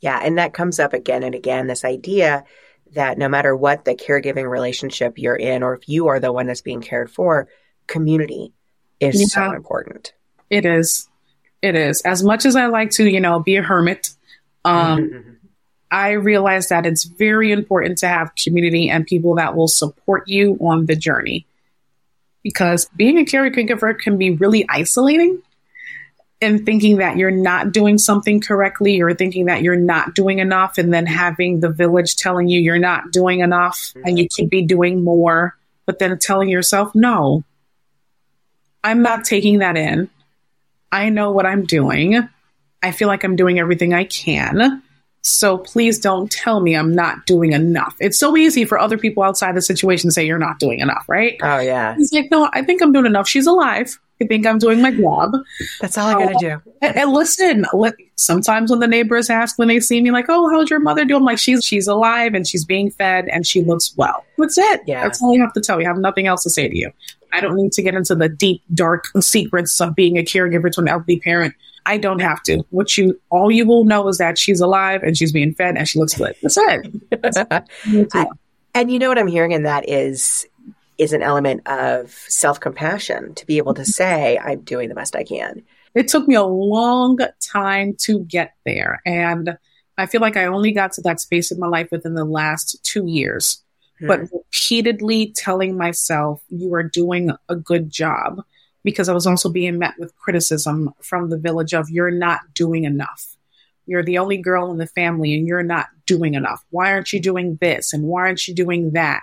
Yeah. 0.00 0.18
And 0.22 0.38
that 0.38 0.54
comes 0.54 0.80
up 0.80 0.94
again 0.94 1.22
and 1.22 1.34
again 1.34 1.66
this 1.66 1.84
idea 1.84 2.44
that 2.92 3.18
no 3.18 3.28
matter 3.28 3.54
what 3.54 3.84
the 3.84 3.94
caregiving 3.94 4.48
relationship 4.48 5.18
you're 5.18 5.36
in, 5.36 5.62
or 5.62 5.74
if 5.74 5.88
you 5.88 6.08
are 6.08 6.20
the 6.20 6.32
one 6.32 6.46
that's 6.46 6.60
being 6.60 6.80
cared 6.80 7.10
for, 7.10 7.48
community 7.86 8.52
is 9.00 9.20
yeah, 9.20 9.26
so 9.26 9.52
important. 9.52 10.12
It 10.50 10.64
is. 10.64 11.08
It 11.62 11.74
is. 11.74 12.02
As 12.02 12.22
much 12.22 12.46
as 12.46 12.56
I 12.56 12.66
like 12.66 12.90
to, 12.92 13.04
you 13.04 13.20
know, 13.20 13.40
be 13.40 13.56
a 13.56 13.62
hermit, 13.62 14.10
um, 14.64 14.98
mm-hmm. 14.98 15.30
I 15.90 16.12
realize 16.12 16.68
that 16.68 16.86
it's 16.86 17.04
very 17.04 17.52
important 17.52 17.98
to 17.98 18.08
have 18.08 18.34
community 18.34 18.90
and 18.90 19.06
people 19.06 19.36
that 19.36 19.56
will 19.56 19.68
support 19.68 20.28
you 20.28 20.56
on 20.60 20.86
the 20.86 20.96
journey. 20.96 21.46
Because 22.42 22.88
being 22.96 23.18
a 23.18 23.24
caregiver 23.24 23.98
can 23.98 24.16
be 24.16 24.30
really 24.30 24.64
isolating 24.68 25.42
and 26.40 26.64
thinking 26.64 26.98
that 26.98 27.16
you're 27.16 27.30
not 27.30 27.72
doing 27.72 27.98
something 27.98 28.40
correctly 28.40 29.00
or 29.00 29.12
thinking 29.14 29.46
that 29.46 29.62
you're 29.62 29.76
not 29.76 30.14
doing 30.14 30.38
enough 30.38 30.78
and 30.78 30.92
then 30.92 31.04
having 31.04 31.60
the 31.60 31.68
village 31.68 32.16
telling 32.16 32.48
you 32.48 32.60
you're 32.60 32.78
not 32.78 33.10
doing 33.10 33.40
enough 33.40 33.92
and 34.04 34.18
you 34.18 34.28
could 34.34 34.48
be 34.48 34.62
doing 34.62 35.02
more, 35.02 35.56
but 35.84 35.98
then 35.98 36.16
telling 36.18 36.48
yourself, 36.48 36.94
no, 36.94 37.42
I'm 38.84 39.02
not 39.02 39.24
taking 39.24 39.58
that 39.58 39.76
in. 39.76 40.08
I 40.92 41.08
know 41.08 41.32
what 41.32 41.44
I'm 41.44 41.64
doing. 41.64 42.28
I 42.82 42.92
feel 42.92 43.08
like 43.08 43.24
I'm 43.24 43.36
doing 43.36 43.58
everything 43.58 43.92
I 43.92 44.04
can. 44.04 44.82
So 45.22 45.58
please 45.58 45.98
don't 45.98 46.30
tell 46.30 46.60
me 46.60 46.74
I'm 46.74 46.94
not 46.94 47.26
doing 47.26 47.52
enough. 47.52 47.96
It's 47.98 48.18
so 48.18 48.36
easy 48.36 48.64
for 48.64 48.78
other 48.78 48.96
people 48.96 49.24
outside 49.24 49.56
the 49.56 49.62
situation 49.62 50.08
to 50.08 50.12
say 50.12 50.24
you're 50.24 50.38
not 50.38 50.60
doing 50.60 50.78
enough, 50.78 51.04
right? 51.08 51.36
Oh 51.42 51.58
yeah. 51.58 51.96
He's 51.96 52.12
like, 52.12 52.30
no, 52.30 52.48
I 52.52 52.62
think 52.62 52.80
I'm 52.80 52.92
doing 52.92 53.06
enough. 53.06 53.28
She's 53.28 53.46
alive. 53.46 53.98
I 54.20 54.26
think 54.26 54.46
I'm 54.46 54.58
doing 54.58 54.82
my 54.82 54.90
job. 54.90 55.32
That's 55.80 55.96
all 55.96 56.08
I 56.08 56.14
gotta 56.14 56.36
uh, 56.36 56.38
do. 56.38 56.62
And, 56.82 56.96
and 56.96 57.12
listen, 57.12 57.66
sometimes 58.16 58.70
when 58.70 58.80
the 58.80 58.86
neighbors 58.86 59.30
ask 59.30 59.58
when 59.58 59.68
they 59.68 59.80
see 59.80 60.00
me, 60.00 60.10
like, 60.10 60.26
"Oh, 60.28 60.48
how's 60.50 60.70
your 60.70 60.80
mother 60.80 61.04
doing?" 61.04 61.20
I'm 61.20 61.24
like, 61.24 61.38
"She's 61.38 61.64
she's 61.64 61.86
alive 61.86 62.34
and 62.34 62.46
she's 62.46 62.64
being 62.64 62.90
fed 62.90 63.28
and 63.28 63.46
she 63.46 63.62
looks 63.62 63.94
well." 63.96 64.24
That's 64.36 64.58
it. 64.58 64.82
Yeah. 64.86 65.02
That's 65.02 65.22
all 65.22 65.34
I 65.36 65.38
have 65.40 65.52
to 65.52 65.60
tell 65.60 65.80
you. 65.80 65.86
I 65.86 65.88
have 65.88 65.98
nothing 65.98 66.26
else 66.26 66.42
to 66.44 66.50
say 66.50 66.68
to 66.68 66.76
you. 66.76 66.92
I 67.32 67.40
don't 67.40 67.56
need 67.56 67.72
to 67.72 67.82
get 67.82 67.94
into 67.94 68.14
the 68.14 68.28
deep, 68.28 68.62
dark 68.72 69.04
secrets 69.20 69.80
of 69.80 69.94
being 69.94 70.16
a 70.16 70.22
caregiver 70.22 70.70
to 70.72 70.80
an 70.80 70.88
elderly 70.88 71.20
parent 71.20 71.54
I 71.88 71.96
don't 71.96 72.20
have 72.20 72.42
to. 72.42 72.62
What 72.68 72.98
you 72.98 73.18
all 73.30 73.50
you 73.50 73.66
will 73.66 73.84
know 73.84 74.06
is 74.08 74.18
that 74.18 74.38
she's 74.38 74.60
alive 74.60 75.02
and 75.02 75.16
she's 75.16 75.32
being 75.32 75.54
fed 75.54 75.76
and 75.78 75.88
she 75.88 75.98
looks 75.98 76.14
good. 76.14 76.36
That's 76.42 76.58
it. 76.58 76.92
I, 78.14 78.26
and 78.74 78.92
you 78.92 78.98
know 78.98 79.08
what 79.08 79.18
I'm 79.18 79.26
hearing 79.26 79.52
in 79.52 79.62
that 79.62 79.88
is 79.88 80.46
is 80.98 81.12
an 81.12 81.22
element 81.22 81.66
of 81.66 82.10
self 82.28 82.60
compassion 82.60 83.34
to 83.36 83.46
be 83.46 83.58
able 83.58 83.74
to 83.74 83.84
say 83.84 84.38
I'm 84.38 84.62
doing 84.62 84.88
the 84.88 84.94
best 84.94 85.16
I 85.16 85.24
can. 85.24 85.62
It 85.94 86.08
took 86.08 86.28
me 86.28 86.34
a 86.34 86.42
long 86.42 87.18
time 87.40 87.94
to 88.00 88.20
get 88.20 88.54
there, 88.64 89.00
and 89.06 89.56
I 89.96 90.06
feel 90.06 90.20
like 90.20 90.36
I 90.36 90.46
only 90.46 90.72
got 90.72 90.92
to 90.92 91.02
that 91.02 91.20
space 91.20 91.50
in 91.50 91.58
my 91.58 91.68
life 91.68 91.88
within 91.90 92.14
the 92.14 92.24
last 92.24 92.78
two 92.84 93.06
years. 93.06 93.62
Hmm. 94.00 94.06
But 94.06 94.20
repeatedly 94.32 95.32
telling 95.34 95.76
myself, 95.76 96.42
"You 96.48 96.74
are 96.74 96.82
doing 96.82 97.30
a 97.48 97.56
good 97.56 97.90
job." 97.90 98.42
because 98.84 99.08
I 99.08 99.12
was 99.12 99.26
also 99.26 99.50
being 99.50 99.78
met 99.78 99.94
with 99.98 100.16
criticism 100.16 100.94
from 101.02 101.28
the 101.28 101.36
village 101.36 101.74
of 101.74 101.90
you're 101.90 102.10
not 102.10 102.40
doing 102.54 102.84
enough. 102.84 103.36
You're 103.86 104.04
the 104.04 104.18
only 104.18 104.38
girl 104.38 104.70
in 104.70 104.78
the 104.78 104.86
family 104.86 105.34
and 105.34 105.46
you're 105.46 105.62
not 105.62 105.88
doing 106.06 106.34
enough. 106.34 106.64
Why 106.70 106.92
aren't 106.92 107.12
you 107.12 107.20
doing 107.20 107.58
this? 107.60 107.92
And 107.92 108.04
why 108.04 108.22
aren't 108.22 108.46
you 108.46 108.54
doing 108.54 108.92
that? 108.92 109.22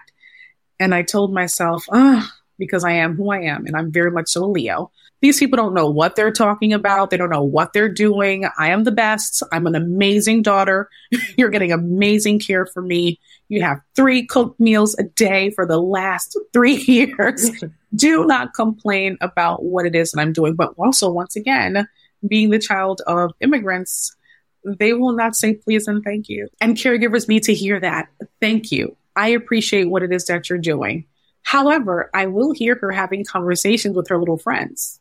And 0.79 0.93
I 0.93 1.03
told 1.03 1.33
myself, 1.33 1.85
ah, 1.91 2.31
because 2.57 2.83
I 2.83 2.93
am 2.93 3.15
who 3.15 3.31
I 3.31 3.41
am 3.41 3.65
and 3.65 3.75
I'm 3.75 3.91
very 3.91 4.11
much 4.11 4.29
so 4.29 4.43
a 4.43 4.47
Leo. 4.47 4.91
These 5.21 5.39
people 5.39 5.57
don't 5.57 5.73
know 5.73 5.89
what 5.89 6.15
they're 6.15 6.31
talking 6.31 6.73
about. 6.73 7.09
They 7.09 7.17
don't 7.17 7.29
know 7.29 7.43
what 7.43 7.73
they're 7.73 7.89
doing. 7.89 8.45
I 8.59 8.69
am 8.69 8.83
the 8.83 8.91
best. 8.91 9.41
I'm 9.51 9.65
an 9.65 9.75
amazing 9.75 10.41
daughter. 10.41 10.89
You're 11.37 11.49
getting 11.49 11.71
amazing 11.71 12.39
care 12.39 12.65
for 12.65 12.81
me. 12.81 13.19
You 13.47 13.61
have 13.61 13.79
three 13.95 14.25
cooked 14.25 14.59
meals 14.59 14.95
a 14.99 15.03
day 15.03 15.49
for 15.51 15.65
the 15.65 15.79
last 15.79 16.37
three 16.53 16.75
years. 16.87 17.49
Do 17.95 18.25
not 18.25 18.53
complain 18.53 19.17
about 19.21 19.63
what 19.63 19.85
it 19.85 19.95
is 19.95 20.11
that 20.11 20.21
I'm 20.21 20.33
doing. 20.33 20.55
But 20.55 20.73
also, 20.77 21.09
once 21.09 21.35
again, 21.35 21.87
being 22.27 22.49
the 22.49 22.59
child 22.59 23.01
of 23.07 23.31
immigrants, 23.39 24.15
they 24.63 24.93
will 24.93 25.13
not 25.13 25.35
say 25.35 25.53
please 25.53 25.87
and 25.87 26.03
thank 26.03 26.27
you. 26.27 26.49
And 26.59 26.75
caregivers 26.75 27.27
need 27.27 27.43
to 27.43 27.53
hear 27.53 27.79
that. 27.79 28.09
Thank 28.41 28.71
you. 28.71 28.97
I 29.15 29.29
appreciate 29.29 29.85
what 29.85 30.03
it 30.03 30.11
is 30.11 30.25
that 30.25 30.49
you're 30.49 30.59
doing. 30.59 31.05
However, 31.43 32.09
I 32.13 32.25
will 32.25 32.53
hear 32.53 32.77
her 32.81 32.91
having 32.91 33.23
conversations 33.23 33.95
with 33.95 34.07
her 34.09 34.17
little 34.17 34.37
friends. 34.37 34.99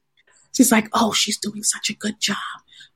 she's 0.56 0.72
like, 0.72 0.88
oh, 0.94 1.12
she's 1.12 1.38
doing 1.38 1.62
such 1.62 1.90
a 1.90 1.94
good 1.94 2.18
job. 2.18 2.36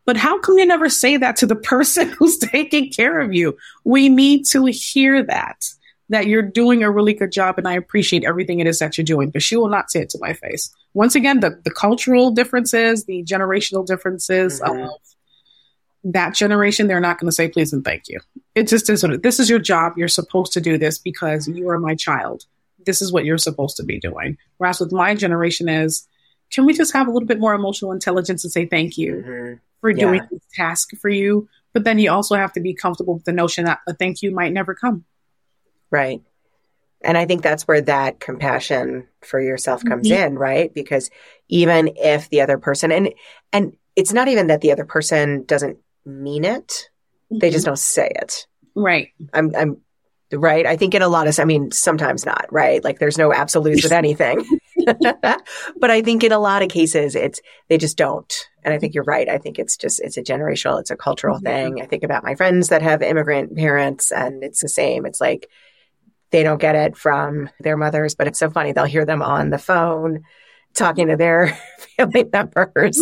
But 0.06 0.16
how 0.16 0.38
come 0.38 0.56
you 0.56 0.64
never 0.64 0.88
say 0.88 1.16
that 1.16 1.36
to 1.36 1.46
the 1.46 1.56
person 1.72 2.08
who's 2.08 2.38
taking 2.38 2.90
care 2.90 3.20
of 3.20 3.34
you? 3.34 3.56
We 3.84 4.08
need 4.08 4.46
to 4.46 4.64
hear 4.66 5.22
that, 5.24 5.64
that 6.08 6.26
you're 6.26 6.42
doing 6.42 6.82
a 6.82 6.90
really 6.90 7.12
good 7.12 7.32
job 7.32 7.58
and 7.58 7.68
I 7.68 7.74
appreciate 7.74 8.24
everything 8.24 8.60
it 8.60 8.66
is 8.66 8.78
that 8.78 8.96
you're 8.96 9.04
doing, 9.04 9.30
but 9.30 9.42
she 9.42 9.56
will 9.56 9.68
not 9.68 9.90
say 9.90 10.00
it 10.00 10.10
to 10.10 10.18
my 10.20 10.32
face. 10.32 10.74
Once 10.94 11.14
again, 11.14 11.40
the, 11.40 11.60
the 11.64 11.70
cultural 11.70 12.30
differences, 12.30 13.04
the 13.04 13.22
generational 13.24 13.84
differences 13.84 14.60
mm-hmm. 14.60 14.84
of 14.84 14.90
that 16.12 16.34
generation, 16.34 16.86
they're 16.86 17.00
not 17.00 17.18
going 17.18 17.28
to 17.28 17.34
say 17.34 17.48
please 17.48 17.72
and 17.72 17.84
thank 17.84 18.08
you. 18.08 18.20
It 18.54 18.68
just 18.68 18.88
is 18.88 19.04
this 19.22 19.40
is 19.40 19.50
your 19.50 19.58
job. 19.58 19.94
You're 19.96 20.08
supposed 20.08 20.52
to 20.52 20.60
do 20.60 20.78
this 20.78 20.98
because 20.98 21.48
you 21.48 21.68
are 21.68 21.78
my 21.78 21.94
child. 21.94 22.44
This 22.84 23.02
is 23.02 23.12
what 23.12 23.24
you're 23.24 23.38
supposed 23.38 23.76
to 23.78 23.82
be 23.82 23.98
doing. 23.98 24.38
Whereas 24.58 24.78
with 24.78 24.92
my 24.92 25.14
generation 25.14 25.68
is, 25.68 26.06
can 26.52 26.64
we 26.64 26.72
just 26.72 26.92
have 26.92 27.08
a 27.08 27.10
little 27.10 27.26
bit 27.26 27.40
more 27.40 27.54
emotional 27.54 27.90
intelligence 27.90 28.44
and 28.44 28.52
say 28.52 28.66
thank 28.66 28.96
you 28.96 29.14
mm-hmm. 29.14 29.54
for 29.80 29.90
yeah. 29.90 29.96
doing 29.96 30.22
this 30.30 30.42
task 30.54 30.90
for 31.00 31.08
you? 31.08 31.48
But 31.72 31.82
then 31.82 31.98
you 31.98 32.10
also 32.10 32.36
have 32.36 32.52
to 32.52 32.60
be 32.60 32.72
comfortable 32.72 33.14
with 33.14 33.24
the 33.24 33.32
notion 33.32 33.64
that 33.64 33.80
a 33.88 33.92
thank 33.92 34.22
you 34.22 34.30
might 34.30 34.52
never 34.52 34.74
come. 34.74 35.04
Right. 35.90 36.22
And 37.02 37.18
I 37.18 37.26
think 37.26 37.42
that's 37.42 37.66
where 37.66 37.80
that 37.82 38.20
compassion 38.20 39.08
for 39.22 39.40
yourself 39.40 39.84
comes 39.84 40.08
mm-hmm. 40.08 40.22
in, 40.22 40.38
right? 40.38 40.72
Because 40.72 41.10
even 41.48 41.90
if 41.96 42.30
the 42.30 42.40
other 42.40 42.58
person 42.58 42.92
and 42.92 43.12
and 43.52 43.76
it's 43.96 44.12
not 44.12 44.28
even 44.28 44.46
that 44.48 44.60
the 44.60 44.72
other 44.72 44.84
person 44.84 45.44
doesn't 45.44 45.78
mean 46.06 46.44
it. 46.44 46.88
Mm-hmm. 47.32 47.38
They 47.38 47.50
just 47.50 47.64
mm-hmm. 47.64 47.70
don't 47.70 47.78
say 47.78 48.12
it. 48.14 48.46
Right. 48.74 49.08
I'm, 49.32 49.54
I'm 49.56 49.80
right. 50.32 50.66
I 50.66 50.76
think 50.76 50.94
in 50.94 51.02
a 51.02 51.08
lot 51.08 51.28
of, 51.28 51.38
I 51.38 51.44
mean, 51.44 51.70
sometimes 51.70 52.26
not, 52.26 52.46
right? 52.50 52.82
Like 52.82 52.98
there's 52.98 53.18
no 53.18 53.32
absolutes 53.32 53.82
with 53.82 53.92
anything. 53.92 54.44
but 54.86 55.90
I 55.90 56.02
think 56.02 56.24
in 56.24 56.32
a 56.32 56.38
lot 56.38 56.62
of 56.62 56.68
cases, 56.68 57.14
it's, 57.14 57.40
they 57.68 57.78
just 57.78 57.96
don't. 57.96 58.32
And 58.62 58.74
I 58.74 58.78
think 58.78 58.94
you're 58.94 59.04
right. 59.04 59.28
I 59.28 59.38
think 59.38 59.58
it's 59.58 59.76
just, 59.76 60.00
it's 60.00 60.16
a 60.16 60.22
generational, 60.22 60.80
it's 60.80 60.90
a 60.90 60.96
cultural 60.96 61.36
mm-hmm. 61.36 61.46
thing. 61.46 61.82
I 61.82 61.86
think 61.86 62.02
about 62.02 62.24
my 62.24 62.34
friends 62.34 62.68
that 62.68 62.82
have 62.82 63.02
immigrant 63.02 63.56
parents 63.56 64.12
and 64.12 64.42
it's 64.42 64.60
the 64.60 64.68
same. 64.68 65.06
It's 65.06 65.20
like, 65.20 65.48
they 66.32 66.42
don't 66.42 66.60
get 66.60 66.74
it 66.74 66.96
from 66.96 67.48
their 67.60 67.76
mothers, 67.76 68.14
but 68.14 68.26
it's 68.26 68.38
so 68.38 68.50
funny. 68.50 68.72
They'll 68.72 68.84
hear 68.84 69.04
them 69.04 69.22
on 69.22 69.50
the 69.50 69.58
phone 69.58 70.24
talking 70.76 71.08
to 71.08 71.16
their 71.16 71.58
family 71.96 72.24
members. 72.32 73.00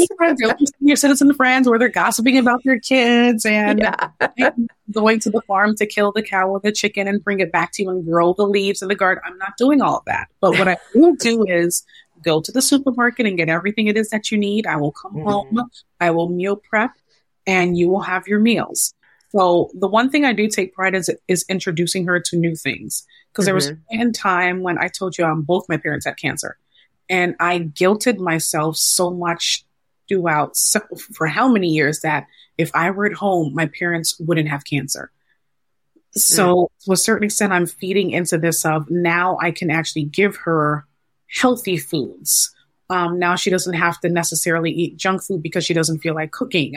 your 0.81 0.97
citizen 0.97 1.35
friends 1.35 1.69
where 1.69 1.79
they're 1.79 1.89
gossiping 1.89 2.39
about 2.39 2.63
their 2.65 2.79
kids 2.79 3.45
and 3.45 3.81
yeah. 3.81 4.51
going 4.91 5.21
to 5.21 5.31
the 5.31 5.43
farm 5.43 5.75
to 5.77 5.87
kill 5.87 6.13
the 6.13 6.23
cow 6.23 6.49
or 6.49 6.61
the 6.61 6.73
chicken 6.73 7.09
and 7.09 7.23
bring 7.23 7.41
it 7.41 7.53
back 7.53 7.73
to 7.73 7.83
you 7.83 7.91
and 7.91 8.05
grow 8.05 8.33
the 8.33 8.47
leaves 8.47 8.83
in 8.83 8.89
the 8.89 8.95
garden. 8.95 9.23
I'm 9.27 9.39
not 9.39 9.57
doing 9.59 9.83
all 9.83 9.99
of 9.99 10.05
that. 10.07 10.29
But 10.41 10.59
what 10.59 10.69
I 10.69 10.77
will 10.95 11.15
do 11.15 11.45
is 11.47 11.85
go 12.23 12.41
to 12.41 12.53
the 12.53 12.63
supermarket 12.63 13.27
and 13.27 13.37
get 13.37 13.49
everything 13.49 13.87
it 13.87 13.97
is 13.97 14.11
that 14.11 14.31
you 14.31 14.39
need. 14.39 14.67
I 14.67 14.77
will 14.77 14.93
come 14.93 15.15
mm-hmm. 15.15 15.29
home, 15.29 15.71
I 16.01 16.11
will 16.11 16.29
meal 16.29 16.57
prep, 16.57 16.93
and 17.47 17.77
you 17.77 17.89
will 17.89 18.01
have 18.01 18.27
your 18.27 18.41
meals. 18.41 18.95
So 19.37 19.71
the 19.75 19.89
one 19.89 20.11
thing 20.11 20.25
I 20.25 20.33
do 20.33 20.49
take 20.49 20.75
pride 20.75 20.95
is 20.95 21.11
is 21.27 21.45
introducing 21.49 22.07
her 22.07 22.21
to 22.21 22.37
new 22.37 22.55
things. 22.55 23.05
Because 23.33 23.43
mm-hmm. 23.43 23.47
there 23.47 23.55
was 23.55 23.71
mm-hmm. 23.73 24.09
a 24.11 24.13
time 24.13 24.63
when 24.63 24.79
I 24.79 24.87
told 24.87 25.19
you 25.19 25.25
um, 25.25 25.43
both 25.43 25.69
my 25.69 25.77
parents 25.77 26.07
had 26.07 26.17
cancer. 26.17 26.57
And 27.09 27.37
I 27.41 27.61
guilted 27.61 28.19
myself 28.19 28.77
so 28.77 29.11
much 29.11 29.65
throughout 30.09 30.57
so, 30.57 30.81
for 31.13 31.27
how 31.27 31.49
many 31.49 31.69
years 31.69 32.01
that 32.01 32.27
if 32.57 32.71
I 32.75 32.91
were 32.91 33.07
at 33.07 33.13
home, 33.13 33.55
my 33.55 33.67
parents 33.67 34.19
wouldn't 34.19 34.49
have 34.49 34.65
cancer. 34.65 35.11
So 36.13 36.55
mm. 36.55 36.85
to 36.85 36.93
a 36.93 36.97
certain 36.97 37.25
extent, 37.25 37.53
I'm 37.53 37.67
feeding 37.67 38.11
into 38.11 38.39
this 38.39 38.65
of 38.65 38.89
now 38.91 39.39
I 39.41 39.51
can 39.51 39.71
actually 39.71 40.05
give 40.05 40.37
her 40.37 40.87
healthy 41.29 41.77
foods. 41.77 42.55
Um, 42.91 43.19
now 43.19 43.35
she 43.35 43.51
doesn't 43.51 43.75
have 43.75 43.99
to 44.01 44.09
necessarily 44.09 44.71
eat 44.71 44.97
junk 44.97 45.23
food 45.23 45.43
because 45.43 45.65
she 45.65 45.75
doesn't 45.75 46.01
feel 46.01 46.15
like 46.15 46.31
cooking. 46.31 46.75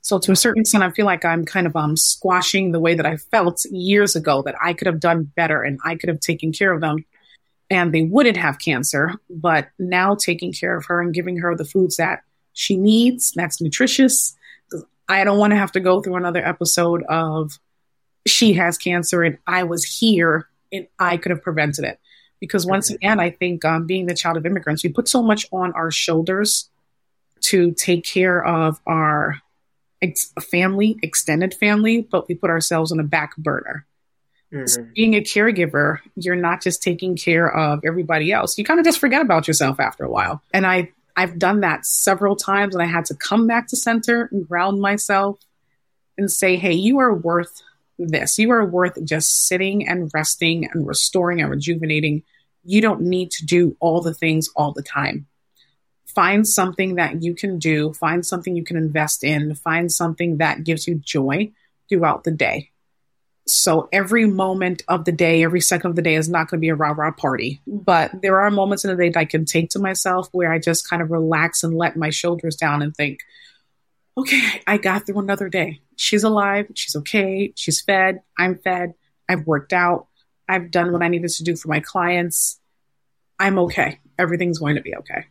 So 0.00 0.18
to 0.20 0.32
a 0.32 0.36
certain 0.36 0.62
extent, 0.62 0.84
I 0.84 0.90
feel 0.90 1.04
like 1.04 1.24
I'm 1.24 1.44
kind 1.44 1.66
of 1.66 1.76
um, 1.76 1.96
squashing 1.96 2.72
the 2.72 2.80
way 2.80 2.94
that 2.94 3.04
I 3.04 3.16
felt 3.16 3.64
years 3.70 4.16
ago 4.16 4.42
that 4.42 4.54
I 4.62 4.72
could 4.72 4.86
have 4.86 5.00
done 5.00 5.24
better 5.24 5.62
and 5.62 5.80
I 5.84 5.96
could 5.96 6.08
have 6.08 6.20
taken 6.20 6.52
care 6.52 6.72
of 6.72 6.80
them 6.80 7.04
and 7.70 7.92
they 7.92 8.02
wouldn't 8.02 8.36
have 8.36 8.58
cancer. 8.58 9.14
But 9.28 9.68
now 9.78 10.14
taking 10.14 10.52
care 10.52 10.76
of 10.76 10.86
her 10.86 11.00
and 11.00 11.14
giving 11.14 11.38
her 11.38 11.54
the 11.54 11.64
foods 11.64 11.96
that 11.96 12.22
she 12.52 12.76
needs, 12.76 13.32
that's 13.32 13.60
nutritious. 13.60 14.36
I 15.08 15.24
don't 15.24 15.38
want 15.38 15.52
to 15.52 15.56
have 15.56 15.72
to 15.72 15.80
go 15.80 16.02
through 16.02 16.16
another 16.16 16.44
episode 16.44 17.02
of 17.04 17.58
she 18.26 18.54
has 18.54 18.76
cancer 18.76 19.22
and 19.22 19.38
I 19.46 19.64
was 19.64 19.84
here 19.84 20.48
and 20.72 20.86
I 20.98 21.16
could 21.16 21.30
have 21.30 21.42
prevented 21.42 21.84
it. 21.84 21.98
Because 22.40 22.66
once 22.66 22.90
again, 22.90 23.18
I 23.18 23.30
think 23.30 23.64
um, 23.64 23.86
being 23.86 24.06
the 24.06 24.14
child 24.14 24.36
of 24.36 24.46
immigrants, 24.46 24.84
we 24.84 24.90
put 24.90 25.08
so 25.08 25.22
much 25.22 25.46
on 25.50 25.72
our 25.72 25.90
shoulders 25.90 26.68
to 27.40 27.72
take 27.72 28.04
care 28.04 28.44
of 28.44 28.80
our 28.86 29.40
ex- 30.02 30.32
family, 30.50 30.98
extended 31.02 31.54
family, 31.54 32.02
but 32.02 32.28
we 32.28 32.34
put 32.34 32.50
ourselves 32.50 32.92
on 32.92 33.00
a 33.00 33.04
back 33.04 33.36
burner. 33.36 33.86
Mm-hmm. 34.52 34.92
being 34.94 35.14
a 35.14 35.20
caregiver, 35.20 35.98
you're 36.16 36.34
not 36.34 36.62
just 36.62 36.82
taking 36.82 37.16
care 37.16 37.54
of 37.54 37.80
everybody 37.84 38.32
else. 38.32 38.56
You 38.56 38.64
kind 38.64 38.80
of 38.80 38.86
just 38.86 38.98
forget 38.98 39.20
about 39.20 39.46
yourself 39.46 39.78
after 39.78 40.04
a 40.04 40.10
while. 40.10 40.42
And 40.54 40.66
I 40.66 40.90
I've 41.16 41.38
done 41.38 41.60
that 41.60 41.84
several 41.84 42.34
times 42.36 42.74
and 42.74 42.82
I 42.82 42.86
had 42.86 43.04
to 43.06 43.14
come 43.14 43.46
back 43.46 43.68
to 43.68 43.76
center 43.76 44.28
and 44.32 44.48
ground 44.48 44.80
myself 44.80 45.38
and 46.16 46.30
say, 46.30 46.56
"Hey, 46.56 46.72
you 46.72 46.98
are 46.98 47.14
worth 47.14 47.60
this. 47.98 48.38
You 48.38 48.50
are 48.52 48.64
worth 48.64 49.04
just 49.04 49.48
sitting 49.48 49.86
and 49.86 50.10
resting 50.14 50.70
and 50.72 50.86
restoring 50.86 51.42
and 51.42 51.50
rejuvenating. 51.50 52.22
You 52.64 52.80
don't 52.80 53.02
need 53.02 53.30
to 53.32 53.44
do 53.44 53.76
all 53.80 54.00
the 54.00 54.14
things 54.14 54.48
all 54.56 54.72
the 54.72 54.82
time. 54.82 55.26
Find 56.06 56.46
something 56.46 56.94
that 56.94 57.22
you 57.22 57.34
can 57.34 57.58
do, 57.58 57.92
find 57.92 58.24
something 58.24 58.56
you 58.56 58.64
can 58.64 58.76
invest 58.76 59.24
in, 59.24 59.54
find 59.56 59.92
something 59.92 60.38
that 60.38 60.64
gives 60.64 60.88
you 60.88 60.94
joy 60.94 61.50
throughout 61.88 62.24
the 62.24 62.30
day 62.30 62.70
so 63.48 63.88
every 63.92 64.26
moment 64.26 64.82
of 64.88 65.04
the 65.04 65.12
day, 65.12 65.42
every 65.42 65.60
second 65.60 65.90
of 65.90 65.96
the 65.96 66.02
day 66.02 66.14
is 66.14 66.28
not 66.28 66.48
going 66.48 66.58
to 66.58 66.60
be 66.60 66.68
a 66.68 66.74
rah 66.74 66.94
rah 66.96 67.10
party. 67.10 67.60
But 67.66 68.22
there 68.22 68.40
are 68.40 68.50
moments 68.50 68.84
in 68.84 68.90
the 68.90 68.96
day 68.96 69.10
that 69.10 69.18
I 69.18 69.24
can 69.24 69.44
take 69.44 69.70
to 69.70 69.78
myself 69.78 70.28
where 70.32 70.52
I 70.52 70.58
just 70.58 70.88
kind 70.88 71.02
of 71.02 71.10
relax 71.10 71.62
and 71.62 71.74
let 71.74 71.96
my 71.96 72.10
shoulders 72.10 72.56
down 72.56 72.82
and 72.82 72.94
think, 72.94 73.20
okay, 74.16 74.62
I 74.66 74.78
got 74.78 75.06
through 75.06 75.18
another 75.18 75.48
day. 75.48 75.80
She's 75.96 76.24
alive. 76.24 76.66
She's 76.74 76.96
okay. 76.96 77.52
She's 77.56 77.80
fed. 77.80 78.20
I'm 78.38 78.58
fed. 78.58 78.94
I've 79.28 79.46
worked 79.46 79.72
out. 79.72 80.06
I've 80.48 80.70
done 80.70 80.92
what 80.92 81.02
I 81.02 81.08
needed 81.08 81.30
to 81.30 81.44
do 81.44 81.56
for 81.56 81.68
my 81.68 81.80
clients. 81.80 82.60
I'm 83.38 83.58
okay. 83.60 84.00
Everything's 84.18 84.58
going 84.58 84.76
to 84.76 84.82
be 84.82 84.96
okay. 84.96 85.26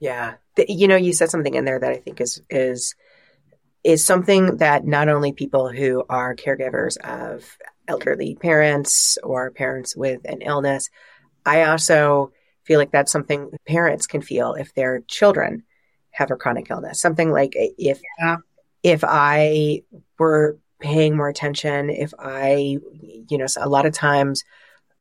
Yeah. 0.00 0.34
You 0.68 0.88
know, 0.88 0.96
you 0.96 1.12
said 1.12 1.30
something 1.30 1.54
in 1.54 1.64
there 1.64 1.78
that 1.78 1.90
I 1.90 1.96
think 1.96 2.20
is, 2.20 2.42
is, 2.50 2.94
is 3.88 4.04
something 4.04 4.58
that 4.58 4.86
not 4.86 5.08
only 5.08 5.32
people 5.32 5.70
who 5.70 6.04
are 6.10 6.36
caregivers 6.36 6.98
of 6.98 7.56
elderly 7.88 8.34
parents 8.34 9.16
or 9.24 9.50
parents 9.50 9.96
with 9.96 10.20
an 10.26 10.42
illness, 10.42 10.90
I 11.46 11.62
also 11.62 12.32
feel 12.64 12.78
like 12.78 12.90
that's 12.90 13.10
something 13.10 13.50
parents 13.66 14.06
can 14.06 14.20
feel 14.20 14.52
if 14.52 14.74
their 14.74 15.00
children 15.08 15.62
have 16.10 16.30
a 16.30 16.36
chronic 16.36 16.70
illness. 16.70 17.00
Something 17.00 17.32
like 17.32 17.54
if 17.56 17.98
yeah. 18.18 18.36
if 18.82 19.04
I 19.04 19.84
were 20.18 20.58
paying 20.80 21.16
more 21.16 21.30
attention, 21.30 21.88
if 21.88 22.12
I, 22.18 22.76
you 23.30 23.38
know, 23.38 23.46
a 23.56 23.70
lot 23.70 23.86
of 23.86 23.94
times 23.94 24.44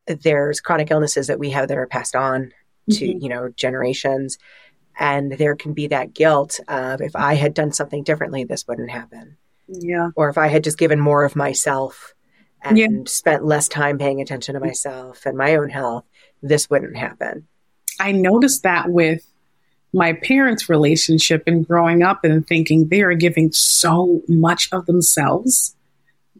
there's 0.07 0.61
chronic 0.61 0.91
illnesses 0.91 1.27
that 1.27 1.39
we 1.39 1.49
have 1.49 1.67
that 1.67 1.77
are 1.77 1.87
passed 1.87 2.15
on 2.15 2.53
to, 2.89 3.05
mm-hmm. 3.05 3.21
you 3.21 3.27
know, 3.27 3.49
generations. 3.49 4.37
And 4.99 5.31
there 5.31 5.55
can 5.55 5.73
be 5.73 5.87
that 5.87 6.13
guilt 6.13 6.59
of 6.67 7.01
if 7.01 7.15
I 7.15 7.35
had 7.35 7.53
done 7.53 7.71
something 7.71 8.03
differently, 8.03 8.43
this 8.43 8.67
wouldn't 8.67 8.89
happen. 8.89 9.37
Yeah. 9.67 10.09
Or 10.15 10.29
if 10.29 10.37
I 10.37 10.47
had 10.47 10.63
just 10.63 10.77
given 10.77 10.99
more 10.99 11.23
of 11.23 11.35
myself 11.35 12.15
and 12.61 12.77
yeah. 12.77 12.87
spent 13.05 13.45
less 13.45 13.67
time 13.67 13.97
paying 13.97 14.21
attention 14.21 14.55
to 14.55 14.59
myself 14.59 15.25
and 15.25 15.37
my 15.37 15.55
own 15.55 15.69
health, 15.69 16.05
this 16.41 16.69
wouldn't 16.69 16.97
happen. 16.97 17.47
I 17.99 18.11
noticed 18.11 18.63
that 18.63 18.89
with 18.89 19.23
my 19.93 20.13
parents' 20.13 20.69
relationship 20.69 21.43
and 21.47 21.67
growing 21.67 22.03
up 22.03 22.23
and 22.23 22.45
thinking 22.45 22.87
they 22.87 23.01
are 23.01 23.13
giving 23.13 23.51
so 23.51 24.21
much 24.27 24.69
of 24.71 24.85
themselves 24.85 25.75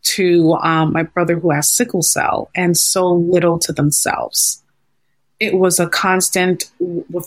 to 0.03 0.53
um, 0.53 0.93
my 0.93 1.03
brother 1.03 1.39
who 1.39 1.51
has 1.51 1.69
sickle 1.69 2.01
cell 2.01 2.49
and 2.55 2.77
so 2.77 3.07
little 3.07 3.59
to 3.59 3.73
themselves. 3.73 4.63
It 5.39 5.53
was 5.57 5.79
a 5.79 5.87
constant, 5.87 6.71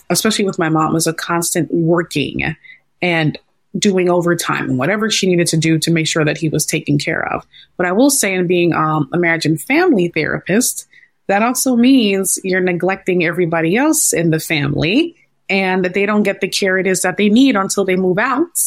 especially 0.09 0.45
with 0.45 0.59
my 0.59 0.69
mom, 0.69 0.93
was 0.93 1.07
a 1.07 1.15
constant 1.15 1.73
working 1.73 2.57
and 3.01 3.39
doing 3.79 4.11
overtime 4.11 4.69
and 4.69 4.79
whatever 4.79 5.11
she 5.11 5.29
needed 5.29 5.47
to 5.47 5.57
do 5.57 5.79
to 5.79 5.93
make 5.93 6.09
sure 6.09 6.25
that 6.25 6.37
he 6.37 6.49
was 6.49 6.67
taken 6.67 6.99
care 6.99 7.25
of. 7.33 7.47
But 7.77 7.87
I 7.87 7.93
will 7.93 8.11
say, 8.11 8.35
in 8.35 8.47
being 8.47 8.73
um, 8.73 9.09
a 9.13 9.19
marriage 9.19 9.47
and 9.47 9.61
family 9.61 10.09
therapist, 10.09 10.89
that 11.29 11.43
also 11.43 11.77
means 11.77 12.41
you're 12.43 12.61
neglecting 12.61 13.25
everybody 13.25 13.77
else 13.77 14.13
in 14.13 14.31
the 14.31 14.41
family 14.41 15.15
and 15.49 15.85
that 15.85 15.95
they 15.95 16.05
don't 16.05 16.25
get 16.25 16.41
the 16.41 16.49
care 16.49 16.79
it 16.79 16.87
is 16.87 17.03
that 17.03 17.17
they 17.17 17.29
need 17.29 17.55
until 17.55 17.85
they 17.85 17.97
move 17.97 18.19
out 18.19 18.59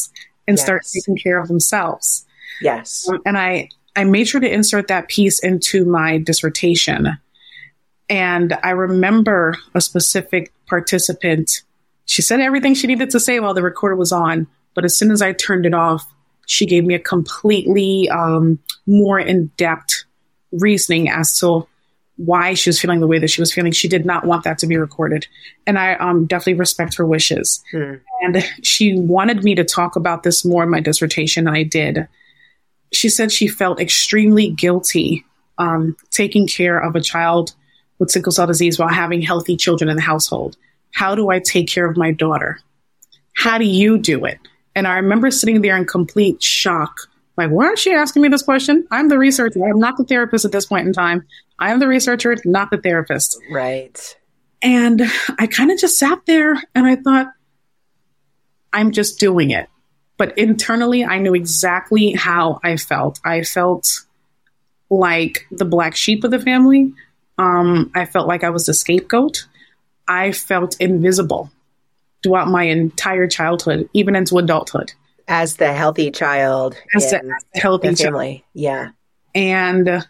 and 0.46 0.56
yes. 0.56 0.62
start 0.62 0.82
taking 0.90 1.16
care 1.16 1.38
of 1.38 1.48
themselves. 1.48 2.24
Yes. 2.62 3.06
Um, 3.08 3.20
and 3.26 3.36
I, 3.36 3.68
I 3.94 4.04
made 4.04 4.28
sure 4.28 4.40
to 4.40 4.50
insert 4.50 4.88
that 4.88 5.08
piece 5.08 5.42
into 5.42 5.84
my 5.84 6.18
dissertation. 6.18 7.18
And 8.08 8.56
I 8.62 8.70
remember 8.70 9.56
a 9.74 9.80
specific 9.80 10.52
participant. 10.66 11.62
She 12.04 12.22
said 12.22 12.40
everything 12.40 12.74
she 12.74 12.86
needed 12.86 13.10
to 13.10 13.20
say 13.20 13.40
while 13.40 13.54
the 13.54 13.62
recorder 13.62 13.96
was 13.96 14.12
on, 14.12 14.46
but 14.74 14.84
as 14.84 14.96
soon 14.96 15.10
as 15.10 15.22
I 15.22 15.32
turned 15.32 15.66
it 15.66 15.74
off, 15.74 16.06
she 16.46 16.66
gave 16.66 16.84
me 16.84 16.94
a 16.94 16.98
completely 16.98 18.08
um, 18.10 18.58
more 18.86 19.18
in 19.18 19.46
depth 19.56 20.04
reasoning 20.52 21.08
as 21.08 21.38
to 21.38 21.66
why 22.16 22.54
she 22.54 22.68
was 22.68 22.80
feeling 22.80 23.00
the 23.00 23.06
way 23.06 23.18
that 23.18 23.30
she 23.30 23.40
was 23.40 23.52
feeling. 23.52 23.72
She 23.72 23.88
did 23.88 24.06
not 24.06 24.24
want 24.24 24.44
that 24.44 24.58
to 24.58 24.66
be 24.66 24.76
recorded. 24.76 25.26
And 25.66 25.78
I 25.78 25.94
um, 25.94 26.26
definitely 26.26 26.54
respect 26.54 26.96
her 26.96 27.06
wishes. 27.06 27.62
Hmm. 27.72 27.94
And 28.22 28.44
she 28.62 28.98
wanted 28.98 29.42
me 29.42 29.54
to 29.56 29.64
talk 29.64 29.96
about 29.96 30.22
this 30.22 30.44
more 30.44 30.62
in 30.62 30.70
my 30.70 30.80
dissertation, 30.80 31.48
and 31.48 31.56
I 31.56 31.64
did. 31.64 32.06
She 32.92 33.08
said 33.08 33.32
she 33.32 33.48
felt 33.48 33.80
extremely 33.80 34.50
guilty 34.50 35.24
um, 35.58 35.96
taking 36.10 36.46
care 36.46 36.78
of 36.78 36.94
a 36.94 37.00
child 37.00 37.54
with 37.98 38.10
sickle 38.10 38.32
cell 38.32 38.46
disease 38.46 38.78
while 38.78 38.88
having 38.88 39.22
healthy 39.22 39.56
children 39.56 39.88
in 39.88 39.96
the 39.96 40.02
household. 40.02 40.56
How 40.92 41.14
do 41.14 41.30
I 41.30 41.40
take 41.40 41.68
care 41.68 41.88
of 41.88 41.96
my 41.96 42.12
daughter? 42.12 42.60
How 43.34 43.58
do 43.58 43.64
you 43.64 43.98
do 43.98 44.24
it? 44.24 44.38
And 44.74 44.86
I 44.86 44.96
remember 44.96 45.30
sitting 45.30 45.60
there 45.60 45.76
in 45.76 45.84
complete 45.84 46.42
shock. 46.42 46.96
Like, 47.36 47.50
why 47.50 47.72
is 47.72 47.80
she 47.80 47.92
asking 47.92 48.22
me 48.22 48.28
this 48.28 48.42
question? 48.42 48.86
I'm 48.90 49.08
the 49.08 49.18
researcher. 49.18 49.64
I'm 49.64 49.80
not 49.80 49.96
the 49.96 50.04
therapist 50.04 50.44
at 50.44 50.52
this 50.52 50.66
point 50.66 50.86
in 50.86 50.92
time. 50.92 51.26
I 51.58 51.72
am 51.72 51.80
the 51.80 51.88
researcher, 51.88 52.36
not 52.44 52.70
the 52.70 52.78
therapist. 52.78 53.38
Right. 53.50 54.16
And 54.62 55.02
I 55.38 55.46
kind 55.46 55.70
of 55.70 55.78
just 55.78 55.98
sat 55.98 56.20
there 56.26 56.54
and 56.74 56.86
I 56.86 56.96
thought, 56.96 57.28
I'm 58.72 58.92
just 58.92 59.20
doing 59.20 59.50
it. 59.50 59.68
But 60.16 60.38
internally, 60.38 61.04
I 61.04 61.18
knew 61.18 61.34
exactly 61.34 62.12
how 62.12 62.60
I 62.62 62.76
felt. 62.76 63.20
I 63.24 63.42
felt 63.42 63.88
like 64.90 65.46
the 65.50 65.64
black 65.64 65.96
sheep 65.96 66.24
of 66.24 66.30
the 66.30 66.38
family. 66.38 66.92
Um, 67.38 67.90
I 67.94 68.04
felt 68.04 68.28
like 68.28 68.44
I 68.44 68.50
was 68.50 68.66
the 68.66 68.74
scapegoat. 68.74 69.46
I 70.06 70.32
felt 70.32 70.80
invisible 70.80 71.50
throughout 72.22 72.48
my 72.48 72.64
entire 72.64 73.26
childhood, 73.26 73.88
even 73.92 74.16
into 74.16 74.38
adulthood. 74.38 74.92
As 75.26 75.56
the 75.56 75.72
healthy 75.72 76.10
child, 76.10 76.76
as 76.94 77.10
the, 77.10 77.16
as 77.16 77.44
the 77.54 77.60
healthy 77.60 77.94
family, 77.94 78.32
child. 78.32 78.42
yeah. 78.54 78.88
And 79.34 80.06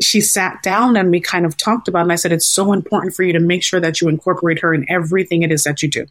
she 0.00 0.20
sat 0.20 0.62
down 0.62 0.96
and 0.96 1.10
we 1.10 1.20
kind 1.20 1.46
of 1.46 1.56
talked 1.56 1.88
about, 1.88 2.00
it 2.00 2.02
and 2.02 2.12
I 2.12 2.16
said, 2.16 2.32
it's 2.32 2.46
so 2.46 2.72
important 2.72 3.14
for 3.14 3.22
you 3.22 3.32
to 3.32 3.40
make 3.40 3.62
sure 3.62 3.80
that 3.80 4.00
you 4.00 4.08
incorporate 4.08 4.60
her 4.60 4.72
in 4.72 4.86
everything 4.88 5.42
it 5.42 5.50
is 5.50 5.64
that 5.64 5.82
you 5.82 5.90
do. 5.90 6.06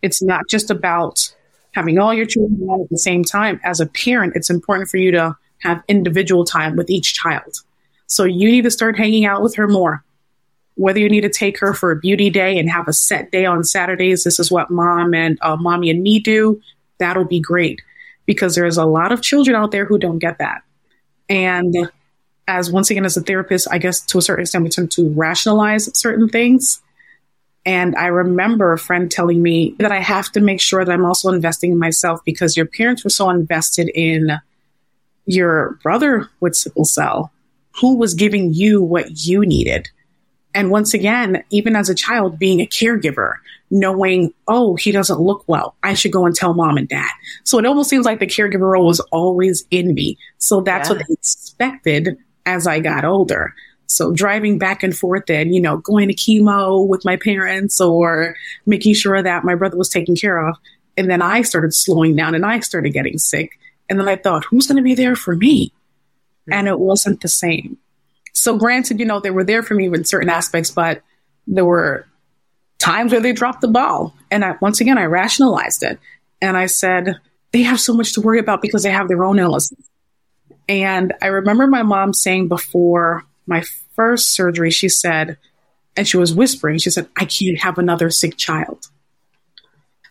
It's 0.00 0.22
not 0.22 0.48
just 0.48 0.70
about 0.70 1.34
having 1.72 1.98
all 1.98 2.12
your 2.12 2.26
children 2.26 2.68
at 2.82 2.90
the 2.90 2.98
same 2.98 3.24
time. 3.24 3.60
As 3.64 3.80
a 3.80 3.86
parent, 3.86 4.34
it's 4.36 4.50
important 4.50 4.88
for 4.88 4.96
you 4.98 5.10
to 5.12 5.36
have 5.58 5.82
individual 5.88 6.44
time 6.44 6.76
with 6.76 6.90
each 6.90 7.14
child. 7.14 7.58
So 8.06 8.24
you 8.24 8.50
need 8.50 8.62
to 8.62 8.70
start 8.70 8.98
hanging 8.98 9.24
out 9.24 9.42
with 9.42 9.56
her 9.56 9.68
more. 9.68 10.04
Whether 10.74 11.00
you 11.00 11.08
need 11.08 11.22
to 11.22 11.28
take 11.28 11.58
her 11.60 11.74
for 11.74 11.90
a 11.90 11.96
beauty 11.96 12.30
day 12.30 12.58
and 12.58 12.70
have 12.70 12.88
a 12.88 12.92
set 12.92 13.30
day 13.30 13.44
on 13.44 13.64
Saturdays, 13.64 14.24
this 14.24 14.38
is 14.38 14.50
what 14.50 14.70
mom 14.70 15.14
and 15.14 15.38
uh, 15.42 15.56
mommy 15.56 15.90
and 15.90 16.02
me 16.02 16.18
do. 16.18 16.60
That'll 16.98 17.24
be 17.24 17.40
great 17.40 17.82
because 18.26 18.54
there's 18.54 18.76
a 18.76 18.84
lot 18.84 19.12
of 19.12 19.22
children 19.22 19.56
out 19.56 19.70
there 19.70 19.84
who 19.84 19.98
don't 19.98 20.18
get 20.18 20.38
that. 20.38 20.62
And 21.28 21.90
as 22.48 22.70
once 22.70 22.90
again, 22.90 23.04
as 23.04 23.16
a 23.16 23.22
therapist, 23.22 23.68
I 23.70 23.78
guess 23.78 24.00
to 24.06 24.18
a 24.18 24.22
certain 24.22 24.42
extent, 24.42 24.64
we 24.64 24.70
tend 24.70 24.90
to 24.92 25.10
rationalize 25.10 25.96
certain 25.98 26.28
things. 26.28 26.80
And 27.64 27.94
I 27.94 28.06
remember 28.06 28.72
a 28.72 28.78
friend 28.78 29.10
telling 29.10 29.40
me 29.40 29.76
that 29.78 29.92
I 29.92 30.00
have 30.00 30.32
to 30.32 30.40
make 30.40 30.60
sure 30.60 30.84
that 30.84 30.92
I'm 30.92 31.04
also 31.04 31.30
investing 31.30 31.72
in 31.72 31.78
myself 31.78 32.24
because 32.24 32.56
your 32.56 32.66
parents 32.66 33.04
were 33.04 33.10
so 33.10 33.30
invested 33.30 33.88
in 33.94 34.40
your 35.26 35.78
brother 35.82 36.28
with 36.40 36.56
sickle 36.56 36.84
cell 36.84 37.32
who 37.80 37.96
was 37.96 38.14
giving 38.14 38.52
you 38.52 38.82
what 38.82 39.24
you 39.24 39.40
needed. 39.40 39.88
And 40.54 40.70
once 40.70 40.92
again, 40.92 41.44
even 41.50 41.76
as 41.76 41.88
a 41.88 41.94
child, 41.94 42.38
being 42.38 42.60
a 42.60 42.66
caregiver, 42.66 43.36
knowing, 43.70 44.34
oh, 44.48 44.76
he 44.76 44.92
doesn't 44.92 45.20
look 45.20 45.44
well. 45.46 45.74
I 45.82 45.94
should 45.94 46.12
go 46.12 46.26
and 46.26 46.34
tell 46.34 46.52
mom 46.52 46.76
and 46.76 46.88
dad. 46.88 47.10
So 47.44 47.58
it 47.58 47.64
almost 47.64 47.88
seems 47.88 48.04
like 48.04 48.20
the 48.20 48.26
caregiver 48.26 48.70
role 48.72 48.86
was 48.86 49.00
always 49.10 49.64
in 49.70 49.94
me. 49.94 50.18
So 50.38 50.60
that's 50.60 50.88
yeah. 50.88 50.96
what 50.96 51.06
they 51.08 51.14
expected 51.14 52.18
as 52.44 52.66
I 52.66 52.80
got 52.80 53.04
older. 53.04 53.54
So 53.86 54.12
driving 54.12 54.58
back 54.58 54.82
and 54.82 54.96
forth 54.96 55.28
and, 55.30 55.54
you 55.54 55.60
know, 55.60 55.78
going 55.78 56.08
to 56.08 56.14
chemo 56.14 56.86
with 56.86 57.04
my 57.04 57.16
parents 57.16 57.80
or 57.80 58.36
making 58.66 58.94
sure 58.94 59.22
that 59.22 59.44
my 59.44 59.54
brother 59.54 59.76
was 59.76 59.88
taken 59.88 60.16
care 60.16 60.46
of. 60.46 60.56
And 60.96 61.10
then 61.10 61.22
I 61.22 61.42
started 61.42 61.74
slowing 61.74 62.14
down 62.14 62.34
and 62.34 62.44
I 62.44 62.60
started 62.60 62.90
getting 62.90 63.18
sick. 63.18 63.58
And 63.88 63.98
then 63.98 64.08
I 64.08 64.16
thought, 64.16 64.44
who's 64.44 64.66
going 64.66 64.76
to 64.76 64.82
be 64.82 64.94
there 64.94 65.16
for 65.16 65.34
me? 65.34 65.72
Mm-hmm. 66.42 66.52
and 66.52 66.68
it 66.68 66.80
wasn't 66.80 67.20
the 67.20 67.28
same. 67.28 67.78
So, 68.32 68.56
granted, 68.56 68.98
you 68.98 69.06
know, 69.06 69.20
they 69.20 69.30
were 69.30 69.44
there 69.44 69.62
for 69.62 69.74
me 69.74 69.86
in 69.86 70.04
certain 70.04 70.28
aspects, 70.28 70.70
but 70.70 71.02
there 71.46 71.64
were 71.64 72.06
times 72.78 73.12
where 73.12 73.20
they 73.20 73.32
dropped 73.32 73.60
the 73.60 73.68
ball. 73.68 74.14
And 74.30 74.44
I, 74.44 74.56
once 74.60 74.80
again, 74.80 74.98
I 74.98 75.04
rationalized 75.04 75.84
it. 75.84 76.00
And 76.40 76.56
I 76.56 76.66
said, 76.66 77.16
they 77.52 77.62
have 77.62 77.80
so 77.80 77.94
much 77.94 78.14
to 78.14 78.20
worry 78.20 78.40
about 78.40 78.62
because 78.62 78.82
they 78.82 78.90
have 78.90 79.06
their 79.06 79.24
own 79.24 79.38
illnesses. 79.38 79.88
And 80.68 81.12
I 81.22 81.26
remember 81.26 81.66
my 81.66 81.82
mom 81.82 82.12
saying 82.12 82.48
before 82.48 83.24
my 83.46 83.62
first 83.94 84.32
surgery, 84.32 84.70
she 84.70 84.88
said, 84.88 85.36
and 85.96 86.08
she 86.08 86.16
was 86.16 86.34
whispering, 86.34 86.78
she 86.78 86.90
said, 86.90 87.08
I 87.16 87.26
can't 87.26 87.60
have 87.60 87.78
another 87.78 88.10
sick 88.10 88.36
child. 88.36 88.88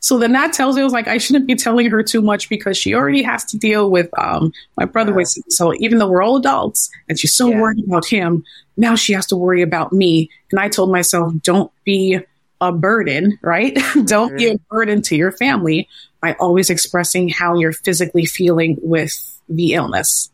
So 0.01 0.17
then 0.17 0.31
that 0.31 0.51
tells 0.51 0.75
me, 0.75 0.81
I 0.81 0.83
was 0.83 0.93
like, 0.93 1.07
I 1.07 1.19
shouldn't 1.19 1.45
be 1.45 1.55
telling 1.55 1.89
her 1.91 2.01
too 2.01 2.23
much 2.23 2.49
because 2.49 2.75
she 2.75 2.95
already 2.95 3.21
has 3.21 3.45
to 3.45 3.57
deal 3.57 3.91
with 3.91 4.09
um, 4.17 4.51
my 4.75 4.85
brother. 4.85 5.13
Yeah. 5.17 5.25
So 5.49 5.75
even 5.75 5.99
though 5.99 6.07
we're 6.07 6.23
all 6.23 6.37
adults 6.37 6.89
and 7.07 7.19
she's 7.19 7.35
so 7.35 7.49
yeah. 7.49 7.61
worried 7.61 7.85
about 7.85 8.07
him, 8.07 8.43
now 8.77 8.95
she 8.95 9.13
has 9.13 9.27
to 9.27 9.35
worry 9.37 9.61
about 9.61 9.93
me. 9.93 10.31
And 10.49 10.59
I 10.59 10.69
told 10.69 10.91
myself, 10.91 11.33
don't 11.43 11.71
be 11.83 12.19
a 12.59 12.71
burden, 12.71 13.37
right? 13.43 13.75
don't 14.05 14.29
mm-hmm. 14.29 14.37
be 14.37 14.47
a 14.47 14.57
burden 14.71 15.03
to 15.03 15.15
your 15.15 15.31
family 15.31 15.87
by 16.19 16.33
always 16.33 16.71
expressing 16.71 17.29
how 17.29 17.55
you're 17.55 17.71
physically 17.71 18.25
feeling 18.25 18.77
with 18.81 19.39
the 19.49 19.75
illness. 19.75 20.31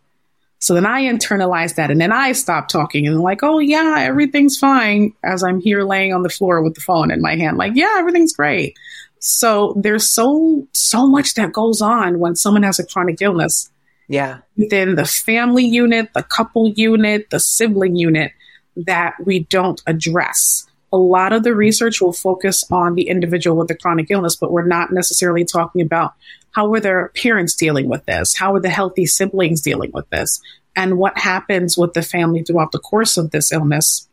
So 0.60 0.74
then 0.74 0.86
I 0.86 1.04
internalized 1.04 1.76
that 1.76 1.92
and 1.92 2.00
then 2.00 2.12
I 2.12 2.32
stopped 2.32 2.72
talking 2.72 3.06
and 3.06 3.20
like, 3.22 3.44
oh 3.44 3.60
yeah, 3.60 3.98
everything's 4.00 4.58
fine 4.58 5.14
as 5.24 5.44
I'm 5.44 5.60
here 5.60 5.84
laying 5.84 6.14
on 6.14 6.24
the 6.24 6.30
floor 6.30 6.62
with 6.62 6.74
the 6.74 6.82
phone 6.82 7.12
in 7.12 7.22
my 7.22 7.36
hand. 7.36 7.58
Like, 7.58 7.74
yeah, 7.76 7.96
everything's 7.98 8.34
great. 8.34 8.78
So 9.20 9.74
there's 9.78 10.12
so 10.12 10.68
so 10.74 11.08
much 11.08 11.34
that 11.36 11.54
goes 11.54 11.82
on 11.82 12.20
when 12.20 12.36
someone 12.36 12.64
has 12.64 12.80
a 12.80 12.86
chronic 12.86 13.22
illness. 13.22 13.70
Yeah. 14.08 14.40
Within 14.56 14.96
the 14.96 15.06
family 15.06 15.66
unit, 15.66 16.14
the 16.14 16.24
couple 16.24 16.70
unit, 16.70 17.30
the 17.30 17.40
sibling 17.40 17.96
unit 17.96 18.32
that 18.76 19.16
we 19.26 19.40
don't 19.40 19.82
address. 19.86 20.66
A 20.94 20.98
lot 20.98 21.34
of 21.34 21.44
the 21.44 21.54
research 21.54 22.00
will 22.00 22.14
focus 22.14 22.64
on 22.72 22.96
the 22.96 23.10
individual 23.10 23.58
with 23.58 23.68
the 23.68 23.76
chronic 23.76 24.10
illness, 24.10 24.38
but 24.38 24.52
we're 24.52 24.66
not 24.66 24.94
necessarily 24.94 25.44
talking 25.44 25.82
about 25.82 26.14
how 26.52 26.74
are 26.74 26.80
their 26.80 27.10
parents 27.10 27.56
dealing 27.56 27.90
with 27.90 28.06
this? 28.06 28.36
How 28.38 28.56
are 28.56 28.62
the 28.62 28.70
healthy 28.70 29.06
siblings 29.06 29.62
dealing 29.62 29.92
with 29.94 30.10
this? 30.10 30.42
And 30.76 30.98
what 30.98 31.18
happens 31.18 31.78
with 31.78 31.94
the 31.94 32.02
family 32.02 32.44
throughout 32.44 32.72
the 32.72 32.80
course 32.80 33.18
of 33.18 33.32
this 33.32 33.52
illness? 33.52 34.08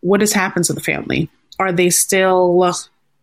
What 0.00 0.20
has 0.20 0.32
happened 0.32 0.64
to 0.66 0.72
the 0.72 0.80
family? 0.80 1.30
Are 1.58 1.70
they 1.70 1.90
still 1.90 2.74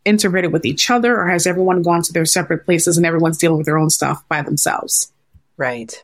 integrated 0.10 0.52
with 0.52 0.66
each 0.66 0.90
other 0.90 1.16
or 1.16 1.30
has 1.30 1.48
everyone 1.48 1.82
gone 1.82 2.02
to 2.02 2.12
their 2.12 2.26
separate 2.26 2.66
places 2.66 2.98
and 2.98 3.06
everyone's 3.06 3.38
dealing 3.38 3.58
with 3.58 3.66
their 3.66 3.78
own 3.78 3.90
stuff 3.90 4.28
by 4.28 4.42
themselves? 4.42 5.14
Right. 5.56 6.04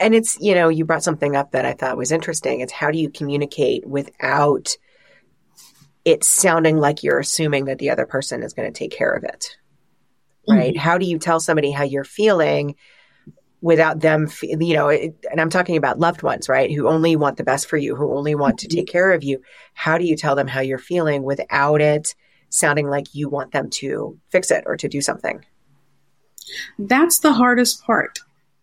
And 0.00 0.14
it's, 0.14 0.40
you 0.40 0.54
know, 0.54 0.68
you 0.68 0.84
brought 0.84 1.04
something 1.04 1.36
up 1.36 1.52
that 1.52 1.64
I 1.64 1.74
thought 1.74 1.96
was 1.96 2.10
interesting. 2.10 2.60
It's 2.60 2.72
how 2.72 2.90
do 2.90 2.98
you 2.98 3.10
communicate 3.10 3.86
without 3.86 4.76
it 6.04 6.24
sounding 6.24 6.78
like 6.78 7.02
you're 7.02 7.20
assuming 7.20 7.66
that 7.66 7.78
the 7.78 7.90
other 7.90 8.06
person 8.06 8.42
is 8.42 8.54
going 8.54 8.72
to 8.72 8.76
take 8.76 8.90
care 8.90 9.12
of 9.12 9.24
it? 9.24 9.56
Right. 10.48 10.74
Mm-hmm. 10.74 10.80
How 10.80 10.98
do 10.98 11.06
you 11.06 11.18
tell 11.18 11.40
somebody 11.40 11.70
how 11.70 11.84
you're 11.84 12.04
feeling 12.04 12.74
without 13.60 14.00
them, 14.00 14.28
you 14.42 14.74
know, 14.74 14.88
it, 14.88 15.14
and 15.30 15.40
I'm 15.40 15.48
talking 15.48 15.78
about 15.78 15.98
loved 15.98 16.22
ones, 16.22 16.50
right? 16.50 16.70
Who 16.70 16.86
only 16.86 17.16
want 17.16 17.38
the 17.38 17.44
best 17.44 17.66
for 17.66 17.78
you, 17.78 17.96
who 17.96 18.14
only 18.14 18.34
want 18.34 18.58
mm-hmm. 18.58 18.68
to 18.68 18.76
take 18.76 18.88
care 18.88 19.12
of 19.12 19.24
you. 19.24 19.40
How 19.72 19.96
do 19.96 20.04
you 20.04 20.16
tell 20.16 20.34
them 20.34 20.46
how 20.46 20.60
you're 20.60 20.76
feeling 20.78 21.22
without 21.22 21.80
it 21.80 22.14
sounding 22.54 22.88
like 22.88 23.14
you 23.14 23.28
want 23.28 23.52
them 23.52 23.68
to 23.68 24.18
fix 24.30 24.50
it 24.50 24.64
or 24.66 24.76
to 24.76 24.88
do 24.88 25.00
something. 25.00 25.44
That's 26.78 27.18
the 27.18 27.32
hardest 27.32 27.84
part. 27.84 28.20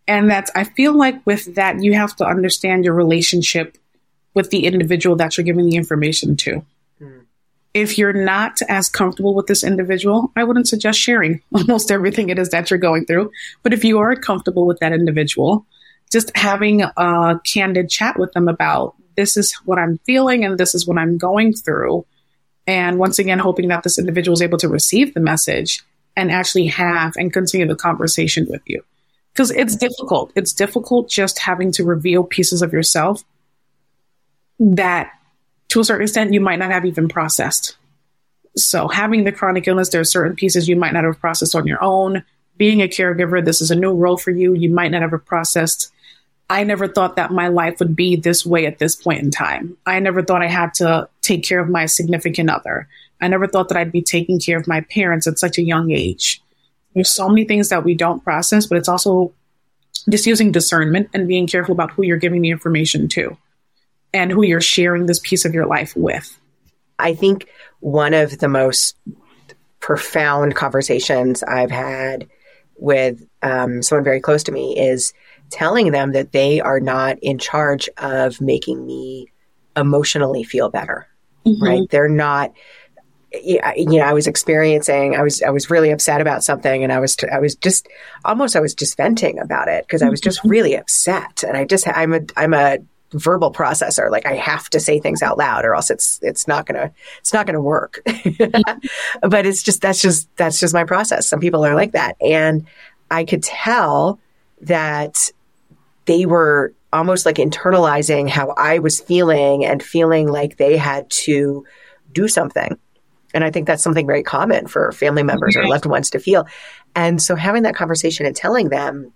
And 0.07 0.29
that's, 0.29 0.49
I 0.55 0.63
feel 0.63 0.93
like 0.93 1.25
with 1.25 1.55
that, 1.55 1.81
you 1.83 1.93
have 1.93 2.15
to 2.17 2.25
understand 2.25 2.85
your 2.85 2.93
relationship 2.93 3.77
with 4.33 4.49
the 4.49 4.65
individual 4.65 5.15
that 5.17 5.37
you're 5.37 5.43
giving 5.43 5.69
the 5.69 5.75
information 5.75 6.37
to. 6.37 6.65
Mm. 7.01 7.25
If 7.73 7.97
you're 7.97 8.13
not 8.13 8.59
as 8.67 8.89
comfortable 8.89 9.35
with 9.35 9.47
this 9.47 9.63
individual, 9.63 10.31
I 10.35 10.43
wouldn't 10.43 10.67
suggest 10.67 10.99
sharing 10.99 11.41
almost 11.53 11.91
everything 11.91 12.29
it 12.29 12.39
is 12.39 12.49
that 12.49 12.69
you're 12.69 12.79
going 12.79 13.05
through. 13.05 13.31
But 13.63 13.73
if 13.73 13.83
you 13.83 13.99
are 13.99 14.15
comfortable 14.15 14.65
with 14.65 14.79
that 14.79 14.93
individual, 14.93 15.65
just 16.11 16.35
having 16.35 16.81
a 16.81 17.39
candid 17.45 17.89
chat 17.89 18.17
with 18.17 18.31
them 18.33 18.47
about 18.47 18.95
this 19.15 19.37
is 19.37 19.53
what 19.65 19.77
I'm 19.77 19.97
feeling 20.05 20.45
and 20.45 20.57
this 20.57 20.73
is 20.73 20.87
what 20.87 20.97
I'm 20.97 21.17
going 21.17 21.53
through. 21.53 22.05
And 22.67 22.99
once 22.99 23.19
again, 23.19 23.39
hoping 23.39 23.69
that 23.69 23.83
this 23.83 23.97
individual 23.97 24.33
is 24.33 24.41
able 24.41 24.57
to 24.59 24.69
receive 24.69 25.13
the 25.13 25.19
message 25.19 25.83
and 26.15 26.31
actually 26.31 26.67
have 26.67 27.13
and 27.17 27.33
continue 27.33 27.67
the 27.67 27.75
conversation 27.75 28.47
with 28.49 28.61
you. 28.65 28.83
Because 29.33 29.51
it's 29.51 29.75
difficult. 29.75 30.31
It's 30.35 30.53
difficult 30.53 31.09
just 31.09 31.39
having 31.39 31.71
to 31.73 31.85
reveal 31.85 32.23
pieces 32.23 32.61
of 32.61 32.73
yourself 32.73 33.23
that 34.59 35.11
to 35.69 35.79
a 35.79 35.85
certain 35.85 36.03
extent 36.03 36.33
you 36.33 36.41
might 36.41 36.59
not 36.59 36.71
have 36.71 36.85
even 36.85 37.07
processed. 37.07 37.77
So 38.57 38.89
having 38.89 39.23
the 39.23 39.31
chronic 39.31 39.67
illness, 39.67 39.89
there 39.89 40.01
are 40.01 40.05
certain 40.05 40.35
pieces 40.35 40.67
you 40.67 40.75
might 40.75 40.93
not 40.93 41.05
have 41.05 41.19
processed 41.19 41.55
on 41.55 41.65
your 41.65 41.81
own. 41.81 42.23
Being 42.57 42.81
a 42.81 42.89
caregiver, 42.89 43.43
this 43.43 43.61
is 43.61 43.71
a 43.71 43.75
new 43.75 43.93
role 43.93 44.17
for 44.17 44.31
you. 44.31 44.53
You 44.53 44.69
might 44.69 44.91
not 44.91 45.01
have 45.01 45.25
processed. 45.25 45.91
I 46.51 46.65
never 46.65 46.85
thought 46.89 47.15
that 47.15 47.31
my 47.31 47.47
life 47.47 47.79
would 47.79 47.95
be 47.95 48.17
this 48.17 48.45
way 48.45 48.65
at 48.65 48.77
this 48.77 48.93
point 48.93 49.23
in 49.23 49.31
time. 49.31 49.77
I 49.85 50.01
never 50.01 50.21
thought 50.21 50.41
I 50.41 50.49
had 50.49 50.73
to 50.75 51.07
take 51.21 51.45
care 51.45 51.61
of 51.61 51.69
my 51.69 51.85
significant 51.85 52.49
other. 52.49 52.89
I 53.21 53.29
never 53.29 53.47
thought 53.47 53.69
that 53.69 53.77
I'd 53.77 53.93
be 53.93 54.01
taking 54.01 54.37
care 54.37 54.59
of 54.59 54.67
my 54.67 54.81
parents 54.81 55.27
at 55.27 55.39
such 55.39 55.57
a 55.57 55.63
young 55.63 55.91
age. 55.91 56.41
There's 56.93 57.09
so 57.09 57.29
many 57.29 57.45
things 57.45 57.69
that 57.69 57.85
we 57.85 57.95
don't 57.95 58.21
process, 58.21 58.65
but 58.65 58.77
it's 58.77 58.89
also 58.89 59.33
just 60.09 60.25
using 60.25 60.51
discernment 60.51 61.07
and 61.13 61.25
being 61.25 61.47
careful 61.47 61.71
about 61.71 61.91
who 61.91 62.03
you're 62.03 62.17
giving 62.17 62.41
the 62.41 62.49
information 62.49 63.07
to 63.09 63.37
and 64.13 64.29
who 64.29 64.43
you're 64.43 64.59
sharing 64.59 65.05
this 65.05 65.19
piece 65.19 65.45
of 65.45 65.53
your 65.53 65.67
life 65.67 65.95
with. 65.95 66.37
I 66.99 67.15
think 67.15 67.47
one 67.79 68.13
of 68.13 68.39
the 68.39 68.49
most 68.49 68.97
profound 69.79 70.55
conversations 70.55 71.43
I've 71.43 71.71
had 71.71 72.27
with 72.75 73.25
um, 73.41 73.81
someone 73.81 74.03
very 74.03 74.19
close 74.19 74.43
to 74.43 74.51
me 74.51 74.77
is 74.77 75.13
telling 75.51 75.91
them 75.91 76.13
that 76.13 76.31
they 76.31 76.61
are 76.61 76.79
not 76.79 77.19
in 77.21 77.37
charge 77.37 77.89
of 77.97 78.41
making 78.41 78.85
me 78.85 79.27
emotionally 79.75 80.43
feel 80.43 80.69
better. 80.69 81.07
Mm-hmm. 81.45 81.63
Right? 81.63 81.89
They're 81.89 82.09
not 82.09 82.53
you 83.33 83.85
know, 83.85 84.05
I 84.05 84.13
was 84.13 84.27
experiencing, 84.27 85.15
I 85.15 85.21
was, 85.21 85.41
I 85.41 85.49
was 85.51 85.69
really 85.69 85.91
upset 85.91 86.19
about 86.19 86.43
something 86.43 86.83
and 86.83 86.91
I 86.91 86.99
was, 86.99 87.15
I 87.31 87.39
was 87.39 87.55
just 87.55 87.87
almost, 88.25 88.55
I 88.55 88.59
was 88.59 88.75
just 88.75 88.97
venting 88.97 89.39
about 89.39 89.69
it 89.69 89.85
because 89.85 90.01
I 90.01 90.09
was 90.09 90.19
just 90.19 90.39
mm-hmm. 90.39 90.49
really 90.49 90.75
upset. 90.75 91.43
And 91.43 91.55
I 91.55 91.63
just, 91.63 91.87
I'm 91.87 92.13
a, 92.13 92.19
I'm 92.35 92.53
a 92.53 92.79
verbal 93.13 93.53
processor. 93.53 94.11
Like 94.11 94.25
I 94.25 94.35
have 94.35 94.69
to 94.71 94.81
say 94.81 94.99
things 94.99 95.21
out 95.21 95.37
loud 95.37 95.63
or 95.63 95.75
else 95.75 95.89
it's, 95.89 96.19
it's 96.21 96.45
not 96.45 96.65
gonna, 96.65 96.91
it's 97.19 97.31
not 97.31 97.45
gonna 97.45 97.61
work. 97.61 98.01
but 99.21 99.45
it's 99.45 99.63
just, 99.63 99.81
that's 99.81 100.01
just, 100.01 100.27
that's 100.35 100.59
just 100.59 100.73
my 100.73 100.83
process. 100.83 101.25
Some 101.25 101.39
people 101.39 101.65
are 101.65 101.75
like 101.75 101.93
that. 101.93 102.17
And 102.21 102.67
I 103.09 103.23
could 103.23 103.43
tell 103.43 104.19
that 104.61 105.29
they 106.05 106.25
were 106.25 106.73
almost 106.93 107.25
like 107.25 107.37
internalizing 107.37 108.29
how 108.29 108.53
I 108.57 108.79
was 108.79 108.99
feeling 108.99 109.65
and 109.65 109.81
feeling 109.81 110.27
like 110.27 110.57
they 110.57 110.77
had 110.77 111.09
to 111.09 111.65
do 112.11 112.27
something 112.27 112.77
and 113.33 113.43
I 113.43 113.51
think 113.51 113.67
that's 113.67 113.83
something 113.83 114.07
very 114.07 114.23
common 114.23 114.67
for 114.67 114.91
family 114.91 115.23
members 115.23 115.55
or 115.55 115.67
loved 115.67 115.85
ones 115.85 116.09
to 116.11 116.19
feel. 116.19 116.47
And 116.95 117.21
so 117.21 117.35
having 117.35 117.63
that 117.63 117.75
conversation 117.75 118.25
and 118.25 118.35
telling 118.35 118.69
them, 118.69 119.13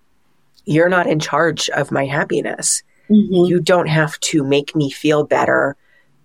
you're 0.64 0.88
not 0.88 1.06
in 1.06 1.20
charge 1.20 1.68
of 1.70 1.92
my 1.92 2.06
happiness. 2.06 2.82
Mm-hmm. 3.10 3.46
You 3.46 3.60
don't 3.60 3.88
have 3.88 4.18
to 4.20 4.42
make 4.42 4.74
me 4.74 4.90
feel 4.90 5.24
better 5.24 5.76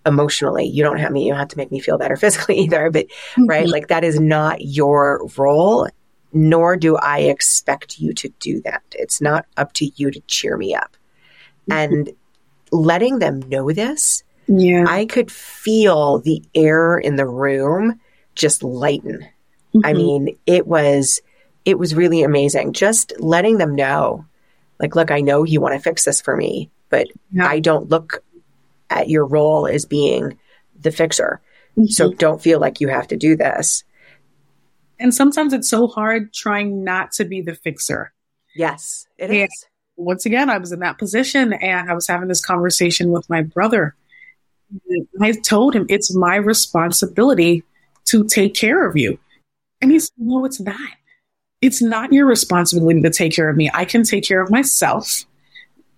emotionally. 0.04 0.66
You 0.66 0.82
don't 0.82 0.98
have 0.98 1.12
me, 1.12 1.24
you 1.24 1.30
don't 1.30 1.38
have 1.38 1.48
to 1.48 1.58
make 1.58 1.70
me 1.70 1.80
feel 1.80 1.98
better 1.98 2.16
physically 2.22 2.58
either, 2.58 2.90
but 2.90 3.06
mm-hmm. 3.06 3.46
right? 3.46 3.68
Like 3.68 3.88
that 3.88 4.04
is 4.04 4.18
not 4.18 4.60
your 4.60 5.28
role, 5.36 5.88
nor 6.32 6.76
do 6.76 6.96
I 6.96 7.20
expect 7.20 7.98
you 7.98 8.12
to 8.14 8.28
do 8.40 8.60
that. 8.62 8.82
It's 8.92 9.20
not 9.20 9.46
up 9.56 9.72
to 9.74 9.90
you 9.96 10.10
to 10.10 10.20
cheer 10.26 10.56
me 10.56 10.74
up. 10.74 10.96
Mm-hmm. 11.68 11.72
And 11.72 12.10
letting 12.70 13.18
them 13.18 13.40
know 13.40 13.70
this 13.70 14.24
yeah. 14.46 14.84
I 14.86 15.06
could 15.06 15.30
feel 15.30 16.18
the 16.18 16.42
air 16.54 16.98
in 16.98 17.16
the 17.16 17.26
room 17.26 18.00
just 18.34 18.62
lighten. 18.62 19.20
Mm-hmm. 19.74 19.80
I 19.84 19.92
mean, 19.92 20.38
it 20.46 20.66
was 20.66 21.20
it 21.64 21.78
was 21.78 21.94
really 21.94 22.22
amazing. 22.22 22.72
Just 22.72 23.12
letting 23.18 23.58
them 23.58 23.74
know, 23.74 24.26
like, 24.80 24.96
look, 24.96 25.10
I 25.10 25.20
know 25.20 25.44
you 25.44 25.60
want 25.60 25.74
to 25.74 25.80
fix 25.80 26.04
this 26.04 26.20
for 26.20 26.36
me, 26.36 26.70
but 26.88 27.06
yeah. 27.30 27.46
I 27.46 27.60
don't 27.60 27.88
look 27.88 28.24
at 28.90 29.08
your 29.08 29.24
role 29.24 29.66
as 29.66 29.86
being 29.86 30.38
the 30.80 30.90
fixer. 30.90 31.40
Mm-hmm. 31.78 31.86
So 31.86 32.12
don't 32.12 32.42
feel 32.42 32.60
like 32.60 32.80
you 32.80 32.88
have 32.88 33.08
to 33.08 33.16
do 33.16 33.36
this. 33.36 33.84
And 35.02 35.14
sometimes 35.14 35.52
it's 35.52 35.68
so 35.68 35.88
hard 35.88 36.32
trying 36.32 36.84
not 36.84 37.12
to 37.12 37.24
be 37.24 37.42
the 37.42 37.54
fixer. 37.54 38.12
Yes, 38.54 39.06
it 39.18 39.24
and 39.30 39.34
is. 39.34 39.66
Once 39.96 40.24
again, 40.24 40.48
I 40.48 40.56
was 40.58 40.72
in 40.72 40.80
that 40.80 40.98
position 40.98 41.52
and 41.52 41.90
I 41.90 41.94
was 41.94 42.06
having 42.06 42.28
this 42.28 42.44
conversation 42.44 43.10
with 43.10 43.28
my 43.28 43.42
brother 43.42 43.94
I 45.20 45.32
told 45.32 45.74
him 45.74 45.86
it's 45.88 46.14
my 46.14 46.36
responsibility 46.36 47.62
to 48.06 48.24
take 48.24 48.54
care 48.54 48.86
of 48.86 48.96
you. 48.96 49.18
And 49.80 49.90
he 49.90 49.98
said, 49.98 50.12
No, 50.18 50.44
it's 50.44 50.60
not. 50.60 50.76
It's 51.60 51.82
not 51.82 52.12
your 52.12 52.26
responsibility 52.26 53.02
to 53.02 53.10
take 53.10 53.34
care 53.34 53.48
of 53.48 53.56
me. 53.56 53.70
I 53.72 53.84
can 53.84 54.02
take 54.02 54.24
care 54.24 54.42
of 54.42 54.50
myself. 54.50 55.24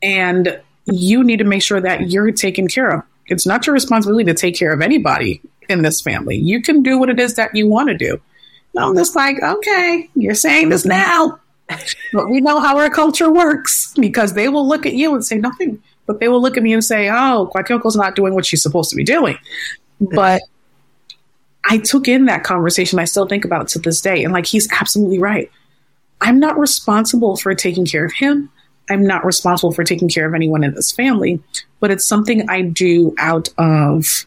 And 0.02 0.60
you 0.84 1.24
need 1.24 1.38
to 1.38 1.44
make 1.44 1.62
sure 1.62 1.80
that 1.80 2.10
you're 2.10 2.30
taken 2.32 2.68
care 2.68 2.90
of. 2.90 3.02
It's 3.26 3.46
not 3.46 3.66
your 3.66 3.72
responsibility 3.72 4.24
to 4.24 4.34
take 4.34 4.58
care 4.58 4.72
of 4.72 4.82
anybody 4.82 5.40
in 5.70 5.80
this 5.80 6.02
family. 6.02 6.36
You 6.36 6.60
can 6.60 6.82
do 6.82 6.98
what 6.98 7.08
it 7.08 7.18
is 7.18 7.36
that 7.36 7.56
you 7.56 7.66
want 7.66 7.88
to 7.88 7.96
do. 7.96 8.20
I'm 8.76 8.96
just 8.96 9.14
like, 9.14 9.42
okay, 9.42 10.10
you're 10.14 10.34
saying 10.34 10.68
this 10.68 10.84
now. 10.84 11.38
but 12.12 12.28
we 12.28 12.40
know 12.40 12.60
how 12.60 12.78
our 12.78 12.90
culture 12.90 13.32
works 13.32 13.94
because 13.94 14.34
they 14.34 14.48
will 14.48 14.68
look 14.68 14.84
at 14.84 14.94
you 14.94 15.14
and 15.14 15.24
say, 15.24 15.38
nothing 15.38 15.82
but 16.06 16.20
they 16.20 16.28
will 16.28 16.40
look 16.40 16.56
at 16.56 16.62
me 16.62 16.72
and 16.72 16.84
say, 16.84 17.08
"Oh, 17.08 17.50
Kwakyokko's 17.54 17.96
not 17.96 18.16
doing 18.16 18.34
what 18.34 18.46
she's 18.46 18.62
supposed 18.62 18.90
to 18.90 18.96
be 18.96 19.04
doing." 19.04 19.38
But 20.00 20.42
I 21.64 21.78
took 21.78 22.08
in 22.08 22.26
that 22.26 22.44
conversation. 22.44 22.98
I 22.98 23.04
still 23.04 23.26
think 23.26 23.44
about 23.44 23.62
it 23.62 23.68
to 23.68 23.78
this 23.78 24.00
day, 24.00 24.24
and 24.24 24.32
like 24.32 24.46
he's 24.46 24.70
absolutely 24.72 25.18
right. 25.18 25.50
I'm 26.20 26.38
not 26.38 26.58
responsible 26.58 27.36
for 27.36 27.54
taking 27.54 27.86
care 27.86 28.04
of 28.04 28.12
him. 28.12 28.50
I'm 28.90 29.06
not 29.06 29.24
responsible 29.24 29.72
for 29.72 29.82
taking 29.82 30.08
care 30.08 30.26
of 30.26 30.34
anyone 30.34 30.62
in 30.62 30.74
this 30.74 30.92
family, 30.92 31.42
but 31.80 31.90
it's 31.90 32.06
something 32.06 32.48
I 32.50 32.62
do 32.62 33.14
out 33.18 33.48
of 33.56 34.26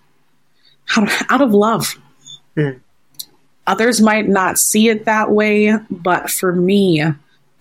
out 1.29 1.41
of 1.41 1.53
love. 1.53 1.99
Mm. 2.55 2.79
Others 3.67 4.01
might 4.01 4.27
not 4.27 4.57
see 4.57 4.89
it 4.89 5.05
that 5.05 5.31
way, 5.31 5.73
but 5.91 6.31
for 6.31 6.53
me, 6.53 7.03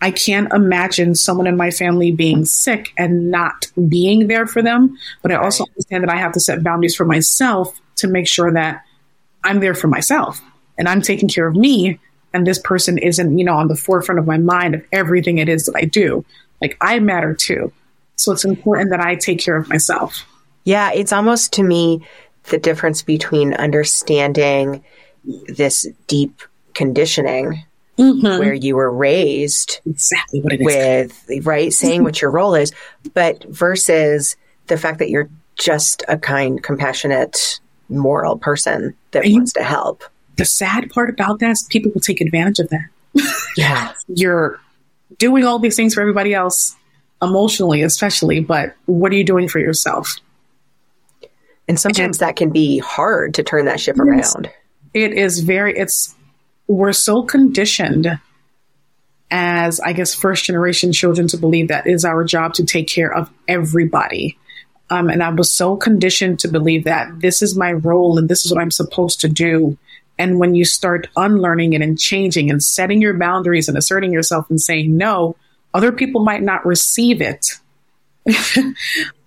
I 0.01 0.11
can't 0.11 0.53
imagine 0.53 1.15
someone 1.15 1.47
in 1.47 1.57
my 1.57 1.71
family 1.71 2.13
being 2.13 2.45
sick 2.45 2.93
and 2.97 3.31
not 3.31 3.67
being 3.89 4.29
there 4.29 4.47
for 4.47 4.63
them. 4.63 4.97
But 5.23 5.33
I 5.33 5.37
also 5.37 5.65
understand 5.65 6.05
that 6.05 6.13
I 6.13 6.17
have 6.17 6.33
to 6.33 6.41
set 6.41 6.63
boundaries 6.63 6.95
for 6.95 7.05
myself 7.05 7.79
to 7.97 8.09
make 8.09 8.29
sure 8.29 8.53
that 8.53 8.85
I'm 9.43 9.61
there 9.61 9.75
for 9.75 9.89
myself 9.89 10.41
and 10.79 10.89
I'm 10.89 11.03
taking 11.03 11.29
care 11.29 11.47
of 11.47 11.57
me. 11.57 11.99
And 12.33 12.47
this 12.47 12.59
person 12.59 12.99
isn't, 12.99 13.39
you 13.39 13.45
know, 13.45 13.57
on 13.57 13.69
the 13.69 13.77
forefront 13.77 14.19
of 14.19 14.27
my 14.27 14.39
mind 14.39 14.75
of 14.75 14.85
everything 14.93 15.39
it 15.39 15.49
is 15.49 15.67
that 15.67 15.77
I 15.77 15.87
do. 15.87 16.25
Like 16.61 16.77
I 16.81 16.99
matter 16.99 17.35
too. 17.35 17.73
So 18.17 18.33
it's 18.33 18.45
important 18.45 18.91
that 18.91 19.01
I 19.01 19.15
take 19.15 19.41
care 19.41 19.57
of 19.57 19.69
myself. 19.69 20.25
Yeah, 20.65 20.93
it's 20.93 21.13
almost 21.13 21.53
to 21.55 21.63
me 21.63 22.07
the 22.45 22.59
difference 22.59 23.03
between 23.03 23.55
understanding 23.55 24.85
this 25.49 25.87
deep 26.07 26.43
conditioning 26.75 27.65
mm-hmm. 27.99 28.39
where 28.39 28.55
you 28.55 28.77
were 28.77 28.91
raised 28.91 29.81
exactly 29.87 30.41
what 30.41 30.53
it 30.53 30.61
is. 30.61 30.67
with 30.67 31.47
right 31.47 31.73
saying 31.73 32.05
what 32.05 32.21
your 32.21 32.31
role 32.31 32.55
is, 32.55 32.73
but 33.15 33.43
versus 33.45 34.37
the 34.67 34.77
fact 34.77 34.99
that 34.99 35.11
you're 35.11 35.31
just 35.57 36.03
a 36.09 36.19
kind, 36.19 36.63
compassionate, 36.63 37.61
moral 37.89 38.37
person 38.37 38.95
that 39.13 39.25
and 39.25 39.35
wants 39.35 39.53
to 39.55 39.63
help. 39.63 40.05
The 40.37 40.45
sad 40.45 40.91
part 40.91 41.09
about 41.09 41.39
that 41.41 41.51
is 41.53 41.63
people 41.71 41.93
will 41.95 42.01
take 42.01 42.21
advantage 42.21 42.59
of 42.59 42.69
that. 42.71 42.89
Yeah, 43.57 43.95
you're 44.07 44.61
doing 45.17 45.47
all 45.47 45.59
these 45.59 45.77
things 45.77 45.95
for 45.95 46.03
everybody 46.03 46.35
else, 46.35 46.77
emotionally, 47.23 47.81
especially, 47.81 48.41
but 48.41 48.75
what 48.85 49.13
are 49.13 49.15
you 49.15 49.25
doing 49.25 49.49
for 49.49 49.59
yourself? 49.59 50.17
And 51.67 51.81
sometimes 51.81 52.21
and, 52.21 52.29
that 52.29 52.37
can 52.37 52.51
be 52.51 52.79
hard 52.79 53.33
to 53.35 53.43
turn 53.43 53.65
that 53.65 53.81
ship 53.81 53.99
around. 53.99 54.51
It 54.97 55.13
is 55.13 55.41
very, 55.41 55.77
it's 55.77 56.15
we're 56.67 56.95
so 56.95 57.23
conditioned 57.23 58.19
as 59.31 59.79
I 59.79 59.93
guess 59.93 60.15
first 60.15 60.47
generation 60.47 60.91
children 60.91 61.29
to 61.29 61.37
believe 61.37 61.69
that 61.69 61.87
it 61.87 61.93
is 61.93 62.07
our 62.07 62.25
job 62.25 62.55
to 62.55 62.65
take 62.65 62.89
care 62.89 63.13
of 63.13 63.31
everybody. 63.47 64.39
Um, 64.89 65.11
and 65.11 65.23
I 65.23 65.29
was 65.29 65.53
so 65.53 65.77
conditioned 65.77 66.39
to 66.39 66.49
believe 66.49 66.85
that 66.85 67.21
this 67.21 67.43
is 67.43 67.55
my 67.55 67.75
role 67.75 68.17
and 68.17 68.27
this 68.27 68.47
is 68.47 68.53
what 68.53 68.63
I'm 68.63 68.71
supposed 68.71 69.21
to 69.21 69.29
do. 69.29 69.77
And 70.19 70.39
when 70.39 70.55
you 70.55 70.65
start 70.65 71.09
unlearning 71.15 71.75
it 71.75 71.83
and 71.83 71.99
changing 71.99 72.51
and 72.51 72.63
setting 72.63 73.03
your 73.03 73.19
boundaries 73.19 73.69
and 73.69 73.77
asserting 73.77 74.15
yourself 74.15 74.49
and 74.49 74.59
saying 74.59 74.97
no, 74.97 75.37
other 75.75 75.93
people 75.93 76.25
might 76.25 76.43
not 76.43 76.65
receive 76.65 77.21
it 77.21 77.49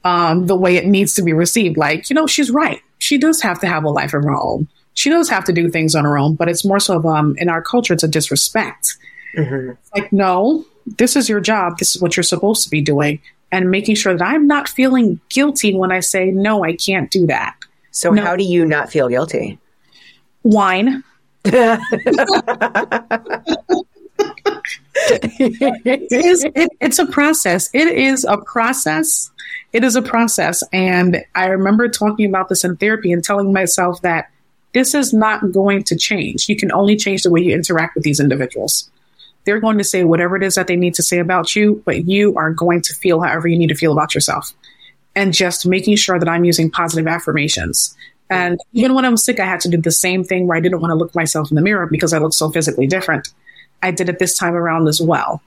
um, 0.03 0.47
the 0.47 0.55
way 0.55 0.77
it 0.77 0.87
needs 0.87 1.13
to 1.13 1.21
be 1.21 1.33
received. 1.33 1.77
Like, 1.77 2.09
you 2.09 2.15
know, 2.15 2.25
she's 2.25 2.49
right. 2.49 2.81
She 2.97 3.19
does 3.19 3.43
have 3.43 3.59
to 3.59 3.67
have 3.67 3.83
a 3.83 3.89
life 3.89 4.15
of 4.15 4.23
her 4.23 4.31
own 4.31 4.67
she 4.99 5.09
does 5.09 5.29
have 5.29 5.45
to 5.45 5.53
do 5.53 5.69
things 5.69 5.95
on 5.95 6.03
her 6.03 6.17
own, 6.17 6.35
but 6.35 6.49
it's 6.49 6.65
more 6.65 6.77
so 6.77 6.97
of, 6.97 7.05
um, 7.05 7.33
in 7.37 7.47
our 7.47 7.61
culture, 7.61 7.93
it's 7.93 8.03
a 8.03 8.07
disrespect. 8.07 8.97
Mm-hmm. 9.37 9.71
Like, 9.95 10.11
no, 10.11 10.65
this 10.97 11.15
is 11.15 11.29
your 11.29 11.39
job. 11.39 11.77
This 11.77 11.95
is 11.95 12.01
what 12.01 12.17
you're 12.17 12.23
supposed 12.25 12.65
to 12.65 12.69
be 12.69 12.81
doing. 12.81 13.21
And 13.49 13.71
making 13.71 13.95
sure 13.95 14.17
that 14.17 14.27
I'm 14.27 14.45
not 14.45 14.67
feeling 14.67 15.21
guilty 15.29 15.73
when 15.73 15.93
I 15.93 16.01
say, 16.01 16.31
no, 16.31 16.65
I 16.65 16.75
can't 16.75 17.09
do 17.09 17.25
that. 17.27 17.55
So, 17.91 18.09
no. 18.09 18.21
how 18.21 18.35
do 18.35 18.43
you 18.43 18.65
not 18.65 18.91
feel 18.91 19.07
guilty? 19.07 19.57
Wine. 20.43 21.01
it 21.45 21.81
is, 26.11 26.43
it, 26.43 26.69
it's 26.81 26.99
a 26.99 27.05
process. 27.05 27.69
It 27.73 27.87
is 27.87 28.25
a 28.25 28.37
process. 28.37 29.31
It 29.71 29.85
is 29.85 29.95
a 29.95 30.01
process. 30.01 30.61
And 30.73 31.23
I 31.35 31.45
remember 31.45 31.87
talking 31.87 32.27
about 32.27 32.49
this 32.49 32.65
in 32.65 32.75
therapy 32.75 33.13
and 33.13 33.23
telling 33.23 33.53
myself 33.53 34.01
that 34.01 34.29
this 34.73 34.93
is 34.93 35.13
not 35.13 35.51
going 35.51 35.83
to 35.83 35.95
change. 35.95 36.47
You 36.47 36.55
can 36.55 36.71
only 36.71 36.95
change 36.95 37.23
the 37.23 37.31
way 37.31 37.41
you 37.41 37.53
interact 37.53 37.95
with 37.95 38.03
these 38.03 38.19
individuals. 38.19 38.89
They're 39.45 39.59
going 39.59 39.77
to 39.77 39.83
say 39.83 40.03
whatever 40.03 40.35
it 40.35 40.43
is 40.43 40.55
that 40.55 40.67
they 40.67 40.75
need 40.75 40.93
to 40.95 41.03
say 41.03 41.19
about 41.19 41.55
you, 41.55 41.81
but 41.85 42.05
you 42.05 42.35
are 42.37 42.51
going 42.51 42.81
to 42.83 42.93
feel 42.93 43.21
however 43.21 43.47
you 43.47 43.57
need 43.57 43.69
to 43.69 43.75
feel 43.75 43.91
about 43.91 44.13
yourself. 44.13 44.53
And 45.15 45.33
just 45.33 45.65
making 45.65 45.95
sure 45.95 46.19
that 46.19 46.29
I'm 46.29 46.45
using 46.45 46.69
positive 46.69 47.07
affirmations. 47.07 47.95
And 48.29 48.59
even 48.73 48.93
when 48.93 49.05
I'm 49.05 49.17
sick, 49.17 49.39
I 49.39 49.45
had 49.45 49.59
to 49.61 49.69
do 49.69 49.77
the 49.77 49.91
same 49.91 50.23
thing 50.23 50.45
where 50.45 50.55
I 50.55 50.61
didn't 50.61 50.81
want 50.81 50.91
to 50.91 50.95
look 50.95 51.15
myself 51.15 51.49
in 51.49 51.55
the 51.55 51.61
mirror 51.61 51.87
because 51.87 52.13
I 52.13 52.19
looked 52.19 52.35
so 52.35 52.51
physically 52.51 52.85
different. 52.85 53.29
I 53.81 53.91
did 53.91 54.07
it 54.07 54.19
this 54.19 54.37
time 54.37 54.53
around 54.53 54.87
as 54.87 55.01
well. 55.01 55.41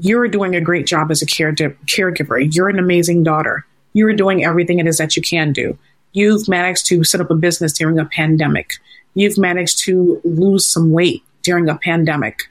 You're 0.00 0.28
doing 0.28 0.54
a 0.54 0.60
great 0.60 0.86
job 0.86 1.10
as 1.10 1.20
a 1.20 1.26
care- 1.26 1.52
caregiver. 1.52 2.54
You're 2.54 2.68
an 2.68 2.78
amazing 2.78 3.24
daughter. 3.24 3.66
You're 3.92 4.14
doing 4.14 4.44
everything 4.44 4.78
it 4.78 4.86
is 4.86 4.98
that 4.98 5.16
you 5.16 5.22
can 5.22 5.52
do. 5.52 5.76
You've 6.12 6.48
managed 6.48 6.86
to 6.86 7.04
set 7.04 7.20
up 7.20 7.30
a 7.30 7.34
business 7.34 7.72
during 7.72 7.98
a 7.98 8.04
pandemic. 8.04 8.74
You've 9.14 9.38
managed 9.38 9.78
to 9.84 10.20
lose 10.24 10.68
some 10.68 10.90
weight 10.92 11.22
during 11.42 11.68
a 11.68 11.76
pandemic. 11.76 12.42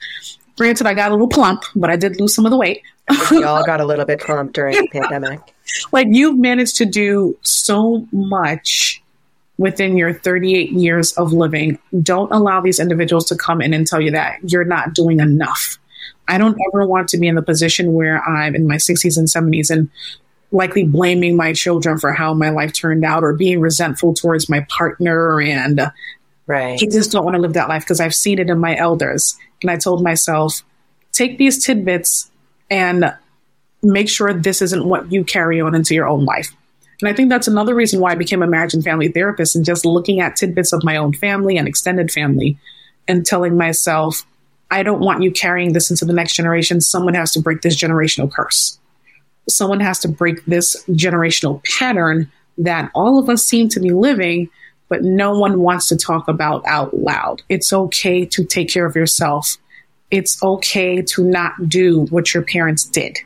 Granted, 0.58 0.88
I 0.88 0.94
got 0.94 1.10
a 1.10 1.14
little 1.14 1.28
plump, 1.28 1.64
but 1.76 1.90
I 1.90 1.96
did 1.96 2.20
lose 2.20 2.34
some 2.34 2.46
of 2.46 2.52
the 2.52 2.58
weight. 2.58 2.82
we 3.32 3.44
all 3.44 3.64
got 3.66 3.80
a 3.80 3.86
little 3.86 4.06
bit 4.06 4.20
plump 4.20 4.54
during 4.54 4.76
the 4.76 4.88
pandemic. 4.88 5.40
Like 5.92 6.08
you've 6.10 6.38
managed 6.38 6.78
to 6.78 6.86
do 6.86 7.38
so 7.44 8.08
much 8.14 9.04
within 9.58 9.98
your 9.98 10.14
38 10.14 10.72
years 10.72 11.12
of 11.14 11.34
living. 11.34 11.78
Don't 12.02 12.32
allow 12.32 12.62
these 12.62 12.80
individuals 12.80 13.26
to 13.26 13.36
come 13.36 13.62
in 13.62 13.74
and 13.74 13.86
tell 13.86 14.00
you 14.00 14.12
that 14.12 14.40
you're 14.44 14.64
not 14.64 14.94
doing 14.94 15.20
enough. 15.20 15.78
I 16.28 16.38
don't 16.38 16.58
ever 16.70 16.86
want 16.86 17.10
to 17.10 17.18
be 17.18 17.28
in 17.28 17.36
the 17.36 17.42
position 17.42 17.94
where 17.94 18.24
I'm 18.24 18.56
in 18.56 18.68
my 18.68 18.76
60s 18.76 19.18
and 19.18 19.28
70s 19.28 19.70
and 19.70 19.90
likely 20.52 20.84
blaming 20.84 21.36
my 21.36 21.54
children 21.54 21.98
for 21.98 22.14
how 22.14 22.34
my 22.34 22.50
life 22.50 22.74
turned 22.74 23.04
out 23.04 23.24
or 23.24 23.34
being 23.34 23.60
resentful 23.60 24.14
towards 24.14 24.50
my 24.50 24.66
partner 24.70 25.42
and 25.42 25.92
right. 26.46 26.82
I 26.82 26.86
just 26.86 27.12
don't 27.12 27.26
want 27.26 27.36
to 27.36 27.42
live 27.42 27.54
that 27.54 27.70
life 27.70 27.84
because 27.84 28.00
I've 28.00 28.16
seen 28.16 28.40
it 28.40 28.50
in 28.50 28.60
my 28.60 28.76
elders. 28.76 29.38
And 29.62 29.70
I 29.70 29.78
told 29.78 30.04
myself, 30.04 30.64
take 31.12 31.38
these 31.38 31.64
tidbits 31.66 32.32
and 32.70 33.14
make 33.84 34.10
sure 34.10 34.34
this 34.34 34.62
isn't 34.62 34.86
what 34.86 35.12
you 35.12 35.24
carry 35.24 35.60
on 35.60 35.76
into 35.76 35.94
your 35.94 36.08
own 36.08 36.26
life. 36.26 36.52
And 37.02 37.10
I 37.10 37.14
think 37.14 37.30
that's 37.30 37.48
another 37.48 37.76
reason 37.76 38.00
why 38.00 38.12
I 38.12 38.16
became 38.16 38.42
a 38.42 38.48
marriage 38.48 38.74
and 38.74 38.84
family 38.84 39.10
therapist 39.10 39.56
and 39.56 39.66
just 39.66 39.86
looking 39.86 40.20
at 40.20 40.36
tidbits 40.36 40.74
of 40.74 40.84
my 40.84 40.98
own 40.98 41.14
family 41.14 41.58
and 41.58 41.68
extended 41.68 42.12
family 42.12 42.58
and 43.08 43.26
telling 43.26 43.56
myself, 43.56 44.26
I 44.72 44.84
don't 44.84 45.00
want 45.00 45.24
you 45.24 45.32
carrying 45.32 45.74
this 45.74 45.92
into 45.92 46.06
the 46.06 46.14
next 46.14 46.36
generation. 46.36 46.82
Someone 46.82 47.14
has 47.14 47.32
to 47.34 47.42
break 47.42 47.62
this 47.62 47.76
generational 47.76 48.32
curse. 48.32 48.80
Someone 49.50 49.80
has 49.80 50.00
to 50.00 50.08
break 50.08 50.46
this 50.46 50.76
generational 50.90 51.64
pattern 51.78 52.32
that 52.58 52.92
all 52.94 53.20
of 53.20 53.30
us 53.30 53.46
seem 53.46 53.70
to 53.70 53.80
be 53.80 53.92
living, 53.92 54.50
but 54.90 55.04
no 55.04 55.38
one 55.38 55.60
wants 55.60 55.88
to 55.90 55.96
talk 55.96 56.28
about 56.28 56.66
out 56.66 56.98
loud. 56.98 57.44
It's 57.50 57.72
okay 57.72 58.26
to 58.26 58.46
take 58.46 58.70
care 58.70 58.86
of 58.86 58.96
yourself. 58.96 59.58
It's 60.10 60.42
okay 60.42 61.02
to 61.02 61.24
not 61.24 61.70
do 61.70 62.06
what 62.10 62.34
your 62.34 62.44
parents 62.44 62.86
did. 62.86 63.18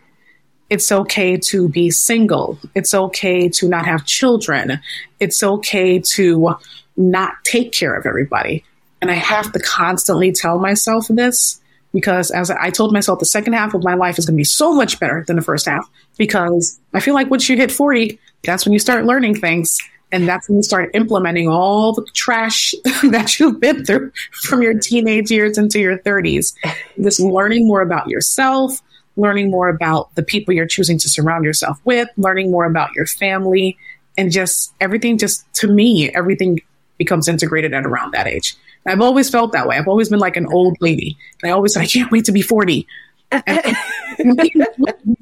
It's 0.69 0.91
okay 0.91 1.38
to 1.38 1.69
be 1.69 1.91
single. 1.91 2.57
It's 2.76 2.93
okay 2.93 3.49
to 3.49 3.67
not 3.67 3.86
have 3.86 4.05
children. 4.05 4.80
It's 5.19 5.43
okay 5.43 5.99
to 5.99 6.55
not 6.97 7.34
take 7.43 7.72
care 7.72 7.93
of 7.93 8.05
everybody. 8.05 8.63
And 9.01 9.11
I 9.11 9.15
have 9.15 9.51
to 9.51 9.59
constantly 9.59 10.32
tell 10.32 10.59
myself 10.59 11.07
this 11.09 11.61
because 11.93 12.31
as 12.31 12.49
I 12.49 12.69
told 12.69 12.93
myself, 12.93 13.19
the 13.19 13.25
second 13.25 13.53
half 13.53 13.73
of 13.73 13.83
my 13.83 13.93
life 13.93 14.17
is 14.17 14.25
going 14.25 14.35
to 14.35 14.39
be 14.39 14.43
so 14.43 14.73
much 14.73 14.99
better 14.99 15.23
than 15.27 15.35
the 15.35 15.41
first 15.41 15.65
half 15.65 15.89
because 16.17 16.79
I 16.93 16.99
feel 16.99 17.13
like 17.13 17.29
once 17.29 17.49
you 17.49 17.57
hit 17.57 17.71
40, 17.71 18.19
that's 18.43 18.65
when 18.65 18.73
you 18.73 18.79
start 18.79 19.05
learning 19.05 19.35
things. 19.35 19.77
And 20.13 20.27
that's 20.27 20.49
when 20.49 20.57
you 20.57 20.63
start 20.63 20.91
implementing 20.93 21.47
all 21.47 21.93
the 21.93 22.05
trash 22.13 22.73
that 23.03 23.39
you've 23.39 23.61
been 23.61 23.85
through 23.85 24.11
from 24.43 24.61
your 24.61 24.77
teenage 24.77 25.31
years 25.31 25.57
into 25.57 25.79
your 25.79 25.99
30s. 25.99 26.53
Just 27.01 27.21
learning 27.21 27.65
more 27.67 27.81
about 27.81 28.09
yourself, 28.09 28.81
learning 29.15 29.49
more 29.49 29.69
about 29.69 30.13
the 30.15 30.23
people 30.23 30.53
you're 30.53 30.67
choosing 30.67 30.97
to 30.97 31.09
surround 31.09 31.45
yourself 31.45 31.79
with, 31.85 32.09
learning 32.17 32.51
more 32.51 32.65
about 32.65 32.93
your 32.93 33.05
family, 33.05 33.77
and 34.17 34.31
just 34.31 34.73
everything, 34.81 35.17
just 35.17 35.45
to 35.55 35.67
me, 35.67 36.09
everything 36.09 36.59
becomes 36.97 37.27
integrated 37.27 37.73
at 37.73 37.85
around 37.85 38.11
that 38.13 38.27
age. 38.27 38.55
I've 38.86 39.01
always 39.01 39.29
felt 39.29 39.51
that 39.53 39.67
way. 39.67 39.77
I've 39.77 39.88
always 39.88 40.09
been 40.09 40.19
like 40.19 40.38
an 40.38 40.47
old 40.47 40.77
lady. 40.82 41.17
And 41.41 41.51
I 41.51 41.53
always 41.53 41.73
said, 41.73 41.82
I 41.82 41.86
can't 41.86 42.11
wait 42.11 42.25
to 42.25 42.32
be 42.32 42.41
40. 42.41 42.88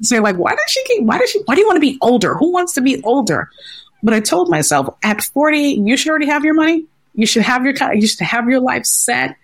say 0.00 0.18
like, 0.18 0.36
why 0.36 0.50
does 0.50 0.64
she 0.68 0.84
keep, 0.84 1.04
why 1.04 1.18
does 1.18 1.30
she, 1.30 1.40
why 1.44 1.54
do 1.54 1.60
you 1.60 1.66
want 1.66 1.76
to 1.76 1.80
be 1.80 1.98
older? 2.00 2.34
Who 2.34 2.52
wants 2.52 2.72
to 2.74 2.80
be 2.80 3.02
older? 3.02 3.50
But 4.02 4.14
I 4.14 4.20
told 4.20 4.48
myself 4.48 4.96
at 5.02 5.22
40, 5.22 5.82
you 5.84 5.96
should 5.96 6.10
already 6.10 6.26
have 6.26 6.44
your 6.44 6.54
money. 6.54 6.86
You 7.14 7.26
should 7.26 7.42
have 7.42 7.64
your, 7.64 7.74
you 7.94 8.06
should 8.06 8.20
have 8.20 8.48
your 8.48 8.60
life 8.60 8.86
set 8.86 9.36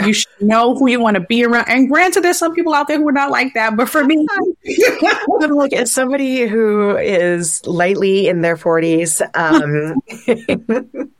you 0.00 0.12
should 0.12 0.28
know 0.40 0.74
who 0.74 0.88
you 0.88 1.00
want 1.00 1.14
to 1.14 1.20
be 1.20 1.44
around. 1.44 1.68
And 1.68 1.88
granted, 1.88 2.22
there's 2.22 2.38
some 2.38 2.54
people 2.54 2.74
out 2.74 2.88
there 2.88 2.98
who 2.98 3.08
are 3.08 3.12
not 3.12 3.30
like 3.30 3.54
that, 3.54 3.76
but 3.76 3.88
for 3.88 4.04
me, 4.04 4.26
look 5.28 5.72
as 5.72 5.92
somebody 5.92 6.46
who 6.46 6.96
is 6.96 7.64
lightly 7.66 8.28
in 8.28 8.40
their 8.40 8.56
40s. 8.56 9.22
Um, 9.34 10.00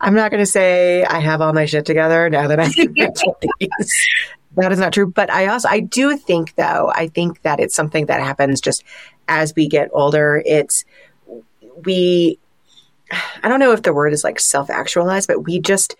I'm 0.00 0.14
not 0.14 0.30
going 0.30 0.42
to 0.42 0.46
say 0.46 1.04
I 1.04 1.20
have 1.20 1.40
all 1.40 1.52
my 1.52 1.66
shit 1.66 1.84
together 1.84 2.30
now 2.30 2.48
that 2.48 2.60
I'm 2.60 2.72
in 2.76 2.94
my 2.96 3.06
40s. 3.06 3.88
That 4.56 4.72
is 4.72 4.78
not 4.78 4.92
true. 4.92 5.06
But 5.06 5.30
I 5.30 5.46
also, 5.46 5.68
I 5.68 5.80
do 5.80 6.16
think 6.16 6.54
though, 6.54 6.90
I 6.94 7.08
think 7.08 7.42
that 7.42 7.60
it's 7.60 7.74
something 7.74 8.06
that 8.06 8.20
happens 8.20 8.60
just 8.60 8.84
as 9.26 9.54
we 9.54 9.68
get 9.68 9.90
older. 9.92 10.42
It's, 10.44 10.84
we, 11.84 12.38
I 13.42 13.48
don't 13.48 13.60
know 13.60 13.72
if 13.72 13.82
the 13.82 13.92
word 13.92 14.12
is 14.12 14.24
like 14.24 14.38
self 14.38 14.70
actualized, 14.70 15.28
but 15.28 15.44
we 15.44 15.60
just, 15.60 15.96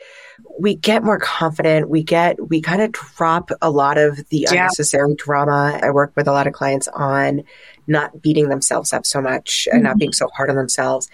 we 0.58 0.74
get 0.74 1.02
more 1.02 1.18
confident. 1.18 1.88
We 1.88 2.02
get, 2.02 2.48
we 2.48 2.60
kind 2.60 2.82
of 2.82 2.92
drop 2.92 3.50
a 3.62 3.70
lot 3.70 3.98
of 3.98 4.16
the 4.28 4.40
yeah. 4.40 4.50
unnecessary 4.50 5.14
drama. 5.14 5.78
I 5.82 5.90
work 5.90 6.12
with 6.16 6.28
a 6.28 6.32
lot 6.32 6.46
of 6.46 6.52
clients 6.52 6.88
on 6.88 7.44
not 7.86 8.20
beating 8.20 8.48
themselves 8.48 8.92
up 8.92 9.06
so 9.06 9.20
much 9.20 9.66
mm-hmm. 9.66 9.76
and 9.76 9.84
not 9.84 9.90
mm-hmm. 9.90 9.98
being 9.98 10.12
so 10.12 10.28
hard 10.28 10.50
on 10.50 10.56
themselves. 10.56 11.08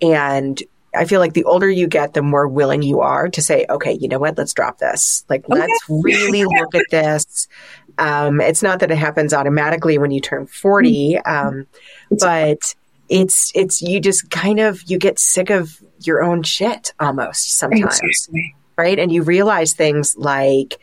And 0.00 0.62
I 0.94 1.04
feel 1.04 1.20
like 1.20 1.34
the 1.34 1.44
older 1.44 1.68
you 1.68 1.86
get, 1.86 2.14
the 2.14 2.22
more 2.22 2.48
willing 2.48 2.82
you 2.82 3.00
are 3.00 3.28
to 3.28 3.42
say, 3.42 3.66
okay, 3.68 3.92
you 3.92 4.08
know 4.08 4.18
what? 4.18 4.38
Let's 4.38 4.54
drop 4.54 4.78
this. 4.78 5.24
Like, 5.28 5.44
okay. 5.48 5.60
let's 5.60 5.84
really 5.88 6.44
look 6.44 6.74
at 6.74 6.86
this. 6.90 7.48
Um, 7.98 8.40
it's 8.40 8.62
not 8.62 8.80
that 8.80 8.90
it 8.90 8.98
happens 8.98 9.34
automatically 9.34 9.98
when 9.98 10.10
you 10.10 10.20
turn 10.20 10.46
40, 10.46 11.14
mm-hmm. 11.14 11.30
um, 11.30 11.66
but 12.10 12.74
it's, 13.08 13.52
it's, 13.54 13.82
you 13.82 14.00
just 14.00 14.30
kind 14.30 14.60
of, 14.60 14.82
you 14.86 14.98
get 14.98 15.18
sick 15.18 15.50
of 15.50 15.82
your 16.00 16.22
own 16.22 16.42
shit 16.42 16.92
almost 17.00 17.58
sometimes. 17.58 18.00
Exactly 18.00 18.54
right? 18.78 18.98
And 18.98 19.12
you 19.12 19.22
realize 19.22 19.74
things 19.74 20.16
like 20.16 20.78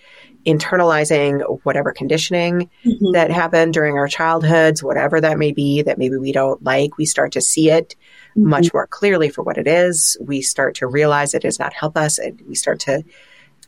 internalizing 0.46 1.60
whatever 1.64 1.92
conditioning 1.92 2.70
mm-hmm. 2.86 3.14
that 3.14 3.32
happened 3.32 3.74
during 3.74 3.98
our 3.98 4.08
childhoods, 4.08 4.84
whatever 4.84 5.20
that 5.22 5.40
may 5.40 5.52
be, 5.52 5.82
that 5.82 5.98
maybe 5.98 6.18
we 6.18 6.32
don't 6.32 6.62
like. 6.62 6.98
We 6.98 7.06
start 7.06 7.32
to 7.32 7.42
see 7.42 7.72
it 7.72 7.96
mm-hmm. 8.38 8.50
much 8.50 8.74
more 8.74 8.88
clearly 8.88 9.30
for 9.30 9.44
what 9.44 9.58
it 9.58 9.68
is. 9.68 10.18
We 10.20 10.42
start 10.42 10.76
to 10.76 10.88
realize 10.88 11.34
it 11.34 11.42
does 11.42 11.60
not 11.60 11.74
help 11.74 11.98
us. 11.98 12.18
And 12.18 12.42
we 12.48 12.56
start 12.56 12.80
to 12.82 13.04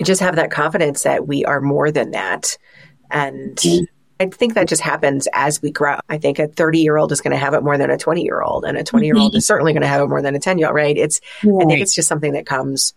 just 0.04 0.22
have 0.22 0.36
that 0.36 0.52
confidence 0.52 1.04
that 1.04 1.28
we 1.28 1.46
are 1.46 1.62
more 1.62 1.92
than 1.92 2.12
that. 2.12 2.58
And 3.10 3.56
mm-hmm. 3.58 3.86
I 4.20 4.28
think 4.28 4.56
that 4.56 4.68
just 4.68 4.82
happens 4.82 5.28
as 5.32 5.62
we 5.62 5.72
grow. 5.72 6.00
I 6.10 6.18
think 6.18 6.40
a 6.40 6.48
30 6.48 6.80
year 6.80 6.98
old 6.98 7.12
is 7.12 7.22
going 7.22 7.32
to 7.32 7.38
have 7.38 7.54
it 7.54 7.64
more 7.64 7.78
than 7.78 7.92
a 7.92 7.98
20 7.98 8.24
year 8.24 8.42
old, 8.42 8.66
and 8.66 8.78
a 8.78 8.84
20 8.84 9.06
year 9.06 9.18
old 9.18 9.36
is 9.36 9.46
certainly 9.46 9.74
going 9.74 9.82
to 9.82 9.88
have 9.88 10.02
it 10.02 10.08
more 10.08 10.22
than 10.22 10.36
a 10.36 10.40
10 10.40 10.58
year 10.58 10.68
old, 10.68 10.76
right? 10.76 10.98
It's, 10.98 11.22
right. 11.44 11.64
I 11.64 11.68
think 11.68 11.82
it's 11.82 11.94
just 11.94 12.08
something 12.08 12.34
that 12.34 12.46
comes 12.46 12.94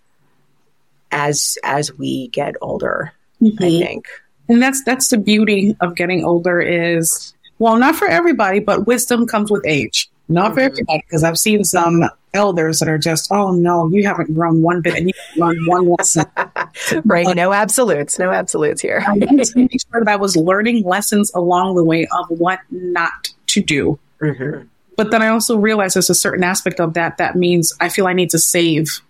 as 1.12 1.58
as 1.62 1.92
we 1.92 2.28
get 2.28 2.54
older. 2.62 3.12
Mm-hmm. 3.42 3.62
I 3.62 3.68
think. 3.68 4.06
And 4.48 4.62
that's 4.62 4.82
that's 4.84 5.08
the 5.08 5.18
beauty 5.18 5.76
of 5.80 5.94
getting 5.94 6.24
older 6.24 6.60
is 6.60 7.34
well, 7.58 7.76
not 7.76 7.94
for 7.94 8.08
everybody, 8.08 8.58
but 8.58 8.86
wisdom 8.86 9.26
comes 9.26 9.50
with 9.50 9.66
age. 9.66 10.09
Not 10.30 10.54
for 10.54 10.60
mm-hmm. 10.60 10.72
everybody, 10.72 11.02
because 11.06 11.24
I've 11.24 11.38
seen 11.38 11.64
some 11.64 12.04
elders 12.32 12.78
that 12.78 12.88
are 12.88 12.98
just, 12.98 13.30
oh 13.32 13.52
no, 13.52 13.88
you 13.88 14.06
haven't 14.06 14.32
grown 14.32 14.62
one 14.62 14.80
bit 14.80 14.94
and 14.94 15.08
you 15.08 15.14
learned 15.36 15.66
one 15.66 15.88
lesson. 15.98 16.24
right. 17.04 17.26
But, 17.26 17.36
no 17.36 17.52
absolutes. 17.52 18.18
No 18.18 18.30
absolutes 18.30 18.80
here. 18.80 19.04
I 19.06 19.12
wanted 19.12 19.44
to 19.44 19.58
make 19.58 19.72
sure 19.72 20.04
that 20.04 20.08
I 20.08 20.16
was 20.16 20.36
learning 20.36 20.84
lessons 20.84 21.32
along 21.34 21.74
the 21.74 21.84
way 21.84 22.06
of 22.06 22.26
what 22.28 22.60
not 22.70 23.30
to 23.48 23.60
do. 23.60 23.98
Mm-hmm. 24.20 24.66
But 24.96 25.10
then 25.10 25.22
I 25.22 25.28
also 25.28 25.56
realized 25.56 25.96
there's 25.96 26.10
a 26.10 26.14
certain 26.14 26.44
aspect 26.44 26.78
of 26.78 26.94
that 26.94 27.18
that 27.18 27.34
means 27.34 27.72
I 27.80 27.88
feel 27.88 28.06
I 28.06 28.12
need 28.12 28.30
to 28.30 28.38
save 28.38 29.00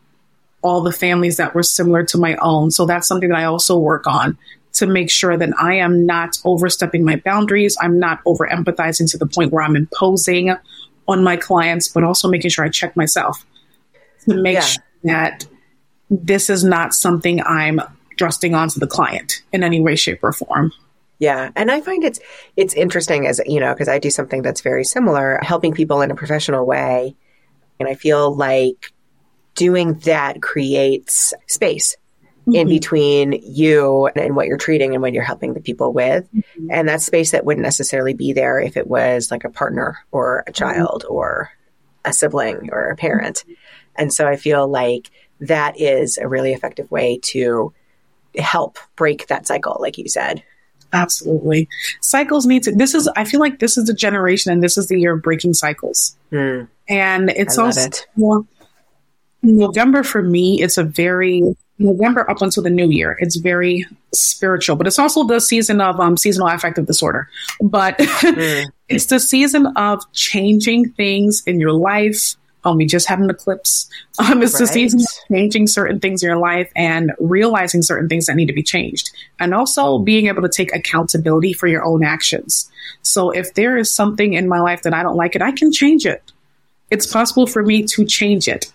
all 0.63 0.81
the 0.81 0.93
families 0.93 1.37
that 1.37 1.55
were 1.55 1.63
similar 1.63 2.05
to 2.05 2.19
my 2.19 2.37
own. 2.37 2.71
So 2.71 2.87
that's 2.87 3.09
something 3.09 3.29
that 3.29 3.39
I 3.39 3.45
also 3.45 3.79
work 3.79 4.07
on 4.07 4.39
to 4.75 4.87
make 4.87 5.11
sure 5.11 5.37
that 5.37 5.51
I 5.61 5.75
am 5.75 6.07
not 6.07 6.39
overstepping 6.45 7.05
my 7.05 7.17
boundaries. 7.17 7.77
I'm 7.81 7.99
not 7.99 8.21
over 8.25 8.47
empathizing 8.47 9.11
to 9.11 9.19
the 9.19 9.27
point 9.27 9.53
where 9.53 9.65
I'm 9.65 9.77
imposing 9.77 10.55
on 11.11 11.25
my 11.25 11.37
clients, 11.37 11.89
but 11.89 12.05
also 12.05 12.29
making 12.29 12.51
sure 12.51 12.65
I 12.65 12.69
check 12.69 12.97
myself 12.97 13.45
to 14.29 14.35
make 14.35 14.55
yeah. 14.55 14.61
sure 14.61 14.85
that 15.05 15.47
this 16.11 16.51
is 16.51 16.65
not 16.65 16.95
something 16.95 17.43
I'm 17.43 17.81
thrusting 18.19 18.55
onto 18.55 18.81
the 18.81 18.87
client 18.87 19.43
in 19.53 19.63
any 19.63 19.81
way, 19.81 19.97
shape, 19.97 20.23
or 20.23 20.33
form. 20.33 20.73
Yeah, 21.19 21.51
and 21.55 21.71
I 21.71 21.81
find 21.83 22.03
it's 22.03 22.19
it's 22.57 22.75
interesting 22.75 23.27
as 23.27 23.41
you 23.45 23.61
know 23.61 23.75
because 23.75 23.89
I 23.89 23.99
do 23.99 24.11
something 24.11 24.43
that's 24.43 24.63
very 24.63 24.85
similar, 24.85 25.39
helping 25.43 25.75
people 25.75 26.01
in 26.01 26.11
a 26.11 26.15
professional 26.15 26.65
way, 26.65 27.15
and 27.79 27.89
I 27.89 27.95
feel 27.95 28.35
like 28.35 28.93
doing 29.55 29.95
that 30.01 30.41
creates 30.41 31.35
space 31.47 31.97
mm-hmm. 32.41 32.55
in 32.55 32.69
between 32.69 33.33
you 33.45 34.07
and 34.17 34.37
what 34.37 34.47
you're 34.47 34.57
treating 34.57 34.95
and 34.95 35.03
what 35.03 35.13
you're 35.13 35.23
helping 35.23 35.55
the 35.55 35.61
people 35.61 35.93
with, 35.93 36.29
mm-hmm. 36.35 36.67
and 36.71 36.89
that 36.89 37.03
space 37.03 37.31
that 37.33 37.45
wouldn't 37.45 37.65
necessarily 37.65 38.15
be 38.15 38.33
there 38.33 38.61
if 38.61 38.77
it 38.77 38.87
was 38.87 39.31
like 39.31 39.45
a 39.45 39.51
partner 39.51 39.99
or 40.11 40.41
a 40.41 40.45
mm-hmm. 40.45 40.53
child 40.53 41.05
mm-hmm. 41.05 41.15
or 41.15 41.51
a 42.05 42.13
sibling 42.13 42.71
or 42.73 42.91
a 42.91 42.97
parent, 42.97 43.45
and 43.97 44.13
so 44.13 44.27
I 44.27 44.37
feel 44.37 44.67
like 44.67 45.11
that 45.41 45.81
is 45.81 46.19
a 46.19 46.29
really 46.29 46.53
effective 46.53 46.91
way 46.91 47.19
to 47.25 47.73
help 48.37 48.79
break 48.97 49.27
that 49.27 49.47
cycle, 49.47 49.79
like 49.81 49.99
you 49.99 50.09
said. 50.09 50.43
Absolutely. 50.93 51.69
Cycles 52.01 52.47
need 52.47 52.65
to, 52.65 52.73
this 52.73 52.95
is, 52.95 53.09
I 53.17 53.25
feel 53.25 53.41
like 53.41 53.59
this 53.59 53.79
is 53.79 53.87
the 53.87 53.95
generation 53.95 54.53
and 54.53 54.63
this 54.63 54.77
is 54.77 54.89
the 54.89 54.99
year 54.99 55.15
of 55.15 55.23
breaking 55.23 55.55
cycles. 55.55 56.17
Mm. 56.33 56.69
And 56.89 57.31
it's 57.31 57.59
also, 57.59 57.87
it. 57.87 58.07
well, 58.17 58.47
November 59.43 60.03
for 60.03 60.23
me, 60.23 60.61
it's 60.61 60.79
a 60.79 60.85
very, 60.85 61.43
November 61.81 62.31
up 62.31 62.43
until 62.43 62.63
the 62.63 62.71
new 62.71 62.89
year, 62.89 63.17
it's 63.21 63.37
very 63.37 63.87
spiritual, 64.13 64.77
but 64.77 64.87
it's 64.87 64.99
also 64.99 65.25
the 65.25 65.41
season 65.41 65.81
of 65.81 65.99
um, 65.99 66.17
seasonal 66.17 66.49
affective 66.49 66.87
disorder. 66.87 67.29
But 67.61 67.99
mm. 67.99 68.67
it's 68.89 69.07
the 69.07 69.19
season 69.19 69.67
of 69.77 70.01
changing 70.13 70.91
things 70.91 71.43
in 71.47 71.59
your 71.59 71.73
life, 71.73 72.37
um, 72.65 72.77
we 72.77 72.87
just 72.87 73.09
had 73.09 73.19
an 73.21 73.31
eclipse. 73.31 73.89
Um, 74.19 74.43
it's 74.43 74.55
right. 74.55 74.61
the 74.61 74.67
season 74.67 75.01
of 75.01 75.07
changing 75.29 75.67
certain 75.67 75.99
things 75.99 76.23
in 76.23 76.29
your 76.29 76.39
life 76.39 76.71
and 76.77 77.13
realizing 77.19 77.83
certain 77.83 78.09
things 78.09 78.27
that 78.27 78.37
need 78.37 78.47
to 78.47 78.53
be 78.53 78.63
changed, 78.63 79.11
and 79.39 79.55
also 79.55 79.99
being 79.99 80.27
able 80.27 80.43
to 80.43 80.49
take 80.49 80.75
accountability 80.75 81.53
for 81.53 81.67
your 81.67 81.85
own 81.85 82.05
actions. 82.05 82.71
So 83.03 83.31
if 83.31 83.55
there 83.55 83.79
is 83.79 83.95
something 83.95 84.35
in 84.35 84.49
my 84.49 84.61
life 84.61 84.83
that 84.83 84.95
I 84.95 85.03
don't 85.03 85.17
like 85.17 85.35
it, 85.35 85.43
I 85.43 85.53
can 85.53 85.73
change 85.73 86.05
it. 86.05 86.23
It's 86.91 87.07
possible 87.07 87.47
for 87.47 87.63
me 87.63 87.85
to 87.85 88.05
change 88.05 88.49
it. 88.49 88.71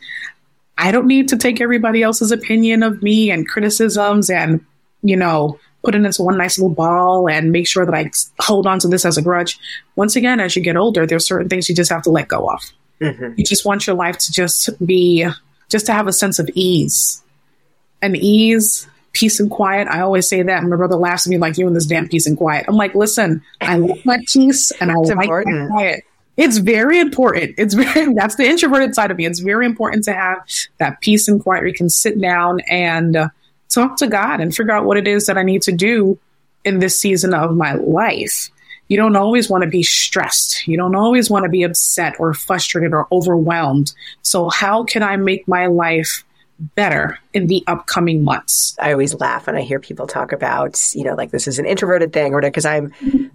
I 0.78 0.92
don't 0.92 1.08
need 1.08 1.30
to 1.30 1.38
take 1.38 1.62
everybody 1.62 2.04
else's 2.04 2.32
opinion 2.32 2.84
of 2.84 3.02
me 3.02 3.32
and 3.32 3.48
criticisms 3.48 4.30
and, 4.30 4.66
you 5.02 5.16
know, 5.16 5.60
put 5.84 5.96
it 5.96 6.04
into 6.04 6.24
one 6.24 6.38
nice 6.38 6.58
little 6.58 6.74
ball 6.74 7.30
and 7.30 7.52
make 7.52 7.68
sure 7.68 7.86
that 7.86 7.94
I 7.96 8.12
hold 8.40 8.68
on 8.68 8.80
to 8.80 8.88
this 8.88 9.06
as 9.06 9.18
a 9.18 9.22
grudge. 9.22 9.60
Once 9.96 10.16
again, 10.16 10.40
as 10.40 10.56
you 10.56 10.62
get 10.62 10.76
older, 10.76 11.06
there's 11.06 11.26
certain 11.26 11.48
things 11.48 11.70
you 11.70 11.76
just 11.76 11.92
have 11.92 12.02
to 12.04 12.10
let 12.10 12.28
go 12.28 12.50
of. 12.50 12.62
Mm-hmm. 13.00 13.34
You 13.38 13.46
just 13.46 13.66
want 13.66 13.88
your 13.88 13.96
life 13.96 14.18
to 14.18 14.32
just 14.32 14.70
be, 14.86 15.26
just 15.70 15.86
to 15.86 15.94
have 15.94 16.08
a 16.08 16.14
sense 16.14 16.40
of 16.40 16.50
ease. 16.56 17.22
And 18.02 18.18
ease, 18.18 18.88
peace 19.14 19.40
and 19.40 19.50
quiet. 19.50 19.88
I 19.88 20.02
always 20.02 20.28
say 20.28 20.42
that. 20.42 20.62
And 20.62 20.70
my 20.70 20.76
brother 20.76 20.96
laughs 20.96 21.26
at 21.26 21.30
me 21.30 21.38
like, 21.38 21.58
you 21.58 21.66
and 21.68 21.76
this 21.76 21.86
damn 21.86 22.08
peace 22.08 22.28
and 22.28 22.38
quiet. 22.38 22.66
I'm 22.68 22.76
like, 22.76 22.94
listen, 22.94 23.42
I 23.62 23.78
like 23.78 24.06
my 24.06 24.20
peace 24.28 24.72
and 24.72 24.92
I 24.92 24.96
it's 25.00 25.10
like 25.10 25.24
important. 25.24 25.70
my 25.70 25.76
quiet. 25.76 26.04
It's 26.38 26.58
very 26.58 27.00
important. 27.00 27.56
It's 27.58 27.74
very, 27.76 28.14
that's 28.14 28.36
the 28.36 28.46
introverted 28.46 28.96
side 28.96 29.12
of 29.12 29.18
me. 29.18 29.26
It's 29.26 29.40
very 29.40 29.66
important 29.66 30.04
to 30.06 30.14
have 30.14 30.40
that 30.80 31.02
peace 31.02 31.28
and 31.28 31.42
quiet 31.42 31.62
where 31.62 31.68
you 31.68 31.74
can 31.74 31.90
sit 31.90 32.20
down 32.20 32.60
and 32.70 33.16
uh, 33.16 33.30
talk 33.70 33.98
to 33.98 34.08
God 34.08 34.40
and 34.42 34.56
figure 34.56 34.74
out 34.74 34.86
what 34.86 34.98
it 34.98 35.08
is 35.08 35.26
that 35.28 35.38
I 35.38 35.44
need 35.44 35.62
to 35.64 35.72
do 35.72 36.20
in 36.64 36.80
this 36.80 37.00
season 37.00 37.34
of 37.34 37.56
my 37.56 37.74
life 37.74 38.50
you 38.88 38.98
don't 38.98 39.16
always 39.16 39.50
want 39.50 39.64
to 39.64 39.70
be 39.70 39.84
stressed. 39.84 40.68
You 40.68 40.78
don't 40.78 40.96
always 40.96 41.30
want 41.30 41.44
to 41.44 41.50
be 41.50 41.64
upset 41.64 42.16
or 42.20 42.34
frustrated 42.34 42.94
or 42.94 43.08
overwhelmed. 43.12 43.94
So 44.22 44.50
how 44.50 44.84
can 44.84 45.02
I 45.02 45.16
make 45.16 45.48
my 45.48 45.68
life 45.68 46.24
better 46.60 47.18
in 47.34 47.48
the 47.48 47.64
upcoming 47.68 48.24
months? 48.24 48.76
I 48.82 48.92
always 48.92 49.14
laugh 49.16 49.48
when 49.48 49.56
I 49.56 49.62
hear 49.62 49.80
people 49.80 50.08
talk 50.08 50.32
about, 50.32 50.80
you 50.94 51.04
know, 51.04 51.14
like 51.14 51.32
this 51.32 51.48
is 51.48 51.60
an 51.60 51.66
introverted 51.66 52.14
thing 52.14 52.34
or 52.34 52.42
because 52.42 52.66
I'm 52.66 52.94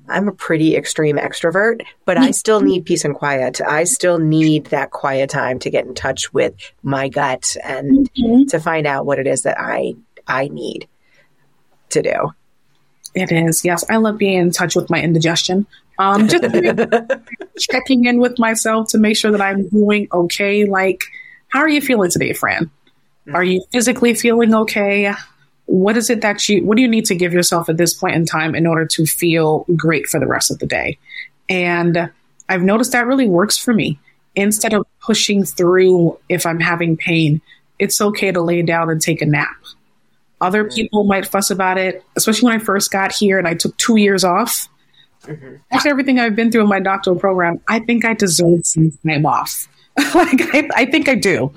I'm 0.08 0.28
a 0.28 0.32
pretty 0.32 0.76
extreme 0.76 1.16
extrovert, 1.16 1.82
but 2.04 2.18
I 2.18 2.30
still 2.32 2.60
need 2.60 2.84
peace 2.84 3.04
and 3.04 3.14
quiet. 3.14 3.60
I 3.60 3.84
still 3.84 4.18
need 4.18 4.66
that 4.66 4.90
quiet 4.90 5.30
time 5.30 5.58
to 5.60 5.70
get 5.70 5.86
in 5.86 5.94
touch 5.94 6.32
with 6.32 6.54
my 6.82 7.08
gut 7.08 7.56
and 7.62 8.10
mm-hmm. 8.10 8.46
to 8.48 8.58
find 8.60 8.86
out 8.86 9.06
what 9.06 9.18
it 9.18 9.26
is 9.26 9.42
that 9.42 9.60
I 9.60 9.94
I 10.26 10.48
need 10.48 10.88
to 11.90 12.02
do. 12.02 12.32
It 13.14 13.32
is. 13.32 13.64
Yes. 13.64 13.84
I 13.90 13.96
love 13.96 14.18
being 14.18 14.38
in 14.38 14.50
touch 14.50 14.76
with 14.76 14.88
my 14.88 15.00
indigestion. 15.02 15.66
Um, 15.98 16.28
just 16.28 16.44
checking 17.58 18.04
in 18.06 18.20
with 18.20 18.38
myself 18.38 18.88
to 18.90 18.98
make 18.98 19.16
sure 19.16 19.32
that 19.32 19.40
I'm 19.40 19.68
doing 19.68 20.08
okay. 20.12 20.64
Like, 20.64 21.00
how 21.48 21.60
are 21.60 21.68
you 21.68 21.80
feeling 21.80 22.10
today, 22.10 22.32
Fran? 22.32 22.70
Are 23.35 23.45
you 23.45 23.64
physically 23.72 24.14
feeling 24.14 24.55
okay? 24.55 25.12
What 25.66 25.97
is 25.97 26.11
it 26.11 26.20
that 26.22 26.49
you, 26.49 26.64
what 26.64 26.76
do 26.76 26.83
you 26.83 26.89
need 26.89 27.05
to 27.07 27.14
give 27.14 27.33
yourself 27.33 27.68
at 27.68 27.76
this 27.76 27.95
point 27.95 28.16
in 28.16 28.26
time 28.26 28.55
in 28.55 28.66
order 28.66 28.87
to 28.87 29.07
feel 29.07 29.64
great 29.76 30.07
for 30.07 30.18
the 30.18 30.26
rest 30.26 30.51
of 30.51 30.59
the 30.59 30.66
day? 30.66 30.99
And 31.49 32.11
I've 32.49 32.62
noticed 32.62 32.93
that 32.93 33.07
really 33.07 33.28
works 33.28 33.57
for 33.57 33.72
me. 33.72 33.99
Instead 34.37 34.74
of 34.74 34.87
pushing 35.01 35.45
through 35.45 36.18
if 36.28 36.47
I'm 36.47 36.61
having 36.61 36.97
pain, 36.97 37.41
it's 37.78 38.01
okay 38.01 38.31
to 38.31 38.41
lay 38.41 38.62
down 38.62 38.91
and 38.91 39.01
take 39.01 39.22
a 39.22 39.26
nap. 39.26 39.57
Other 40.41 40.64
people 40.64 41.05
might 41.05 41.26
fuss 41.26 41.51
about 41.51 41.78
it, 41.78 42.03
especially 42.16 42.47
when 42.47 42.61
I 42.61 42.64
first 42.64 42.91
got 42.91 43.12
here 43.12 43.39
and 43.39 43.47
I 43.47 43.55
took 43.55 43.76
two 43.76 43.97
years 43.97 44.24
off. 44.24 44.68
Mm-hmm. 45.24 45.57
After 45.70 45.91
everything 45.91 46.18
I've 46.18 46.35
been 46.35 46.51
through 46.51 46.62
in 46.62 46.68
my 46.68 46.81
doctoral 46.81 47.16
program, 47.16 47.61
I 47.68 47.81
think 47.81 48.05
I 48.05 48.14
deserve 48.14 48.64
some 48.64 48.93
time 49.07 49.26
off. 49.26 49.68
like 50.14 50.41
I, 50.55 50.68
I 50.74 50.87
think 50.87 51.09
I 51.09 51.14
do. 51.14 51.53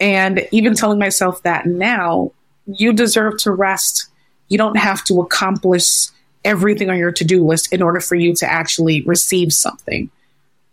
And 0.00 0.46
even 0.50 0.74
telling 0.74 0.98
myself 0.98 1.42
that 1.42 1.66
now, 1.66 2.32
you 2.66 2.92
deserve 2.92 3.38
to 3.38 3.50
rest. 3.50 4.08
You 4.48 4.58
don't 4.58 4.76
have 4.76 5.04
to 5.04 5.20
accomplish 5.20 6.08
everything 6.44 6.90
on 6.90 6.98
your 6.98 7.12
to 7.12 7.24
do 7.24 7.44
list 7.44 7.72
in 7.72 7.82
order 7.82 8.00
for 8.00 8.14
you 8.14 8.34
to 8.36 8.50
actually 8.50 9.02
receive 9.02 9.52
something. 9.52 10.10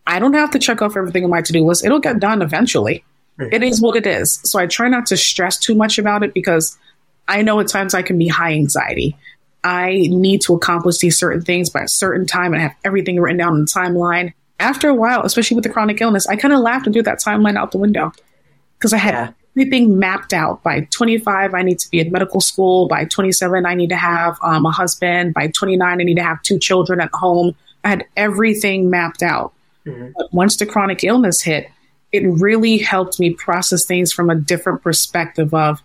I 0.06 0.20
don't 0.20 0.34
have 0.34 0.52
to 0.52 0.60
check 0.60 0.82
off 0.82 0.98
everything 0.98 1.24
on 1.24 1.30
my 1.30 1.42
to 1.42 1.54
do 1.54 1.66
list. 1.66 1.86
It'll 1.86 2.00
get 2.00 2.20
done 2.20 2.42
eventually. 2.42 3.04
Mm-hmm. 3.40 3.54
It 3.54 3.64
is 3.64 3.82
what 3.82 3.96
it 3.96 4.06
is. 4.06 4.40
So 4.44 4.60
I 4.60 4.68
try 4.68 4.90
not 4.90 5.06
to 5.08 5.18
stress 5.18 5.58
too 5.58 5.76
much 5.76 5.98
about 5.98 6.24
it 6.24 6.34
because 6.34 6.78
I 7.28 7.42
know 7.42 7.60
at 7.60 7.70
times 7.70 7.94
I 7.94 8.02
can 8.02 8.18
be 8.18 8.28
high 8.28 8.54
anxiety. 8.54 9.18
I 9.64 10.08
need 10.10 10.42
to 10.42 10.54
accomplish 10.54 10.98
these 10.98 11.18
certain 11.18 11.42
things 11.42 11.70
by 11.70 11.84
a 11.84 11.88
certain 11.88 12.28
time 12.28 12.54
and 12.54 12.62
have 12.62 12.76
everything 12.84 13.20
written 13.20 13.38
down 13.38 13.56
in 13.56 13.62
the 13.62 13.72
timeline. 13.74 14.34
After 14.60 14.90
a 14.90 14.94
while, 14.94 15.24
especially 15.24 15.56
with 15.56 15.64
the 15.64 15.70
chronic 15.70 16.02
illness, 16.02 16.28
I 16.28 16.36
kind 16.36 16.54
of 16.54 16.60
laughed 16.60 16.86
and 16.86 16.94
threw 16.94 17.04
that 17.04 17.20
timeline 17.20 17.58
out 17.58 17.72
the 17.72 17.78
window 17.78 18.12
because 18.84 18.92
I 18.92 18.98
had 18.98 19.14
yeah. 19.14 19.32
everything 19.56 19.98
mapped 19.98 20.34
out. 20.34 20.62
By 20.62 20.82
25, 20.92 21.54
I 21.54 21.62
need 21.62 21.80
to 21.80 21.90
be 21.90 22.02
in 22.02 22.12
medical 22.12 22.42
school. 22.42 22.90
By 22.90 23.06
27, 23.06 23.66
I 23.66 23.76
need 23.76 23.92
to 23.92 23.96
have 23.96 24.38
um, 24.42 24.66
a 24.66 24.72
husband. 24.72 25.34
By 25.34 25.48
29, 25.48 26.02
I 26.02 26.04
need 26.04 26.16
to 26.16 26.24
have 26.24 26.42
two 26.42 26.60
children 26.60 27.00
at 27.00 27.10
home. 27.14 27.56
I 27.86 27.90
had 27.92 28.06
everything 28.18 28.90
mapped 28.90 29.24
out. 29.24 29.54
Mm-hmm. 29.86 30.10
But 30.18 30.34
once 30.34 30.58
the 30.58 30.66
chronic 30.66 31.06
illness 31.06 31.42
hit, 31.42 31.70
it 32.12 32.28
really 32.28 32.78
helped 32.78 33.22
me 33.22 33.30
process 33.30 33.86
things 33.86 34.12
from 34.12 34.30
a 34.30 34.36
different 34.36 34.82
perspective 34.82 35.54
of 35.54 35.82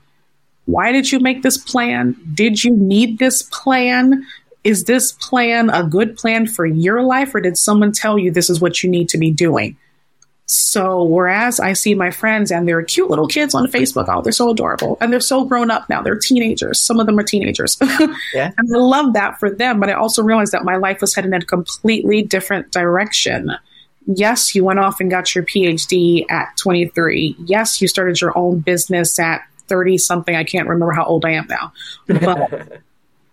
why 0.64 0.90
did 0.90 1.12
you 1.12 1.20
make 1.20 1.42
this 1.42 1.56
plan? 1.56 2.16
Did 2.34 2.64
you 2.64 2.72
need 2.76 3.20
this 3.20 3.42
plan? 3.42 4.26
Is 4.64 4.84
this 4.84 5.12
plan 5.12 5.70
a 5.70 5.84
good 5.84 6.16
plan 6.16 6.48
for 6.48 6.66
your 6.66 7.02
life, 7.02 7.32
or 7.32 7.40
did 7.40 7.56
someone 7.56 7.92
tell 7.92 8.18
you 8.18 8.32
this 8.32 8.50
is 8.50 8.60
what 8.60 8.82
you 8.82 8.90
need 8.90 9.08
to 9.10 9.18
be 9.18 9.30
doing? 9.30 9.76
So, 10.50 11.04
whereas 11.04 11.60
I 11.60 11.74
see 11.74 11.94
my 11.94 12.10
friends 12.10 12.50
and 12.50 12.66
they're 12.66 12.82
cute 12.82 13.10
little 13.10 13.26
kids 13.26 13.54
on 13.54 13.66
Facebook, 13.66 14.06
oh, 14.08 14.22
they're 14.22 14.32
so 14.32 14.48
adorable. 14.48 14.96
And 14.98 15.12
they're 15.12 15.20
so 15.20 15.44
grown 15.44 15.70
up 15.70 15.86
now. 15.90 16.00
They're 16.00 16.16
teenagers. 16.16 16.80
Some 16.80 16.98
of 16.98 17.04
them 17.04 17.18
are 17.18 17.22
teenagers. 17.22 17.76
yeah. 18.32 18.52
And 18.56 18.74
I 18.74 18.78
love 18.78 19.12
that 19.12 19.38
for 19.38 19.50
them. 19.50 19.78
But 19.78 19.90
I 19.90 19.92
also 19.92 20.22
realized 20.22 20.52
that 20.52 20.64
my 20.64 20.76
life 20.76 21.02
was 21.02 21.14
heading 21.14 21.34
in 21.34 21.42
a 21.42 21.44
completely 21.44 22.22
different 22.22 22.72
direction. 22.72 23.52
Yes, 24.06 24.54
you 24.54 24.64
went 24.64 24.78
off 24.78 25.00
and 25.00 25.10
got 25.10 25.34
your 25.34 25.44
PhD 25.44 26.24
at 26.30 26.56
23. 26.56 27.36
Yes, 27.44 27.82
you 27.82 27.86
started 27.86 28.18
your 28.18 28.36
own 28.36 28.60
business 28.60 29.18
at 29.18 29.42
30 29.66 29.98
something. 29.98 30.34
I 30.34 30.44
can't 30.44 30.66
remember 30.66 30.92
how 30.92 31.04
old 31.04 31.26
I 31.26 31.32
am 31.32 31.46
now. 31.46 31.74
But 32.06 32.80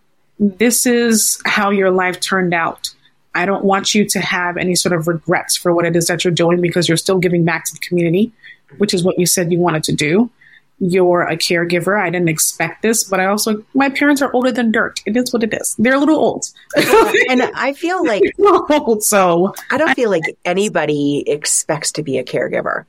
this 0.39 0.85
is 0.85 1.41
how 1.45 1.69
your 1.69 1.91
life 1.91 2.19
turned 2.19 2.53
out. 2.53 2.93
I 3.35 3.45
don't 3.45 3.65
want 3.65 3.93
you 3.93 4.07
to 4.09 4.19
have 4.21 4.57
any 4.57 4.75
sort 4.75 4.93
of 4.93 5.07
regrets 5.07 5.57
for 5.57 5.73
what 5.73 5.85
it 5.85 5.95
is 5.95 6.07
that 6.07 6.23
you're 6.23 6.33
doing 6.33 6.61
because 6.61 6.87
you're 6.87 6.97
still 6.97 7.19
giving 7.19 7.43
back 7.43 7.65
to 7.65 7.73
the 7.73 7.79
community, 7.79 8.31
which 8.77 8.93
is 8.93 9.03
what 9.03 9.19
you 9.19 9.25
said 9.25 9.51
you 9.51 9.59
wanted 9.59 9.83
to 9.83 9.93
do. 9.93 10.31
You're 10.79 11.21
a 11.21 11.37
caregiver. 11.37 12.01
I 12.01 12.09
didn't 12.09 12.29
expect 12.29 12.81
this, 12.81 13.03
but 13.03 13.19
I 13.19 13.25
also, 13.25 13.63
my 13.73 13.89
parents 13.89 14.21
are 14.21 14.31
older 14.33 14.51
than 14.51 14.71
dirt. 14.71 15.01
It 15.05 15.15
is 15.15 15.31
what 15.31 15.43
it 15.43 15.53
is. 15.53 15.75
They're 15.77 15.95
a 15.95 15.99
little 15.99 16.17
old. 16.17 16.45
and 16.75 17.41
I 17.41 17.73
feel 17.73 18.05
like, 18.05 18.23
old, 18.39 19.03
so 19.03 19.53
I 19.69 19.77
don't 19.77 19.93
feel 19.95 20.09
like 20.09 20.23
anybody 20.43 21.23
expects 21.27 21.93
to 21.93 22.03
be 22.03 22.17
a 22.17 22.23
caregiver. 22.23 22.85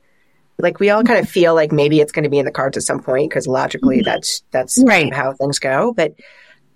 Like 0.59 0.79
we 0.79 0.89
all 0.89 1.03
kind 1.03 1.19
of 1.19 1.29
feel 1.29 1.53
like 1.53 1.71
maybe 1.71 1.99
it's 1.99 2.11
going 2.11 2.23
to 2.23 2.29
be 2.29 2.39
in 2.39 2.45
the 2.45 2.51
cards 2.51 2.77
at 2.77 2.83
some 2.83 3.01
point 3.01 3.29
because 3.29 3.47
logically 3.47 3.97
mm-hmm. 3.97 4.05
that's 4.05 4.43
that's 4.51 4.81
Right. 4.83 5.13
how 5.13 5.33
things 5.33 5.59
go. 5.59 5.93
But 5.93 6.15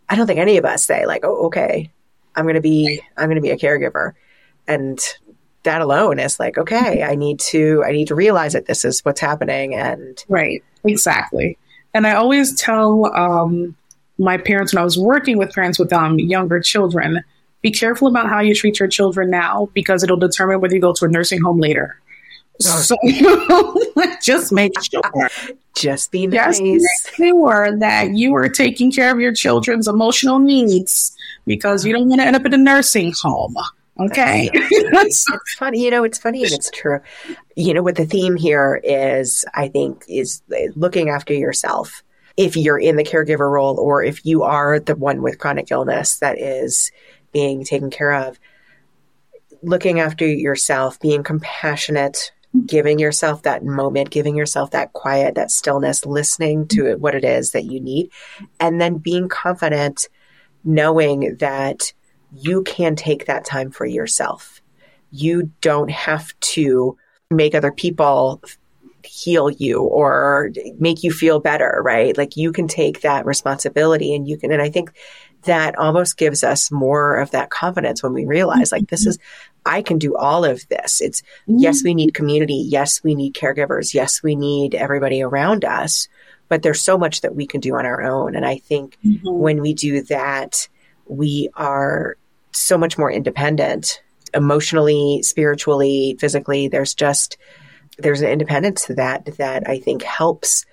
I 0.07 0.15
don't 0.15 0.27
think 0.27 0.39
any 0.39 0.57
of 0.57 0.65
us 0.65 0.85
say 0.85 1.05
like, 1.05 1.21
oh, 1.23 1.47
okay, 1.47 1.91
I'm 2.35 2.45
going 2.45 2.55
to 2.55 2.61
be 2.61 3.01
I'm 3.17 3.25
going 3.25 3.35
to 3.35 3.41
be 3.41 3.51
a 3.51 3.57
caregiver, 3.57 4.13
and 4.67 4.99
that 5.63 5.81
alone 5.81 6.19
is 6.19 6.39
like, 6.39 6.57
okay, 6.57 7.03
I 7.03 7.15
need 7.15 7.39
to 7.39 7.83
I 7.85 7.91
need 7.91 8.07
to 8.07 8.15
realize 8.15 8.53
that 8.53 8.65
this 8.65 8.85
is 8.85 9.01
what's 9.01 9.21
happening, 9.21 9.75
and 9.75 10.23
Right, 10.27 10.63
exactly. 10.83 11.57
And 11.93 12.07
I 12.07 12.15
always 12.15 12.59
tell 12.59 13.13
um, 13.13 13.75
my 14.17 14.37
parents 14.37 14.73
when 14.73 14.81
I 14.81 14.83
was 14.83 14.97
working 14.97 15.37
with 15.37 15.53
parents 15.53 15.77
with 15.77 15.91
um, 15.91 16.19
younger 16.19 16.59
children, 16.59 17.23
be 17.61 17.71
careful 17.71 18.07
about 18.07 18.29
how 18.29 18.39
you 18.39 18.55
treat 18.55 18.79
your 18.79 18.87
children 18.87 19.29
now 19.29 19.69
because 19.73 20.03
it'll 20.03 20.17
determine 20.17 20.61
whether 20.61 20.73
you 20.73 20.81
go 20.81 20.93
to 20.93 21.05
a 21.05 21.07
nursing 21.07 21.41
home 21.41 21.59
later. 21.59 21.97
So 22.61 22.95
just 24.21 24.51
make 24.51 24.73
sure, 24.83 25.01
just 25.75 26.11
be 26.11 26.27
just 26.27 26.61
make 26.61 26.81
sure 27.15 27.75
that 27.79 28.11
you 28.11 28.35
are 28.35 28.49
taking 28.49 28.91
care 28.91 29.11
of 29.11 29.19
your 29.19 29.33
children's 29.33 29.87
emotional 29.87 30.37
needs 30.37 31.17
because 31.45 31.85
you 31.85 31.93
don't 31.93 32.07
want 32.07 32.21
to 32.21 32.27
end 32.27 32.35
up 32.35 32.45
in 32.45 32.53
a 32.53 32.57
nursing 32.57 33.13
home. 33.21 33.55
Okay. 33.99 34.49
it's 34.53 35.25
funny, 35.57 35.83
you 35.83 35.91
know, 35.91 36.03
it's 36.03 36.17
funny 36.17 36.43
and 36.43 36.51
it's 36.51 36.71
true. 36.71 36.99
You 37.55 37.73
know, 37.73 37.83
what 37.83 37.95
the 37.95 38.05
theme 38.05 38.35
here 38.35 38.81
is, 38.83 39.45
I 39.53 39.67
think, 39.67 40.03
is 40.07 40.41
eh, 40.55 40.69
looking 40.75 41.09
after 41.09 41.33
yourself. 41.33 42.03
If 42.37 42.55
you're 42.55 42.79
in 42.79 42.95
the 42.95 43.03
caregiver 43.03 43.51
role 43.51 43.77
or 43.79 44.03
if 44.03 44.25
you 44.25 44.43
are 44.43 44.79
the 44.79 44.95
one 44.95 45.21
with 45.21 45.37
chronic 45.37 45.69
illness 45.69 46.17
that 46.19 46.39
is 46.39 46.91
being 47.31 47.63
taken 47.63 47.89
care 47.89 48.13
of, 48.13 48.39
looking 49.61 49.99
after 49.99 50.25
yourself, 50.25 50.99
being 50.99 51.23
compassionate, 51.23 52.31
giving 52.65 52.99
yourself 52.99 53.43
that 53.43 53.63
moment, 53.63 54.09
giving 54.09 54.35
yourself 54.35 54.71
that 54.71 54.93
quiet, 54.93 55.35
that 55.35 55.51
stillness, 55.51 56.05
listening 56.05 56.67
to 56.69 56.95
what 56.95 57.15
it 57.15 57.23
is 57.23 57.51
that 57.51 57.65
you 57.65 57.79
need, 57.79 58.09
and 58.59 58.81
then 58.81 58.97
being 58.97 59.29
confident, 59.29 60.07
knowing 60.63 61.35
that 61.37 61.93
you 62.33 62.63
can 62.63 62.95
take 62.95 63.25
that 63.25 63.45
time 63.45 63.71
for 63.71 63.85
yourself. 63.85 64.61
You 65.11 65.51
don't 65.61 65.91
have 65.91 66.37
to 66.39 66.97
make 67.29 67.55
other 67.55 67.71
people 67.71 68.41
heal 69.03 69.49
you 69.49 69.81
or 69.81 70.51
make 70.79 71.03
you 71.03 71.11
feel 71.11 71.39
better, 71.39 71.81
right? 71.83 72.17
Like 72.17 72.37
you 72.37 72.51
can 72.51 72.67
take 72.67 73.01
that 73.01 73.25
responsibility 73.25 74.13
and 74.13 74.27
you 74.27 74.37
can, 74.37 74.51
and 74.51 74.61
I 74.61 74.69
think 74.69 74.91
that 75.43 75.77
almost 75.77 76.17
gives 76.17 76.43
us 76.43 76.71
more 76.71 77.17
of 77.17 77.31
that 77.31 77.49
confidence 77.49 78.03
when 78.03 78.13
we 78.13 78.25
realize 78.25 78.71
like 78.71 78.89
this 78.89 79.05
is, 79.05 79.17
I 79.65 79.81
can 79.81 79.97
do 79.97 80.15
all 80.15 80.45
of 80.45 80.67
this. 80.69 81.01
It's, 81.01 81.23
yes, 81.47 81.79
mm-hmm. 81.79 81.85
we 81.85 81.93
need 81.95 82.13
community. 82.13 82.65
Yes, 82.67 83.03
we 83.03 83.15
need 83.15 83.33
caregivers. 83.33 83.93
Yes, 83.93 84.21
we 84.21 84.35
need 84.35 84.75
everybody 84.75 85.21
around 85.21 85.65
us, 85.65 86.07
but 86.51 86.63
there's 86.63 86.81
so 86.81 86.97
much 86.97 87.21
that 87.21 87.33
we 87.33 87.47
can 87.47 87.61
do 87.61 87.77
on 87.77 87.85
our 87.85 88.01
own. 88.01 88.35
And 88.35 88.45
I 88.45 88.57
think 88.57 88.97
Mhm. 89.05 89.21
when 89.23 89.61
we 89.61 89.73
do 89.73 90.01
that, 90.01 90.67
we 91.05 91.47
are 91.55 92.17
so 92.51 92.77
much 92.77 92.97
more 92.97 93.09
independent 93.09 94.01
emotionally, 94.33 95.21
spiritually, 95.23 96.17
physically. 96.19 96.67
There's 96.67 96.93
just, 96.93 97.37
there's 97.99 98.19
an 98.19 98.27
independence 98.27 98.83
to 98.87 98.95
that 98.95 99.29
that 99.37 99.63
I 99.65 99.79
think 99.79 100.03
helps 100.03 100.65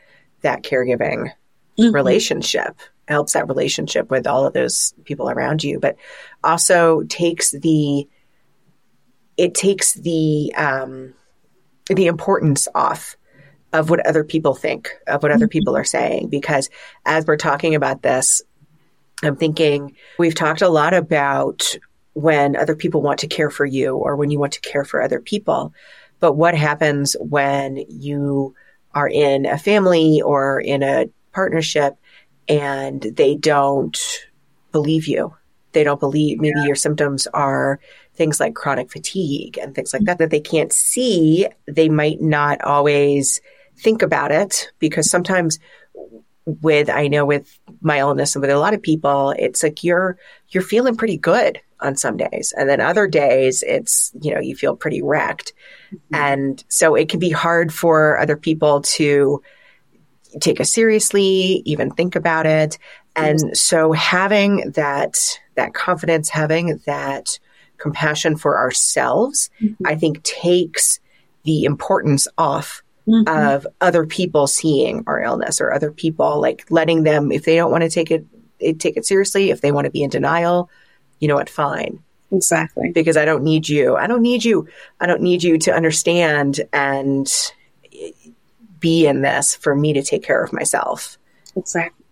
that 0.43 0.65
caregiving 0.65 1.31
Mhm. 1.79 1.95
relationship, 1.95 2.75
helps 3.07 3.35
that 3.35 3.47
relationship 3.47 4.11
with 4.11 4.27
all 4.27 4.45
of 4.45 4.55
those 4.55 4.95
people 5.05 5.31
around 5.31 5.63
you, 5.63 5.79
but 5.79 5.95
also 6.43 7.05
takes 7.05 7.53
the, 7.53 8.09
it 9.37 9.55
takes 9.55 9.93
the, 9.93 10.53
um, 10.57 11.15
the 11.87 12.09
importance 12.09 12.67
off 12.75 13.17
of 13.73 13.91
what 13.91 14.07
other 14.07 14.25
people 14.25 14.55
think, 14.55 14.91
of 15.07 15.23
what 15.23 15.33
other 15.33 15.47
mm-hmm. 15.47 15.51
people 15.51 15.77
are 15.77 15.85
saying. 15.85 16.29
Because 16.29 16.71
as 17.05 17.27
we're 17.27 17.37
talking 17.37 17.75
about 17.75 18.03
this, 18.03 18.43
I'm 19.23 19.37
thinking 19.37 19.97
we've 20.19 20.35
talked 20.35 20.63
a 20.63 20.69
lot 20.69 20.95
about 20.95 21.77
when 22.15 22.57
other 22.57 22.75
people 22.75 23.03
want 23.03 23.21
to 23.21 23.27
care 23.27 23.51
for 23.51 23.67
you 23.67 23.97
or 23.97 24.17
when 24.17 24.31
you 24.31 24.39
want 24.39 24.53
to 24.55 24.61
care 24.61 24.85
for 24.85 25.03
other 25.03 25.21
people. 25.21 25.73
But 26.21 26.35
what 26.35 26.55
happens 26.55 27.17
when 27.21 27.85
you 27.89 28.55
are 28.95 29.09
in 29.09 29.47
a 29.47 29.59
family 29.59 30.21
or 30.23 30.61
in 30.61 30.83
a 30.83 31.07
partnership 31.33 31.97
and 32.49 33.03
they 33.03 33.35
don't 33.35 33.99
believe 34.73 35.07
you? 35.07 35.35
They 35.73 35.85
don't 35.85 36.01
believe 36.01 36.41
maybe 36.41 36.61
your 36.63 36.75
symptoms 36.75 37.27
are 37.29 37.79
things 38.15 38.41
like 38.41 38.55
chronic 38.55 38.91
fatigue 38.91 39.59
and 39.59 39.75
things 39.75 39.93
like 39.93 40.01
mm-hmm. 40.01 40.07
that 40.07 40.19
that 40.19 40.31
they 40.31 40.41
can't 40.41 40.73
see. 40.73 41.47
They 41.67 41.89
might 41.89 42.21
not 42.21 42.63
always 42.63 43.41
think 43.79 44.03
about 44.03 44.33
it 44.33 44.71
because 44.79 45.11
sometimes 45.11 45.59
with 46.63 46.89
I 46.89 47.09
know 47.09 47.27
with 47.27 47.59
my 47.81 47.99
illness 47.99 48.35
and 48.35 48.41
with 48.41 48.51
a 48.51 48.59
lot 48.59 48.75
of 48.75 48.83
people, 48.83 49.35
it's 49.39 49.63
like 49.63 49.85
you're 49.85 50.19
you're 50.49 50.63
feeling 50.63 50.97
pretty 50.97 51.19
good 51.19 51.61
on 51.81 51.97
some 51.97 52.17
days, 52.17 52.53
and 52.57 52.69
then 52.69 52.81
other 52.81 53.07
days 53.07 53.63
it's 53.67 54.13
you 54.21 54.35
know 54.35 54.41
you 54.41 54.57
feel 54.57 54.75
pretty 54.77 55.03
wrecked, 55.03 55.53
mm-hmm. 55.93 56.15
and 56.15 56.65
so 56.69 56.95
it 56.95 57.09
can 57.09 57.21
be 57.21 57.31
hard 57.31 57.73
for 57.73 58.19
other 58.19 58.37
people 58.37 58.81
to 58.83 59.43
take 60.41 60.61
us 60.61 60.73
seriously, 60.73 61.63
even 61.65 61.91
think 61.91 62.17
about 62.17 62.47
it, 62.47 62.79
and 63.15 63.57
so 63.57 63.93
having 63.93 64.71
that 64.75 65.17
that 65.57 65.75
confidence, 65.75 66.31
having 66.31 66.81
that 66.87 67.39
compassion 67.77 68.37
for 68.37 68.57
ourselves, 68.57 69.51
mm-hmm. 69.61 69.87
I 69.87 69.97
think 69.97 70.23
takes 70.23 70.99
the 71.45 71.65
importance 71.65 72.27
off 72.39 72.83
Mhm. 73.09 73.29
of 73.29 73.67
other 73.81 74.05
people 74.07 74.47
seeing 74.47 75.03
our 75.07 75.21
illness 75.23 75.61
or 75.61 75.73
other 75.73 75.91
people 75.91 76.41
like 76.41 76.65
letting 76.71 77.03
them 77.05 77.33
if 77.33 77.45
they 77.45 77.57
don't 77.57 77.71
want 77.71 77.83
to 77.83 77.91
take 77.91 78.11
it 78.11 78.25
eh, 78.61 78.75
take 78.79 78.97
it 78.97 79.07
seriously 79.07 79.51
if 79.51 79.61
they 79.63 79.73
want 79.73 79.85
to 79.87 79.91
be 79.91 80.03
in 80.03 80.11
denial 80.11 80.69
you 81.21 81.27
know 81.29 81.35
what 81.37 81.49
fine 81.49 81.99
exactly. 82.31 82.91
because 82.93 83.17
i 83.17 83.25
don't 83.25 83.43
need 83.43 83.69
you 83.69 83.97
i 83.97 84.07
don't 84.07 84.23
need 84.23 84.45
you 84.45 84.69
i 85.01 85.07
don't 85.07 85.23
need 85.23 85.43
you 85.43 85.57
to 85.59 85.73
understand 85.73 86.61
and 86.73 87.53
eh, 87.93 88.11
be 88.79 89.07
in 89.07 89.23
this 89.23 89.57
for 89.57 89.75
me 89.75 89.93
to 89.93 90.03
take 90.03 90.23
care 90.23 90.43
of 90.45 90.53
myself 90.53 91.17
Exactly. 91.57 92.05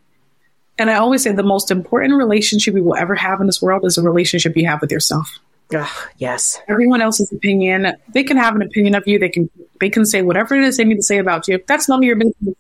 And 0.79 0.91
I 0.91 0.95
always 0.97 1.23
say 1.23 1.33
the 1.33 1.43
most 1.43 1.71
important 1.71 2.15
relationship 2.15 2.75
you 2.75 2.85
will 2.85 2.97
ever 2.97 3.15
have 3.15 3.41
in 3.41 3.47
this 3.47 3.63
world 3.63 3.85
is 3.87 3.97
a 3.97 4.03
relationship 4.03 4.57
you 4.57 4.67
have 4.67 4.81
with 4.81 4.91
yourself. 4.91 5.39
Ugh, 5.75 6.09
yes 6.19 6.61
Everyone 6.69 7.01
else's 7.03 7.33
opinion, 7.33 7.93
they 8.13 8.23
can 8.23 8.37
have 8.37 8.55
an 8.55 8.63
opinion 8.63 8.95
of 8.95 9.07
you. 9.07 9.19
They 9.19 9.29
can 9.29 9.51
they 9.81 9.91
can 9.91 10.05
say 10.07 10.23
whatever 10.23 10.55
it 10.55 10.63
is 10.63 10.77
they 10.77 10.85
need 10.85 10.97
to 10.97 11.03
say 11.03 11.19
about 11.19 11.49
you. 11.49 11.61
That's 11.67 11.89
none 11.89 11.99
of 11.99 12.05
your 12.05 12.17
business. 12.17 12.55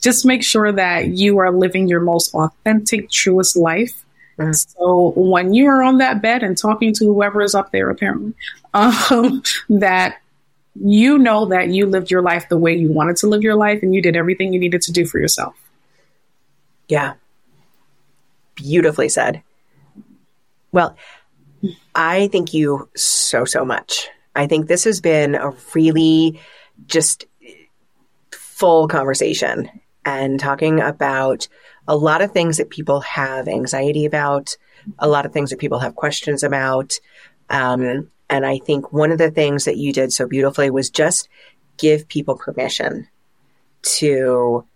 Just 0.00 0.26
make 0.26 0.44
sure 0.44 0.72
that 0.72 1.08
you 1.08 1.38
are 1.38 1.50
living 1.52 1.88
your 1.88 2.00
most 2.00 2.34
authentic, 2.34 3.10
truest 3.10 3.56
life. 3.56 4.04
Mhm. 4.38 4.54
So 4.78 5.12
when 5.16 5.54
you 5.54 5.66
are 5.68 5.82
on 5.82 5.98
that 5.98 6.22
bed 6.22 6.42
and 6.42 6.58
talking 6.58 6.92
to 6.94 7.06
whoever 7.06 7.42
is 7.42 7.54
up 7.54 7.72
there, 7.72 7.90
apparently, 7.90 8.34
um, 8.74 9.42
that 9.70 10.18
you 10.74 11.18
know 11.18 11.46
that 11.46 11.68
you 11.70 11.86
lived 11.86 12.10
your 12.10 12.22
life 12.22 12.48
the 12.48 12.58
way 12.58 12.74
you 12.76 12.92
wanted 12.92 13.16
to 13.18 13.28
live 13.28 13.42
your 13.42 13.56
life, 13.56 13.82
and 13.82 13.94
you 13.94 14.02
did 14.02 14.16
everything 14.16 14.52
you 14.52 14.60
needed 14.60 14.82
to 14.82 14.92
do 14.92 15.06
for 15.06 15.18
yourself. 15.18 15.54
Yeah. 16.88 17.14
Beautifully 18.54 19.08
said. 19.08 19.42
Well, 20.72 20.96
I 21.96 22.28
thank 22.28 22.52
you 22.52 22.90
so, 22.94 23.46
so 23.46 23.64
much. 23.64 24.08
I 24.34 24.46
think 24.46 24.66
this 24.66 24.84
has 24.84 25.00
been 25.00 25.34
a 25.34 25.52
really 25.74 26.40
just 26.86 27.24
full 28.30 28.86
conversation 28.86 29.70
and 30.04 30.38
talking 30.38 30.80
about 30.80 31.48
a 31.88 31.96
lot 31.96 32.20
of 32.20 32.32
things 32.32 32.58
that 32.58 32.68
people 32.68 33.00
have 33.00 33.48
anxiety 33.48 34.04
about, 34.04 34.56
a 34.98 35.08
lot 35.08 35.24
of 35.24 35.32
things 35.32 35.50
that 35.50 35.58
people 35.58 35.78
have 35.78 35.96
questions 35.96 36.42
about. 36.42 37.00
Um, 37.48 38.10
and 38.28 38.44
I 38.44 38.58
think 38.58 38.92
one 38.92 39.10
of 39.10 39.18
the 39.18 39.30
things 39.30 39.64
that 39.64 39.78
you 39.78 39.92
did 39.92 40.12
so 40.12 40.26
beautifully 40.26 40.68
was 40.68 40.90
just 40.90 41.28
give 41.78 42.08
people 42.08 42.36
permission 42.36 43.08
to 43.82 44.66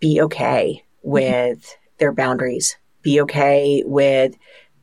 be 0.00 0.22
okay 0.22 0.84
with 1.02 1.76
their 1.98 2.12
boundaries, 2.12 2.76
be 3.02 3.20
okay 3.20 3.82
with 3.84 4.34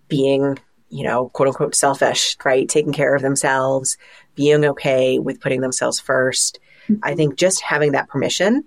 being, 0.08 0.60
you 0.90 1.04
know, 1.04 1.30
quote 1.30 1.48
unquote 1.48 1.76
selfish, 1.76 2.36
right? 2.44 2.68
Taking 2.68 2.94
care 2.94 3.16
of 3.16 3.22
themselves, 3.22 3.98
being 4.36 4.66
okay 4.66 5.20
with 5.20 5.42
putting 5.42 5.62
themselves 5.62 6.02
1st 6.02 6.58
I 7.04 7.16
think 7.16 7.36
just 7.36 7.62
having 7.62 7.92
that 7.94 8.10
permission, 8.10 8.66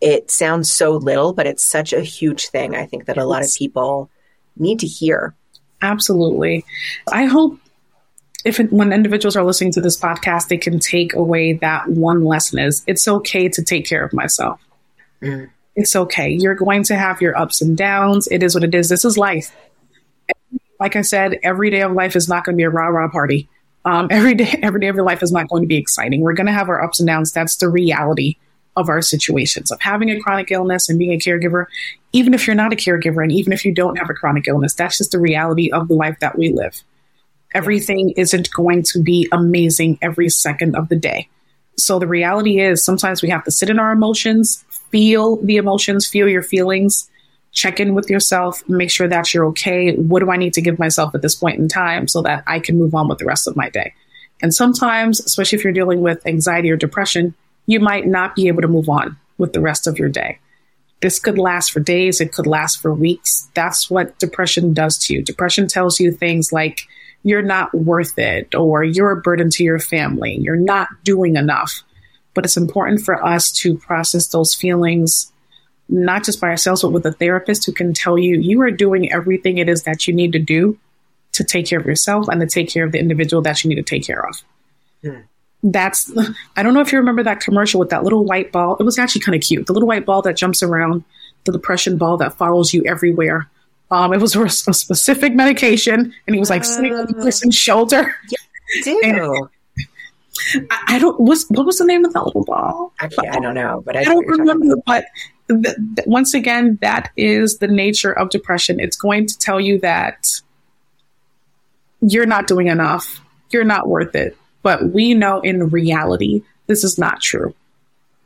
it 0.00 0.30
sounds 0.30 0.70
so 0.72 0.92
little, 0.92 1.32
but 1.32 1.46
it's 1.46 1.62
such 1.62 1.92
a 1.92 2.00
huge 2.00 2.48
thing. 2.48 2.74
I 2.74 2.86
think 2.86 3.06
that 3.06 3.18
a 3.18 3.24
lot 3.24 3.42
of 3.42 3.50
people 3.56 4.10
need 4.56 4.80
to 4.80 4.86
hear. 4.86 5.34
Absolutely. 5.82 6.64
I 7.10 7.24
hope 7.24 7.58
if 8.44 8.60
it, 8.60 8.72
when 8.72 8.92
individuals 8.92 9.36
are 9.36 9.44
listening 9.44 9.72
to 9.72 9.80
this 9.80 9.98
podcast, 9.98 10.48
they 10.48 10.56
can 10.56 10.78
take 10.78 11.14
away 11.14 11.54
that 11.54 11.88
one 11.88 12.24
lesson 12.24 12.58
is 12.58 12.82
it's 12.86 13.06
okay 13.06 13.48
to 13.48 13.62
take 13.62 13.86
care 13.86 14.04
of 14.04 14.12
myself. 14.12 14.60
Mm. 15.22 15.50
It's 15.76 15.94
okay. 15.94 16.30
You're 16.30 16.54
going 16.54 16.82
to 16.84 16.96
have 16.96 17.20
your 17.20 17.36
ups 17.36 17.60
and 17.62 17.76
downs. 17.76 18.28
It 18.30 18.42
is 18.42 18.54
what 18.54 18.64
it 18.64 18.74
is. 18.74 18.88
This 18.88 19.04
is 19.04 19.18
life. 19.18 19.54
Like 20.80 20.96
I 20.96 21.02
said, 21.02 21.38
every 21.42 21.70
day 21.70 21.82
of 21.82 21.92
life 21.92 22.16
is 22.16 22.28
not 22.28 22.44
going 22.44 22.56
to 22.56 22.56
be 22.56 22.64
a 22.64 22.70
rah 22.70 22.88
rah 22.88 23.08
party. 23.08 23.48
Um, 23.84 24.08
every 24.10 24.34
day, 24.34 24.58
every 24.62 24.80
day 24.80 24.88
of 24.88 24.96
your 24.96 25.04
life 25.04 25.22
is 25.22 25.30
not 25.30 25.48
going 25.48 25.62
to 25.62 25.68
be 25.68 25.76
exciting. 25.76 26.22
We're 26.22 26.32
going 26.32 26.46
to 26.46 26.52
have 26.52 26.68
our 26.68 26.82
ups 26.82 26.98
and 26.98 27.06
downs. 27.06 27.32
That's 27.32 27.56
the 27.56 27.68
reality 27.68 28.36
of 28.76 28.88
our 28.88 29.02
situations 29.02 29.70
of 29.70 29.80
having 29.80 30.10
a 30.10 30.20
chronic 30.20 30.50
illness 30.50 30.88
and 30.88 30.98
being 30.98 31.12
a 31.12 31.18
caregiver. 31.18 31.66
Even 32.12 32.34
if 32.34 32.46
you're 32.46 32.56
not 32.56 32.72
a 32.72 32.76
caregiver 32.76 33.22
and 33.22 33.32
even 33.32 33.52
if 33.52 33.64
you 33.64 33.74
don't 33.74 33.96
have 33.96 34.08
a 34.08 34.14
chronic 34.14 34.48
illness, 34.48 34.74
that's 34.74 34.98
just 34.98 35.10
the 35.12 35.18
reality 35.18 35.70
of 35.70 35.88
the 35.88 35.94
life 35.94 36.18
that 36.20 36.38
we 36.38 36.50
live. 36.50 36.82
Everything 37.52 38.10
isn't 38.10 38.50
going 38.52 38.84
to 38.84 39.02
be 39.02 39.28
amazing 39.32 39.98
every 40.00 40.28
second 40.28 40.76
of 40.76 40.88
the 40.88 40.96
day. 40.96 41.28
So 41.76 41.98
the 41.98 42.06
reality 42.06 42.60
is 42.60 42.84
sometimes 42.84 43.22
we 43.22 43.30
have 43.30 43.44
to 43.44 43.50
sit 43.50 43.70
in 43.70 43.78
our 43.78 43.90
emotions, 43.90 44.64
feel 44.90 45.36
the 45.36 45.56
emotions, 45.56 46.06
feel 46.06 46.28
your 46.28 46.42
feelings, 46.42 47.10
check 47.52 47.80
in 47.80 47.94
with 47.94 48.08
yourself, 48.08 48.66
make 48.68 48.90
sure 48.90 49.08
that 49.08 49.32
you're 49.34 49.46
okay. 49.46 49.94
What 49.94 50.20
do 50.20 50.30
I 50.30 50.36
need 50.36 50.54
to 50.54 50.60
give 50.60 50.78
myself 50.78 51.14
at 51.14 51.22
this 51.22 51.34
point 51.34 51.58
in 51.58 51.68
time 51.68 52.06
so 52.08 52.22
that 52.22 52.44
I 52.46 52.60
can 52.60 52.78
move 52.78 52.94
on 52.94 53.08
with 53.08 53.18
the 53.18 53.24
rest 53.24 53.48
of 53.48 53.56
my 53.56 53.68
day? 53.70 53.94
And 54.42 54.54
sometimes, 54.54 55.20
especially 55.20 55.58
if 55.58 55.64
you're 55.64 55.72
dealing 55.72 56.00
with 56.00 56.26
anxiety 56.26 56.70
or 56.70 56.76
depression, 56.76 57.34
you 57.66 57.80
might 57.80 58.06
not 58.06 58.34
be 58.34 58.48
able 58.48 58.62
to 58.62 58.68
move 58.68 58.88
on 58.88 59.16
with 59.38 59.52
the 59.52 59.60
rest 59.60 59.86
of 59.86 59.98
your 59.98 60.08
day. 60.08 60.38
This 61.00 61.18
could 61.18 61.38
last 61.38 61.72
for 61.72 61.80
days, 61.80 62.20
it 62.20 62.32
could 62.32 62.46
last 62.46 62.80
for 62.80 62.92
weeks. 62.92 63.48
That's 63.54 63.90
what 63.90 64.18
depression 64.18 64.74
does 64.74 64.98
to 65.06 65.14
you. 65.14 65.22
Depression 65.22 65.66
tells 65.66 65.98
you 65.98 66.12
things 66.12 66.52
like 66.52 66.82
you're 67.22 67.42
not 67.42 67.74
worth 67.74 68.18
it 68.18 68.54
or 68.54 68.84
you're 68.84 69.10
a 69.10 69.20
burden 69.20 69.50
to 69.50 69.64
your 69.64 69.78
family, 69.78 70.36
you're 70.40 70.56
not 70.56 70.88
doing 71.04 71.36
enough. 71.36 71.82
But 72.34 72.44
it's 72.44 72.56
important 72.56 73.00
for 73.00 73.24
us 73.24 73.50
to 73.60 73.76
process 73.78 74.28
those 74.28 74.54
feelings 74.54 75.32
not 75.90 76.24
just 76.24 76.40
by 76.40 76.48
ourselves, 76.48 76.82
but 76.82 76.92
with 76.92 77.04
a 77.04 77.12
therapist 77.12 77.66
who 77.66 77.72
can 77.72 77.92
tell 77.92 78.16
you 78.18 78.38
you 78.38 78.60
are 78.62 78.70
doing 78.70 79.12
everything 79.12 79.58
it 79.58 79.68
is 79.68 79.82
that 79.82 80.06
you 80.06 80.14
need 80.14 80.32
to 80.32 80.38
do 80.38 80.78
to 81.32 81.44
take 81.44 81.66
care 81.66 81.78
of 81.78 81.86
yourself 81.86 82.28
and 82.28 82.40
to 82.40 82.46
take 82.46 82.68
care 82.68 82.84
of 82.84 82.92
the 82.92 82.98
individual 82.98 83.42
that 83.42 83.62
you 83.62 83.68
need 83.68 83.76
to 83.76 83.82
take 83.82 84.04
care 84.04 84.26
of. 84.26 84.42
Hmm. 85.02 85.20
That's, 85.62 86.10
I 86.56 86.62
don't 86.62 86.72
know 86.72 86.80
if 86.80 86.90
you 86.90 86.98
remember 86.98 87.22
that 87.24 87.40
commercial 87.40 87.80
with 87.80 87.90
that 87.90 88.02
little 88.02 88.24
white 88.24 88.50
ball. 88.50 88.76
It 88.80 88.82
was 88.82 88.98
actually 88.98 89.20
kind 89.20 89.36
of 89.36 89.42
cute. 89.42 89.66
The 89.66 89.74
little 89.74 89.88
white 89.88 90.06
ball 90.06 90.22
that 90.22 90.36
jumps 90.36 90.62
around, 90.62 91.04
the 91.44 91.52
depression 91.52 91.98
ball 91.98 92.16
that 92.16 92.34
follows 92.38 92.72
you 92.72 92.82
everywhere. 92.86 93.48
Um, 93.90 94.12
it 94.12 94.20
was 94.20 94.34
a, 94.36 94.44
a 94.44 94.48
specific 94.48 95.34
medication, 95.34 96.14
and 96.26 96.34
he 96.34 96.38
was 96.38 96.48
like 96.48 96.62
uh, 96.62 96.64
sitting 96.64 96.94
on 96.94 97.06
the 97.06 97.14
person's 97.14 97.56
shoulder. 97.56 98.14
Yeah, 98.30 98.84
do. 98.84 99.48
I, 100.70 100.84
I, 100.88 100.98
don't. 100.98 101.20
What's, 101.20 101.48
what 101.50 101.66
was 101.66 101.78
the 101.78 101.84
name 101.84 102.04
of 102.04 102.12
that 102.12 102.24
little 102.24 102.44
ball? 102.44 102.92
Actually, 103.00 103.28
I 103.28 103.40
don't 103.40 103.54
know, 103.54 103.82
but 103.84 103.96
I, 103.96 104.00
I 104.00 104.04
don't 104.04 104.26
remember. 104.26 104.76
But 104.86 105.06
th- 105.50 105.76
th- 105.96 106.06
once 106.06 106.34
again, 106.34 106.78
that 106.82 107.10
is 107.16 107.58
the 107.58 107.68
nature 107.68 108.12
of 108.12 108.30
depression. 108.30 108.80
It's 108.80 108.96
going 108.96 109.26
to 109.26 109.38
tell 109.38 109.60
you 109.60 109.78
that 109.80 110.26
you're 112.00 112.26
not 112.26 112.46
doing 112.46 112.68
enough, 112.68 113.20
you're 113.50 113.64
not 113.64 113.88
worth 113.88 114.14
it. 114.14 114.36
But 114.62 114.90
we 114.92 115.14
know 115.14 115.40
in 115.40 115.68
reality, 115.68 116.42
this 116.66 116.84
is 116.84 116.98
not 116.98 117.20
true. 117.20 117.54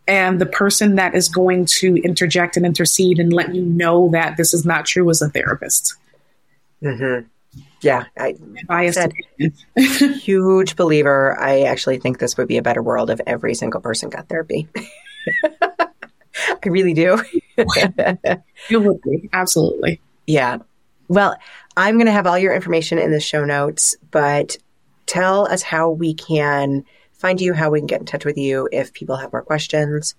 And 0.06 0.40
the 0.40 0.46
person 0.46 0.96
that 0.96 1.14
is 1.14 1.28
going 1.28 1.66
to 1.80 1.96
interject 1.96 2.56
and 2.56 2.66
intercede 2.66 3.18
and 3.18 3.32
let 3.32 3.54
you 3.54 3.62
know 3.62 4.10
that 4.12 4.36
this 4.36 4.52
is 4.52 4.64
not 4.64 4.84
true 4.84 5.08
is 5.08 5.22
a 5.22 5.30
therapist. 5.30 5.94
Mm-hmm. 6.82 7.26
Yeah, 7.80 8.04
I 8.68 8.90
said, 8.90 9.12
huge 9.76 10.76
believer. 10.76 11.38
I 11.38 11.62
actually 11.62 11.98
think 11.98 12.18
this 12.18 12.36
would 12.36 12.48
be 12.48 12.56
a 12.56 12.62
better 12.62 12.82
world 12.82 13.10
if 13.10 13.20
every 13.26 13.54
single 13.54 13.80
person 13.80 14.08
got 14.08 14.28
therapy. 14.28 14.68
I 16.64 16.68
really 16.68 16.94
do. 16.94 17.22
you 18.68 18.80
would 18.80 19.02
be. 19.02 19.28
Absolutely. 19.32 20.00
Yeah. 20.26 20.58
Well, 21.08 21.36
I'm 21.76 21.96
going 21.96 22.06
to 22.06 22.12
have 22.12 22.26
all 22.26 22.38
your 22.38 22.54
information 22.54 22.98
in 22.98 23.10
the 23.10 23.20
show 23.20 23.44
notes, 23.44 23.96
but 24.10 24.56
tell 25.06 25.46
us 25.46 25.62
how 25.62 25.90
we 25.90 26.14
can 26.14 26.84
find 27.12 27.40
you, 27.40 27.52
how 27.52 27.70
we 27.70 27.80
can 27.80 27.86
get 27.86 28.00
in 28.00 28.06
touch 28.06 28.24
with 28.24 28.38
you 28.38 28.68
if 28.72 28.92
people 28.92 29.16
have 29.16 29.32
more 29.32 29.42
questions. 29.42 30.14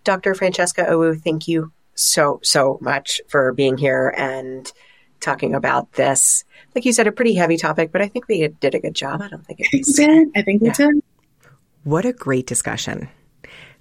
Dr. 0.04 0.34
Francesca 0.34 0.84
Owoo, 0.84 1.22
thank 1.22 1.48
you 1.48 1.72
so, 1.98 2.40
so 2.42 2.78
much 2.80 3.20
for 3.28 3.52
being 3.52 3.76
here 3.76 4.12
and 4.16 4.70
talking 5.20 5.54
about 5.54 5.92
this. 5.92 6.44
Like 6.74 6.84
you 6.84 6.92
said, 6.92 7.06
a 7.06 7.12
pretty 7.12 7.34
heavy 7.34 7.56
topic, 7.56 7.90
but 7.92 8.02
I 8.02 8.08
think 8.08 8.28
we 8.28 8.46
did 8.46 8.74
a 8.74 8.80
good 8.80 8.94
job. 8.94 9.20
I 9.20 9.28
don't 9.28 9.44
think 9.44 9.60
it 9.60 9.68
was. 9.72 9.94
did. 9.94 10.28
I 10.36 10.42
think 10.42 10.62
we 10.62 10.68
yeah. 10.68 10.74
did. 10.74 11.02
What 11.84 12.04
a 12.04 12.12
great 12.12 12.46
discussion. 12.46 13.08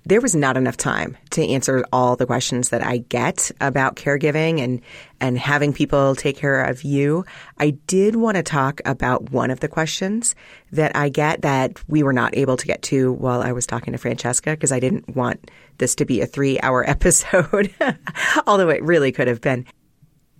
There 0.05 0.21
was 0.21 0.33
not 0.33 0.55
enough 0.55 0.77
time 0.77 1.17
to 1.31 1.45
answer 1.45 1.83
all 1.91 2.15
the 2.15 2.25
questions 2.25 2.69
that 2.69 2.81
I 2.81 2.99
get 2.99 3.51
about 3.59 3.97
caregiving 3.97 4.61
and, 4.61 4.81
and 5.19 5.37
having 5.37 5.73
people 5.73 6.15
take 6.15 6.37
care 6.37 6.63
of 6.63 6.83
you. 6.83 7.25
I 7.57 7.71
did 7.87 8.15
want 8.15 8.37
to 8.37 8.43
talk 8.43 8.79
about 8.85 9.31
one 9.31 9.51
of 9.51 9.59
the 9.59 9.67
questions 9.67 10.33
that 10.71 10.95
I 10.95 11.09
get 11.09 11.41
that 11.41 11.83
we 11.89 12.03
were 12.03 12.13
not 12.13 12.37
able 12.37 12.55
to 12.55 12.65
get 12.65 12.83
to 12.83 13.11
while 13.11 13.41
I 13.41 13.51
was 13.51 13.67
talking 13.67 13.91
to 13.91 13.97
Francesca 13.97 14.51
because 14.51 14.71
I 14.71 14.79
didn't 14.79 15.13
want 15.13 15.51
this 15.77 15.95
to 15.95 16.05
be 16.05 16.21
a 16.21 16.25
three 16.25 16.59
hour 16.59 16.83
episode, 16.89 17.73
although 18.47 18.69
it 18.69 18.83
really 18.83 19.11
could 19.11 19.27
have 19.27 19.41
been. 19.41 19.65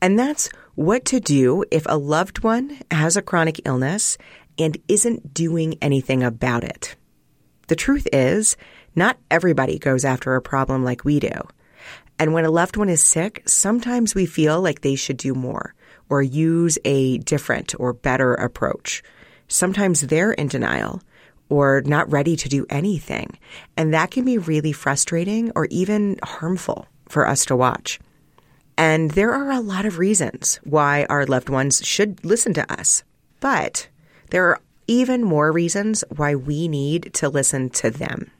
And 0.02 0.18
that's 0.18 0.50
what 0.76 1.06
to 1.06 1.20
do 1.20 1.64
if 1.72 1.86
a 1.88 1.98
loved 1.98 2.44
one 2.44 2.78
has 2.92 3.18
a 3.18 3.22
chronic 3.22 3.62
illness 3.66 4.18
and 4.60 4.78
isn't 4.88 5.34
doing 5.34 5.78
anything 5.82 6.24
about 6.24 6.64
it. 6.64 6.96
The 7.68 7.76
truth 7.76 8.08
is, 8.14 8.58
not 8.96 9.18
everybody 9.30 9.80
goes 9.80 10.06
after 10.06 10.36
a 10.36 10.42
problem 10.42 10.84
like 10.84 11.04
we 11.04 11.20
do. 11.20 11.42
And 12.20 12.34
when 12.34 12.46
a 12.46 12.52
loved 12.52 12.78
one 12.78 12.90
is 12.90 13.02
sick, 13.02 13.44
sometimes 13.46 14.16
we 14.16 14.26
feel 14.26 14.62
like 14.62 14.82
they 14.82 14.96
should 14.96 15.18
do 15.18 15.34
more 15.34 15.74
or 16.10 16.22
use 16.22 16.80
a 16.86 17.18
different 17.20 17.76
or 17.80 17.94
better 17.94 18.34
approach. 18.34 19.04
Sometimes 19.48 20.02
they're 20.02 20.32
in 20.32 20.48
denial 20.48 21.02
or 21.50 21.82
not 21.86 22.12
ready 22.12 22.36
to 22.36 22.50
do 22.50 22.66
anything. 22.70 23.38
And 23.76 23.94
that 23.94 24.12
can 24.12 24.26
be 24.26 24.38
really 24.38 24.72
frustrating 24.72 25.52
or 25.56 25.66
even 25.66 26.20
harmful 26.24 26.88
for 27.08 27.28
us 27.28 27.46
to 27.46 27.56
watch. 27.56 28.00
And 28.78 29.12
there 29.12 29.34
are 29.34 29.52
a 29.52 29.60
lot 29.60 29.86
of 29.86 29.98
reasons 29.98 30.60
why 30.64 31.06
our 31.10 31.26
loved 31.26 31.50
ones 31.50 31.84
should 31.84 32.24
listen 32.24 32.54
to 32.56 32.72
us. 32.72 33.04
But 33.40 33.88
there 34.30 34.46
are 34.46 34.60
even 34.88 35.24
more 35.24 35.52
reasons 35.52 36.04
why 36.16 36.36
we 36.36 36.68
need 36.68 37.14
to 37.16 37.30
listen 37.30 37.70
to 37.72 37.90
them. 37.90 38.32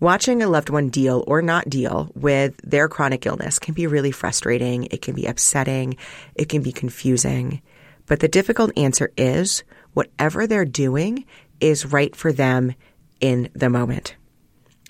Watching 0.00 0.42
a 0.42 0.48
loved 0.48 0.68
one 0.68 0.88
deal 0.88 1.22
or 1.28 1.42
not 1.42 1.70
deal 1.70 2.10
with 2.14 2.56
their 2.64 2.88
chronic 2.88 3.24
illness 3.24 3.58
can 3.58 3.74
be 3.74 3.86
really 3.86 4.10
frustrating. 4.10 4.88
It 4.90 5.00
can 5.00 5.14
be 5.14 5.26
upsetting. 5.26 5.96
It 6.34 6.48
can 6.48 6.62
be 6.62 6.72
confusing. 6.72 7.62
But 8.06 8.20
the 8.20 8.28
difficult 8.28 8.76
answer 8.76 9.12
is 9.16 9.62
whatever 9.94 10.46
they're 10.46 10.64
doing 10.64 11.24
is 11.62 11.86
right 11.86 12.14
for 12.14 12.32
them 12.32 12.74
in 13.20 13.48
the 13.54 13.70
moment. 13.70 14.16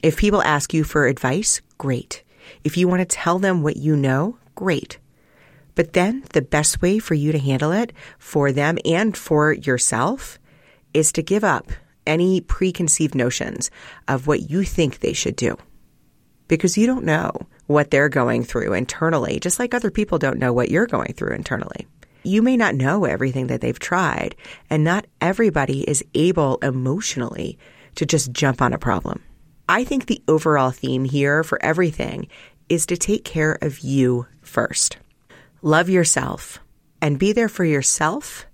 If 0.02 0.16
people 0.16 0.42
ask 0.42 0.74
you 0.74 0.82
for 0.82 1.06
advice, 1.06 1.60
great. 1.78 2.24
If 2.64 2.76
you 2.76 2.88
want 2.88 3.00
to 3.00 3.04
tell 3.16 3.38
them 3.38 3.62
what 3.62 3.76
you 3.76 3.94
know, 3.94 4.38
great. 4.54 4.98
But 5.74 5.92
then 5.92 6.24
the 6.32 6.42
best 6.42 6.82
way 6.82 6.98
for 6.98 7.14
you 7.14 7.30
to 7.30 7.38
handle 7.38 7.70
it 7.72 7.92
for 8.18 8.50
them 8.50 8.78
and 8.84 9.16
for 9.16 9.52
yourself 9.52 10.38
is 10.92 11.12
to 11.12 11.22
give 11.22 11.44
up 11.44 11.70
any 12.06 12.40
preconceived 12.40 13.14
notions 13.14 13.70
of 14.08 14.26
what 14.26 14.50
you 14.50 14.64
think 14.64 14.98
they 14.98 15.12
should 15.12 15.36
do. 15.36 15.56
Because 16.48 16.76
you 16.76 16.86
don't 16.86 17.04
know 17.04 17.32
what 17.66 17.90
they're 17.90 18.08
going 18.08 18.44
through 18.44 18.72
internally, 18.74 19.38
just 19.40 19.58
like 19.58 19.72
other 19.72 19.90
people 19.90 20.18
don't 20.18 20.38
know 20.38 20.52
what 20.52 20.70
you're 20.70 20.86
going 20.86 21.12
through 21.14 21.34
internally. 21.34 21.86
You 22.24 22.42
may 22.42 22.56
not 22.56 22.74
know 22.74 23.04
everything 23.04 23.48
that 23.48 23.60
they've 23.60 23.78
tried, 23.78 24.36
and 24.70 24.84
not 24.84 25.06
everybody 25.20 25.82
is 25.82 26.04
able 26.14 26.58
emotionally 26.58 27.58
to 27.96 28.06
just 28.06 28.32
jump 28.32 28.62
on 28.62 28.72
a 28.72 28.78
problem. 28.78 29.22
I 29.68 29.84
think 29.84 30.06
the 30.06 30.22
overall 30.28 30.70
theme 30.70 31.04
here 31.04 31.42
for 31.42 31.62
everything 31.64 32.28
is 32.68 32.86
to 32.86 32.96
take 32.96 33.24
care 33.24 33.58
of 33.60 33.80
you 33.80 34.26
first. 34.40 34.98
Love 35.62 35.88
yourself 35.88 36.58
and 37.00 37.18
be 37.18 37.32
there 37.32 37.48
for 37.48 37.64
yourself 37.64 38.46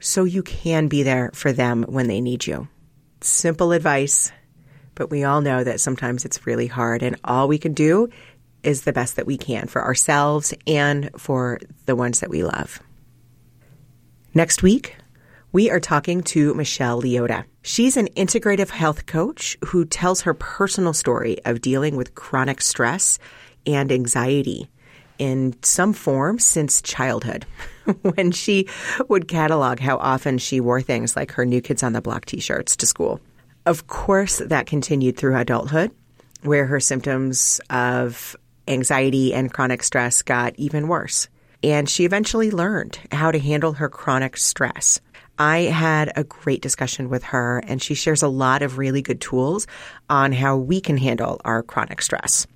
so 0.00 0.24
you 0.24 0.42
can 0.42 0.88
be 0.88 1.02
there 1.02 1.30
for 1.32 1.52
them 1.52 1.84
when 1.84 2.08
they 2.08 2.20
need 2.20 2.46
you. 2.46 2.68
Simple 3.20 3.72
advice, 3.72 4.32
but 4.94 5.10
we 5.10 5.22
all 5.22 5.40
know 5.40 5.62
that 5.62 5.80
sometimes 5.80 6.24
it's 6.24 6.46
really 6.46 6.66
hard, 6.66 7.02
and 7.02 7.16
all 7.22 7.46
we 7.46 7.58
can 7.58 7.72
do 7.72 8.08
is 8.62 8.82
the 8.82 8.92
best 8.92 9.16
that 9.16 9.26
we 9.26 9.36
can 9.36 9.68
for 9.68 9.82
ourselves 9.82 10.52
and 10.66 11.10
for 11.16 11.60
the 11.86 11.96
ones 11.96 12.20
that 12.20 12.30
we 12.30 12.42
love. 12.42 12.80
Next 14.34 14.62
week, 14.62 14.96
we 15.52 15.70
are 15.70 15.78
talking 15.78 16.22
to 16.22 16.54
Michelle 16.54 17.02
Leota. 17.02 17.44
She's 17.60 17.98
an 17.98 18.08
integrative 18.16 18.70
health 18.70 19.04
coach 19.04 19.58
who 19.66 19.84
tells 19.84 20.22
her 20.22 20.32
personal 20.32 20.94
story 20.94 21.36
of 21.44 21.60
dealing 21.60 21.96
with 21.96 22.14
chronic 22.14 22.62
stress 22.62 23.18
and 23.66 23.92
anxiety 23.92 24.70
in 25.18 25.54
some 25.62 25.92
form 25.92 26.38
since 26.38 26.80
childhood 26.80 27.44
when 28.00 28.32
she 28.32 28.68
would 29.06 29.28
catalog 29.28 29.80
how 29.80 29.98
often 29.98 30.38
she 30.38 30.60
wore 30.60 30.80
things 30.80 31.14
like 31.14 31.32
her 31.32 31.44
New 31.44 31.60
Kids 31.60 31.82
on 31.82 31.92
the 31.92 32.00
Block 32.00 32.24
t 32.24 32.40
shirts 32.40 32.74
to 32.76 32.86
school. 32.86 33.20
Of 33.66 33.86
course, 33.86 34.38
that 34.38 34.64
continued 34.64 35.18
through 35.18 35.36
adulthood, 35.36 35.90
where 36.40 36.64
her 36.64 36.80
symptoms 36.80 37.60
of 37.68 38.34
anxiety 38.66 39.34
and 39.34 39.52
chronic 39.52 39.82
stress 39.82 40.22
got 40.22 40.54
even 40.56 40.88
worse. 40.88 41.28
And 41.62 41.88
she 41.88 42.04
eventually 42.04 42.50
learned 42.50 42.98
how 43.10 43.30
to 43.30 43.38
handle 43.38 43.74
her 43.74 43.88
chronic 43.88 44.36
stress. 44.36 45.00
I 45.38 45.60
had 45.60 46.12
a 46.14 46.24
great 46.24 46.60
discussion 46.60 47.08
with 47.08 47.24
her, 47.24 47.62
and 47.66 47.82
she 47.82 47.94
shares 47.94 48.22
a 48.22 48.28
lot 48.28 48.62
of 48.62 48.78
really 48.78 49.02
good 49.02 49.20
tools 49.20 49.66
on 50.10 50.32
how 50.32 50.56
we 50.56 50.80
can 50.80 50.96
handle 50.96 51.40
our 51.44 51.62
chronic 51.62 52.02
stress. 52.02 52.46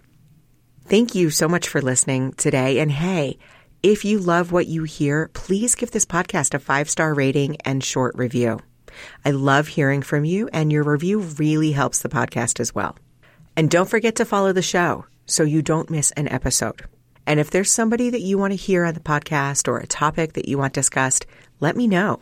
Thank 0.85 1.15
you 1.15 1.31
so 1.31 1.49
much 1.49 1.69
for 1.69 1.81
listening 1.83 2.33
today. 2.35 2.79
And 2.79 2.93
hey, 2.93 3.39
if 3.83 4.05
you 4.05 4.19
love 4.19 4.53
what 4.53 4.67
you 4.67 4.85
hear, 4.85 5.31
please 5.33 5.75
give 5.75 5.91
this 5.91 6.05
podcast 6.05 6.55
a 6.55 6.59
five 6.59 6.89
star 6.89 7.15
rating 7.15 7.57
and 7.65 7.83
short 7.83 8.15
review. 8.17 8.61
I 9.25 9.31
love 9.33 9.69
hearing 9.69 10.03
from 10.03 10.25
you, 10.25 10.49
and 10.53 10.73
your 10.73 10.85
review 10.85 11.21
really 11.21 11.73
helps 11.73 12.01
the 12.01 12.09
podcast 12.09 12.61
as 12.61 12.75
well. 12.75 12.97
And 13.57 13.71
don't 13.71 13.89
forget 13.89 14.17
to 14.17 14.25
follow 14.25 14.53
the 14.53 14.63
show 14.63 15.07
so 15.27 15.43
you 15.43 15.63
don't 15.63 15.91
miss 15.91 16.13
an 16.13 16.29
episode. 16.29 16.83
And 17.27 17.41
if 17.41 17.51
there's 17.51 17.71
somebody 17.71 18.11
that 18.11 18.21
you 18.21 18.39
want 18.39 18.53
to 18.53 18.57
hear 18.57 18.85
on 18.85 18.95
the 18.95 19.01
podcast 19.01 19.69
or 19.69 19.79
a 19.79 19.87
topic 19.87 20.35
that 20.35 20.49
you 20.49 20.59
want 20.59 20.73
discussed, 20.73 21.27
let 21.61 21.77
me 21.77 21.87
know. 21.87 22.21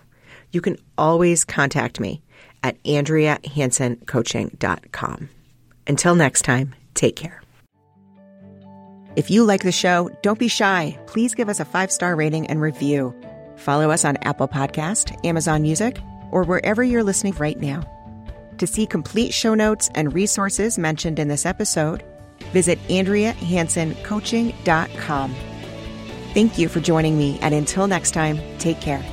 You 0.51 0.61
can 0.61 0.77
always 0.97 1.45
contact 1.45 2.01
me 2.01 2.23
at 2.63 2.83
AndreaHansonCoaching.com. 2.85 5.29
Until 5.87 6.15
next 6.15 6.43
time, 6.43 6.75
take 6.95 7.17
care. 7.17 7.43
If 9.17 9.31
you 9.31 9.45
like 9.45 9.63
the 9.63 9.71
show, 9.71 10.11
don't 10.23 10.39
be 10.39 10.49
shy. 10.49 10.99
Please 11.07 11.35
give 11.35 11.49
us 11.49 11.61
a 11.61 11.65
five 11.65 11.93
star 11.93 12.17
rating 12.17 12.49
and 12.49 12.61
review. 12.61 13.15
Follow 13.57 13.91
us 13.91 14.05
on 14.05 14.17
Apple 14.19 14.49
Podcast, 14.49 15.25
Amazon 15.25 15.63
Music, 15.63 15.99
or 16.33 16.43
wherever 16.43 16.83
you're 16.83 17.05
listening 17.05 17.35
right 17.35 17.61
now. 17.61 17.89
To 18.59 18.67
see 18.67 18.87
complete 18.87 19.33
show 19.33 19.55
notes 19.55 19.89
and 19.95 20.13
resources 20.13 20.79
mentioned 20.79 21.19
in 21.19 21.29
this 21.29 21.47
episode, 21.47 22.03
visit 22.55 22.79
AndreaHansonCoaching.com. 22.89 25.35
Thank 26.33 26.59
you 26.59 26.69
for 26.69 26.81
joining 26.81 27.19
me, 27.19 27.39
and 27.43 27.55
until 27.55 27.87
next 27.87 28.13
time, 28.13 28.41
take 28.59 28.81
care. 28.81 29.05